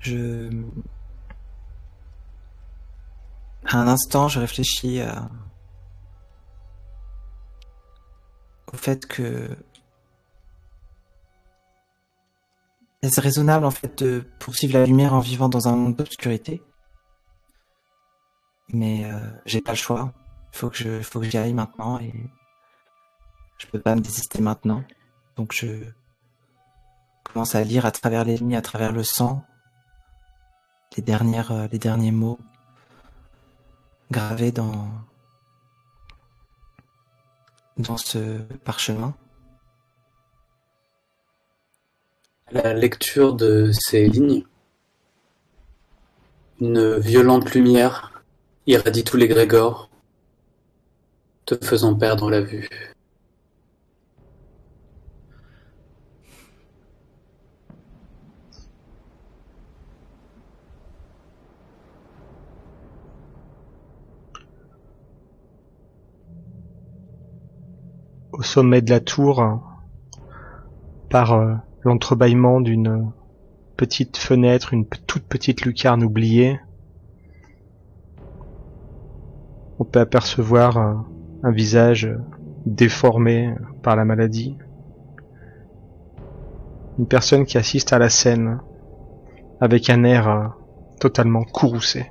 Je. 0.00 0.50
À 3.66 3.78
un 3.78 3.86
instant, 3.86 4.26
je 4.26 4.40
réfléchis 4.40 5.00
à... 5.00 5.28
au 8.72 8.76
fait 8.76 9.06
que. 9.06 9.56
Est-ce 13.02 13.20
raisonnable 13.20 13.64
en 13.64 13.70
fait 13.70 14.02
de 14.02 14.24
poursuivre 14.38 14.74
la 14.78 14.84
lumière 14.84 15.14
en 15.14 15.20
vivant 15.20 15.48
dans 15.48 15.68
un 15.68 15.76
monde 15.76 15.96
d'obscurité? 15.96 16.62
Mais 18.72 19.04
euh, 19.10 19.18
j'ai 19.46 19.62
pas 19.62 19.72
le 19.72 19.78
choix. 19.78 20.12
Faut 20.52 20.68
que 20.68 20.76
je, 20.76 21.00
faut 21.00 21.20
que 21.20 21.26
j'y 21.26 21.38
aille 21.38 21.54
maintenant 21.54 21.98
et 21.98 22.12
je 23.58 23.66
peux 23.66 23.80
pas 23.80 23.94
me 23.94 24.00
désister 24.00 24.42
maintenant. 24.42 24.84
Donc 25.36 25.54
je 25.54 25.82
commence 27.24 27.54
à 27.54 27.64
lire 27.64 27.86
à 27.86 27.90
travers 27.90 28.24
les 28.24 28.36
lignes, 28.36 28.56
à 28.56 28.62
travers 28.62 28.92
le 28.92 29.02
sang, 29.02 29.44
les 30.96 31.02
dernières, 31.02 31.52
euh, 31.52 31.68
les 31.72 31.78
derniers 31.78 32.12
mots 32.12 32.38
gravés 34.10 34.52
dans 34.52 34.90
dans 37.80 37.96
ce 37.96 38.38
parchemin. 38.64 39.14
La 42.52 42.74
lecture 42.74 43.34
de 43.34 43.70
ces 43.72 44.08
lignes, 44.08 44.44
une 46.60 46.98
violente 46.98 47.52
lumière 47.54 48.22
irradie 48.66 49.04
tous 49.04 49.16
les 49.16 49.28
Grégor, 49.28 49.90
te 51.46 51.54
faisant 51.64 51.94
perdre 51.94 52.30
la 52.30 52.40
vue. 52.40 52.68
Au 68.40 68.42
sommet 68.42 68.80
de 68.80 68.88
la 68.88 69.00
tour, 69.00 69.60
par 71.10 71.34
euh, 71.34 71.56
l'entrebâillement 71.82 72.62
d'une 72.62 73.12
petite 73.76 74.16
fenêtre, 74.16 74.72
une 74.72 74.86
toute 74.86 75.24
petite 75.24 75.60
lucarne 75.60 76.02
oubliée, 76.02 76.58
on 79.78 79.84
peut 79.84 80.00
apercevoir 80.00 80.78
un, 80.78 81.06
un 81.42 81.50
visage 81.50 82.06
euh, 82.06 82.16
déformé 82.64 83.54
par 83.82 83.94
la 83.94 84.06
maladie. 84.06 84.56
Une 86.98 87.08
personne 87.08 87.44
qui 87.44 87.58
assiste 87.58 87.92
à 87.92 87.98
la 87.98 88.08
scène 88.08 88.58
avec 89.60 89.90
un 89.90 90.02
air 90.02 90.28
euh, 90.30 90.46
totalement 90.98 91.44
courroucé. 91.44 92.10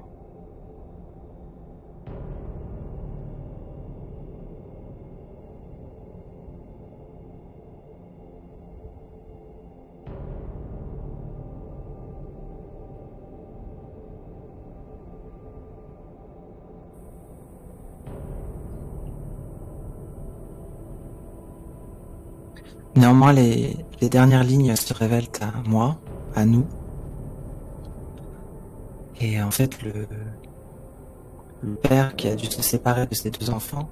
Néanmoins, 23.00 23.32
les, 23.32 23.78
dernières 24.02 24.44
lignes 24.44 24.76
se 24.76 24.94
révèlent 24.94 25.30
à 25.40 25.54
moi, 25.66 26.02
à 26.36 26.44
nous. 26.44 26.68
Et 29.22 29.42
en 29.42 29.52
fait, 29.52 29.82
le, 29.82 30.06
père 31.76 32.18
qui 32.18 32.28
a 32.28 32.36
dû 32.36 32.48
se 32.48 32.62
séparer 32.62 33.08
de 33.08 33.16
ses 33.16 33.32
deux 33.32 33.52
enfants, 33.52 33.90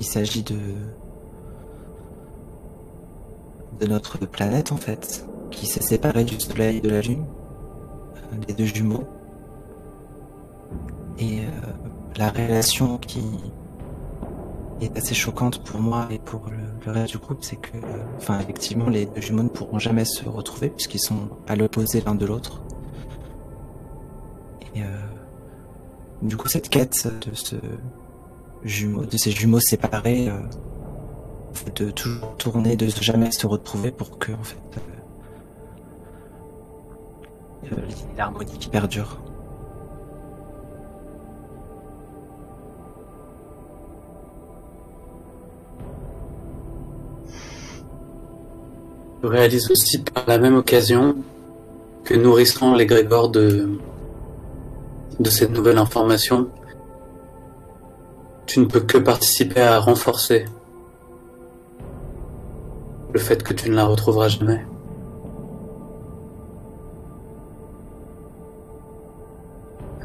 il 0.00 0.06
s'agit 0.06 0.42
de 0.42 0.56
notre 3.86 4.24
planète 4.24 4.72
en 4.72 4.78
fait, 4.78 5.26
qui 5.50 5.66
s'est 5.66 5.82
séparé 5.82 6.24
du 6.24 6.40
Soleil 6.40 6.78
et 6.78 6.80
de 6.80 6.88
la 6.88 7.02
Lune, 7.02 7.26
euh, 8.16 8.36
les 8.48 8.54
deux 8.54 8.64
jumeaux. 8.64 9.04
Et 11.18 11.40
euh, 11.40 11.50
la 12.16 12.30
relation 12.30 12.96
qui 12.96 13.22
est 14.84 14.96
assez 14.96 15.14
choquante 15.14 15.64
pour 15.64 15.80
moi 15.80 16.08
et 16.10 16.18
pour 16.18 16.42
le, 16.50 16.90
reste 16.92 17.12
du 17.12 17.18
groupe, 17.18 17.38
c'est 17.42 17.56
que, 17.56 17.76
euh, 17.76 17.80
enfin, 18.16 18.38
effectivement, 18.40 18.88
les 18.88 19.06
deux 19.06 19.20
jumeaux 19.20 19.44
ne 19.44 19.48
pourront 19.48 19.78
jamais 19.78 20.04
se 20.04 20.28
retrouver 20.28 20.70
puisqu'ils 20.70 21.00
sont 21.00 21.28
à 21.46 21.56
l'opposé 21.56 22.02
l'un 22.04 22.14
de 22.14 22.26
l'autre. 22.26 22.62
Et 24.74 24.82
euh, 24.82 24.86
du 26.22 26.36
coup, 26.36 26.48
cette 26.48 26.68
quête 26.68 27.08
de 27.24 29.16
ces 29.16 29.30
jumeaux 29.30 29.60
séparés, 29.60 30.28
euh, 30.28 30.40
de 31.76 31.90
toujours 31.90 32.36
tourner, 32.36 32.76
de 32.76 32.88
jamais 32.88 33.30
se 33.30 33.46
retrouver 33.46 33.90
pour 33.90 34.18
que, 34.18 34.32
l'harmonie 38.16 38.58
qui 38.58 38.68
perdure. 38.68 39.20
Réalise 49.28 49.70
aussi 49.70 49.98
par 49.98 50.24
la 50.26 50.38
même 50.38 50.56
occasion 50.56 51.16
que 52.04 52.14
nourrissant 52.14 52.74
les 52.74 52.86
Grégor 52.86 53.28
de, 53.28 53.68
de 55.20 55.30
cette 55.30 55.50
nouvelle 55.50 55.78
information, 55.78 56.48
tu 58.46 58.60
ne 58.60 58.64
peux 58.64 58.80
que 58.80 58.98
participer 58.98 59.60
à 59.60 59.78
renforcer 59.78 60.44
le 63.12 63.20
fait 63.20 63.42
que 63.42 63.52
tu 63.52 63.70
ne 63.70 63.76
la 63.76 63.84
retrouveras 63.84 64.28
jamais. 64.28 64.64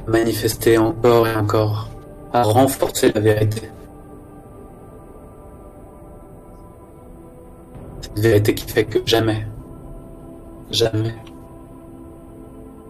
À 0.05 0.09
manifester 0.09 0.77
encore 0.77 1.27
et 1.27 1.35
encore, 1.35 1.89
à 2.33 2.43
renforcer 2.43 3.11
la 3.13 3.21
vérité. 3.21 3.69
Une 8.17 8.23
vérité 8.23 8.55
qui 8.55 8.67
fait 8.67 8.83
que 8.83 8.97
jamais, 9.05 9.45
jamais, 10.71 11.13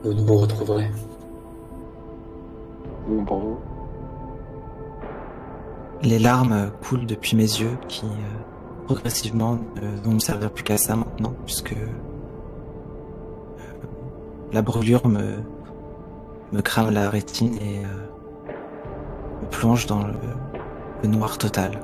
vous 0.02 0.14
ne 0.14 0.22
vous 0.22 0.38
retrouverez. 0.38 0.90
Bon 3.10 3.26
pour 3.26 3.40
vous. 3.40 3.58
Les 6.02 6.18
larmes 6.18 6.72
coulent 6.82 7.06
depuis 7.06 7.36
mes 7.36 7.44
yeux 7.44 7.78
qui 7.90 8.06
euh, 8.06 8.86
progressivement 8.86 9.60
ne 9.76 10.02
vont 10.02 10.14
me 10.14 10.20
servir 10.20 10.50
plus 10.50 10.64
qu'à 10.64 10.78
ça 10.78 10.96
maintenant 10.96 11.34
puisque 11.46 11.74
euh, 11.74 11.88
la 14.54 14.62
brûlure 14.62 15.10
me, 15.10 15.40
me 16.54 16.62
crame 16.62 16.92
la 16.92 17.10
rétine 17.10 17.56
et 17.56 17.80
euh, 17.80 18.54
me 19.42 19.50
plonge 19.50 19.88
dans 19.88 20.08
le, 20.08 20.14
le 21.04 21.10
noir 21.10 21.38
total. 21.38 21.82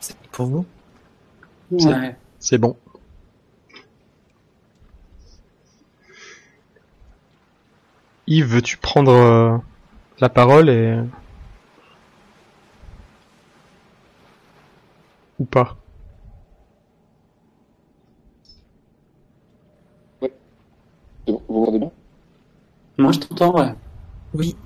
C'est 0.00 0.16
pour 0.32 0.46
vous 0.46 0.66
Ouais. 1.70 2.16
C'est 2.40 2.58
bon. 2.58 2.76
Yves, 8.26 8.46
veux-tu 8.46 8.76
prendre 8.78 9.12
euh, 9.12 9.56
la 10.20 10.28
parole 10.28 10.68
et... 10.68 10.98
Ou 15.38 15.44
pas? 15.44 15.76
Bon, 20.20 20.30
Vous 21.26 21.60
m'entendez 21.60 21.78
bien? 21.78 21.90
Moi, 22.98 23.12
je 23.12 23.20
t'entends, 23.20 23.54
ouais. 23.56 23.74
Oui. 24.34 24.56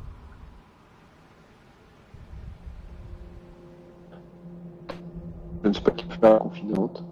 Je 5.62 5.68
ne 5.68 5.72
sais 5.72 5.80
pas 5.80 5.90
qui 5.90 6.04
peut 6.06 6.14
faire 6.20 6.32
la 6.34 6.38
confidente. 6.38 7.04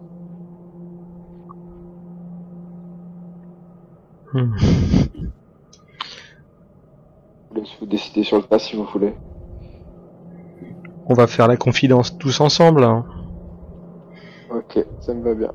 Hmm. 4.32 4.52
Je 4.58 5.26
vous 7.50 7.54
laisse 7.60 7.76
vous 7.80 7.86
décider 7.86 8.22
sur 8.22 8.36
le 8.38 8.42
tas 8.44 8.58
si 8.58 8.76
vous 8.76 8.84
voulez. 8.84 9.14
On 11.06 11.14
va 11.14 11.26
faire 11.26 11.48
la 11.48 11.56
confidence 11.56 12.16
tous 12.18 12.40
ensemble. 12.40 12.82
hein. 12.84 13.04
Ok, 14.50 14.84
ça 15.00 15.14
me 15.14 15.22
va 15.22 15.34
bien. 15.34 15.52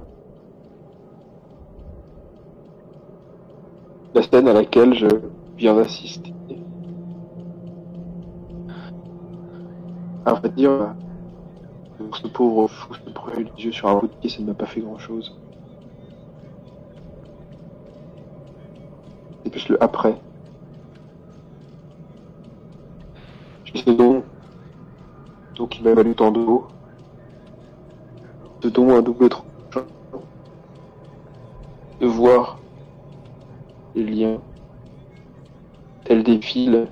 La 4.13 4.21
scène 4.23 4.47
à 4.47 4.53
laquelle 4.53 4.93
je 4.93 5.07
viens 5.57 5.75
d'assister. 5.75 6.33
À 10.25 10.33
vrai 10.33 10.49
dire, 10.49 10.95
ce 12.13 12.27
pauvre 12.27 12.67
fou 12.67 12.93
se 12.93 13.09
brûler 13.09 13.49
les 13.55 13.65
yeux 13.65 13.71
sur 13.71 13.87
un 13.89 13.99
bout 13.99 14.07
de 14.07 14.13
pied, 14.13 14.29
ça 14.29 14.41
ne 14.41 14.47
m'a 14.47 14.53
pas 14.53 14.65
fait 14.65 14.81
grand 14.81 14.97
chose. 14.97 15.35
C'est 19.43 19.49
plus 19.49 19.69
le 19.69 19.83
après. 19.83 20.19
Ce 23.73 23.89
don, 23.89 24.23
don 25.55 25.67
qui 25.67 25.81
m'a 25.81 25.93
valu 25.93 26.13
tant 26.13 26.31
de 26.31 26.41
haut. 26.41 26.67
Ce 28.61 28.67
don 28.67 28.95
un 28.95 29.01
double 29.01 29.29
tranchant. 29.29 29.87
De 31.99 32.05
voir 32.05 32.59
les 33.95 34.03
liens, 34.03 34.41
tels 36.03 36.23
des 36.23 36.41
fils, 36.41 36.87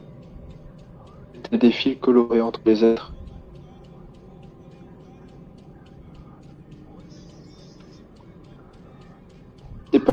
tels 1.50 1.60
des 1.60 1.96
colorés 1.96 2.42
entre 2.42 2.62
les 2.66 2.84
êtres. 2.84 3.14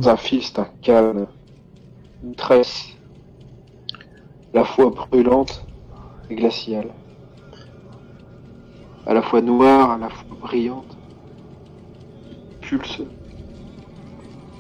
Pas 0.07 0.15
un 0.59 0.69
calme, 0.83 1.27
une 2.23 2.37
tresse, 2.37 2.91
la 4.55 4.65
fois 4.65 4.91
brûlante 4.91 5.67
et 6.31 6.37
glaciale, 6.37 6.91
à 9.05 9.15
la 9.15 9.23
fois 9.23 9.41
noire, 9.41 9.91
à 9.91 9.99
la 9.99 10.09
fois 10.09 10.37
brillante, 10.41 10.97
pulse 12.61 13.03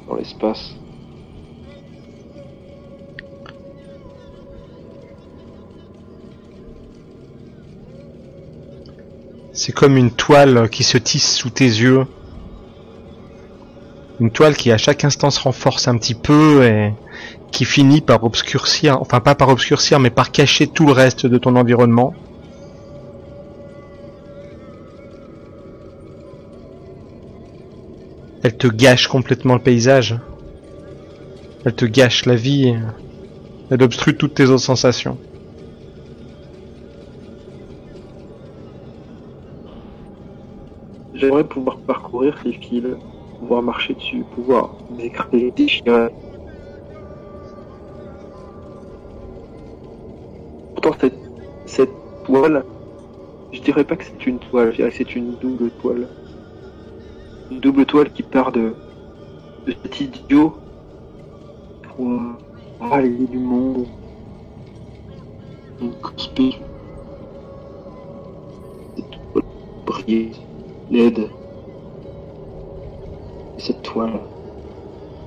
dans 0.09 0.17
l'espace. 0.17 0.75
C'est 9.53 9.71
comme 9.71 9.97
une 9.97 10.11
toile 10.11 10.69
qui 10.71 10.83
se 10.83 10.99
tisse 10.99 11.37
sous 11.37 11.51
tes 11.51 11.67
yeux. 11.67 12.05
Une 14.19 14.31
toile 14.31 14.57
qui 14.57 14.73
à 14.73 14.79
chaque 14.79 15.05
instant 15.05 15.31
se 15.31 15.41
renforce 15.41 15.89
un 15.89 15.99
petit 15.99 16.15
peu 16.15 16.65
et 16.65 16.95
qui 17.53 17.65
finit 17.65 18.01
par 18.01 18.25
obscurcir, 18.25 19.01
enfin 19.01 19.21
pas 19.21 19.35
par 19.35 19.51
obscurcir, 19.51 20.01
mais 20.01 20.11
par 20.11 20.31
cacher 20.31 20.67
tout 20.67 20.87
le 20.87 20.93
reste 20.93 21.27
de 21.27 21.37
ton 21.37 21.55
environnement. 21.57 22.15
Elle 28.43 28.57
te 28.57 28.69
gâche 28.69 29.09
complètement 29.09 29.55
le 29.55 29.61
paysage. 29.61 30.17
Elle 31.65 31.75
te 31.75 31.85
gâche 31.85 32.27
la 32.27 32.37
vie. 32.37 32.75
Elle 33.71 33.83
obstrue 33.83 34.17
toutes 34.17 34.35
tes 34.35 34.45
autres 34.45 34.63
sensations. 34.63 35.19
J'aimerais 41.15 41.45
pouvoir 41.45 41.79
parcourir 41.79 42.39
ces 42.43 42.53
fils, 42.53 42.85
pouvoir 43.47 43.63
marcher 43.63 43.95
dessus, 43.95 44.25
pouvoir 44.35 44.71
les 44.99 45.05
écraser, 45.05 45.39
les 45.39 45.51
déchirer. 45.53 46.09
Pourtant, 50.75 50.97
cette, 51.01 51.15
cette 51.65 51.91
toile, 52.25 52.65
je 53.53 53.61
dirais 53.61 53.85
pas 53.85 53.95
que 53.95 54.05
c'est 54.05 54.27
une 54.27 54.41
toile, 54.41 54.73
je 54.73 54.77
dirais 54.79 54.91
que 54.91 54.97
c'est 54.97 55.15
une 55.15 55.37
double 55.37 55.71
toile. 55.81 56.09
Une 57.53 57.61
double 57.61 57.87
toile 57.87 58.11
qui 58.13 58.25
part 58.25 58.51
de, 58.51 58.75
de 59.65 59.75
cet 59.85 60.01
idiot 60.01 60.57
pour 61.97 62.21
rallier 62.81 63.27
du 63.29 63.39
monde. 63.39 63.87
Toile 66.35 66.65
briller 69.87 70.33
laide. 70.91 71.31
Et 73.57 73.61
cette 73.61 73.83
toile, 73.83 74.19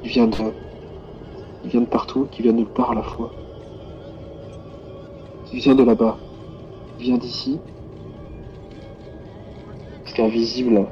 qui 0.03 0.09
vient 0.09 0.27
de, 0.27 0.35
qui 1.61 1.69
vient 1.69 1.81
de 1.81 1.85
partout, 1.85 2.27
qui 2.31 2.41
vient 2.41 2.51
de 2.51 2.57
nulle 2.57 2.67
part 2.67 2.91
à 2.91 2.95
la 2.95 3.03
fois. 3.03 3.31
Qui 5.45 5.57
vient 5.57 5.75
de 5.75 5.83
là-bas, 5.83 6.17
qui 6.97 7.05
vient 7.05 7.17
d'ici. 7.17 7.59
Parce 10.03 10.13
qu'invisible, 10.13 10.85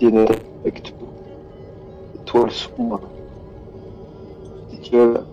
dénote 0.00 0.40
avec 0.62 0.82
tout. 0.82 0.94
Toile 2.24 2.50
sombre. 2.50 3.00
Cette 4.70 4.90
toile, 4.90 5.24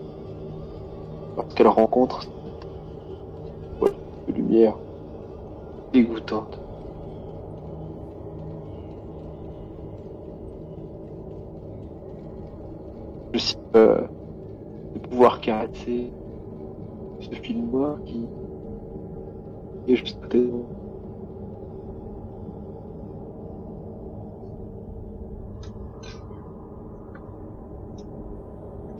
lorsqu'elle 1.36 1.68
rencontre 1.68 2.22
cette 2.22 4.36
lumière, 4.36 4.74
dégoûtante. 5.92 6.59
Euh, 13.76 14.00
de 14.94 14.98
pouvoir 14.98 15.40
caresser 15.40 16.10
ce 17.20 17.34
film 17.36 17.70
noir 17.70 17.98
qui 18.04 18.26
est 19.86 19.96
juste 19.96 20.18
à 20.24 20.28
de 20.28 20.64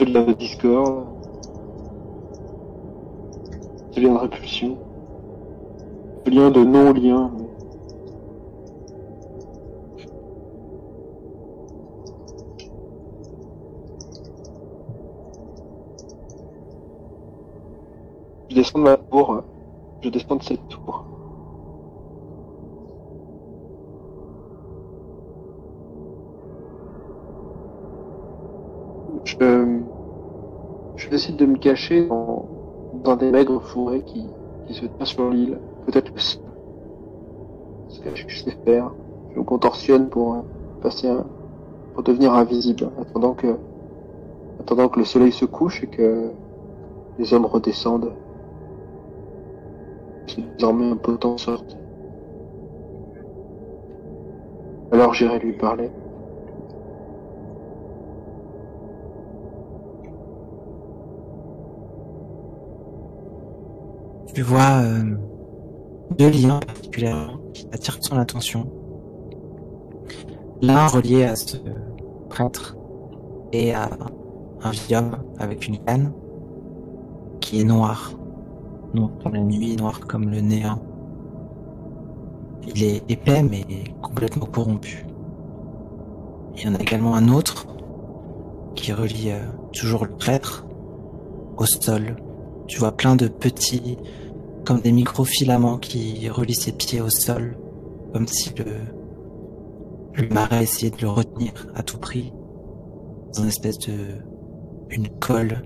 la 0.05 0.25
de 3.95 4.01
lien 4.01 4.15
de 4.15 4.19
répulsion, 4.19 4.79
de 6.25 6.31
lien 6.31 6.51
de 6.51 6.65
non-lien. 6.65 7.40
Descends 18.61 18.79
de 18.81 18.85
ma 18.85 18.97
tour. 18.97 19.43
Je 20.03 20.09
descends 20.11 20.37
de 20.37 20.43
cette 20.43 20.69
tour. 20.69 21.05
Je, 29.25 29.79
je 30.97 31.09
décide 31.09 31.37
de 31.37 31.47
me 31.47 31.57
cacher 31.57 32.07
dans, 32.07 32.49
dans 33.05 33.17
des 33.17 33.31
maigres 33.31 33.63
forêts 33.63 34.03
qui, 34.03 34.27
qui 34.67 34.75
se 34.75 34.85
tiennent 34.85 35.07
sur 35.07 35.31
l'île. 35.31 35.59
Peut-être 35.87 36.13
ce 36.19 38.01
que 38.01 38.15
je 38.15 38.45
sais 38.45 38.57
faire. 38.65 38.91
Je 39.33 39.39
me 39.39 39.45
contorsionne 39.45 40.09
pour 40.09 40.35
euh, 40.35 40.39
passer 40.83 41.09
un, 41.09 41.25
pour 41.95 42.03
devenir 42.03 42.35
invisible, 42.35 42.91
attendant 43.01 43.33
que, 43.33 43.57
attendant 44.61 44.89
que 44.89 44.99
le 44.99 45.05
soleil 45.05 45.33
se 45.33 45.45
couche 45.45 45.83
et 45.85 45.87
que 45.87 46.31
les 47.19 47.33
hommes 47.33 47.47
redescendent. 47.47 48.13
C'est 50.35 50.43
désormais 50.57 50.93
un 50.93 51.37
sorte. 51.39 51.77
Alors 54.93 55.13
j'irai 55.13 55.39
lui 55.41 55.53
parler. 55.55 55.91
Tu 64.33 64.43
vois 64.43 64.83
euh, 64.83 65.17
deux 66.17 66.31
liens 66.31 66.61
particulièrement 66.61 67.39
qui 67.53 67.67
attirent 67.73 67.99
son 68.01 68.17
attention. 68.17 68.71
L'un 70.63 70.87
relié 70.87 71.25
à 71.25 71.35
ce 71.35 71.57
prêtre 72.29 72.77
et 73.53 73.75
à 73.75 73.91
un 74.63 74.71
vieil 74.71 74.97
homme 74.97 75.17
avec 75.39 75.67
une 75.67 75.79
canne 75.79 76.13
qui 77.41 77.61
est 77.61 77.65
noir. 77.65 78.13
Noir 78.95 79.11
comme 79.23 79.35
la 79.35 79.41
nuit, 79.41 79.77
noir 79.77 80.01
comme 80.01 80.31
le 80.31 80.41
néant. 80.41 80.83
Il 82.67 82.83
est 82.83 83.03
épais 83.11 83.43
mais 83.43 83.65
complètement 84.03 84.47
corrompu. 84.47 85.07
Il 86.57 86.65
y 86.65 86.69
en 86.69 86.75
a 86.75 86.81
également 86.81 87.15
un 87.15 87.29
autre 87.29 87.67
qui 88.75 88.93
relie 88.93 89.31
euh, 89.31 89.41
toujours 89.73 90.05
le 90.05 90.13
prêtre 90.13 90.67
au 91.57 91.67
sol. 91.67 92.17
Tu 92.67 92.79
vois 92.79 92.93
plein 92.93 93.17
de 93.17 93.29
petits, 93.29 93.97
comme 94.65 94.81
des 94.81 94.93
microfilaments 94.93 95.79
qui 95.79 96.29
relient 96.29 96.55
ses 96.55 96.73
pieds 96.73 97.01
au 97.01 97.11
sol, 97.11 97.57
comme 98.13 98.27
si 98.27 98.53
le, 98.57 98.65
le 100.15 100.29
marais 100.29 100.65
essayait 100.65 100.91
de 100.91 101.03
le 101.03 101.09
retenir 101.09 101.53
à 101.75 101.83
tout 101.83 101.99
prix 101.99 102.33
dans 103.35 103.43
une 103.43 103.49
espèce 103.49 103.79
de 103.79 103.95
une 104.91 105.09
colle. 105.09 105.63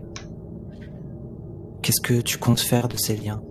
Qu'est-ce 1.85 2.01
que 2.01 2.23
tu 2.23 2.39
comptes 2.39 2.61
faire 2.61 2.89
de 2.89 2.97
ces 2.97 3.15
liens 3.15 3.43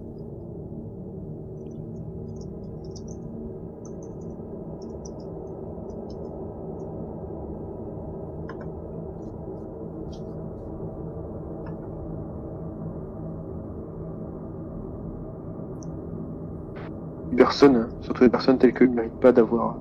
Personne, 17.37 17.87
surtout 18.01 18.23
les 18.23 18.29
personnes 18.29 18.57
telles 18.57 18.73
que 18.73 18.83
ne 18.83 18.95
méritent 18.95 19.19
pas 19.19 19.31
d'avoir 19.31 19.77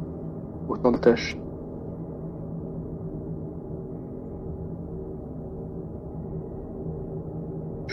autant 0.68 0.92
de 0.92 0.98
tâches. 0.98 1.38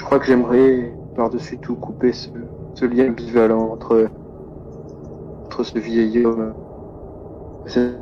Crois 0.10 0.18
que 0.18 0.26
j'aimerais 0.26 0.92
par-dessus 1.16 1.60
tout 1.60 1.76
couper 1.76 2.14
ce, 2.14 2.30
lien 2.84 3.10
ambivalent 3.10 3.74
entre, 3.74 4.10
ce 5.62 5.78
vieil 5.78 6.26
homme 6.26 6.56
et 7.68 7.70
cet. 7.70 7.96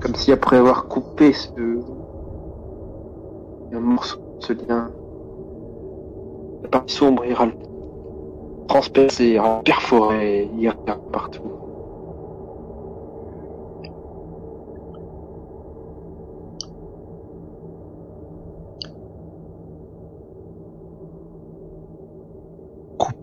Comme 0.00 0.14
si 0.16 0.32
après 0.32 0.56
avoir 0.56 0.88
coupé 0.88 1.32
ce, 1.32 1.52
un 3.72 3.78
morceau 3.78 4.18
de 4.40 4.44
ce 4.44 4.52
lien, 4.54 4.90
la 6.64 6.68
partie 6.68 6.96
sombre 6.96 7.24
ira 7.24 7.46
transpercer, 8.66 9.34
ira 9.34 9.60
perforer, 9.62 10.50
ira 10.58 10.74
partout. 11.12 11.55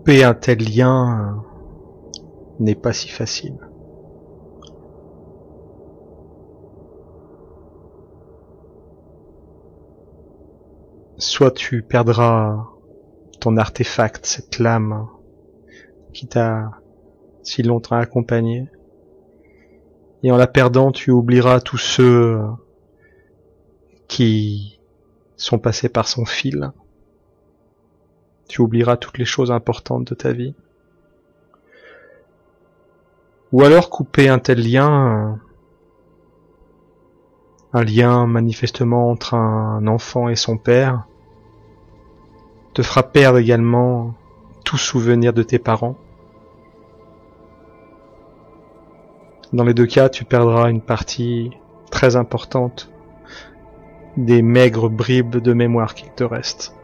Couper 0.04 0.22
un 0.22 0.34
tel 0.34 0.58
lien 0.58 1.34
euh, 1.34 2.20
n'est 2.60 2.74
pas 2.74 2.92
si 2.92 3.08
facile. 3.08 3.56
Soit 11.16 11.52
tu 11.52 11.82
perdras 11.82 12.66
ton 13.40 13.56
artefact, 13.56 14.26
cette 14.26 14.58
lame 14.58 15.08
qui 16.12 16.26
t'a 16.26 16.82
si 17.42 17.62
longtemps 17.62 17.96
accompagné, 17.96 18.68
et 20.22 20.30
en 20.30 20.36
la 20.36 20.46
perdant, 20.46 20.92
tu 20.92 21.12
oublieras 21.12 21.60
tous 21.60 21.78
ceux 21.78 22.42
qui 24.06 24.78
sont 25.36 25.58
passés 25.58 25.88
par 25.88 26.08
son 26.08 26.26
fil. 26.26 26.72
Tu 28.48 28.60
oublieras 28.60 28.96
toutes 28.96 29.18
les 29.18 29.24
choses 29.24 29.50
importantes 29.50 30.04
de 30.04 30.14
ta 30.14 30.32
vie. 30.32 30.54
Ou 33.52 33.62
alors 33.62 33.90
couper 33.90 34.28
un 34.28 34.38
tel 34.38 34.60
lien, 34.68 35.38
un 37.72 37.84
lien 37.84 38.26
manifestement 38.26 39.10
entre 39.10 39.34
un 39.34 39.86
enfant 39.86 40.28
et 40.28 40.36
son 40.36 40.58
père, 40.58 41.06
te 42.74 42.82
fera 42.82 43.04
perdre 43.04 43.38
également 43.38 44.14
tout 44.64 44.78
souvenir 44.78 45.32
de 45.32 45.42
tes 45.42 45.58
parents. 45.58 45.96
Dans 49.52 49.62
les 49.62 49.74
deux 49.74 49.86
cas, 49.86 50.08
tu 50.08 50.24
perdras 50.24 50.68
une 50.68 50.80
partie 50.80 51.52
très 51.90 52.16
importante 52.16 52.90
des 54.16 54.42
maigres 54.42 54.90
bribes 54.90 55.36
de 55.36 55.52
mémoire 55.52 55.94
qu'il 55.94 56.10
te 56.10 56.24
reste. 56.24 56.74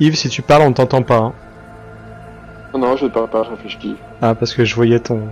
Yves, 0.00 0.16
si 0.16 0.30
tu 0.30 0.40
parles, 0.40 0.62
on 0.62 0.72
t'entend 0.72 1.02
pas. 1.02 1.18
Hein. 1.18 1.32
Non, 2.72 2.96
je 2.96 3.04
ne 3.04 3.10
parle 3.10 3.28
pas, 3.28 3.42
je 3.44 3.50
réfléchis. 3.50 3.96
Ah, 4.22 4.34
parce 4.34 4.54
que 4.54 4.64
je 4.64 4.74
voyais 4.74 5.00
ton 5.00 5.28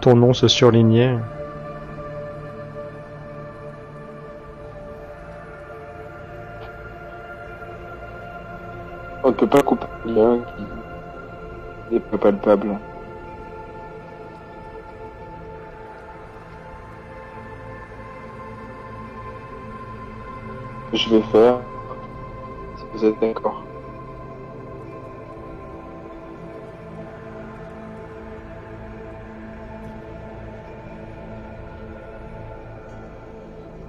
ton 0.00 0.16
nom 0.16 0.32
se 0.32 0.48
surligner. 0.48 1.18
On 9.22 9.28
ne 9.28 9.34
peut 9.34 9.46
pas 9.46 9.60
couper 9.60 9.86
un 10.06 10.08
lien 10.10 10.38
qui 11.88 11.94
n'est 11.94 12.00
pas 12.00 12.16
palpable. 12.16 12.78
Je 20.92 21.08
vais 21.10 21.22
faire, 21.30 21.58
vous 22.92 23.04
êtes 23.04 23.20
d'accord. 23.20 23.70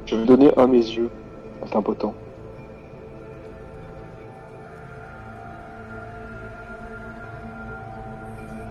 Je 0.05 0.15
vais 0.15 0.25
donner 0.25 0.51
un 0.57 0.67
mes 0.67 0.77
yeux 0.77 1.09
à 1.61 1.77
impotent. 1.77 2.13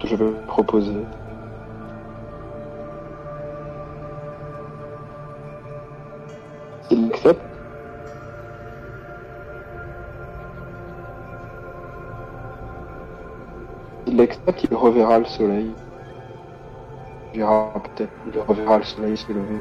Je 0.04 0.14
vais 0.16 0.32
proposer. 0.46 1.06
Il 14.24 14.76
reverra 14.76 15.18
le 15.18 15.24
soleil. 15.24 15.70
Il 17.34 17.44
reverra 17.44 18.78
le 18.78 18.84
soleil 18.84 19.16
se 19.16 19.32
lever. 19.32 19.60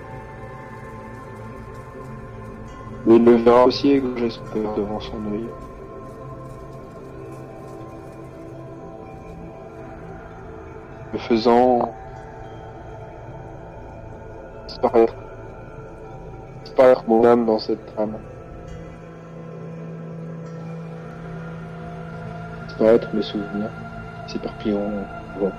Mais 3.06 3.16
il 3.16 3.24
le 3.24 3.36
verra 3.36 3.66
aussi 3.66 4.02
j'espère, 4.18 4.74
devant 4.76 5.00
son 5.00 5.18
œil. 5.32 5.46
Me 11.14 11.18
faisant 11.20 11.94
disparaître. 14.68 15.16
Disparaître 16.66 17.04
mon 17.08 17.24
âme 17.26 17.46
dans 17.46 17.60
cette 17.60 17.80
âme. 17.98 18.18
Disparaître 22.68 23.08
mes 23.14 23.22
souvenirs 23.22 23.89
s'éparpilleront. 24.30 25.06
Bon. 25.40 25.52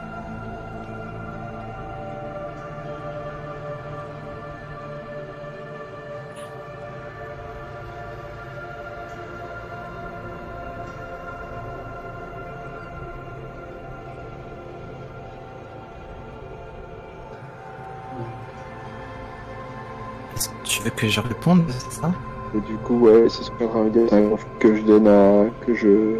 Tu 20.64 20.82
veux 20.82 20.90
que 20.90 21.08
je 21.08 21.20
réponde, 21.20 21.64
c'est 21.68 22.00
ça? 22.00 22.12
Et 22.54 22.60
du 22.60 22.76
coup, 22.78 23.00
ouais, 23.00 23.28
c'est 23.28 23.42
ce 23.42 23.50
que 23.50 24.58
que 24.58 24.74
je 24.74 24.82
donne 24.82 25.08
à. 25.08 25.44
que 25.66 25.74
je. 25.74 26.16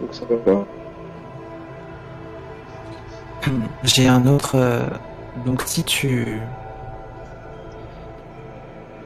Donc 0.00 0.12
ça 0.12 0.24
va 0.26 0.36
pas. 0.36 0.66
J'ai 3.84 4.06
un 4.08 4.26
autre. 4.26 4.56
Euh, 4.56 4.86
donc 5.44 5.62
si 5.62 5.84
tu 5.84 6.40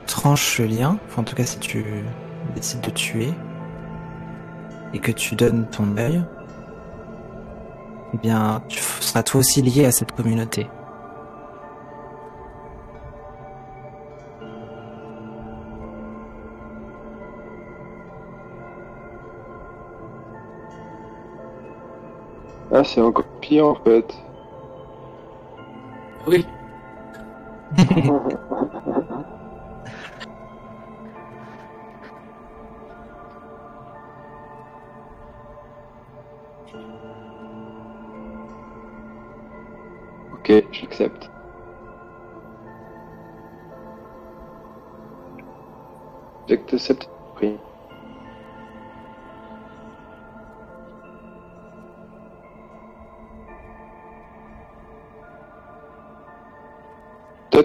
tranches 0.06 0.59
le 0.60 0.66
lien, 0.66 0.98
enfin 1.06 1.23
en 1.23 1.24
tout 1.24 1.35
cas 1.35 1.44
si 1.44 1.59
tu 1.59 1.85
décides 2.55 2.81
de 2.81 2.90
tuer 2.90 3.28
et 4.94 4.98
que 4.98 5.12
tu 5.12 5.35
donnes 5.35 5.66
ton 5.66 5.97
œil, 5.97 6.23
eh 8.14 8.19
bien 8.19 8.62
tu 8.69 8.81
seras 9.01 9.23
toi 9.23 9.40
aussi 9.40 9.62
lié 9.62 9.85
à 9.86 9.93
cette 9.93 10.12
communauté. 10.12 10.66
Ah, 22.74 22.85
c'est 22.85 23.02
encore 23.02 23.27
pire 23.43 23.66
en 23.66 23.74
fait. 23.74 24.14
Oui. 26.27 26.47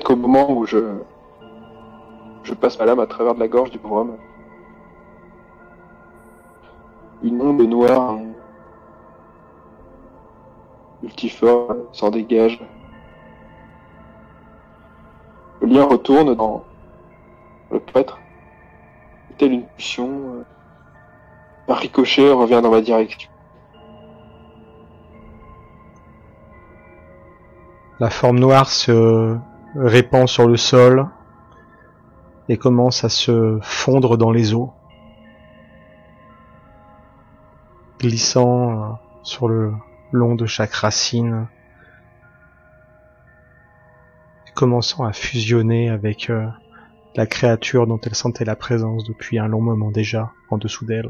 Peut-être 0.07 0.21
qu'au 0.21 0.27
moment 0.27 0.49
où 0.51 0.65
je, 0.65 0.99
je 2.43 2.53
passe 2.53 2.79
ma 2.79 2.85
lame 2.85 3.01
à 3.01 3.07
travers 3.07 3.35
de 3.35 3.41
la 3.41 3.49
gorge 3.49 3.71
du 3.71 3.77
pauvre 3.77 3.97
homme, 3.97 4.17
une 7.23 7.41
onde 7.41 7.61
noire 7.63 8.17
multiforme 11.03 11.79
s'en 11.91 12.09
dégage. 12.09 12.63
Le 15.61 15.67
lien 15.67 15.83
retourne 15.83 16.35
dans 16.35 16.63
le 17.71 17.79
prêtre. 17.79 18.17
Telle 19.37 19.51
une 19.51 19.65
pulsion, 19.65 20.45
un 21.67 21.73
ricochet 21.73 22.31
revient 22.31 22.61
dans 22.63 22.71
ma 22.71 22.81
direction. 22.81 23.29
La 27.99 28.09
forme 28.09 28.39
noire 28.39 28.69
se 28.69 29.37
répand 29.75 30.27
sur 30.27 30.47
le 30.47 30.57
sol 30.57 31.07
et 32.49 32.57
commence 32.57 33.03
à 33.03 33.09
se 33.09 33.59
fondre 33.61 34.17
dans 34.17 34.31
les 34.31 34.53
eaux, 34.53 34.73
glissant 37.99 38.71
euh, 38.71 38.93
sur 39.23 39.47
le 39.47 39.73
long 40.11 40.35
de 40.35 40.45
chaque 40.45 40.73
racine, 40.73 41.47
commençant 44.55 45.03
à 45.03 45.13
fusionner 45.13 45.89
avec 45.89 46.29
euh, 46.29 46.47
la 47.15 47.25
créature 47.25 47.87
dont 47.87 47.99
elle 48.03 48.15
sentait 48.15 48.45
la 48.45 48.55
présence 48.55 49.03
depuis 49.03 49.39
un 49.39 49.47
long 49.47 49.61
moment 49.61 49.91
déjà 49.91 50.31
en 50.49 50.57
dessous 50.57 50.85
d'elle 50.85 51.09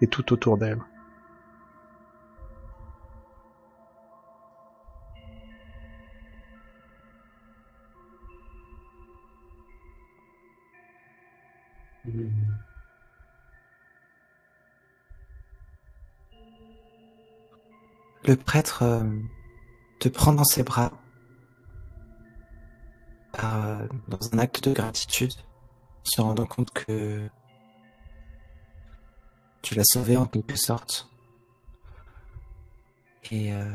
et 0.00 0.06
tout 0.06 0.32
autour 0.32 0.56
d'elle. 0.56 0.80
Le 18.30 18.36
prêtre 18.36 18.84
euh, 18.84 19.02
te 19.98 20.08
prend 20.08 20.32
dans 20.32 20.44
ses 20.44 20.62
bras 20.62 20.92
euh, 23.42 23.88
dans 24.06 24.32
un 24.32 24.38
acte 24.38 24.68
de 24.68 24.72
gratitude, 24.72 25.32
se 26.04 26.20
rendant 26.20 26.46
compte 26.46 26.70
que 26.70 27.28
tu 29.62 29.74
l'as 29.74 29.82
sauvé 29.84 30.16
en 30.16 30.26
quelque 30.26 30.56
sorte. 30.56 31.10
Et 33.32 33.52
euh, 33.52 33.68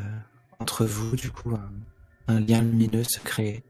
entre 0.59 0.85
vous, 0.85 1.17
du 1.17 1.31
coup, 1.31 1.53
un 2.29 2.39
lien 2.39 2.61
lumineux 2.61 3.03
se 3.03 3.19
crée. 3.19 3.61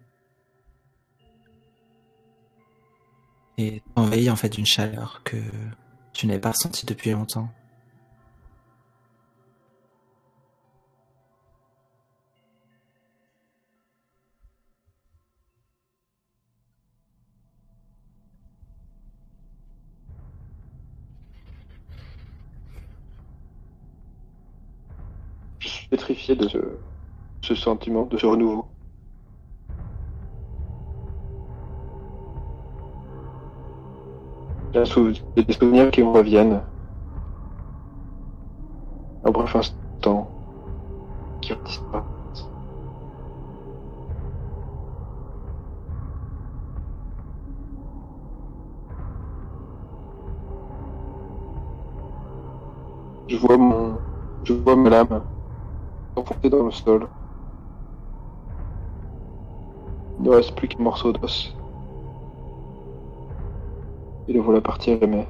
et 3.58 3.82
envahi 3.96 4.30
en 4.30 4.36
fait 4.36 4.50
d'une 4.50 4.68
chaleur 4.68 5.24
que 5.24 5.38
tu 6.14 6.28
n'avais 6.28 6.40
pas 6.40 6.52
ressentie 6.52 6.86
depuis 6.86 7.10
longtemps. 7.10 7.52
Pétrifié 25.90 26.36
de 26.36 26.48
ce, 26.48 26.58
ce 27.44 27.56
sentiment, 27.56 28.06
de 28.08 28.18
ce 28.18 28.26
renouveau. 28.28 28.76
Il 34.76 35.46
des 35.46 35.54
souvenirs 35.54 35.90
qui 35.90 36.04
me 36.04 36.10
reviennent. 36.10 36.62
Un 39.24 39.32
bref 39.32 39.56
instant. 39.58 40.32
Qui 41.42 41.54
disparaissent. 41.64 42.52
Je 53.28 53.38
vois 53.38 53.58
mon, 53.58 54.02
je 54.42 54.54
vois 54.54 54.76
ma 54.76 54.90
lame 54.90 55.24
dans 56.50 56.64
le 56.64 56.72
sol. 56.72 57.08
Il 60.20 60.26
ne 60.26 60.30
reste 60.30 60.56
plus 60.56 60.68
qu'un 60.68 60.84
morceau 60.84 61.12
d'os. 61.14 61.56
Et 64.28 64.34
le 64.34 64.40
voilà 64.42 64.62
partir 64.62 65.02
aimer. 65.02 65.28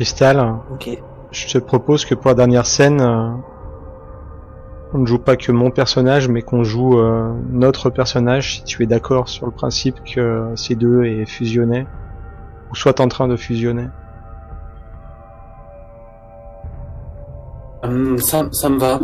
Cristal, 0.00 0.54
Ok. 0.72 0.98
je 1.30 1.46
te 1.46 1.58
propose 1.58 2.06
que 2.06 2.14
pour 2.14 2.28
la 2.30 2.34
dernière 2.34 2.64
scène, 2.64 3.02
euh, 3.02 3.28
on 4.94 4.98
ne 5.00 5.04
joue 5.04 5.18
pas 5.18 5.36
que 5.36 5.52
mon 5.52 5.70
personnage, 5.70 6.26
mais 6.26 6.40
qu'on 6.40 6.64
joue 6.64 6.98
euh, 6.98 7.30
notre 7.50 7.90
personnage, 7.90 8.54
si 8.54 8.64
tu 8.64 8.82
es 8.82 8.86
d'accord 8.86 9.28
sur 9.28 9.44
le 9.44 9.52
principe 9.52 10.02
que 10.02 10.52
ces 10.56 10.74
deux 10.74 11.04
est 11.04 11.26
fusionné, 11.26 11.86
ou 12.70 12.76
soit 12.76 12.98
en 12.98 13.08
train 13.08 13.28
de 13.28 13.36
fusionner. 13.36 13.88
Hum, 17.82 18.16
ça, 18.16 18.48
ça 18.52 18.70
me 18.70 18.78
va. 18.78 19.00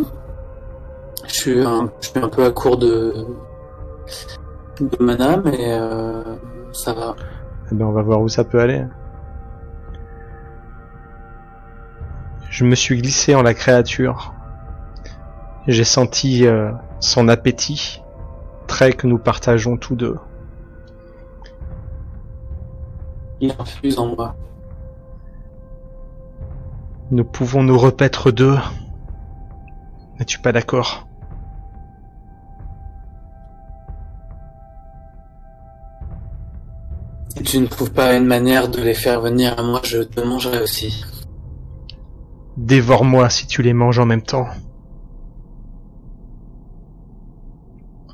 Je 1.27 1.31
suis 1.31 1.61
un, 1.61 1.91
je 2.01 2.07
suis 2.07 2.19
un 2.19 2.27
peu 2.27 2.43
à 2.43 2.49
court 2.49 2.77
de, 2.77 3.13
de 4.81 4.97
mana, 5.03 5.37
mais 5.45 5.77
euh, 5.79 6.23
ça 6.71 6.93
va. 6.93 7.15
Eh 7.71 7.75
ben, 7.75 7.85
on 7.85 7.91
va 7.91 8.01
voir 8.01 8.19
où 8.19 8.27
ça 8.29 8.43
peut 8.43 8.59
aller. 8.59 8.83
Je 12.57 12.65
me 12.65 12.73
suis 12.73 12.97
glissé 12.99 13.35
en 13.35 13.43
la 13.43 13.53
créature. 13.53 14.33
J'ai 15.67 15.83
senti 15.83 16.47
euh, 16.47 16.71
son 16.99 17.27
appétit, 17.27 18.01
trait 18.65 18.93
que 18.93 19.05
nous 19.05 19.19
partageons 19.19 19.77
tous 19.77 19.95
deux. 19.95 20.17
Il 23.41 23.53
infuse 23.59 23.99
en 23.99 24.07
moi. 24.07 24.35
Nous 27.11 27.23
pouvons 27.23 27.61
nous 27.61 27.77
repaître 27.77 28.31
deux. 28.31 28.57
N'es-tu 30.17 30.39
pas 30.39 30.51
d'accord? 30.51 31.07
Si 37.35 37.43
tu 37.43 37.59
ne 37.59 37.67
trouves 37.67 37.91
pas 37.91 38.15
une 38.15 38.25
manière 38.25 38.67
de 38.67 38.81
les 38.81 38.95
faire 38.95 39.21
venir 39.21 39.59
à 39.59 39.61
moi, 39.61 39.79
je 39.83 40.01
te 40.01 40.21
mangerai 40.21 40.59
aussi. 40.59 41.05
Dévore-moi 42.57 43.29
si 43.29 43.45
tu 43.45 43.61
les 43.61 43.73
manges 43.73 43.99
en 43.99 44.05
même 44.07 44.23
temps. 44.23 44.47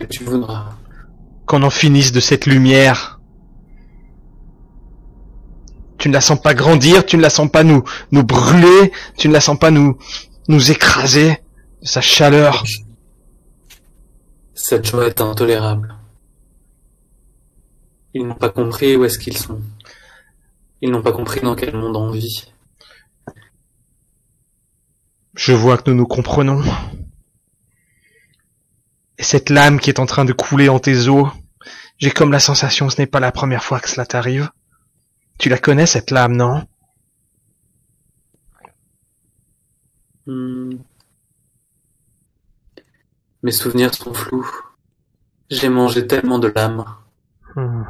Et 0.02 0.08
tu 0.08 0.26
voudras. 0.26 0.72
Qu'on 1.46 1.64
en 1.64 1.70
finisse 1.70 2.12
de 2.12 2.20
cette 2.20 2.46
lumière. 2.46 3.22
Tu 5.98 6.10
ne 6.10 6.14
la 6.14 6.20
sens 6.20 6.42
pas 6.42 6.54
grandir, 6.54 7.06
tu 7.06 7.16
ne 7.16 7.22
la 7.22 7.30
sens 7.30 7.50
pas 7.50 7.64
nous, 7.64 7.84
nous 8.12 8.24
brûler, 8.26 8.92
tu 9.18 9.30
ne 9.30 9.34
la 9.34 9.40
sens 9.40 9.58
pas 9.58 9.72
nous, 9.72 9.98
nous 10.50 10.72
écraser 10.72 11.42
de 11.82 11.88
sa 11.88 12.02
chaleur. 12.02 12.66
Cette 14.54 14.86
joie 14.86 15.08
est 15.08 15.22
intolérable. 15.22 15.96
Ils 18.14 18.28
n'ont 18.28 18.36
pas 18.36 18.50
compris 18.50 18.98
où 18.98 19.06
est-ce 19.06 19.18
qu'ils 19.18 19.38
sont. 19.38 19.62
Ils 20.82 20.92
n'ont 20.92 21.02
pas 21.02 21.14
compris 21.14 21.40
dans 21.40 21.56
quel 21.56 21.76
monde 21.76 21.96
on 21.96 22.12
vit. 22.12 22.53
Je 25.36 25.52
vois 25.52 25.78
que 25.78 25.90
nous 25.90 25.98
nous 25.98 26.06
comprenons. 26.06 26.64
Et 29.18 29.24
cette 29.24 29.50
lame 29.50 29.80
qui 29.80 29.90
est 29.90 30.00
en 30.00 30.06
train 30.06 30.26
de 30.26 30.34
couler 30.34 30.70
en 30.70 30.80
tes 30.80 31.08
os, 31.08 31.30
j'ai 31.98 32.12
comme 32.12 32.32
la 32.32 32.40
sensation 32.40 32.88
que 32.88 32.94
ce 32.94 33.02
n'est 33.02 33.08
pas 33.08 33.20
la 33.20 33.32
première 33.32 33.64
fois 33.64 33.80
que 33.80 33.90
cela 33.90 34.06
t'arrive. 34.06 34.50
Tu 35.40 35.50
la 35.50 35.58
connais 35.58 35.86
cette 35.86 36.12
lame, 36.12 36.36
non? 36.36 36.68
Hmm. 40.26 40.78
Mes 43.42 43.52
souvenirs 43.52 43.94
sont 43.94 44.14
flous. 44.14 44.50
J'ai 45.50 45.70
mangé 45.70 46.08
tellement 46.08 46.40
de 46.40 46.48
l'âme. 46.48 46.86
Hmm. 47.56 47.84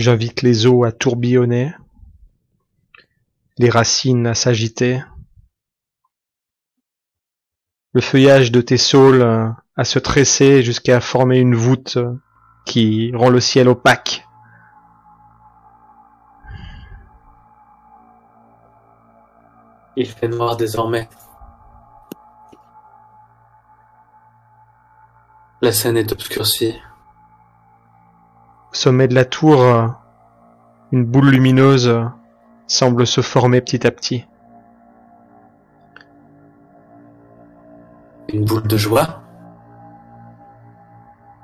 J'invite 0.00 0.40
les 0.40 0.66
eaux 0.66 0.84
à 0.84 0.92
tourbillonner, 0.92 1.74
les 3.58 3.68
racines 3.68 4.26
à 4.26 4.32
s'agiter, 4.32 5.02
le 7.92 8.00
feuillage 8.00 8.50
de 8.50 8.62
tes 8.62 8.78
saules 8.78 9.20
euh, 9.20 9.50
à 9.76 9.84
se 9.84 9.98
tresser 9.98 10.62
jusqu'à 10.62 11.02
former 11.02 11.36
une 11.36 11.54
voûte 11.54 11.98
euh, 11.98 12.14
qui 12.64 13.12
rend 13.14 13.28
le 13.28 13.40
ciel 13.40 13.68
opaque. 13.68 14.26
Il 19.96 20.06
fait 20.06 20.28
noir 20.28 20.56
désormais. 20.56 21.10
La 25.60 25.72
scène 25.72 25.98
est 25.98 26.10
obscurcie. 26.10 26.80
Au 28.70 28.74
sommet 28.74 29.08
de 29.08 29.14
la 29.14 29.24
tour, 29.24 29.62
euh, 29.62 29.88
une 30.92 31.04
boule 31.04 31.30
lumineuse 31.30 31.88
euh, 31.88 32.04
semble 32.68 33.04
se 33.04 33.20
former 33.20 33.60
petit 33.60 33.84
à 33.84 33.90
petit. 33.90 34.26
Une 38.28 38.44
boule 38.44 38.68
de 38.68 38.76
joie? 38.76 39.22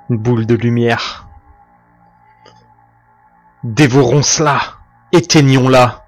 Une 0.08 0.18
boule 0.18 0.46
de 0.46 0.54
lumière. 0.54 1.28
Dévorons 3.64 4.22
cela. 4.22 4.60
Éteignons-la. 5.10 6.04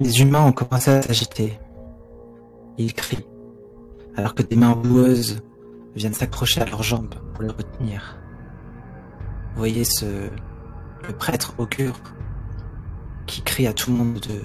Les 0.00 0.20
humains 0.20 0.42
ont 0.42 0.52
commencé 0.52 0.90
à 0.90 1.02
s'agiter. 1.02 1.60
Ils 2.78 2.94
crient, 2.94 3.24
alors 4.16 4.34
que 4.34 4.42
des 4.42 4.56
mains 4.56 4.74
boueuses 4.74 5.40
viennent 5.94 6.14
s'accrocher 6.14 6.60
à 6.60 6.64
leurs 6.64 6.82
jambes 6.82 7.14
pour 7.32 7.42
les 7.42 7.50
retenir. 7.50 8.18
Voyez 9.56 9.84
ce 9.84 10.28
le 11.06 11.12
prêtre 11.12 11.54
augure 11.58 12.00
qui 13.26 13.42
crie 13.42 13.66
à 13.66 13.72
tout 13.72 13.90
le 13.90 13.98
monde 13.98 14.20
de, 14.20 14.40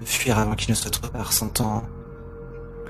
de 0.00 0.04
fuir 0.04 0.38
avant 0.38 0.54
qu'il 0.54 0.70
ne 0.70 0.76
soit 0.76 0.90
trop 0.90 1.08
tard, 1.08 1.32
sentant 1.32 1.84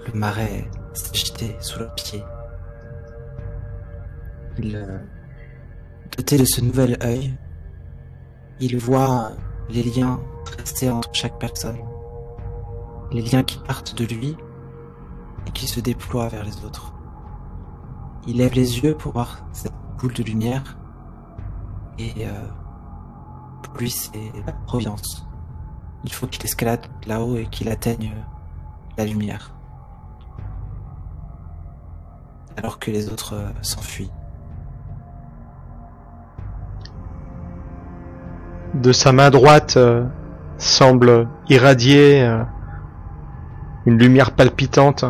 le 0.07 0.19
marais 0.19 0.69
s'agiter 0.93 1.57
sous 1.61 1.79
leurs 1.79 1.95
pieds. 1.95 2.23
Il, 4.59 4.77
euh, 4.77 4.99
doté 6.17 6.37
de 6.37 6.45
ce 6.45 6.61
nouvel 6.61 6.99
œil, 7.03 7.33
il 8.61 8.77
voit 8.77 9.33
les 9.71 9.83
liens 9.83 10.21
rester 10.59 10.91
entre 10.91 11.11
chaque 11.15 11.39
personne 11.39 11.79
les 13.13 13.23
liens 13.23 13.43
qui 13.43 13.59
partent 13.59 13.95
de 13.95 14.05
lui 14.05 14.37
et 15.47 15.51
qui 15.51 15.67
se 15.67 15.81
déploient 15.81 16.29
vers 16.29 16.45
les 16.45 16.65
autres. 16.65 16.95
Il 18.27 18.37
lève 18.37 18.55
les 18.55 18.81
yeux 18.81 18.95
pour 18.95 19.13
voir 19.13 19.45
cette 19.53 19.73
boule 19.99 20.13
de 20.13 20.23
lumière 20.23 20.77
et 21.99 22.27
euh, 22.27 22.31
pour 23.63 23.77
lui 23.77 23.91
c'est 23.91 24.33
la 24.47 24.53
providence. 24.53 25.27
Il 26.05 26.13
faut 26.13 26.27
qu'il 26.27 26.45
escalade 26.45 26.87
là-haut 27.07 27.37
et 27.37 27.47
qu'il 27.47 27.69
atteigne 27.69 28.13
euh, 28.17 28.21
la 28.99 29.05
lumière. 29.05 29.55
Alors 32.57 32.79
que 32.79 32.91
les 32.91 33.09
autres 33.09 33.35
euh, 33.35 33.49
s'enfuient. 33.63 34.11
De 38.75 38.93
sa 38.93 39.13
main 39.13 39.31
droite 39.31 39.77
euh, 39.77 40.05
semble 40.59 41.29
irradier 41.49 42.23
une 43.85 43.99
lumière 43.99 44.35
palpitante. 44.35 45.05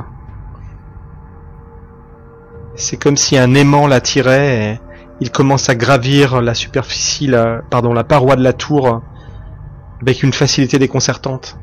C'est 2.75 2.97
comme 2.97 3.17
si 3.17 3.37
un 3.37 3.55
aimant 3.55 3.87
l'attirait 3.87 4.73
et 4.73 4.81
il 5.21 5.31
commence 5.31 5.69
à 5.69 5.75
gravir 5.75 6.41
la 6.41 6.55
superficie, 6.55 7.27
la, 7.27 7.63
pardon, 7.71 7.93
la 7.93 8.05
paroi 8.05 8.37
de 8.37 8.43
la 8.43 8.53
tour 8.53 9.03
avec 10.01 10.23
une 10.23 10.33
facilité 10.33 10.79
déconcertante. 10.79 11.59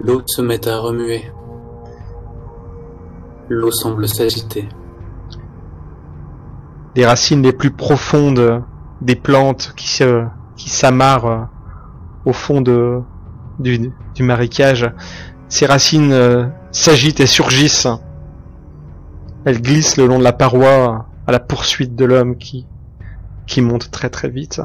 L'eau 0.00 0.22
se 0.26 0.42
met 0.42 0.66
à 0.66 0.78
remuer. 0.78 1.30
L'eau 3.48 3.70
semble 3.70 4.08
s'agiter. 4.08 4.68
Les 6.96 7.06
racines 7.06 7.42
les 7.42 7.52
plus 7.52 7.70
profondes 7.70 8.62
des 9.00 9.16
plantes 9.16 9.72
qui 9.76 9.88
se, 9.88 10.24
qui 10.56 10.70
s'amarrent 10.70 11.48
au 12.24 12.32
fond 12.32 12.60
de, 12.60 13.00
du, 13.58 13.92
du 14.14 14.22
marécage. 14.22 14.90
Ces 15.48 15.66
racines 15.66 16.12
euh, 16.12 16.46
s'agitent 16.72 17.20
et 17.20 17.26
surgissent. 17.26 17.88
Elles 19.46 19.60
glissent 19.60 19.98
le 19.98 20.06
long 20.06 20.18
de 20.18 20.24
la 20.24 20.32
paroi 20.32 21.06
à 21.26 21.32
la 21.32 21.38
poursuite 21.38 21.94
de 21.94 22.06
l'homme 22.06 22.38
qui, 22.38 22.66
qui 23.46 23.60
monte 23.60 23.90
très 23.90 24.08
très 24.08 24.28
vite. 24.28 24.62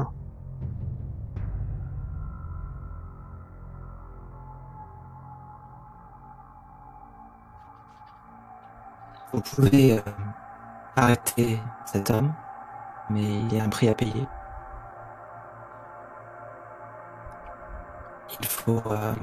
Vous 9.32 9.42
pouvez 9.42 9.98
euh, 9.98 10.00
arrêter 10.96 11.60
cet 11.84 12.10
homme, 12.10 12.32
mais 13.10 13.22
il 13.22 13.54
y 13.54 13.60
a 13.60 13.64
un 13.64 13.68
prix 13.68 13.88
à 13.88 13.94
payer. 13.94 14.26
Il 18.40 18.46
faut... 18.46 18.82
euh, 18.90 19.14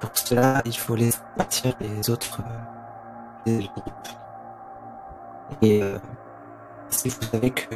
pour 0.00 0.10
cela, 0.14 0.62
il 0.64 0.76
faut 0.76 0.94
laisser 0.94 1.20
partir 1.36 1.74
les 1.80 2.10
autres 2.10 2.40
euh, 2.40 2.77
Et 5.62 5.82
euh, 5.82 5.98
si 6.88 7.08
vous 7.08 7.22
savez 7.22 7.50
que 7.50 7.74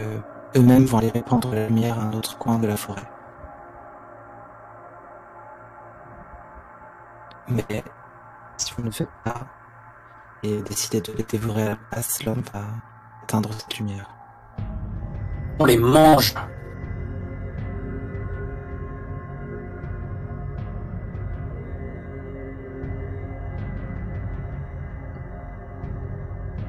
eux-mêmes 0.56 0.84
vont 0.84 0.98
aller 0.98 1.10
répandre 1.10 1.54
la 1.54 1.66
lumière 1.66 1.98
à 1.98 2.02
un 2.02 2.12
autre 2.12 2.38
coin 2.38 2.58
de 2.58 2.66
la 2.66 2.76
forêt. 2.76 3.02
Mais 7.48 7.84
si 8.56 8.72
vous 8.76 8.82
ne 8.82 8.90
faites 8.90 9.08
pas 9.24 9.46
et 10.42 10.62
décidez 10.62 11.00
de 11.00 11.12
les 11.12 11.24
dévorer 11.24 11.62
à 11.62 11.68
la 11.70 11.76
place, 11.76 12.24
l'homme 12.24 12.42
va 12.52 12.62
éteindre 13.24 13.52
cette 13.52 13.78
lumière. 13.78 14.08
On 15.58 15.64
les 15.64 15.78
mange. 15.78 16.34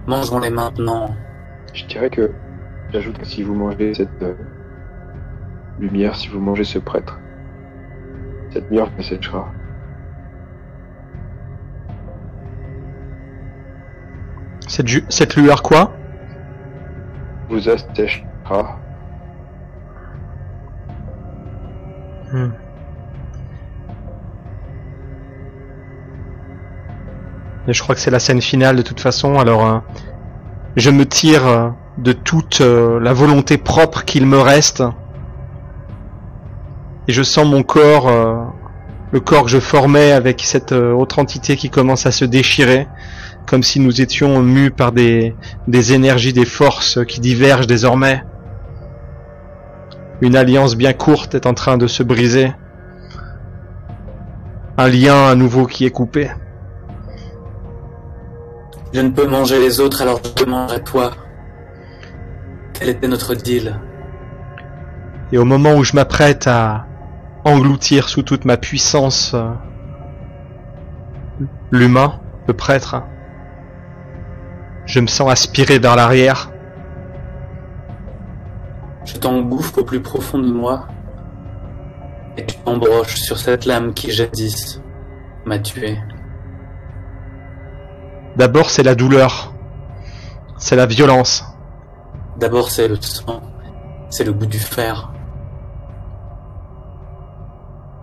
Mangeons-les 0.07 0.49
maintenant. 0.49 1.15
Je 1.73 1.85
dirais 1.85 2.09
que 2.09 2.31
j'ajoute 2.91 3.17
que 3.17 3.25
si 3.25 3.41
vous 3.43 3.55
mangez 3.55 3.93
cette 3.93 4.21
euh, 4.21 4.35
lumière, 5.80 6.15
si 6.15 6.27
vous 6.27 6.39
mangez 6.39 6.63
ce 6.65 6.80
prêtre, 6.80 7.19
cette 8.51 8.69
lumière 8.69 8.89
vous 8.95 9.03
séchera. 9.03 9.47
Cette, 14.67 14.88
ju- 14.88 15.05
cette 15.09 15.35
lueur 15.35 15.61
quoi? 15.61 15.91
Vous 17.49 17.69
asséchera. 17.69 18.80
Hmm. 22.31 22.49
Je 27.68 27.81
crois 27.81 27.95
que 27.95 28.02
c'est 28.02 28.11
la 28.11 28.19
scène 28.19 28.41
finale 28.41 28.76
de 28.76 28.81
toute 28.81 28.99
façon, 28.99 29.40
alors 29.40 29.65
euh, 29.65 29.80
je 30.76 30.90
me 30.90 31.06
tire 31.06 31.48
euh, 31.48 31.69
de 31.98 32.11
toute 32.11 32.60
euh, 32.60 32.99
la 32.99 33.14
volonté 33.14 33.57
propre 33.57 34.03
qu'il 34.03 34.26
me 34.26 34.38
reste. 34.38 34.84
Et 37.07 37.14
je 37.14 37.23
sens 37.23 37.45
mon 37.45 37.64
corps, 37.64 38.10
le 39.11 39.19
corps 39.19 39.44
que 39.44 39.49
je 39.49 39.60
formais 39.60 40.14
avec 40.14 40.41
cette 40.41 40.72
autre 40.72 41.19
entité 41.19 41.57
qui 41.57 41.69
commence 41.69 42.06
à 42.06 42.14
se 42.14 42.23
déchirer, 42.23 42.88
comme 43.45 43.61
si 43.61 43.81
nous 43.81 43.99
étions 43.99 44.41
mus 44.41 44.72
par 44.72 44.94
des 44.94 45.35
énergies, 45.68 46.31
des 46.31 46.45
forces 46.45 47.03
qui 47.06 47.19
divergent 47.19 47.68
désormais. 47.68 48.23
Une 50.22 50.38
alliance 50.38 50.77
bien 50.77 50.94
courte 50.94 51.35
est 51.35 51.45
en 51.45 51.53
train 51.53 51.77
de 51.77 51.88
se 51.88 52.03
briser. 52.03 52.53
Un 54.77 54.88
lien 54.88 55.27
à 55.27 55.35
nouveau 55.35 55.65
qui 55.65 55.85
est 55.85 55.91
coupé. 55.91 56.30
Je 58.94 59.02
ne 59.02 59.10
peux 59.10 59.26
manger 59.26 59.60
les 59.60 59.80
autres, 59.80 60.03
alors 60.03 60.20
je 60.24 60.30
te 60.30 60.48
mangerai 60.48 60.84
toi. 60.84 61.11
Quel 62.74 62.90
était 62.90 63.07
notre 63.07 63.34
deal 63.34 63.80
Et 65.32 65.40
au 65.40 65.45
moment 65.45 65.74
où 65.74 65.84
je 65.84 65.95
m'apprête 65.95 66.45
à 66.45 66.86
engloutir 67.44 68.07
sous 68.07 68.22
toute 68.22 68.45
ma 68.45 68.56
puissance 68.56 69.34
euh, 69.34 69.49
l'humain, 71.72 72.20
le 72.48 72.53
prêtre, 72.53 73.02
je 74.86 74.99
me 74.99 75.07
sens 75.07 75.32
aspiré 75.32 75.80
vers 75.80 75.95
l'arrière. 75.95 76.52
Je 79.06 79.15
t'engouffre 79.15 79.80
au 79.80 79.84
plus 79.84 80.02
profond 80.02 80.38
de 80.38 80.52
moi 80.52 80.88
et 82.38 82.45
tu 82.45 82.57
t'embroches 82.57 83.15
sur 83.15 83.40
cette 83.40 83.65
lame 83.65 83.94
qui 83.95 84.11
jadis 84.11 84.80
m'a 85.45 85.57
tué. 85.57 85.98
D'abord 88.35 88.69
c'est 88.69 88.84
la 88.84 88.95
douleur, 88.95 89.53
c'est 90.57 90.76
la 90.76 90.85
violence, 90.85 91.43
D'abord 92.38 92.69
c'est 92.69 92.88
le 92.88 92.99
sang, 92.99 93.41
c'est 94.10 94.23
le 94.23 94.34
goût 94.34 94.47
du 94.47 94.57
fer, 94.57 95.11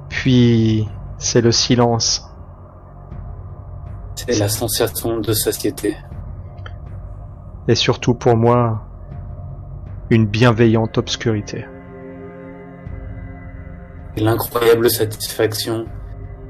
puis 0.09 0.89
c'est 1.19 1.41
le 1.41 1.51
silence. 1.51 2.27
c'est 4.15 4.39
la 4.39 4.49
sensation 4.49 5.19
de 5.19 5.33
satiété. 5.33 5.97
et 7.67 7.75
surtout 7.75 8.15
pour 8.15 8.37
moi, 8.37 8.83
une 10.11 10.27
bienveillante 10.27 10.99
obscurité. 10.99 11.67
Et 14.17 14.21
l'incroyable 14.21 14.91
satisfaction 14.91 15.87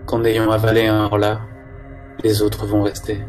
qu'en 0.06 0.24
ayant 0.24 0.50
avalé 0.50 0.86
un 0.86 1.08
là, 1.16 1.40
les 2.22 2.42
autres 2.42 2.66
vont 2.66 2.82
rester. 2.82 3.24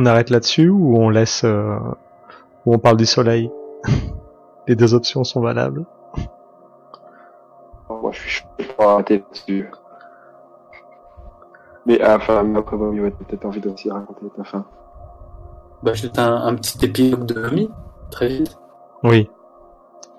On 0.00 0.06
arrête 0.06 0.30
là-dessus 0.30 0.70
ou 0.70 0.96
on 0.96 1.10
laisse, 1.10 1.44
euh, 1.44 1.78
ou 2.64 2.72
on 2.72 2.78
parle 2.78 2.96
du 2.96 3.04
soleil 3.04 3.52
Les 4.66 4.74
deux 4.74 4.94
options 4.94 5.24
sont 5.24 5.42
valables. 5.42 5.84
Moi, 7.90 8.10
je 8.12 8.18
suis 8.20 8.30
chaud 8.30 8.46
pour 8.76 8.88
arrêter 8.88 9.18
là-dessus. 9.18 9.70
Mais 11.84 12.00
ah, 12.00 12.16
enfin, 12.16 12.54
après, 12.54 12.78
Bobby, 12.78 13.02
ouais, 13.02 13.10
peut-être 13.10 13.44
envie 13.44 13.60
d'aussi 13.60 13.90
raconter 13.90 14.24
ta 14.34 14.44
fin. 14.44 14.64
Bah, 15.82 15.92
juste 15.92 16.18
un, 16.18 16.46
un 16.46 16.54
petit 16.54 16.82
épilogue 16.82 17.26
de 17.26 17.38
Mommy, 17.38 17.70
très 18.10 18.28
vite. 18.28 18.58
Oui, 19.02 19.28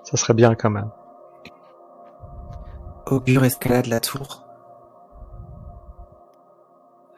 ça 0.04 0.16
serait 0.16 0.34
bien 0.34 0.54
quand 0.54 0.70
même. 0.70 0.90
Augure 3.10 3.42
escalade 3.42 3.86
la 3.86 3.98
tour. 3.98 4.44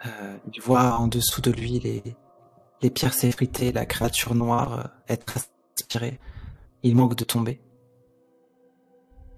Euh, 0.06 0.36
il 0.50 0.62
voit 0.62 0.94
en 0.94 1.08
dessous 1.08 1.42
de 1.42 1.50
lui 1.50 1.78
les, 1.80 2.16
les 2.84 2.90
pierres 2.90 3.14
s'effriter, 3.14 3.72
la 3.72 3.86
créature 3.86 4.34
noire 4.34 4.78
euh, 4.78 5.14
être 5.14 5.38
aspirée. 5.78 6.20
Il 6.82 6.94
manque 6.94 7.14
de 7.14 7.24
tomber. 7.24 7.58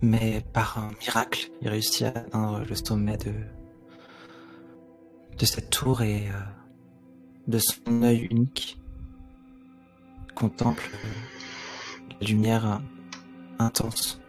Mais 0.02 0.44
par 0.52 0.78
un 0.78 0.90
miracle, 1.00 1.48
il 1.62 1.68
réussit 1.68 2.02
à 2.02 2.08
atteindre 2.08 2.64
le 2.68 2.74
sommet 2.74 3.16
de, 3.18 3.32
cette 5.44 5.70
tour 5.70 6.02
et 6.02 6.26
euh, 6.26 6.32
de 7.46 7.60
son 7.60 8.02
œil 8.02 8.26
unique 8.32 8.80
contemple 10.34 10.90
euh, 10.92 12.16
la 12.20 12.26
lumière 12.26 12.82
intense. 13.60 14.20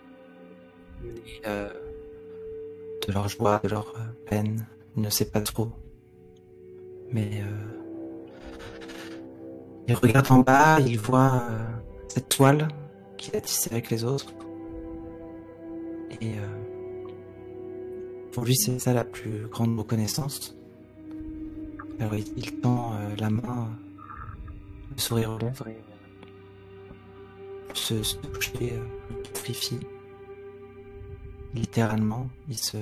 De 1.43 3.11
leur 3.11 3.27
joie, 3.29 3.61
de 3.63 3.69
leur 3.69 3.95
peine, 4.27 4.67
il 4.95 5.01
ne 5.01 5.09
sait 5.09 5.31
pas 5.31 5.41
trop. 5.41 5.71
Mais 7.11 7.41
il 9.87 9.95
regarde 9.95 10.31
en 10.31 10.39
bas, 10.39 10.79
il 10.79 10.99
voit 10.99 11.43
euh, 11.49 11.65
cette 12.09 12.29
toile 12.29 12.67
qu'il 13.17 13.35
a 13.35 13.41
tissée 13.41 13.71
avec 13.71 13.89
les 13.89 14.03
autres. 14.03 14.33
Et 16.21 16.33
euh, 16.37 17.07
pour 18.31 18.43
lui, 18.43 18.55
c'est 18.55 18.79
ça 18.79 18.93
la 18.93 19.05
plus 19.05 19.47
grande 19.47 19.77
reconnaissance. 19.77 20.55
Alors 21.99 22.15
il, 22.15 22.59
tend 22.59 22.93
euh, 22.93 23.15
la 23.17 23.29
main, 23.29 23.69
le 24.91 25.01
sourire 25.01 25.31
aux 25.31 25.37
lèvres 25.37 25.67
et 25.67 25.77
se, 27.73 28.03
se 28.03 28.17
toucher, 28.17 28.73
pétrifie. 29.23 29.79
Littéralement, 31.53 32.27
il 32.49 32.57
se 32.57 32.77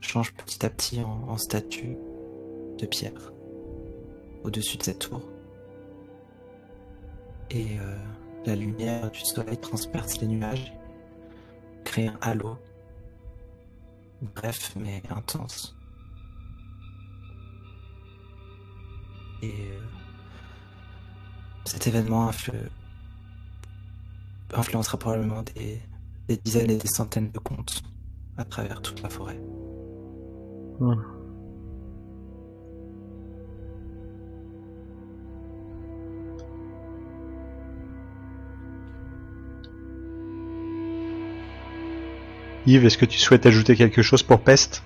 change 0.00 0.32
petit 0.32 0.64
à 0.64 0.70
petit 0.70 1.00
en 1.02 1.36
statue 1.36 1.96
de 2.78 2.86
pierre 2.86 3.32
au-dessus 4.42 4.78
de 4.78 4.82
cette 4.82 5.00
tour. 5.00 5.20
Et 7.50 7.78
euh, 7.78 7.98
la 8.46 8.54
lumière 8.54 9.10
du 9.10 9.20
soleil 9.20 9.58
transperce 9.58 10.20
les 10.20 10.28
nuages, 10.28 10.72
crée 11.84 12.06
un 12.06 12.18
halo. 12.20 12.56
Bref, 14.34 14.72
mais 14.76 15.02
intense. 15.10 15.76
Et 19.42 19.48
euh, 19.48 19.80
cet 21.64 21.86
événement 21.86 22.28
influe 22.28 22.68
influencera 24.54 24.98
probablement 24.98 25.42
des, 25.54 25.80
dizaines 26.44 26.70
et 26.70 26.76
des 26.76 26.88
centaines 26.88 27.30
de 27.30 27.38
contes 27.38 27.82
à 28.36 28.44
travers 28.44 28.82
toute 28.82 29.02
la 29.02 29.08
forêt. 29.08 29.40
Yves, 42.66 42.84
est-ce 42.86 42.98
que 42.98 43.06
tu 43.06 43.18
souhaites 43.18 43.46
ajouter 43.46 43.76
quelque 43.76 44.02
chose 44.02 44.22
pour 44.22 44.40
Peste? 44.40 44.82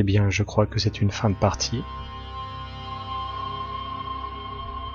Eh 0.00 0.02
bien, 0.02 0.30
je 0.30 0.42
crois 0.42 0.64
que 0.64 0.78
c'est 0.78 1.02
une 1.02 1.10
fin 1.10 1.28
de 1.28 1.34
partie. 1.34 1.82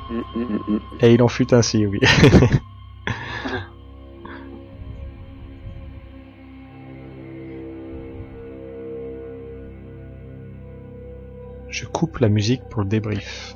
Mm, 0.10 0.22
mm, 0.36 0.42
mm, 0.42 0.60
mm. 0.68 0.80
Et 1.02 1.14
il 1.14 1.22
en 1.22 1.28
fut 1.28 1.54
ainsi, 1.54 1.86
oui. 1.86 2.00
Je 11.70 11.86
coupe 11.86 12.18
la 12.18 12.30
musique 12.30 12.64
pour 12.70 12.82
le 12.82 12.88
débrief. 12.88 13.56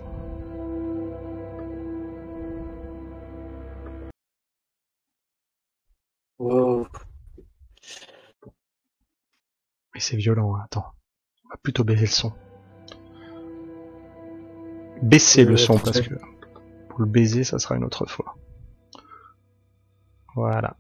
Wow. 6.38 6.88
Mais 9.95 9.99
c'est 9.99 10.15
violent, 10.15 10.55
hein. 10.55 10.61
attends. 10.65 10.98
Plutôt 11.70 11.84
baisser 11.84 12.02
le 12.02 12.08
son. 12.08 12.34
Baisser 15.04 15.46
le 15.46 15.52
Ouais, 15.52 15.58
son 15.58 15.78
parce 15.78 16.02
que 16.02 16.15
pour 16.89 16.99
le 17.02 17.06
baiser, 17.06 17.44
ça 17.44 17.60
sera 17.60 17.76
une 17.76 17.84
autre 17.84 18.07
fois. 18.07 18.36
Voilà. 20.34 20.76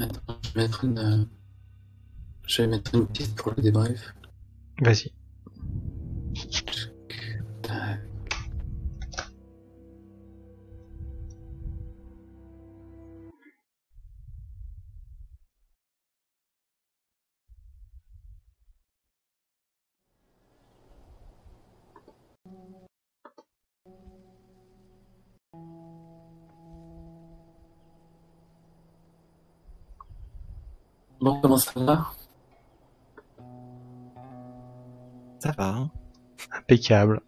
Attends, 0.00 0.38
je 0.40 0.52
vais 0.54 0.62
mettre 0.62 0.84
une, 0.84 0.98
euh, 0.98 1.24
je 2.46 2.62
vais 2.62 2.68
mettre 2.68 2.94
une 2.94 3.06
piste 3.06 3.36
pour 3.36 3.52
le 3.54 3.62
débrief. 3.62 4.14
Vas-y. 4.80 5.12
Comment 31.24 31.56
ça 31.56 31.72
va 31.80 32.12
Ça 35.38 35.52
va, 35.52 35.68
hein 35.68 35.90
Impeccable. 36.52 37.22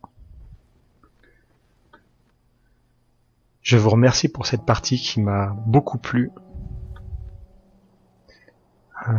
Je 3.63 3.79
vous 3.79 3.89
remercie 3.89 4.29
pour 4.29 4.47
cette 4.47 4.67
partie 4.67 4.99
qui 4.99 5.23
m'a 5.23 5.57
beaucoup 5.67 5.97
plu. 5.97 6.31
Euh, 9.09 9.13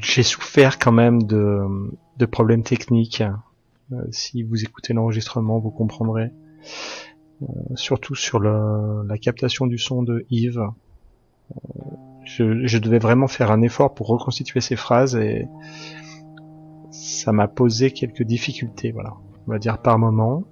J'ai 0.00 0.24
souffert 0.24 0.80
quand 0.80 0.90
même 0.90 1.22
de, 1.22 2.26
problèmes 2.26 2.64
techniques. 2.64 3.22
Euh, 3.92 4.02
si 4.10 4.42
vous 4.42 4.64
écoutez 4.64 4.94
l'enregistrement, 4.94 5.60
vous 5.60 5.70
comprendrez. 5.70 6.32
Euh, 7.42 7.46
surtout 7.76 8.16
sur 8.16 8.40
la 8.40 9.16
captation 9.18 9.68
du 9.68 9.78
son 9.78 10.02
de 10.02 10.26
Yves. 10.28 10.66
Je, 12.36 12.78
devais 12.78 12.98
vraiment 12.98 13.28
faire 13.28 13.50
un 13.50 13.62
effort 13.62 13.94
pour 13.94 14.08
reconstituer 14.08 14.60
ces 14.60 14.76
phrases 14.76 15.16
et 15.16 15.46
ça 16.90 17.32
m'a 17.32 17.48
posé 17.48 17.90
quelques 17.90 18.22
difficultés, 18.22 18.92
voilà, 18.92 19.14
on 19.46 19.52
va 19.52 19.58
dire 19.58 19.78
par 19.78 19.98
moment. 19.98 20.44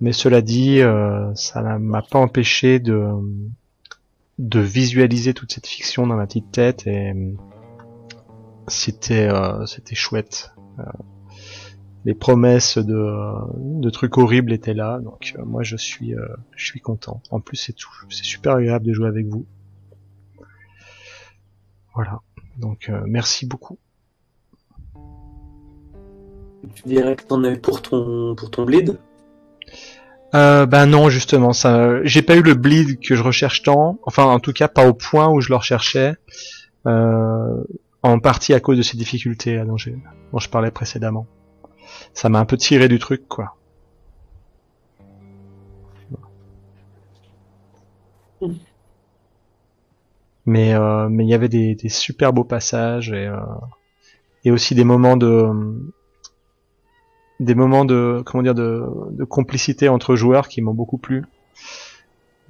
Mais 0.00 0.12
cela 0.12 0.42
dit, 0.42 0.80
euh, 0.80 1.34
ça 1.34 1.62
ne 1.62 1.78
m'a 1.78 2.02
pas 2.02 2.18
empêché 2.18 2.80
de 2.80 3.14
de 4.38 4.60
visualiser 4.60 5.34
toute 5.34 5.52
cette 5.52 5.66
fiction 5.66 6.06
dans 6.06 6.16
ma 6.16 6.26
petite 6.26 6.50
tête 6.50 6.86
et 6.86 7.10
euh, 7.10 7.32
c'était 8.68 9.28
euh, 9.28 9.64
c'était 9.66 9.94
chouette. 9.94 10.52
Euh, 10.78 10.84
les 12.04 12.14
promesses 12.14 12.78
de, 12.78 13.10
de 13.56 13.90
trucs 13.90 14.16
horribles 14.16 14.52
étaient 14.52 14.74
là, 14.74 15.00
donc 15.00 15.34
moi 15.44 15.64
je 15.64 15.76
suis 15.76 16.14
je 16.54 16.64
suis 16.64 16.80
content. 16.80 17.20
En 17.30 17.40
plus 17.40 17.56
c'est 17.56 17.72
tout, 17.72 17.90
c'est 18.10 18.24
super 18.24 18.52
agréable 18.52 18.86
de 18.86 18.92
jouer 18.92 19.08
avec 19.08 19.26
vous. 19.26 19.44
Voilà, 21.96 22.20
donc 22.58 22.90
euh, 22.90 23.00
merci 23.06 23.46
beaucoup. 23.46 23.78
Tu 26.74 26.82
dirais 26.84 27.16
que 27.16 27.24
t'en 27.24 27.42
as 27.42 27.50
eu 27.52 27.58
pour 27.58 27.80
ton, 27.80 28.34
pour 28.34 28.50
ton 28.50 28.64
bleed? 28.64 28.98
Euh, 30.34 30.66
bah 30.66 30.84
non, 30.84 31.08
justement, 31.08 31.54
ça, 31.54 32.04
j'ai 32.04 32.20
pas 32.20 32.36
eu 32.36 32.42
le 32.42 32.52
bleed 32.52 33.00
que 33.00 33.16
je 33.16 33.22
recherche 33.22 33.62
tant. 33.62 33.98
Enfin, 34.04 34.24
en 34.24 34.40
tout 34.40 34.52
cas, 34.52 34.68
pas 34.68 34.86
au 34.86 34.92
point 34.92 35.28
où 35.28 35.40
je 35.40 35.48
le 35.48 35.56
recherchais. 35.56 36.16
Euh, 36.86 37.64
en 38.02 38.20
partie 38.20 38.52
à 38.52 38.60
cause 38.60 38.76
de 38.76 38.82
ces 38.82 38.96
difficultés 38.98 39.56
là, 39.56 39.64
dont, 39.64 39.76
j'ai- 39.78 39.96
dont 40.32 40.38
je 40.38 40.50
parlais 40.50 40.70
précédemment. 40.70 41.26
Ça 42.12 42.28
m'a 42.28 42.38
un 42.40 42.44
peu 42.44 42.58
tiré 42.58 42.88
du 42.88 42.98
truc, 42.98 43.26
quoi. 43.26 43.56
Mais 50.46 50.74
euh, 50.74 51.08
mais 51.08 51.24
il 51.24 51.28
y 51.28 51.34
avait 51.34 51.48
des, 51.48 51.74
des 51.74 51.88
super 51.88 52.32
beaux 52.32 52.44
passages 52.44 53.10
et 53.10 53.26
euh, 53.26 53.36
et 54.44 54.52
aussi 54.52 54.74
des 54.74 54.84
moments 54.84 55.16
de 55.16 55.50
des 57.40 57.54
moments 57.54 57.84
de 57.84 58.22
comment 58.24 58.42
dire 58.42 58.54
de, 58.54 58.84
de 59.10 59.24
complicité 59.24 59.88
entre 59.88 60.16
joueurs 60.16 60.48
qui 60.48 60.62
m'ont 60.62 60.74
beaucoup 60.74 60.98
plu. 60.98 61.24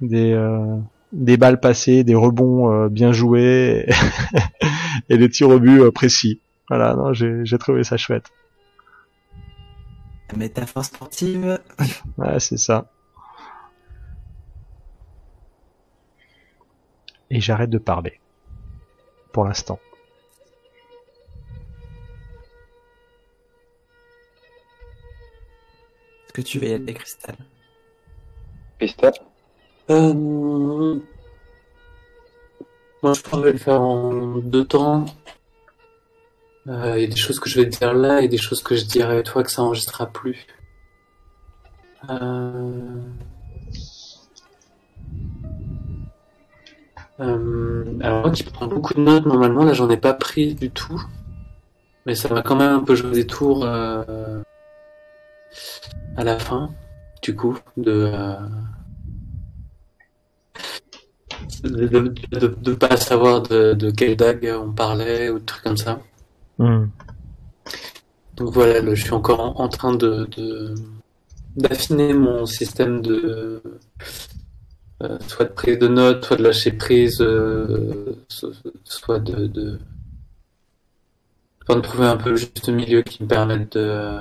Des 0.01 0.31
euh, 0.31 0.77
des 1.11 1.37
balles 1.37 1.59
passées, 1.59 2.03
des 2.03 2.15
rebonds 2.15 2.71
euh, 2.71 2.89
bien 2.89 3.11
joués 3.11 3.87
et, 3.87 3.93
et 5.13 5.17
des 5.17 5.29
tirs 5.29 5.49
au 5.49 5.59
but 5.59 5.81
euh, 5.81 5.91
précis. 5.91 6.41
Voilà, 6.69 6.95
non, 6.95 7.13
j'ai 7.13 7.45
j'ai 7.45 7.57
trouvé 7.57 7.83
ça 7.83 7.97
chouette. 7.97 8.25
Métaphore 10.35 10.85
sportive. 10.85 11.59
Ouais, 12.17 12.39
c'est 12.39 12.57
ça. 12.57 12.91
Et 17.29 17.41
j'arrête 17.41 17.69
de 17.69 17.77
parler. 17.77 18.19
Pour 19.31 19.45
l'instant. 19.45 19.79
Est-ce 26.25 26.33
que 26.33 26.41
tu 26.41 26.59
veux 26.59 26.67
y 26.67 26.73
aller, 26.73 26.93
Cristal 26.93 27.35
Christa 28.79 29.11
Euh... 29.89 30.99
Moi, 33.03 33.13
je 33.13 33.21
pourrais 33.21 33.51
le 33.51 33.57
faire 33.57 33.81
en 33.81 34.37
deux 34.39 34.65
temps. 34.65 35.05
Euh, 36.67 36.93
Il 36.97 37.01
y 37.01 37.03
a 37.05 37.07
des 37.07 37.15
choses 37.15 37.39
que 37.39 37.49
je 37.49 37.61
vais 37.61 37.69
te 37.69 37.77
dire 37.77 37.93
là 37.93 38.21
et 38.21 38.27
des 38.27 38.37
choses 38.37 38.61
que 38.63 38.75
je 38.75 38.85
dirai 38.85 39.19
à 39.19 39.23
toi 39.23 39.43
que 39.43 39.51
ça 39.51 39.61
enregistrera 39.61 40.07
plus. 40.07 40.47
Euh... 42.09 43.01
Euh, 47.19 47.83
alors 48.01 48.21
moi 48.21 48.31
qui 48.31 48.43
prends 48.43 48.67
beaucoup 48.67 48.93
de 48.93 49.01
notes, 49.01 49.25
normalement 49.25 49.63
là 49.63 49.73
j'en 49.73 49.89
ai 49.89 49.97
pas 49.97 50.13
pris 50.13 50.53
du 50.55 50.69
tout. 50.69 51.01
Mais 52.05 52.15
ça 52.15 52.29
va 52.29 52.41
quand 52.41 52.55
même 52.55 52.73
un 52.73 52.83
peu 52.83 52.95
jouer 52.95 53.11
des 53.11 53.27
tours 53.27 53.65
euh, 53.65 54.41
à 56.15 56.23
la 56.23 56.39
fin, 56.39 56.69
du 57.21 57.35
coup, 57.35 57.59
de... 57.75 58.11
euh, 58.13 58.35
de, 61.63 61.87
de, 61.87 62.13
de- 62.31 62.55
de 62.61 62.73
pas 62.73 62.95
savoir 62.97 63.41
de, 63.41 63.73
de 63.73 63.91
quelle 63.91 64.15
dague 64.15 64.49
on 64.63 64.71
parlait 64.71 65.29
ou 65.29 65.39
de 65.39 65.45
trucs 65.45 65.63
comme 65.63 65.77
ça. 65.77 65.99
Hmm. 66.59 66.85
Donc 68.35 68.53
voilà, 68.53 68.81
là, 68.81 68.95
je 68.95 69.03
suis 69.03 69.13
encore 69.13 69.39
en, 69.41 69.63
en 69.63 69.67
train 69.67 69.93
de, 69.95 70.29
d'affiner 71.55 72.13
mon 72.13 72.45
système 72.45 73.01
de 73.01 73.61
euh, 75.03 75.17
soit 75.27 75.45
de 75.45 75.53
prise 75.53 75.77
de 75.77 75.87
notes, 75.87 76.25
soit 76.25 76.37
de 76.37 76.43
lâcher 76.43 76.71
prise, 76.71 77.21
euh, 77.21 78.15
soit 78.83 79.19
de, 79.19 79.47
de 79.47 79.79
de 81.75 81.81
trouver 81.81 82.05
un 82.05 82.15
peu 82.15 82.29
le 82.31 82.37
juste 82.37 82.69
milieu 82.69 83.01
qui 83.01 83.23
me 83.23 83.27
permette 83.27 83.77
de 83.77 84.19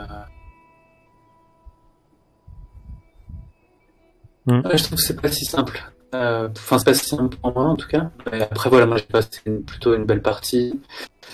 mm. 4.46 4.62
je 4.74 4.82
trouve 4.82 4.98
que 4.98 5.04
c'est 5.04 5.20
pas 5.20 5.30
si 5.30 5.44
simple. 5.44 5.80
Euh, 6.14 6.48
enfin, 6.50 6.78
c'est 6.78 6.84
pas 6.84 6.94
si 6.94 7.06
simple 7.06 7.36
pour 7.36 7.52
moi 7.54 7.64
en 7.64 7.76
tout 7.76 7.88
cas. 7.88 8.10
après, 8.50 8.70
voilà, 8.70 8.86
moi 8.86 8.96
j'ai 8.96 9.04
passé 9.04 9.40
plutôt 9.66 9.94
une 9.94 10.04
belle 10.04 10.22
partie. 10.22 10.80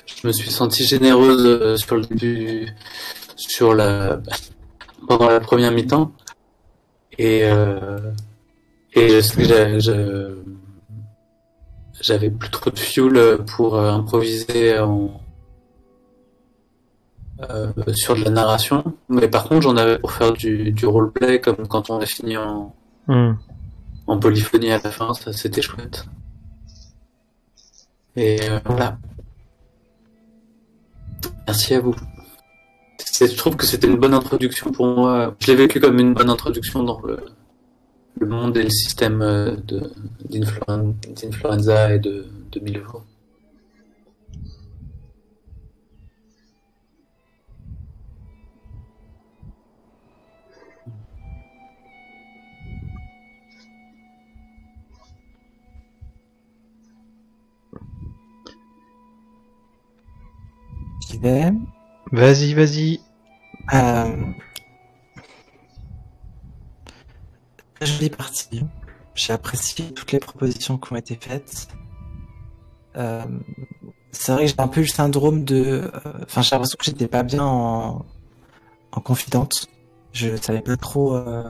Je 0.06 0.26
me 0.26 0.32
suis 0.32 0.50
senti 0.50 0.84
généreuse 0.84 1.80
sur 1.80 1.96
le 1.96 2.02
début, 2.02 2.68
sur 3.36 3.74
la 3.74 4.20
pendant 5.08 5.28
la 5.28 5.40
première 5.40 5.72
mi-temps. 5.72 6.12
Et, 7.18 7.44
euh, 7.44 7.98
et 8.94 9.08
je 9.08 9.20
sais 9.20 9.42
que 9.42 10.42
j'avais 12.00 12.30
plus 12.30 12.50
trop 12.50 12.70
de 12.70 12.78
fuel 12.78 13.38
pour 13.56 13.76
euh, 13.76 13.90
improviser 13.90 14.78
en, 14.78 15.20
euh, 17.48 17.72
sur 17.94 18.16
de 18.16 18.24
la 18.24 18.30
narration. 18.30 18.84
Mais 19.08 19.28
par 19.28 19.44
contre, 19.44 19.62
j'en 19.62 19.76
avais 19.76 19.98
pour 19.98 20.12
faire 20.12 20.32
du, 20.32 20.72
du 20.72 20.86
roleplay, 20.86 21.40
comme 21.40 21.66
quand 21.68 21.90
on 21.90 21.98
a 21.98 22.06
fini 22.06 22.36
en, 22.36 22.74
hmm. 23.06 23.34
en 24.06 24.18
polyphonie 24.18 24.72
à 24.72 24.80
la 24.82 24.90
fin, 24.90 25.14
ça 25.14 25.32
c'était 25.32 25.62
chouette. 25.62 26.06
Et 28.16 28.38
euh, 28.42 28.58
voilà. 28.66 28.98
Merci 31.46 31.74
à 31.74 31.80
vous 31.80 31.94
je 33.20 33.36
trouve 33.36 33.56
que 33.56 33.66
c'était 33.66 33.86
une 33.86 33.96
bonne 33.96 34.14
introduction 34.14 34.70
pour 34.70 34.86
moi. 34.86 35.34
Je 35.40 35.48
l'ai 35.48 35.56
vécu 35.56 35.80
comme 35.80 35.98
une 35.98 36.14
bonne 36.14 36.30
introduction 36.30 36.82
dans 36.82 37.00
le, 37.00 37.18
monde 38.20 38.56
et 38.56 38.62
le 38.62 38.70
système 38.70 39.20
euh, 39.22 39.56
d'influenza 40.24 41.94
et 41.94 41.98
de, 41.98 42.26
de 42.52 42.60
Milvo. 42.60 43.02
Vas-y, 62.12 62.52
vas-y. 62.52 63.00
Euh... 63.72 64.32
Très 67.82 67.90
jolie 67.90 68.10
partie. 68.10 68.62
J'ai 69.16 69.32
apprécié 69.32 69.92
toutes 69.92 70.12
les 70.12 70.20
propositions 70.20 70.78
qui 70.78 70.92
ont 70.92 70.96
été 70.96 71.18
faites. 71.20 71.66
Euh... 72.96 73.24
C'est 74.12 74.30
vrai 74.30 74.44
que 74.44 74.50
j'ai 74.52 74.60
un 74.60 74.68
peu 74.68 74.80
eu 74.80 74.84
le 74.84 74.88
syndrome 74.88 75.42
de... 75.42 75.90
Euh, 75.92 76.12
enfin, 76.22 76.42
j'ai 76.42 76.54
l'impression 76.54 76.76
que 76.78 76.84
j'étais 76.84 77.08
pas 77.08 77.24
bien 77.24 77.42
en... 77.42 78.04
en 78.92 79.00
confidente. 79.00 79.66
Je 80.12 80.36
savais 80.36 80.60
pas 80.60 80.76
trop 80.76 81.16
euh, 81.16 81.42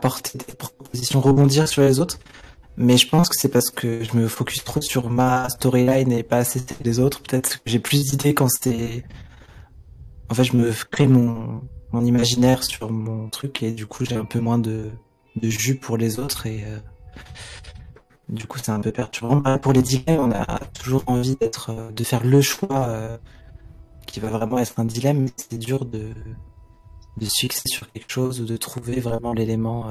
porter 0.00 0.36
des 0.36 0.54
propositions, 0.54 1.20
rebondir 1.20 1.68
sur 1.68 1.82
les 1.82 2.00
autres. 2.00 2.18
Mais 2.76 2.96
je 2.96 3.08
pense 3.08 3.28
que 3.28 3.36
c'est 3.38 3.48
parce 3.48 3.70
que 3.70 4.02
je 4.02 4.16
me 4.16 4.26
focus 4.26 4.64
trop 4.64 4.80
sur 4.80 5.10
ma 5.10 5.48
storyline 5.48 6.10
et 6.10 6.24
pas 6.24 6.38
assez 6.38 6.60
les 6.82 6.98
autres. 6.98 7.22
Peut-être 7.22 7.62
que 7.62 7.70
j'ai 7.70 7.78
plus 7.78 8.02
d'idées 8.02 8.34
quand 8.34 8.48
c'était 8.48 9.04
en 10.28 10.34
fait, 10.34 10.42
je 10.42 10.56
me 10.56 10.72
crée 10.90 11.06
mon 11.06 11.60
imaginaire 12.02 12.64
sur 12.64 12.90
mon 12.90 13.28
truc 13.28 13.62
et 13.62 13.70
du 13.70 13.86
coup, 13.86 14.04
j'ai 14.04 14.16
un 14.16 14.24
peu 14.24 14.40
moins 14.40 14.58
de, 14.58 14.90
de 15.36 15.50
jus 15.50 15.76
pour 15.76 15.96
les 15.96 16.18
autres 16.18 16.46
et 16.46 16.64
euh, 16.64 16.78
du 18.28 18.46
coup, 18.46 18.58
c'est 18.58 18.72
un 18.72 18.80
peu 18.80 18.90
perturbant. 18.90 19.36
Bah, 19.36 19.58
pour 19.58 19.72
les 19.72 19.82
dilemmes, 19.82 20.20
on 20.20 20.32
a 20.32 20.58
toujours 20.74 21.04
envie 21.06 21.36
d'être, 21.36 21.70
euh, 21.70 21.92
de 21.92 22.04
faire 22.04 22.24
le 22.24 22.40
choix 22.40 22.88
euh, 22.88 23.16
qui 24.06 24.18
va 24.20 24.30
vraiment 24.30 24.58
être 24.58 24.78
un 24.80 24.84
dilemme, 24.84 25.28
c'est 25.36 25.58
dur 25.58 25.84
de, 25.84 26.12
de 27.18 27.24
se 27.24 27.40
fixer 27.40 27.68
sur 27.68 27.90
quelque 27.92 28.10
chose 28.10 28.40
ou 28.40 28.46
de 28.46 28.56
trouver 28.56 29.00
vraiment 29.00 29.32
l'élément 29.32 29.86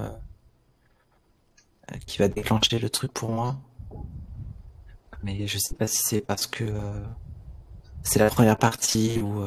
qui 2.07 2.17
va 2.17 2.27
déclencher 2.27 2.80
le 2.80 2.90
truc 2.90 3.11
pour 3.11 3.30
moi. 3.30 3.57
Mais 5.22 5.45
je 5.48 5.57
sais 5.57 5.75
pas 5.75 5.85
si 5.85 5.99
c'est 6.01 6.22
parce 6.22 6.48
que 6.48 6.64
c'est 8.03 8.19
la 8.19 8.30
première 8.30 8.57
partie 8.57 9.19
ou 9.19 9.43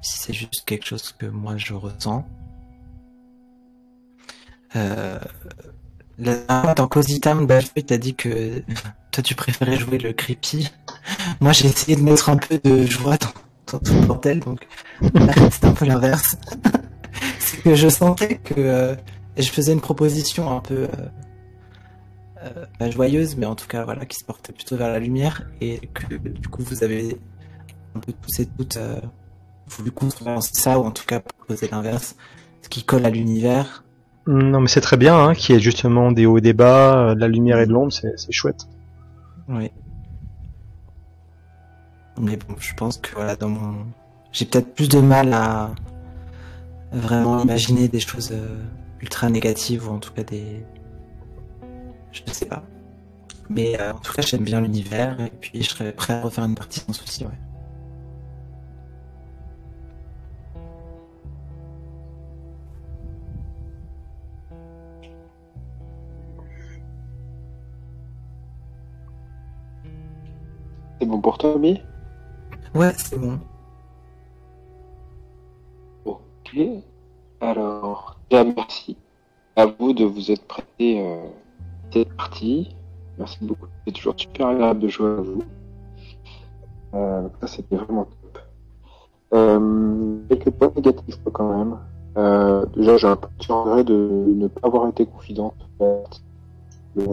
si 0.00 0.18
c'est 0.18 0.32
juste 0.32 0.64
quelque 0.64 0.86
chose 0.86 1.12
que 1.12 1.26
moi 1.26 1.56
je 1.58 1.74
ressens. 1.74 2.26
Euh, 4.76 5.18
dans 6.18 6.88
Cozy 6.88 7.20
Town, 7.20 7.46
t'as 7.46 7.96
dit 7.96 8.14
que 8.14 8.62
toi 9.10 9.22
tu 9.22 9.34
préférais 9.34 9.76
jouer 9.76 9.98
le 9.98 10.12
creepy. 10.12 10.70
Moi 11.40 11.52
j'ai 11.52 11.68
essayé 11.68 11.96
de 11.96 12.02
mettre 12.02 12.28
un 12.28 12.36
peu 12.36 12.60
de 12.62 12.84
joie 12.86 13.16
dans, 13.16 13.78
tout 13.78 13.94
le 13.94 14.06
bordel, 14.06 14.40
donc 14.40 14.66
c'est 15.50 15.64
un 15.64 15.72
peu 15.72 15.86
l'inverse. 15.86 16.36
c'est 17.38 17.62
que 17.62 17.74
je 17.74 17.88
sentais 17.88 18.36
que 18.38 18.54
euh, 18.58 18.94
je 19.36 19.48
faisais 19.48 19.72
une 19.72 19.80
proposition 19.80 20.54
un 20.54 20.60
peu 20.60 20.88
euh, 22.44 22.66
euh, 22.80 22.90
joyeuse, 22.90 23.36
mais 23.36 23.46
en 23.46 23.54
tout 23.54 23.66
cas 23.66 23.84
voilà, 23.84 24.04
qui 24.04 24.18
se 24.18 24.24
portait 24.24 24.52
plutôt 24.52 24.76
vers 24.76 24.88
la 24.88 24.98
lumière, 24.98 25.48
et 25.60 25.80
que 25.94 26.16
du 26.16 26.48
coup 26.48 26.62
vous 26.62 26.84
avez 26.84 27.18
un 27.94 28.00
peu 28.00 28.12
tous 28.12 28.40
et 28.40 28.46
toutes 28.46 28.78
voulu 29.66 29.90
construire 29.90 30.42
ça, 30.42 30.78
ou 30.78 30.84
en 30.84 30.90
tout 30.90 31.06
cas 31.06 31.20
proposer 31.20 31.68
l'inverse, 31.70 32.16
ce 32.62 32.68
qui 32.68 32.82
colle 32.84 33.06
à 33.06 33.10
l'univers. 33.10 33.84
Non, 34.26 34.60
mais 34.60 34.68
c'est 34.68 34.80
très 34.80 34.96
bien, 34.96 35.18
hein, 35.18 35.34
qu'il 35.34 35.54
y 35.54 35.58
ait 35.58 35.60
justement 35.60 36.12
des 36.12 36.26
hauts 36.26 36.38
et 36.38 36.40
des 36.40 36.52
bas, 36.52 37.10
euh, 37.10 37.14
de 37.14 37.20
la 37.20 37.28
lumière 37.28 37.58
et 37.58 37.66
de 37.66 37.72
l'ombre, 37.72 37.92
c'est, 37.92 38.14
chouette. 38.30 38.66
Oui. 39.48 39.70
Mais 42.20 42.36
bon, 42.36 42.54
je 42.58 42.74
pense 42.74 42.98
que 42.98 43.14
voilà, 43.14 43.34
dans 43.34 43.48
mon. 43.48 43.86
J'ai 44.32 44.44
peut-être 44.44 44.74
plus 44.74 44.88
de 44.88 45.00
mal 45.00 45.32
à 45.32 45.70
vraiment 46.92 47.42
imaginer 47.42 47.88
des 47.88 48.00
choses 48.00 48.30
euh, 48.32 48.62
ultra 49.00 49.30
négatives, 49.30 49.88
ou 49.88 49.94
en 49.94 49.98
tout 49.98 50.12
cas 50.12 50.22
des. 50.22 50.64
Je 52.12 52.22
ne 52.26 52.32
sais 52.32 52.46
pas. 52.46 52.62
Mais 53.48 53.80
euh, 53.80 53.92
en 53.92 53.98
tout 53.98 54.12
cas, 54.12 54.22
j'aime 54.22 54.44
bien 54.44 54.60
l'univers, 54.60 55.18
et 55.20 55.32
puis 55.40 55.62
je 55.62 55.70
serais 55.70 55.92
prêt 55.92 56.12
à 56.12 56.20
refaire 56.20 56.44
une 56.44 56.54
partie 56.54 56.80
sans 56.80 56.92
souci, 56.92 57.24
ouais. 57.24 57.30
Bon 71.20 71.30
pour 71.30 71.38
toi, 71.38 71.58
Mi 71.58 71.80
Ouais, 72.74 72.92
c'est 72.96 73.18
bon. 73.18 73.38
Ok. 76.04 76.58
Alors, 77.40 78.18
déjà 78.30 78.44
merci 78.44 78.96
à 79.56 79.66
vous 79.66 79.92
de 79.92 80.04
vous 80.04 80.30
être 80.30 80.46
prêté 80.46 81.00
euh, 81.00 81.26
cette 81.92 82.12
partie. 82.14 82.74
Merci 83.18 83.38
beaucoup. 83.42 83.66
C'est 83.86 83.92
toujours 83.92 84.14
super 84.16 84.48
agréable 84.48 84.80
de 84.80 84.88
jouer 84.88 85.10
à 85.10 85.20
vous. 85.20 85.42
Euh, 86.94 87.28
ça, 87.40 87.46
c'était 87.46 87.76
vraiment 87.76 88.04
top. 88.04 88.38
Euh, 89.34 90.16
quelques 90.28 90.50
points 90.50 90.72
négatifs 90.74 91.18
quand 91.32 91.56
même. 91.56 91.78
Euh, 92.16 92.64
déjà, 92.76 92.96
j'ai 92.96 93.08
un 93.08 93.16
petit 93.16 93.52
regret 93.52 93.84
de 93.84 94.24
ne 94.26 94.48
pas 94.48 94.66
avoir 94.66 94.88
été 94.88 95.04
confidente. 95.06 95.54
C'est 95.78 97.04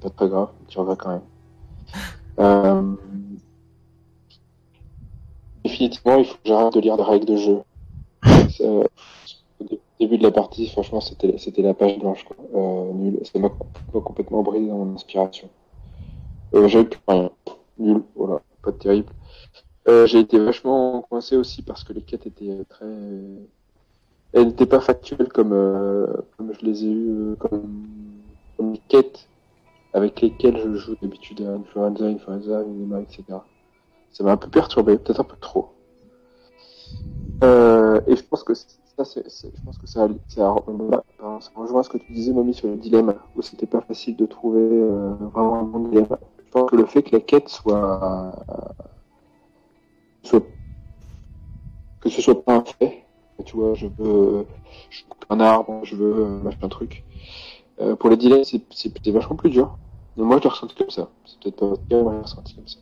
pas, 0.00 0.08
pas 0.08 0.10
très 0.10 0.28
grave, 0.28 0.48
petit 0.66 0.78
regret 0.78 0.96
quand 0.98 1.10
même. 1.10 1.22
Euh, 2.38 2.82
définitivement, 5.64 6.16
il 6.16 6.24
faut 6.24 6.34
que 6.34 6.40
j'arrête 6.44 6.74
de 6.74 6.80
lire 6.80 6.96
des 6.96 7.02
règles 7.02 7.26
de 7.26 7.36
jeu. 7.36 7.58
au 8.60 8.84
début 10.00 10.18
de 10.18 10.22
la 10.22 10.30
partie, 10.30 10.68
franchement, 10.68 11.00
c'était 11.00 11.38
c'était 11.38 11.62
la 11.62 11.74
page 11.74 11.98
blanche. 11.98 12.24
Quoi. 12.24 12.36
Euh, 12.54 12.92
nul. 12.92 13.18
Ça 13.24 13.38
m'a 13.38 13.50
complètement 13.92 14.42
brisé 14.42 14.68
dans 14.68 14.84
mon 14.84 14.94
inspiration. 14.94 15.48
Euh, 16.54 16.68
J'avais 16.68 16.84
plus 16.84 17.00
rien. 17.08 17.30
Nul. 17.78 18.02
Voilà. 18.14 18.40
Pas 18.62 18.72
terrible. 18.72 19.12
Euh, 19.88 20.06
j'ai 20.06 20.20
été 20.20 20.38
vachement 20.38 21.02
coincé 21.02 21.36
aussi 21.36 21.62
parce 21.62 21.82
que 21.82 21.92
les 21.92 22.02
quêtes 22.02 22.26
étaient 22.26 22.64
très. 22.68 22.86
Elles 24.32 24.48
n'étaient 24.48 24.66
pas 24.66 24.80
factuelles 24.80 25.28
comme, 25.28 25.52
euh, 25.52 26.06
comme 26.36 26.52
je 26.52 26.66
les 26.66 26.84
ai 26.84 26.90
eues, 26.90 27.36
comme, 27.38 27.62
comme 28.56 28.72
les 28.72 28.82
quêtes 28.88 29.26
avec 29.92 30.20
lesquels 30.20 30.58
je 30.58 30.74
joue 30.74 30.96
d'habitude 31.00 31.42
à 31.42 31.50
Influenza, 31.50 32.04
Influenza, 32.04 32.62
Minima, 32.64 33.00
etc. 33.00 33.24
Ça 34.10 34.24
m'a 34.24 34.32
un 34.32 34.36
peu 34.36 34.48
perturbé, 34.48 34.98
peut-être 34.98 35.20
un 35.20 35.24
peu 35.24 35.36
trop. 35.36 35.74
Euh, 37.44 38.00
et 38.06 38.16
je 38.16 38.22
pense 38.22 38.42
que 38.42 38.54
ça, 38.54 39.04
c'est, 39.04 39.24
je 39.28 39.62
pense 39.64 39.78
que 39.78 39.86
ça, 39.86 40.08
ça, 40.26 40.50
rejoint 41.54 41.82
ce 41.82 41.88
que 41.88 41.98
tu 41.98 42.12
disais, 42.12 42.32
Mamie, 42.32 42.54
sur 42.54 42.68
le 42.68 42.76
dilemme, 42.76 43.14
où 43.36 43.42
c'était 43.42 43.66
pas 43.66 43.80
facile 43.80 44.16
de 44.16 44.26
trouver 44.26 44.60
euh, 44.62 45.14
vraiment 45.32 45.60
un 45.60 45.62
bon 45.62 45.88
dilemme. 45.88 46.06
Je 46.44 46.50
pense 46.50 46.70
que 46.70 46.76
le 46.76 46.86
fait 46.86 47.02
que 47.02 47.14
la 47.14 47.20
quête 47.20 47.48
soit, 47.48 48.32
soit 50.22 50.42
que 52.00 52.08
ce 52.08 52.22
soit 52.22 52.42
pas 52.42 52.54
un 52.56 52.64
fait, 52.64 53.04
tu 53.44 53.56
vois, 53.56 53.74
je 53.74 53.86
veux, 53.98 54.46
je 54.90 55.04
veux 55.04 55.16
un 55.30 55.40
arbre, 55.40 55.80
je 55.84 55.96
veux 55.96 56.14
euh, 56.24 56.42
machin 56.42 56.68
truc. 56.68 57.04
Euh, 57.80 57.96
pour 57.96 58.10
les 58.10 58.16
dilemmes, 58.16 58.44
c'est, 58.44 59.10
vachement 59.10 59.36
plus 59.36 59.50
dur. 59.50 59.78
Mais 60.16 60.24
moi, 60.24 60.38
je 60.38 60.44
le 60.44 60.48
ressens 60.50 60.68
comme 60.76 60.90
ça. 60.90 61.08
C'est 61.24 61.38
peut-être 61.40 61.56
pas 61.56 61.66
votre 61.66 61.86
cas, 61.88 62.02
mais 62.02 62.16
je 62.16 62.22
ressenti 62.22 62.54
comme 62.54 62.68
ça. 62.68 62.78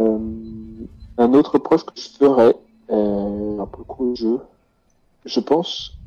Euh, 0.00 0.86
un 1.18 1.32
autre 1.34 1.52
reproche 1.54 1.84
que 1.84 1.92
je 1.96 2.08
ferais, 2.08 2.56
euh, 2.90 3.58
un 3.60 3.66
peu 3.66 3.82
coup 3.84 4.14
jeu, 4.14 4.40
je 5.24 5.40
pense 5.40 5.98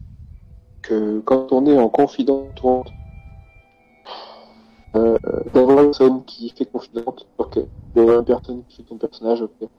que 0.81 1.19
quand 1.21 1.51
on 1.51 1.65
est 1.65 1.77
en 1.77 1.89
confidente, 1.89 2.61
euh, 4.95 5.17
d'avoir 5.53 5.79
une 5.79 5.85
personne 5.87 6.25
qui 6.25 6.49
fait 6.49 6.65
confidente, 6.65 7.27
ok. 7.37 7.59
D'avoir 7.95 8.19
une 8.19 8.25
personne 8.25 8.63
qui 8.65 8.77
fait 8.77 8.83
ton 8.83 8.97
personnage, 8.97 9.41
ok. 9.41 9.69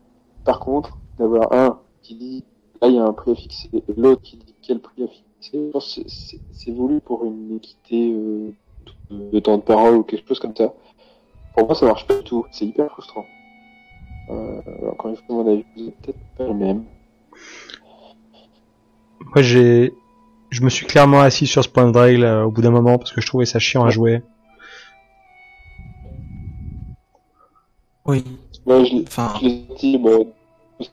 Par 0.44 0.60
contre, 0.60 0.98
d'avoir 1.18 1.52
un 1.52 1.80
qui 2.02 2.14
dit 2.14 2.44
là 2.80 2.88
il 2.88 2.94
y 2.94 2.98
a 2.98 3.04
un 3.04 3.12
prix 3.12 3.32
à 3.32 3.34
fixer 3.34 3.68
et 3.72 3.82
l'autre 3.96 4.22
qui 4.22 4.36
dit 4.36 4.54
quel 4.62 4.80
prix 4.80 5.04
à 5.04 5.08
fixer, 5.08 5.24
je 5.24 5.29
c'est- 5.40 6.08
c'est 6.08 6.40
c'est 6.52 6.70
voulu 6.70 7.00
pour 7.00 7.24
une 7.24 7.56
équité 7.56 8.12
euh, 8.12 8.50
de 9.10 9.40
temps 9.40 9.56
de 9.58 9.62
parole 9.62 9.96
ou 9.96 10.02
quelque 10.02 10.28
chose 10.28 10.38
comme 10.40 10.54
ça. 10.56 10.72
Pour 11.54 11.66
moi, 11.66 11.74
ça 11.74 11.86
marche 11.86 12.06
pas 12.06 12.16
du 12.18 12.24
tout. 12.24 12.46
C'est 12.52 12.66
hyper 12.66 12.90
frustrant. 12.90 13.26
Euh, 14.30 14.60
encore 14.90 15.10
une 15.10 15.16
fois, 15.16 15.24
mon 15.28 15.50
avis, 15.50 15.64
vous 15.76 15.90
peut-être 16.02 16.18
pas 16.38 16.46
le 16.46 16.54
même. 16.54 16.84
Moi, 19.34 19.42
j'ai, 19.42 19.92
je 20.50 20.62
me 20.62 20.70
suis 20.70 20.86
clairement 20.86 21.20
assis 21.20 21.46
sur 21.46 21.62
ce 21.64 21.68
point 21.68 21.90
de 21.90 21.96
règle 21.96 22.24
euh, 22.24 22.44
au 22.44 22.50
bout 22.50 22.62
d'un 22.62 22.70
moment 22.70 22.98
parce 22.98 23.12
que 23.12 23.20
je 23.20 23.26
trouvais 23.26 23.46
ça 23.46 23.58
chiant 23.58 23.84
à 23.84 23.90
jouer. 23.90 24.22
Oui. 28.06 28.24
Moi, 28.66 28.84
je, 28.84 28.94
l'ai- 28.94 29.04
Enfin, 29.06 29.34
je 29.40 29.46
l'ai 29.46 29.64
dit, 29.78 29.98
bon, 29.98 30.32
je 30.80 30.86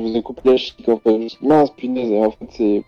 vous 0.00 0.16
ai 0.16 0.22
coupé 0.22 0.50
la 0.50 0.56
chic, 0.56 0.88
en 0.88 0.98
fait. 0.98 1.28
Mince, 1.42 1.70
punaise, 1.76 2.10
et 2.10 2.24
en 2.24 2.30
fait, 2.30 2.46
c'est, 2.50 2.84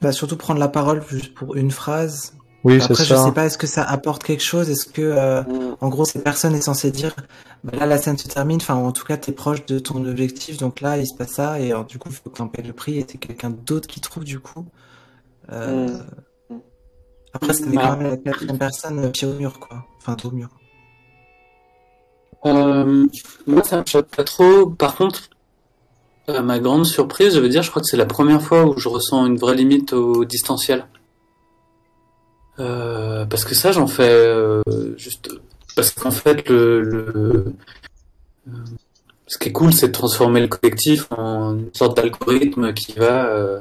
bah 0.00 0.12
surtout 0.12 0.36
prendre 0.36 0.60
la 0.60 0.68
parole 0.68 1.02
juste 1.08 1.34
pour 1.34 1.56
une 1.56 1.70
phrase. 1.70 2.34
Oui, 2.64 2.78
c'est 2.80 2.90
Après, 2.90 3.04
je 3.04 3.14
sais 3.14 3.32
pas, 3.32 3.44
est-ce 3.46 3.58
que 3.58 3.66
ça 3.68 3.84
apporte 3.84 4.24
quelque 4.24 4.42
chose? 4.42 4.68
Est-ce 4.68 4.86
que, 4.86 5.00
euh, 5.02 5.42
en 5.80 5.88
gros, 5.88 6.04
cette 6.04 6.24
personne 6.24 6.54
est 6.54 6.62
censée 6.62 6.90
dire, 6.90 7.14
bah 7.62 7.72
là, 7.78 7.86
la 7.86 7.96
scène 7.96 8.18
se 8.18 8.26
termine, 8.26 8.56
enfin, 8.56 8.74
en 8.74 8.90
tout 8.90 9.04
cas, 9.04 9.16
t'es 9.16 9.30
proche 9.30 9.64
de 9.66 9.78
ton 9.78 10.04
objectif, 10.04 10.56
donc 10.56 10.80
là, 10.80 10.98
il 10.98 11.06
se 11.06 11.14
passe 11.14 11.30
ça, 11.32 11.60
et 11.60 11.70
alors, 11.70 11.84
du 11.84 11.98
coup, 11.98 12.08
il 12.10 12.16
faut 12.16 12.28
que 12.28 12.38
t'en 12.38 12.48
payes 12.48 12.66
le 12.66 12.72
prix, 12.72 12.98
et 12.98 13.06
c'est 13.08 13.18
quelqu'un 13.18 13.50
d'autre 13.50 13.86
qui 13.86 14.00
trouve, 14.00 14.24
du 14.24 14.40
coup. 14.40 14.66
Euh, 15.52 15.96
Mm. 16.50 16.56
Après, 17.34 17.52
ça 17.52 17.66
met 17.66 17.76
Ah. 17.78 17.88
quand 17.90 17.96
même 17.98 18.10
la 18.10 18.16
quatrième 18.16 18.58
personne 18.58 18.98
euh, 18.98 19.10
pied 19.10 19.28
au 19.28 19.32
mur, 19.34 19.60
quoi. 19.60 19.84
Enfin, 19.98 20.16
dos 20.20 20.30
au 20.30 20.32
mur. 20.32 20.48
Euh, 22.46 23.06
moi, 23.46 23.62
ça 23.64 23.80
me 23.80 23.86
choque 23.86 24.06
pas 24.08 24.24
trop. 24.24 24.66
Par 24.70 24.96
contre, 24.96 25.28
à 26.28 26.42
ma 26.42 26.58
grande 26.58 26.86
surprise, 26.86 27.34
je 27.34 27.40
veux 27.40 27.48
dire, 27.48 27.62
je 27.62 27.70
crois 27.70 27.82
que 27.82 27.88
c'est 27.88 27.96
la 27.96 28.06
première 28.06 28.42
fois 28.42 28.64
où 28.66 28.78
je 28.78 28.88
ressens 28.88 29.26
une 29.26 29.36
vraie 29.36 29.54
limite 29.54 29.92
au 29.92 30.24
distanciel. 30.24 30.86
Euh, 32.58 33.26
parce 33.26 33.44
que 33.44 33.54
ça, 33.54 33.72
j'en 33.72 33.86
fais 33.86 34.08
euh, 34.08 34.62
juste 34.96 35.30
parce 35.76 35.90
qu'en 35.90 36.10
fait, 36.10 36.48
le, 36.48 36.80
le 36.80 37.44
euh, 38.48 38.52
ce 39.26 39.38
qui 39.38 39.48
est 39.48 39.52
cool, 39.52 39.72
c'est 39.72 39.88
de 39.88 39.92
transformer 39.92 40.40
le 40.40 40.48
collectif 40.48 41.06
en 41.10 41.58
une 41.58 41.74
sorte 41.74 41.96
d'algorithme 41.96 42.72
qui 42.72 42.92
va 42.92 43.26
euh, 43.26 43.60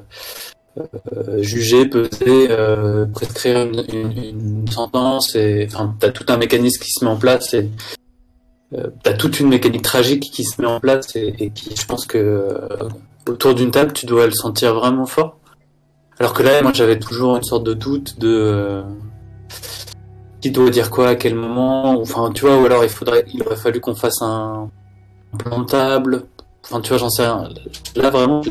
euh, 0.77 1.41
juger, 1.41 1.87
peser, 1.87 2.47
euh, 2.51 3.05
prescrire 3.05 3.63
une, 3.63 3.83
une, 3.91 4.23
une 4.61 4.67
sentence. 4.71 5.35
Et 5.35 5.67
enfin, 5.71 5.95
t'as 5.99 6.11
tout 6.11 6.25
un 6.29 6.37
mécanisme 6.37 6.81
qui 6.81 6.91
se 6.91 7.03
met 7.03 7.11
en 7.11 7.17
place 7.17 7.53
et 7.53 7.69
t'as 9.03 9.13
toute 9.13 9.39
une 9.39 9.49
mécanique 9.49 9.83
tragique 9.83 10.31
qui 10.31 10.43
se 10.43 10.61
met 10.61 10.67
en 10.67 10.79
place 10.79 11.15
et, 11.15 11.51
qui, 11.51 11.75
je 11.75 11.85
pense 11.85 12.05
que 12.05 12.17
euh, 12.17 12.89
autour 13.27 13.55
d'une 13.55 13.71
table, 13.71 13.93
tu 13.93 14.05
dois 14.05 14.25
le 14.25 14.33
sentir 14.33 14.73
vraiment 14.73 15.05
fort. 15.05 15.37
Alors 16.19 16.33
que 16.33 16.43
là, 16.43 16.61
moi, 16.61 16.71
j'avais 16.73 16.97
toujours 16.99 17.35
une 17.35 17.43
sorte 17.43 17.63
de 17.63 17.73
doute 17.73 18.19
de 18.19 18.29
euh, 18.29 18.83
qui 20.41 20.51
doit 20.51 20.69
dire 20.69 20.89
quoi 20.89 21.09
à 21.09 21.15
quel 21.15 21.35
moment. 21.35 21.99
Enfin, 21.99 22.31
tu 22.33 22.45
vois, 22.45 22.57
ou 22.61 22.65
alors 22.65 22.83
il 22.83 22.89
faudrait, 22.89 23.25
il 23.33 23.43
aurait 23.43 23.55
fallu 23.55 23.81
qu'on 23.81 23.95
fasse 23.95 24.21
un, 24.21 24.69
plan 25.37 25.59
de 25.59 25.65
table. 25.65 26.25
Enfin, 26.63 26.81
tu 26.81 26.89
vois, 26.89 26.97
j'en 26.97 27.09
sais 27.09 27.23
rien. 27.23 27.49
Là, 27.95 28.09
vraiment, 28.09 28.41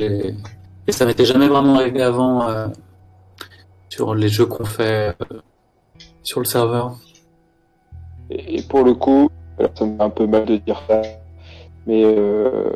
ça 0.88 1.06
m'était 1.06 1.24
jamais 1.24 1.48
vraiment 1.48 1.76
arrivé 1.76 2.02
avant 2.02 2.48
euh, 2.48 2.66
sur 3.88 4.14
les 4.14 4.28
jeux 4.28 4.46
qu'on 4.46 4.64
fait 4.64 5.16
euh, 5.32 5.40
sur 6.22 6.40
le 6.40 6.46
serveur. 6.46 6.96
Et 8.28 8.62
pour 8.62 8.84
le 8.84 8.94
coup, 8.94 9.30
alors 9.58 9.70
ça 9.74 9.84
me 9.86 9.96
fait 9.96 10.02
un 10.02 10.10
peu 10.10 10.26
mal 10.26 10.44
de 10.44 10.56
dire 10.56 10.82
ça, 10.88 11.02
mais 11.86 12.02
euh, 12.04 12.70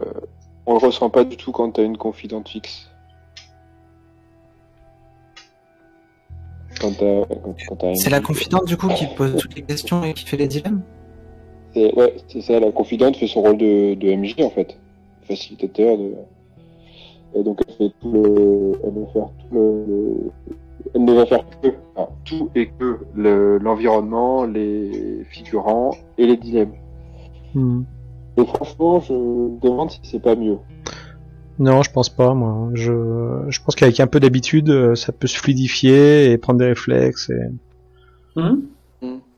on 0.67 0.73
le 0.75 0.79
ressent 0.79 1.11
pas 1.11 1.25
du 1.25 1.37
tout 1.37 1.53
quand 1.53 1.71
t'as 1.73 1.83
une 1.85 1.97
confidente 1.99 2.49
fixe. 2.49 2.89
C'est 7.95 8.11
la 8.11 8.21
confidente, 8.21 8.67
du 8.67 8.77
coup, 8.77 8.89
qui 8.89 9.07
pose 9.17 9.37
toutes 9.37 9.57
les 9.57 9.63
questions 9.63 10.05
et 10.05 10.15
qui 10.15 10.25
fait 10.25 10.37
les 10.37 10.47
dilemmes 10.47 10.83
C'est, 11.75 11.93
ouais, 11.95 12.15
c'est 12.29 12.41
ça, 12.41 12.61
la 12.61 12.71
confidente 12.71 13.17
fait 13.17 13.27
son 13.27 13.43
rôle 13.43 13.57
de, 13.59 13.95
de 13.95 14.13
MJ 14.15 14.37
en 14.43 14.51
fait, 14.51 14.79
facilitateur 15.23 15.99
de. 15.99 16.15
Et 17.35 17.43
donc 17.43 17.61
elle 17.67 17.75
fait 17.75 17.93
tout 18.01 18.11
le, 18.13 18.73
elle 18.85 19.03
va 19.03 19.07
faire 19.13 19.29
tout 19.39 19.55
le- 19.55 20.31
elle 20.95 21.05
ne 21.05 21.13
va 21.13 21.27
faire 21.27 21.45
que, 21.63 21.69
enfin, 21.95 22.11
tout 22.25 22.51
et 22.55 22.69
que 22.79 22.99
le- 23.15 23.59
l'environnement, 23.59 24.45
les 24.45 25.25
figurants 25.31 25.93
et 26.19 26.27
les 26.27 26.37
dilemmes. 26.37 26.75
Hmm. 27.55 27.83
Et 28.37 28.45
franchement, 28.47 29.01
je 29.01 29.13
me 29.13 29.61
demande 29.61 29.91
si 29.91 30.01
c'est 30.05 30.23
pas 30.23 30.37
mieux. 30.37 30.59
Non, 31.59 31.83
je 31.83 31.91
pense 31.91 32.09
pas, 32.09 32.35
moi. 32.35 32.71
Je, 32.75 32.93
je 33.49 33.61
pense 33.63 33.75
qu'avec 33.75 33.99
un 33.99 34.07
peu 34.07 34.21
d'habitude, 34.21 34.71
euh, 34.71 34.95
ça 34.95 35.11
peut 35.13 35.27
se 35.27 35.37
fluidifier 35.39 36.31
et 36.31 36.39
prendre 36.39 36.61
des 36.61 36.67
réflexes. 36.67 37.31
Et... 37.31 38.41
Mhm. 38.41 38.63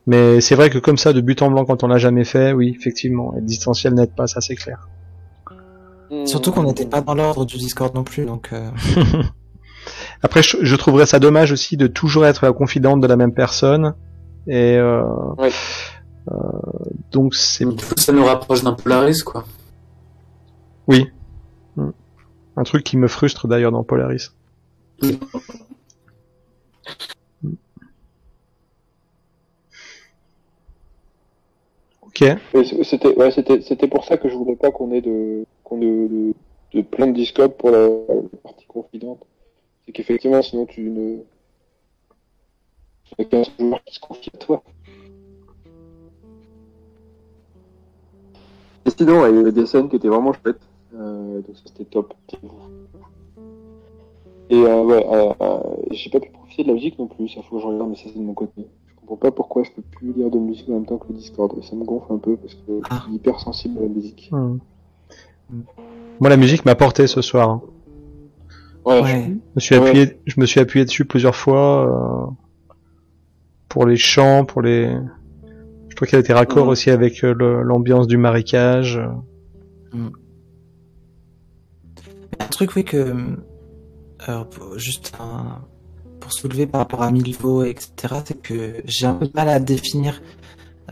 Mais 0.07 0.41
c'est 0.41 0.55
vrai 0.55 0.71
que 0.71 0.79
comme 0.79 0.97
ça, 0.99 1.13
de 1.13 1.21
but 1.21 1.41
en 1.41 1.51
blanc, 1.51 1.65
quand 1.65 1.83
on 1.85 1.87
l'a 1.87 1.99
jamais 1.99 2.25
fait, 2.25 2.53
oui, 2.53 2.75
effectivement, 2.79 3.35
être 3.37 3.45
distanciel 3.45 3.95
n'aide 3.95 4.15
pas, 4.15 4.27
ça 4.27 4.41
c'est 4.41 4.57
clair. 4.57 4.89
Surtout 6.25 6.51
qu'on 6.51 6.65
n'était 6.65 6.87
pas 6.87 7.01
dans 7.01 7.15
l'ordre 7.15 7.45
du 7.47 7.57
Discord 7.57 7.95
non 7.95 8.03
plus, 8.03 8.25
donc... 8.27 8.49
euh, 8.53 8.69
Après, 10.23 10.43
je, 10.43 10.59
je 10.61 10.77
trouverais 10.77 11.07
ça 11.07 11.19
dommage 11.19 11.51
aussi 11.53 11.77
de 11.77 11.87
toujours 11.87 12.27
être 12.27 12.45
la 12.45 12.53
confidente 12.53 13.01
de 13.01 13.07
la 13.07 13.17
même 13.17 13.33
personne. 13.33 13.95
Et 14.47 14.77
euh, 14.77 15.03
Ouais. 15.39 15.51
euh, 16.31 16.35
donc 17.11 17.35
c'est 17.35 17.65
ça 17.99 18.13
nous 18.13 18.25
rapproche 18.25 18.63
d'un 18.63 18.73
Polaris, 18.75 19.23
quoi. 19.23 19.45
oui 20.87 21.07
Hmm. 21.77 21.91
un 22.57 22.63
truc 22.65 22.83
qui 22.83 22.97
me 22.97 23.07
frustre 23.07 23.47
d'ailleurs 23.47 23.71
dans 23.71 23.85
Polaris. 23.85 24.31
Ok. 32.03 32.21
Ouais, 32.55 32.65
c- 32.65 32.85
C'était, 32.85 33.15
ouais, 33.17 33.31
c'était, 33.31 33.61
c'était 33.63 33.89
pour 33.89 34.05
ça 34.05 34.17
que 34.17 34.29
je 34.29 34.35
voulais 34.35 34.57
pas 34.57 34.71
qu'on 34.71 34.93
ait 34.93 35.01
de, 35.01 35.45
qu'on 35.65 35.81
ait 35.81 35.85
de, 36.09 36.35
de 36.75 36.83
plein 36.83 37.07
de 37.07 37.13
Discord 37.13 37.53
pour 37.53 37.71
la, 37.71 37.83
la 37.89 38.39
partie 38.43 38.67
confidente. 38.67 39.21
C'est 39.91 39.95
qu'effectivement, 39.95 40.41
sinon 40.41 40.67
tu 40.67 40.83
ne, 40.89 41.17
tu 43.03 43.15
n'as 43.19 43.25
qu'un 43.25 43.43
seul 43.43 43.55
joueur 43.59 43.83
qui 43.85 43.95
se 43.97 43.99
confie 43.99 44.31
à 44.33 44.39
toi. 44.39 44.63
Et 48.87 48.91
sinon, 48.91 49.27
il 49.27 49.35
y 49.35 49.39
avait 49.41 49.51
des 49.51 49.67
scènes 49.67 49.89
qui 49.89 49.97
étaient 49.97 50.07
vraiment 50.07 50.33
chouettes. 50.33 50.61
Euh, 50.95 51.41
donc 51.41 51.57
ça 51.57 51.63
c'était 51.67 51.87
top. 51.87 52.15
Et 54.49 54.55
euh, 54.55 54.83
ouais, 54.85 55.05
euh, 55.11 55.33
euh, 55.41 55.59
j'ai 55.91 56.09
pas 56.11 56.21
pu 56.21 56.31
profiter 56.31 56.63
de 56.63 56.69
la 56.69 56.75
musique 56.75 56.97
non 57.01 57.09
plus, 57.09 57.29
ça 57.29 57.43
faut 57.43 57.57
que 57.57 57.63
je 57.63 57.67
regarde, 57.67 57.91
mais 57.91 57.97
ça 57.97 58.05
c'est 58.13 58.19
de 58.19 58.23
mon 58.23 58.35
côté. 58.35 58.69
Je 58.87 58.95
comprends 58.95 59.17
pas 59.17 59.33
pourquoi 59.33 59.65
je 59.65 59.73
peux 59.73 59.83
plus 59.83 60.13
lire 60.13 60.31
de 60.31 60.39
musique 60.39 60.69
en 60.69 60.75
même 60.75 60.87
temps 60.87 60.99
que 60.99 61.09
le 61.09 61.15
Discord. 61.15 61.53
Ça 61.65 61.75
me 61.75 61.85
gonfle 61.85 62.13
un 62.13 62.19
peu 62.19 62.37
parce 62.37 62.55
que 62.55 62.81
Ah. 62.91 62.99
je 62.99 63.03
suis 63.07 63.15
hyper 63.15 63.41
sensible 63.41 63.79
à 63.79 63.83
la 63.83 63.89
musique. 63.89 64.29
Hmm. 64.31 64.59
Moi, 66.21 66.31
la 66.31 66.37
musique 66.37 66.65
m'a 66.65 66.77
porté 66.77 67.09
ce 67.09 67.23
soir. 67.23 67.51
hein. 67.51 67.63
Ouais, 68.91 69.03
Ouais. 69.03 69.25
Je 69.27 69.33
me 69.57 69.61
suis 69.61 69.77
Ouais. 69.79 69.89
appuyé, 69.89 70.21
je 70.27 70.41
me 70.41 70.47
suis 70.47 70.61
appuyé 70.61 70.85
dessus 70.85 71.05
plusieurs 71.05 71.37
fois 71.37 72.29
euh, 72.29 72.31
pour 73.69 73.87
les 73.87 73.97
chants, 73.97 74.45
pour 74.45 74.63
les. 74.63 74.91
Je 75.89 75.97
trouve 75.97 76.09
qu'elle 76.09 76.21
était 76.21 76.33
raccord 76.33 76.65
Mhm. 76.67 76.71
aussi 76.71 76.91
avec 76.91 77.23
euh, 77.25 77.35
l'ambiance 77.63 78.07
du 78.07 78.17
marécage. 78.17 79.01
Un 82.39 82.47
truc, 82.47 82.75
oui, 82.77 82.85
que. 82.85 83.15
Alors, 84.21 84.49
pour- 84.49 84.79
juste 84.79 85.13
un- 85.21 85.61
pour 86.21 86.33
soulever 86.33 86.67
par 86.67 86.81
rapport 86.83 87.03
à 87.03 87.11
Milvo, 87.11 87.65
etc., 87.65 87.91
c'est 88.25 88.41
que 88.43 88.75
j'ai 88.85 89.07
un 89.07 89.15
peu 89.15 89.27
de 89.27 89.33
mal 89.35 89.49
à 89.49 89.59
définir 89.59 90.21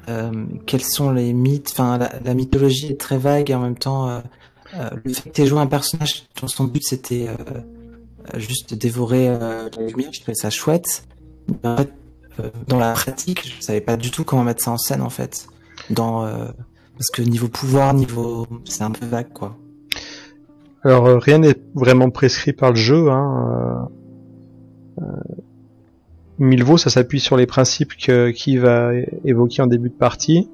euh, 0.08 0.30
quels 0.66 0.82
sont 0.82 1.10
les 1.10 1.32
mythes. 1.34 1.68
Enfin, 1.72 1.98
la, 1.98 2.10
la 2.24 2.32
mythologie 2.34 2.86
est 2.92 3.00
très 3.00 3.18
vague 3.18 3.50
et 3.50 3.54
en 3.54 3.60
même 3.60 3.76
temps, 3.76 4.08
euh, 4.08 4.20
euh, 4.74 4.88
le 5.04 5.12
fait 5.12 5.28
que 5.28 5.34
tu 5.34 5.46
joué 5.46 5.58
un 5.60 5.66
personnage 5.66 6.24
dont 6.40 6.48
son 6.48 6.64
but 6.64 6.82
c'était 6.82 7.28
euh, 7.28 7.32
euh, 7.56 7.60
juste 8.36 8.74
de 8.74 8.78
dévorer 8.78 9.28
euh, 9.28 9.68
la 9.76 9.86
lumière, 9.86 10.10
je 10.12 10.20
trouvais 10.20 10.34
ça 10.34 10.50
chouette. 10.50 11.04
En 11.64 11.76
fait, 11.76 11.92
euh, 12.40 12.50
dans 12.66 12.78
la 12.78 12.92
pratique, 12.92 13.46
je 13.46 13.62
savais 13.62 13.80
pas 13.80 13.96
du 13.96 14.10
tout 14.10 14.24
comment 14.24 14.44
mettre 14.44 14.62
ça 14.62 14.70
en 14.70 14.78
scène, 14.78 15.02
en 15.02 15.10
fait. 15.10 15.46
Dans, 15.90 16.24
euh, 16.24 16.46
parce 16.94 17.10
que 17.12 17.22
niveau 17.22 17.48
pouvoir, 17.48 17.94
niveau. 17.94 18.46
C'est 18.64 18.82
un 18.82 18.90
peu 18.90 19.06
vague, 19.06 19.32
quoi. 19.32 19.56
Alors 20.84 21.06
euh, 21.06 21.18
rien 21.18 21.38
n'est 21.38 21.56
vraiment 21.74 22.10
prescrit 22.10 22.52
par 22.52 22.70
le 22.70 22.76
jeu. 22.76 23.10
Hein. 23.10 23.88
euh, 25.00 25.04
euh, 26.42 26.76
ça 26.76 26.90
s'appuie 26.90 27.20
sur 27.20 27.36
les 27.36 27.46
principes 27.46 27.94
que 27.96 28.30
qui 28.30 28.56
va 28.58 28.92
évoquer 29.24 29.62
en 29.62 29.66
début 29.66 29.88
de 29.88 29.94
partie. 29.94 30.48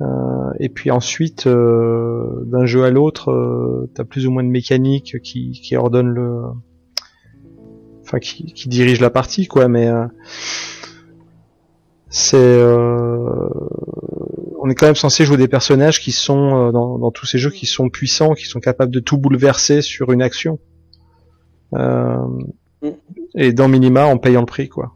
Euh, 0.00 0.50
et 0.58 0.68
puis 0.68 0.90
ensuite, 0.90 1.46
euh, 1.46 2.44
d'un 2.46 2.66
jeu 2.66 2.84
à 2.84 2.90
l'autre, 2.90 3.30
euh, 3.30 3.90
t'as 3.94 4.04
plus 4.04 4.26
ou 4.26 4.30
moins 4.30 4.42
de 4.42 4.48
mécanique 4.48 5.20
qui, 5.22 5.52
qui 5.52 5.76
ordonne 5.76 6.08
le, 6.08 6.42
enfin 8.14 8.20
qui, 8.20 8.52
qui 8.52 8.68
dirige 8.68 9.00
la 9.00 9.10
partie, 9.10 9.46
quoi. 9.46 9.66
Mais 9.68 9.88
euh, 9.88 10.06
c'est, 12.08 12.36
euh, 12.36 13.48
on 14.60 14.70
est 14.70 14.74
quand 14.74 14.86
même 14.86 14.94
censé 14.94 15.24
jouer 15.24 15.36
des 15.36 15.48
personnages 15.48 16.00
qui 16.00 16.12
sont 16.12 16.68
euh, 16.68 16.72
dans, 16.72 16.98
dans 16.98 17.10
tous 17.10 17.26
ces 17.26 17.38
jeux 17.38 17.50
qui 17.50 17.66
sont 17.66 17.88
puissants, 17.90 18.34
qui 18.34 18.44
sont 18.46 18.60
capables 18.60 18.92
de 18.92 19.00
tout 19.00 19.18
bouleverser 19.18 19.82
sur 19.82 20.12
une 20.12 20.22
action. 20.22 20.58
Euh, 21.74 22.16
Mm. 22.82 22.88
et 23.36 23.52
dans 23.54 23.66
Minima 23.66 24.04
en 24.06 24.18
payant 24.18 24.40
le 24.40 24.46
prix, 24.46 24.68
quoi. 24.68 24.92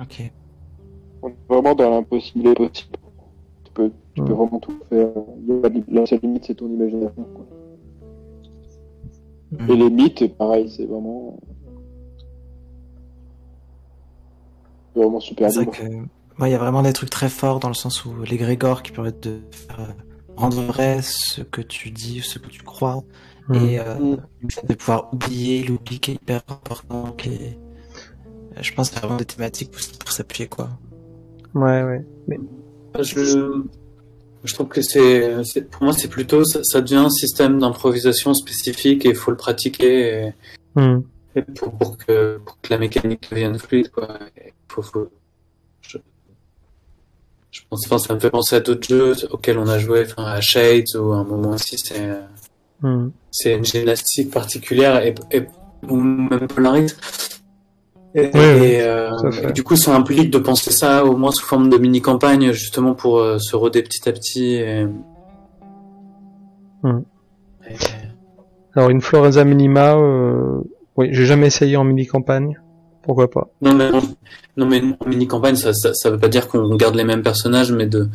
Ok. 0.00 0.32
On 1.22 1.28
est 1.28 1.34
vraiment 1.48 1.74
dans 1.74 1.90
l'impossible 1.90 2.48
et 2.48 2.54
possible. 2.54 2.96
Tu 3.64 3.72
peux, 3.72 3.90
tu 4.14 4.22
peux 4.22 4.30
Ouais. 4.32 4.36
vraiment 4.36 4.58
tout 4.60 4.78
faire. 4.88 5.08
La 5.88 6.06
seule 6.06 6.20
limite, 6.22 6.44
c'est 6.46 6.54
ton 6.54 6.68
imagination. 6.68 7.26
Quoi. 7.34 7.46
Mm. 9.52 9.70
Et 9.70 9.76
les 9.76 9.90
mythes, 9.90 10.36
pareil, 10.36 10.70
c'est 10.74 10.86
vraiment. 10.86 11.38
C'est 14.94 15.00
vraiment 15.00 15.20
super 15.20 15.50
C'est 15.50 15.66
que, 15.66 15.82
moi, 16.38 16.48
il 16.48 16.52
y 16.52 16.54
a 16.54 16.58
vraiment 16.58 16.82
des 16.82 16.92
trucs 16.92 17.10
très 17.10 17.28
forts 17.28 17.60
dans 17.60 17.68
le 17.68 17.74
sens 17.74 18.04
où 18.04 18.14
les 18.28 18.36
grégores 18.36 18.82
qui 18.82 18.92
permettent 18.92 19.22
de 19.22 19.40
faire 19.50 19.80
euh, 19.80 19.92
rendre 20.36 20.60
vrai 20.62 21.00
ce 21.02 21.42
que 21.42 21.60
tu 21.60 21.90
dis, 21.90 22.20
ce 22.20 22.38
que 22.38 22.48
tu 22.48 22.62
crois, 22.62 23.02
et 23.54 23.78
euh, 23.80 23.94
Mm. 23.98 24.16
le 24.40 24.48
fait 24.50 24.66
de 24.68 24.74
pouvoir 24.74 25.12
oublier 25.12 25.62
l'oubli 25.64 25.98
qui 26.00 26.12
est 26.12 26.14
hyper 26.14 26.42
important. 26.48 27.12
Qui 27.12 27.28
est... 27.30 27.58
euh, 28.56 28.60
Je 28.62 28.72
pense 28.74 28.88
que 28.88 28.94
c'est 28.94 29.00
vraiment 29.00 29.18
des 29.18 29.24
thématiques 29.24 29.70
pour, 29.70 29.80
pour 29.98 30.12
s'appuyer, 30.12 30.48
quoi. 30.48 30.68
Ouais, 31.54 31.82
ouais. 31.82 32.04
Je, 33.00 33.62
je 34.44 34.54
trouve 34.54 34.68
que 34.68 34.82
c'est, 34.82 35.34
pour 35.70 35.84
moi, 35.84 35.92
c'est 35.92 36.08
plutôt, 36.08 36.44
ça, 36.44 36.60
ça 36.64 36.80
devient 36.80 36.96
un 36.96 37.10
système 37.10 37.58
d'improvisation 37.58 38.34
spécifique 38.34 39.04
et 39.06 39.10
il 39.10 39.14
faut 39.14 39.30
le 39.30 39.36
pratiquer 39.36 40.26
et, 40.26 40.32
Hmm. 40.74 41.00
et 41.36 41.42
pour, 41.42 41.70
pour 41.76 41.96
que, 41.98 42.38
pour 42.38 42.58
que 42.60 42.70
la 42.70 42.78
mécanique 42.78 43.28
devienne 43.30 43.58
fluide, 43.58 43.90
quoi. 43.90 44.18
Et 44.38 44.54
faut, 44.68 44.80
faut, 44.82 45.10
je, 45.82 45.98
je 47.50 47.60
pense, 47.68 47.82
enfin, 47.84 47.98
ça 47.98 48.14
me 48.14 48.20
fait 48.20 48.30
penser 48.30 48.56
à 48.56 48.60
d'autres 48.60 48.88
jeux 48.88 49.14
auxquels 49.30 49.58
on 49.58 49.68
a 49.68 49.78
joué, 49.78 50.04
enfin, 50.06 50.24
à 50.24 50.40
Shades 50.40 50.94
ou 50.96 51.12
à 51.12 51.16
un 51.16 51.24
moment 51.24 51.50
aussi, 51.50 51.76
c'est, 51.78 52.10
Hmm. 52.80 53.10
c'est 53.30 53.54
une 53.54 53.64
gymnastique 53.64 54.32
particulière 54.32 55.04
et, 55.06 55.14
et 55.30 55.42
ou 55.88 55.96
même 56.00 56.48
Polaris. 56.48 56.96
Et, 58.14 58.30
Oui, 58.34 58.40
et, 58.40 58.82
euh, 58.82 59.10
et 59.48 59.52
du 59.52 59.62
coup, 59.62 59.76
ça 59.76 59.94
implique 59.96 60.30
de 60.30 60.38
penser 60.38 60.70
ça 60.70 61.04
au 61.04 61.16
moins 61.16 61.30
sous 61.30 61.46
forme 61.46 61.70
de 61.70 61.78
mini-campagne, 61.78 62.52
justement 62.52 62.94
pour 62.94 63.18
euh, 63.18 63.38
se 63.38 63.56
roder 63.56 63.82
petit 63.82 64.06
à 64.08 64.12
petit. 64.12 64.54
Et... 64.56 64.86
Hmm. 66.82 67.00
Et- 67.70 67.74
Alors 68.74 68.90
une 68.90 69.00
Florenza 69.00 69.44
Minima, 69.44 69.94
euh... 69.96 70.60
oui, 70.96 71.08
j'ai 71.12 71.24
jamais 71.26 71.46
essayé 71.46 71.76
en 71.76 71.84
mini 71.84 72.06
campagne. 72.06 72.58
Pourquoi 73.02 73.30
pas? 73.30 73.48
Non 73.60 73.74
mais 73.74 73.90
non 74.56 74.66
mais 74.66 74.82
mini-campagne, 75.06 75.56
ça, 75.56 75.72
ça, 75.72 75.92
ça 75.94 76.10
veut 76.10 76.18
pas 76.18 76.28
dire 76.28 76.48
qu'on 76.48 76.74
garde 76.76 76.94
les 76.94 77.04
mêmes 77.04 77.22
personnages, 77.22 77.72
mais 77.72 77.86
de 77.86 78.08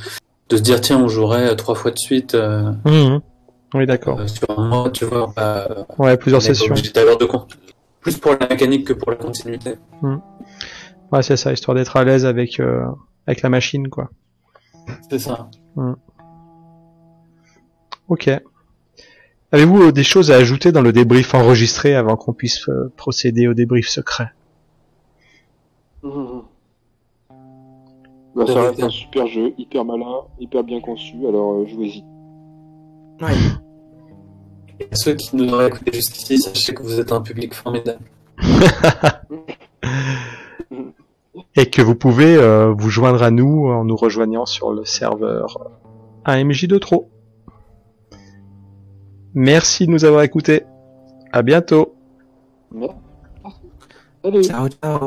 de 0.50 0.58
se 0.58 0.62
dire 0.62 0.80
tiens, 0.80 1.00
on 1.02 1.08
jouerait 1.10 1.56
trois 1.58 1.76
fois 1.76 1.92
de 1.92 1.98
suite 2.00 2.36
euh, 2.36 2.72
Mhm. 2.86 3.20
Oui, 3.74 3.86
d'accord. 3.86 4.20
euh, 4.22 4.28
sur 4.28 4.50
un 4.58 4.68
mois, 4.68 4.90
tu 4.92 5.04
vois. 5.06 5.28
Pas, 5.34 5.68
Ouais, 5.98 6.16
plusieurs 6.18 6.42
sessions. 6.42 6.74
de 6.74 7.28
plus 8.08 8.20
pour 8.20 8.36
la 8.40 8.48
mécanique 8.48 8.88
que 8.88 8.94
pour 8.94 9.12
la 9.12 9.18
continuité. 9.18 9.76
Ouais, 11.12 11.22
c'est 11.22 11.36
ça, 11.36 11.52
histoire 11.52 11.76
d'être 11.76 11.98
à 11.98 12.06
l'aise 12.06 12.26
avec 12.26 12.60
euh, 12.60 12.86
avec 13.26 13.42
la 13.42 13.50
machine, 13.50 13.90
quoi. 13.90 14.10
C'est 15.10 15.20
ça. 15.20 15.50
Ok. 18.08 18.30
Avez-vous 19.52 19.84
euh, 19.84 19.92
des 19.92 20.04
choses 20.04 20.32
à 20.32 20.36
ajouter 20.36 20.72
dans 20.72 20.82
le 20.82 20.94
débrief 20.94 21.34
enregistré 21.34 21.96
avant 21.96 22.16
qu'on 22.16 22.34
puisse 22.34 22.68
euh, 22.70 22.92
procéder 22.96 23.48
au 23.48 23.54
débrief 23.54 23.90
secret? 23.90 24.32
Bah, 26.04 26.44
ça 28.46 28.62
reste 28.62 28.84
un 28.84 28.90
super 28.90 29.28
jeu, 29.28 29.54
hyper 29.58 29.84
malin, 29.84 30.22
hyper 30.40 30.64
bien 30.64 30.80
conçu, 30.80 31.16
alors 31.28 31.54
euh, 31.54 31.66
jouez-y. 31.66 32.04
Ouais. 33.22 33.34
Et 34.80 34.88
à 34.92 34.96
ceux 34.96 35.16
qui 35.16 35.36
nous 35.36 35.52
auraient 35.54 35.68
écouté 35.68 35.92
jusqu'ici, 35.94 36.40
sachez 36.40 36.74
que 36.74 36.84
vous 36.84 37.00
êtes 37.00 37.12
un 37.12 37.22
public 37.22 37.54
formidable. 37.54 38.04
Et 41.56 41.70
que 41.70 41.82
vous 41.82 41.96
pouvez 41.96 42.36
euh, 42.36 42.72
vous 42.78 42.90
joindre 42.90 43.24
à 43.24 43.32
nous 43.32 43.68
en 43.68 43.84
nous 43.84 43.96
rejoignant 43.96 44.46
sur 44.46 44.72
le 44.72 44.86
serveur 44.86 45.58
AMJ 46.26 46.68
de 46.68 46.78
trop. 46.78 47.10
Merci 49.34 49.88
de 49.88 49.92
nous 49.92 50.06
avoir 50.06 50.22
écoutés. 50.24 50.64
À 51.32 51.42
bientôt. 51.42 51.96
Salut 54.24 54.44
Ciao, 54.44 54.68
ciao. 54.68 54.94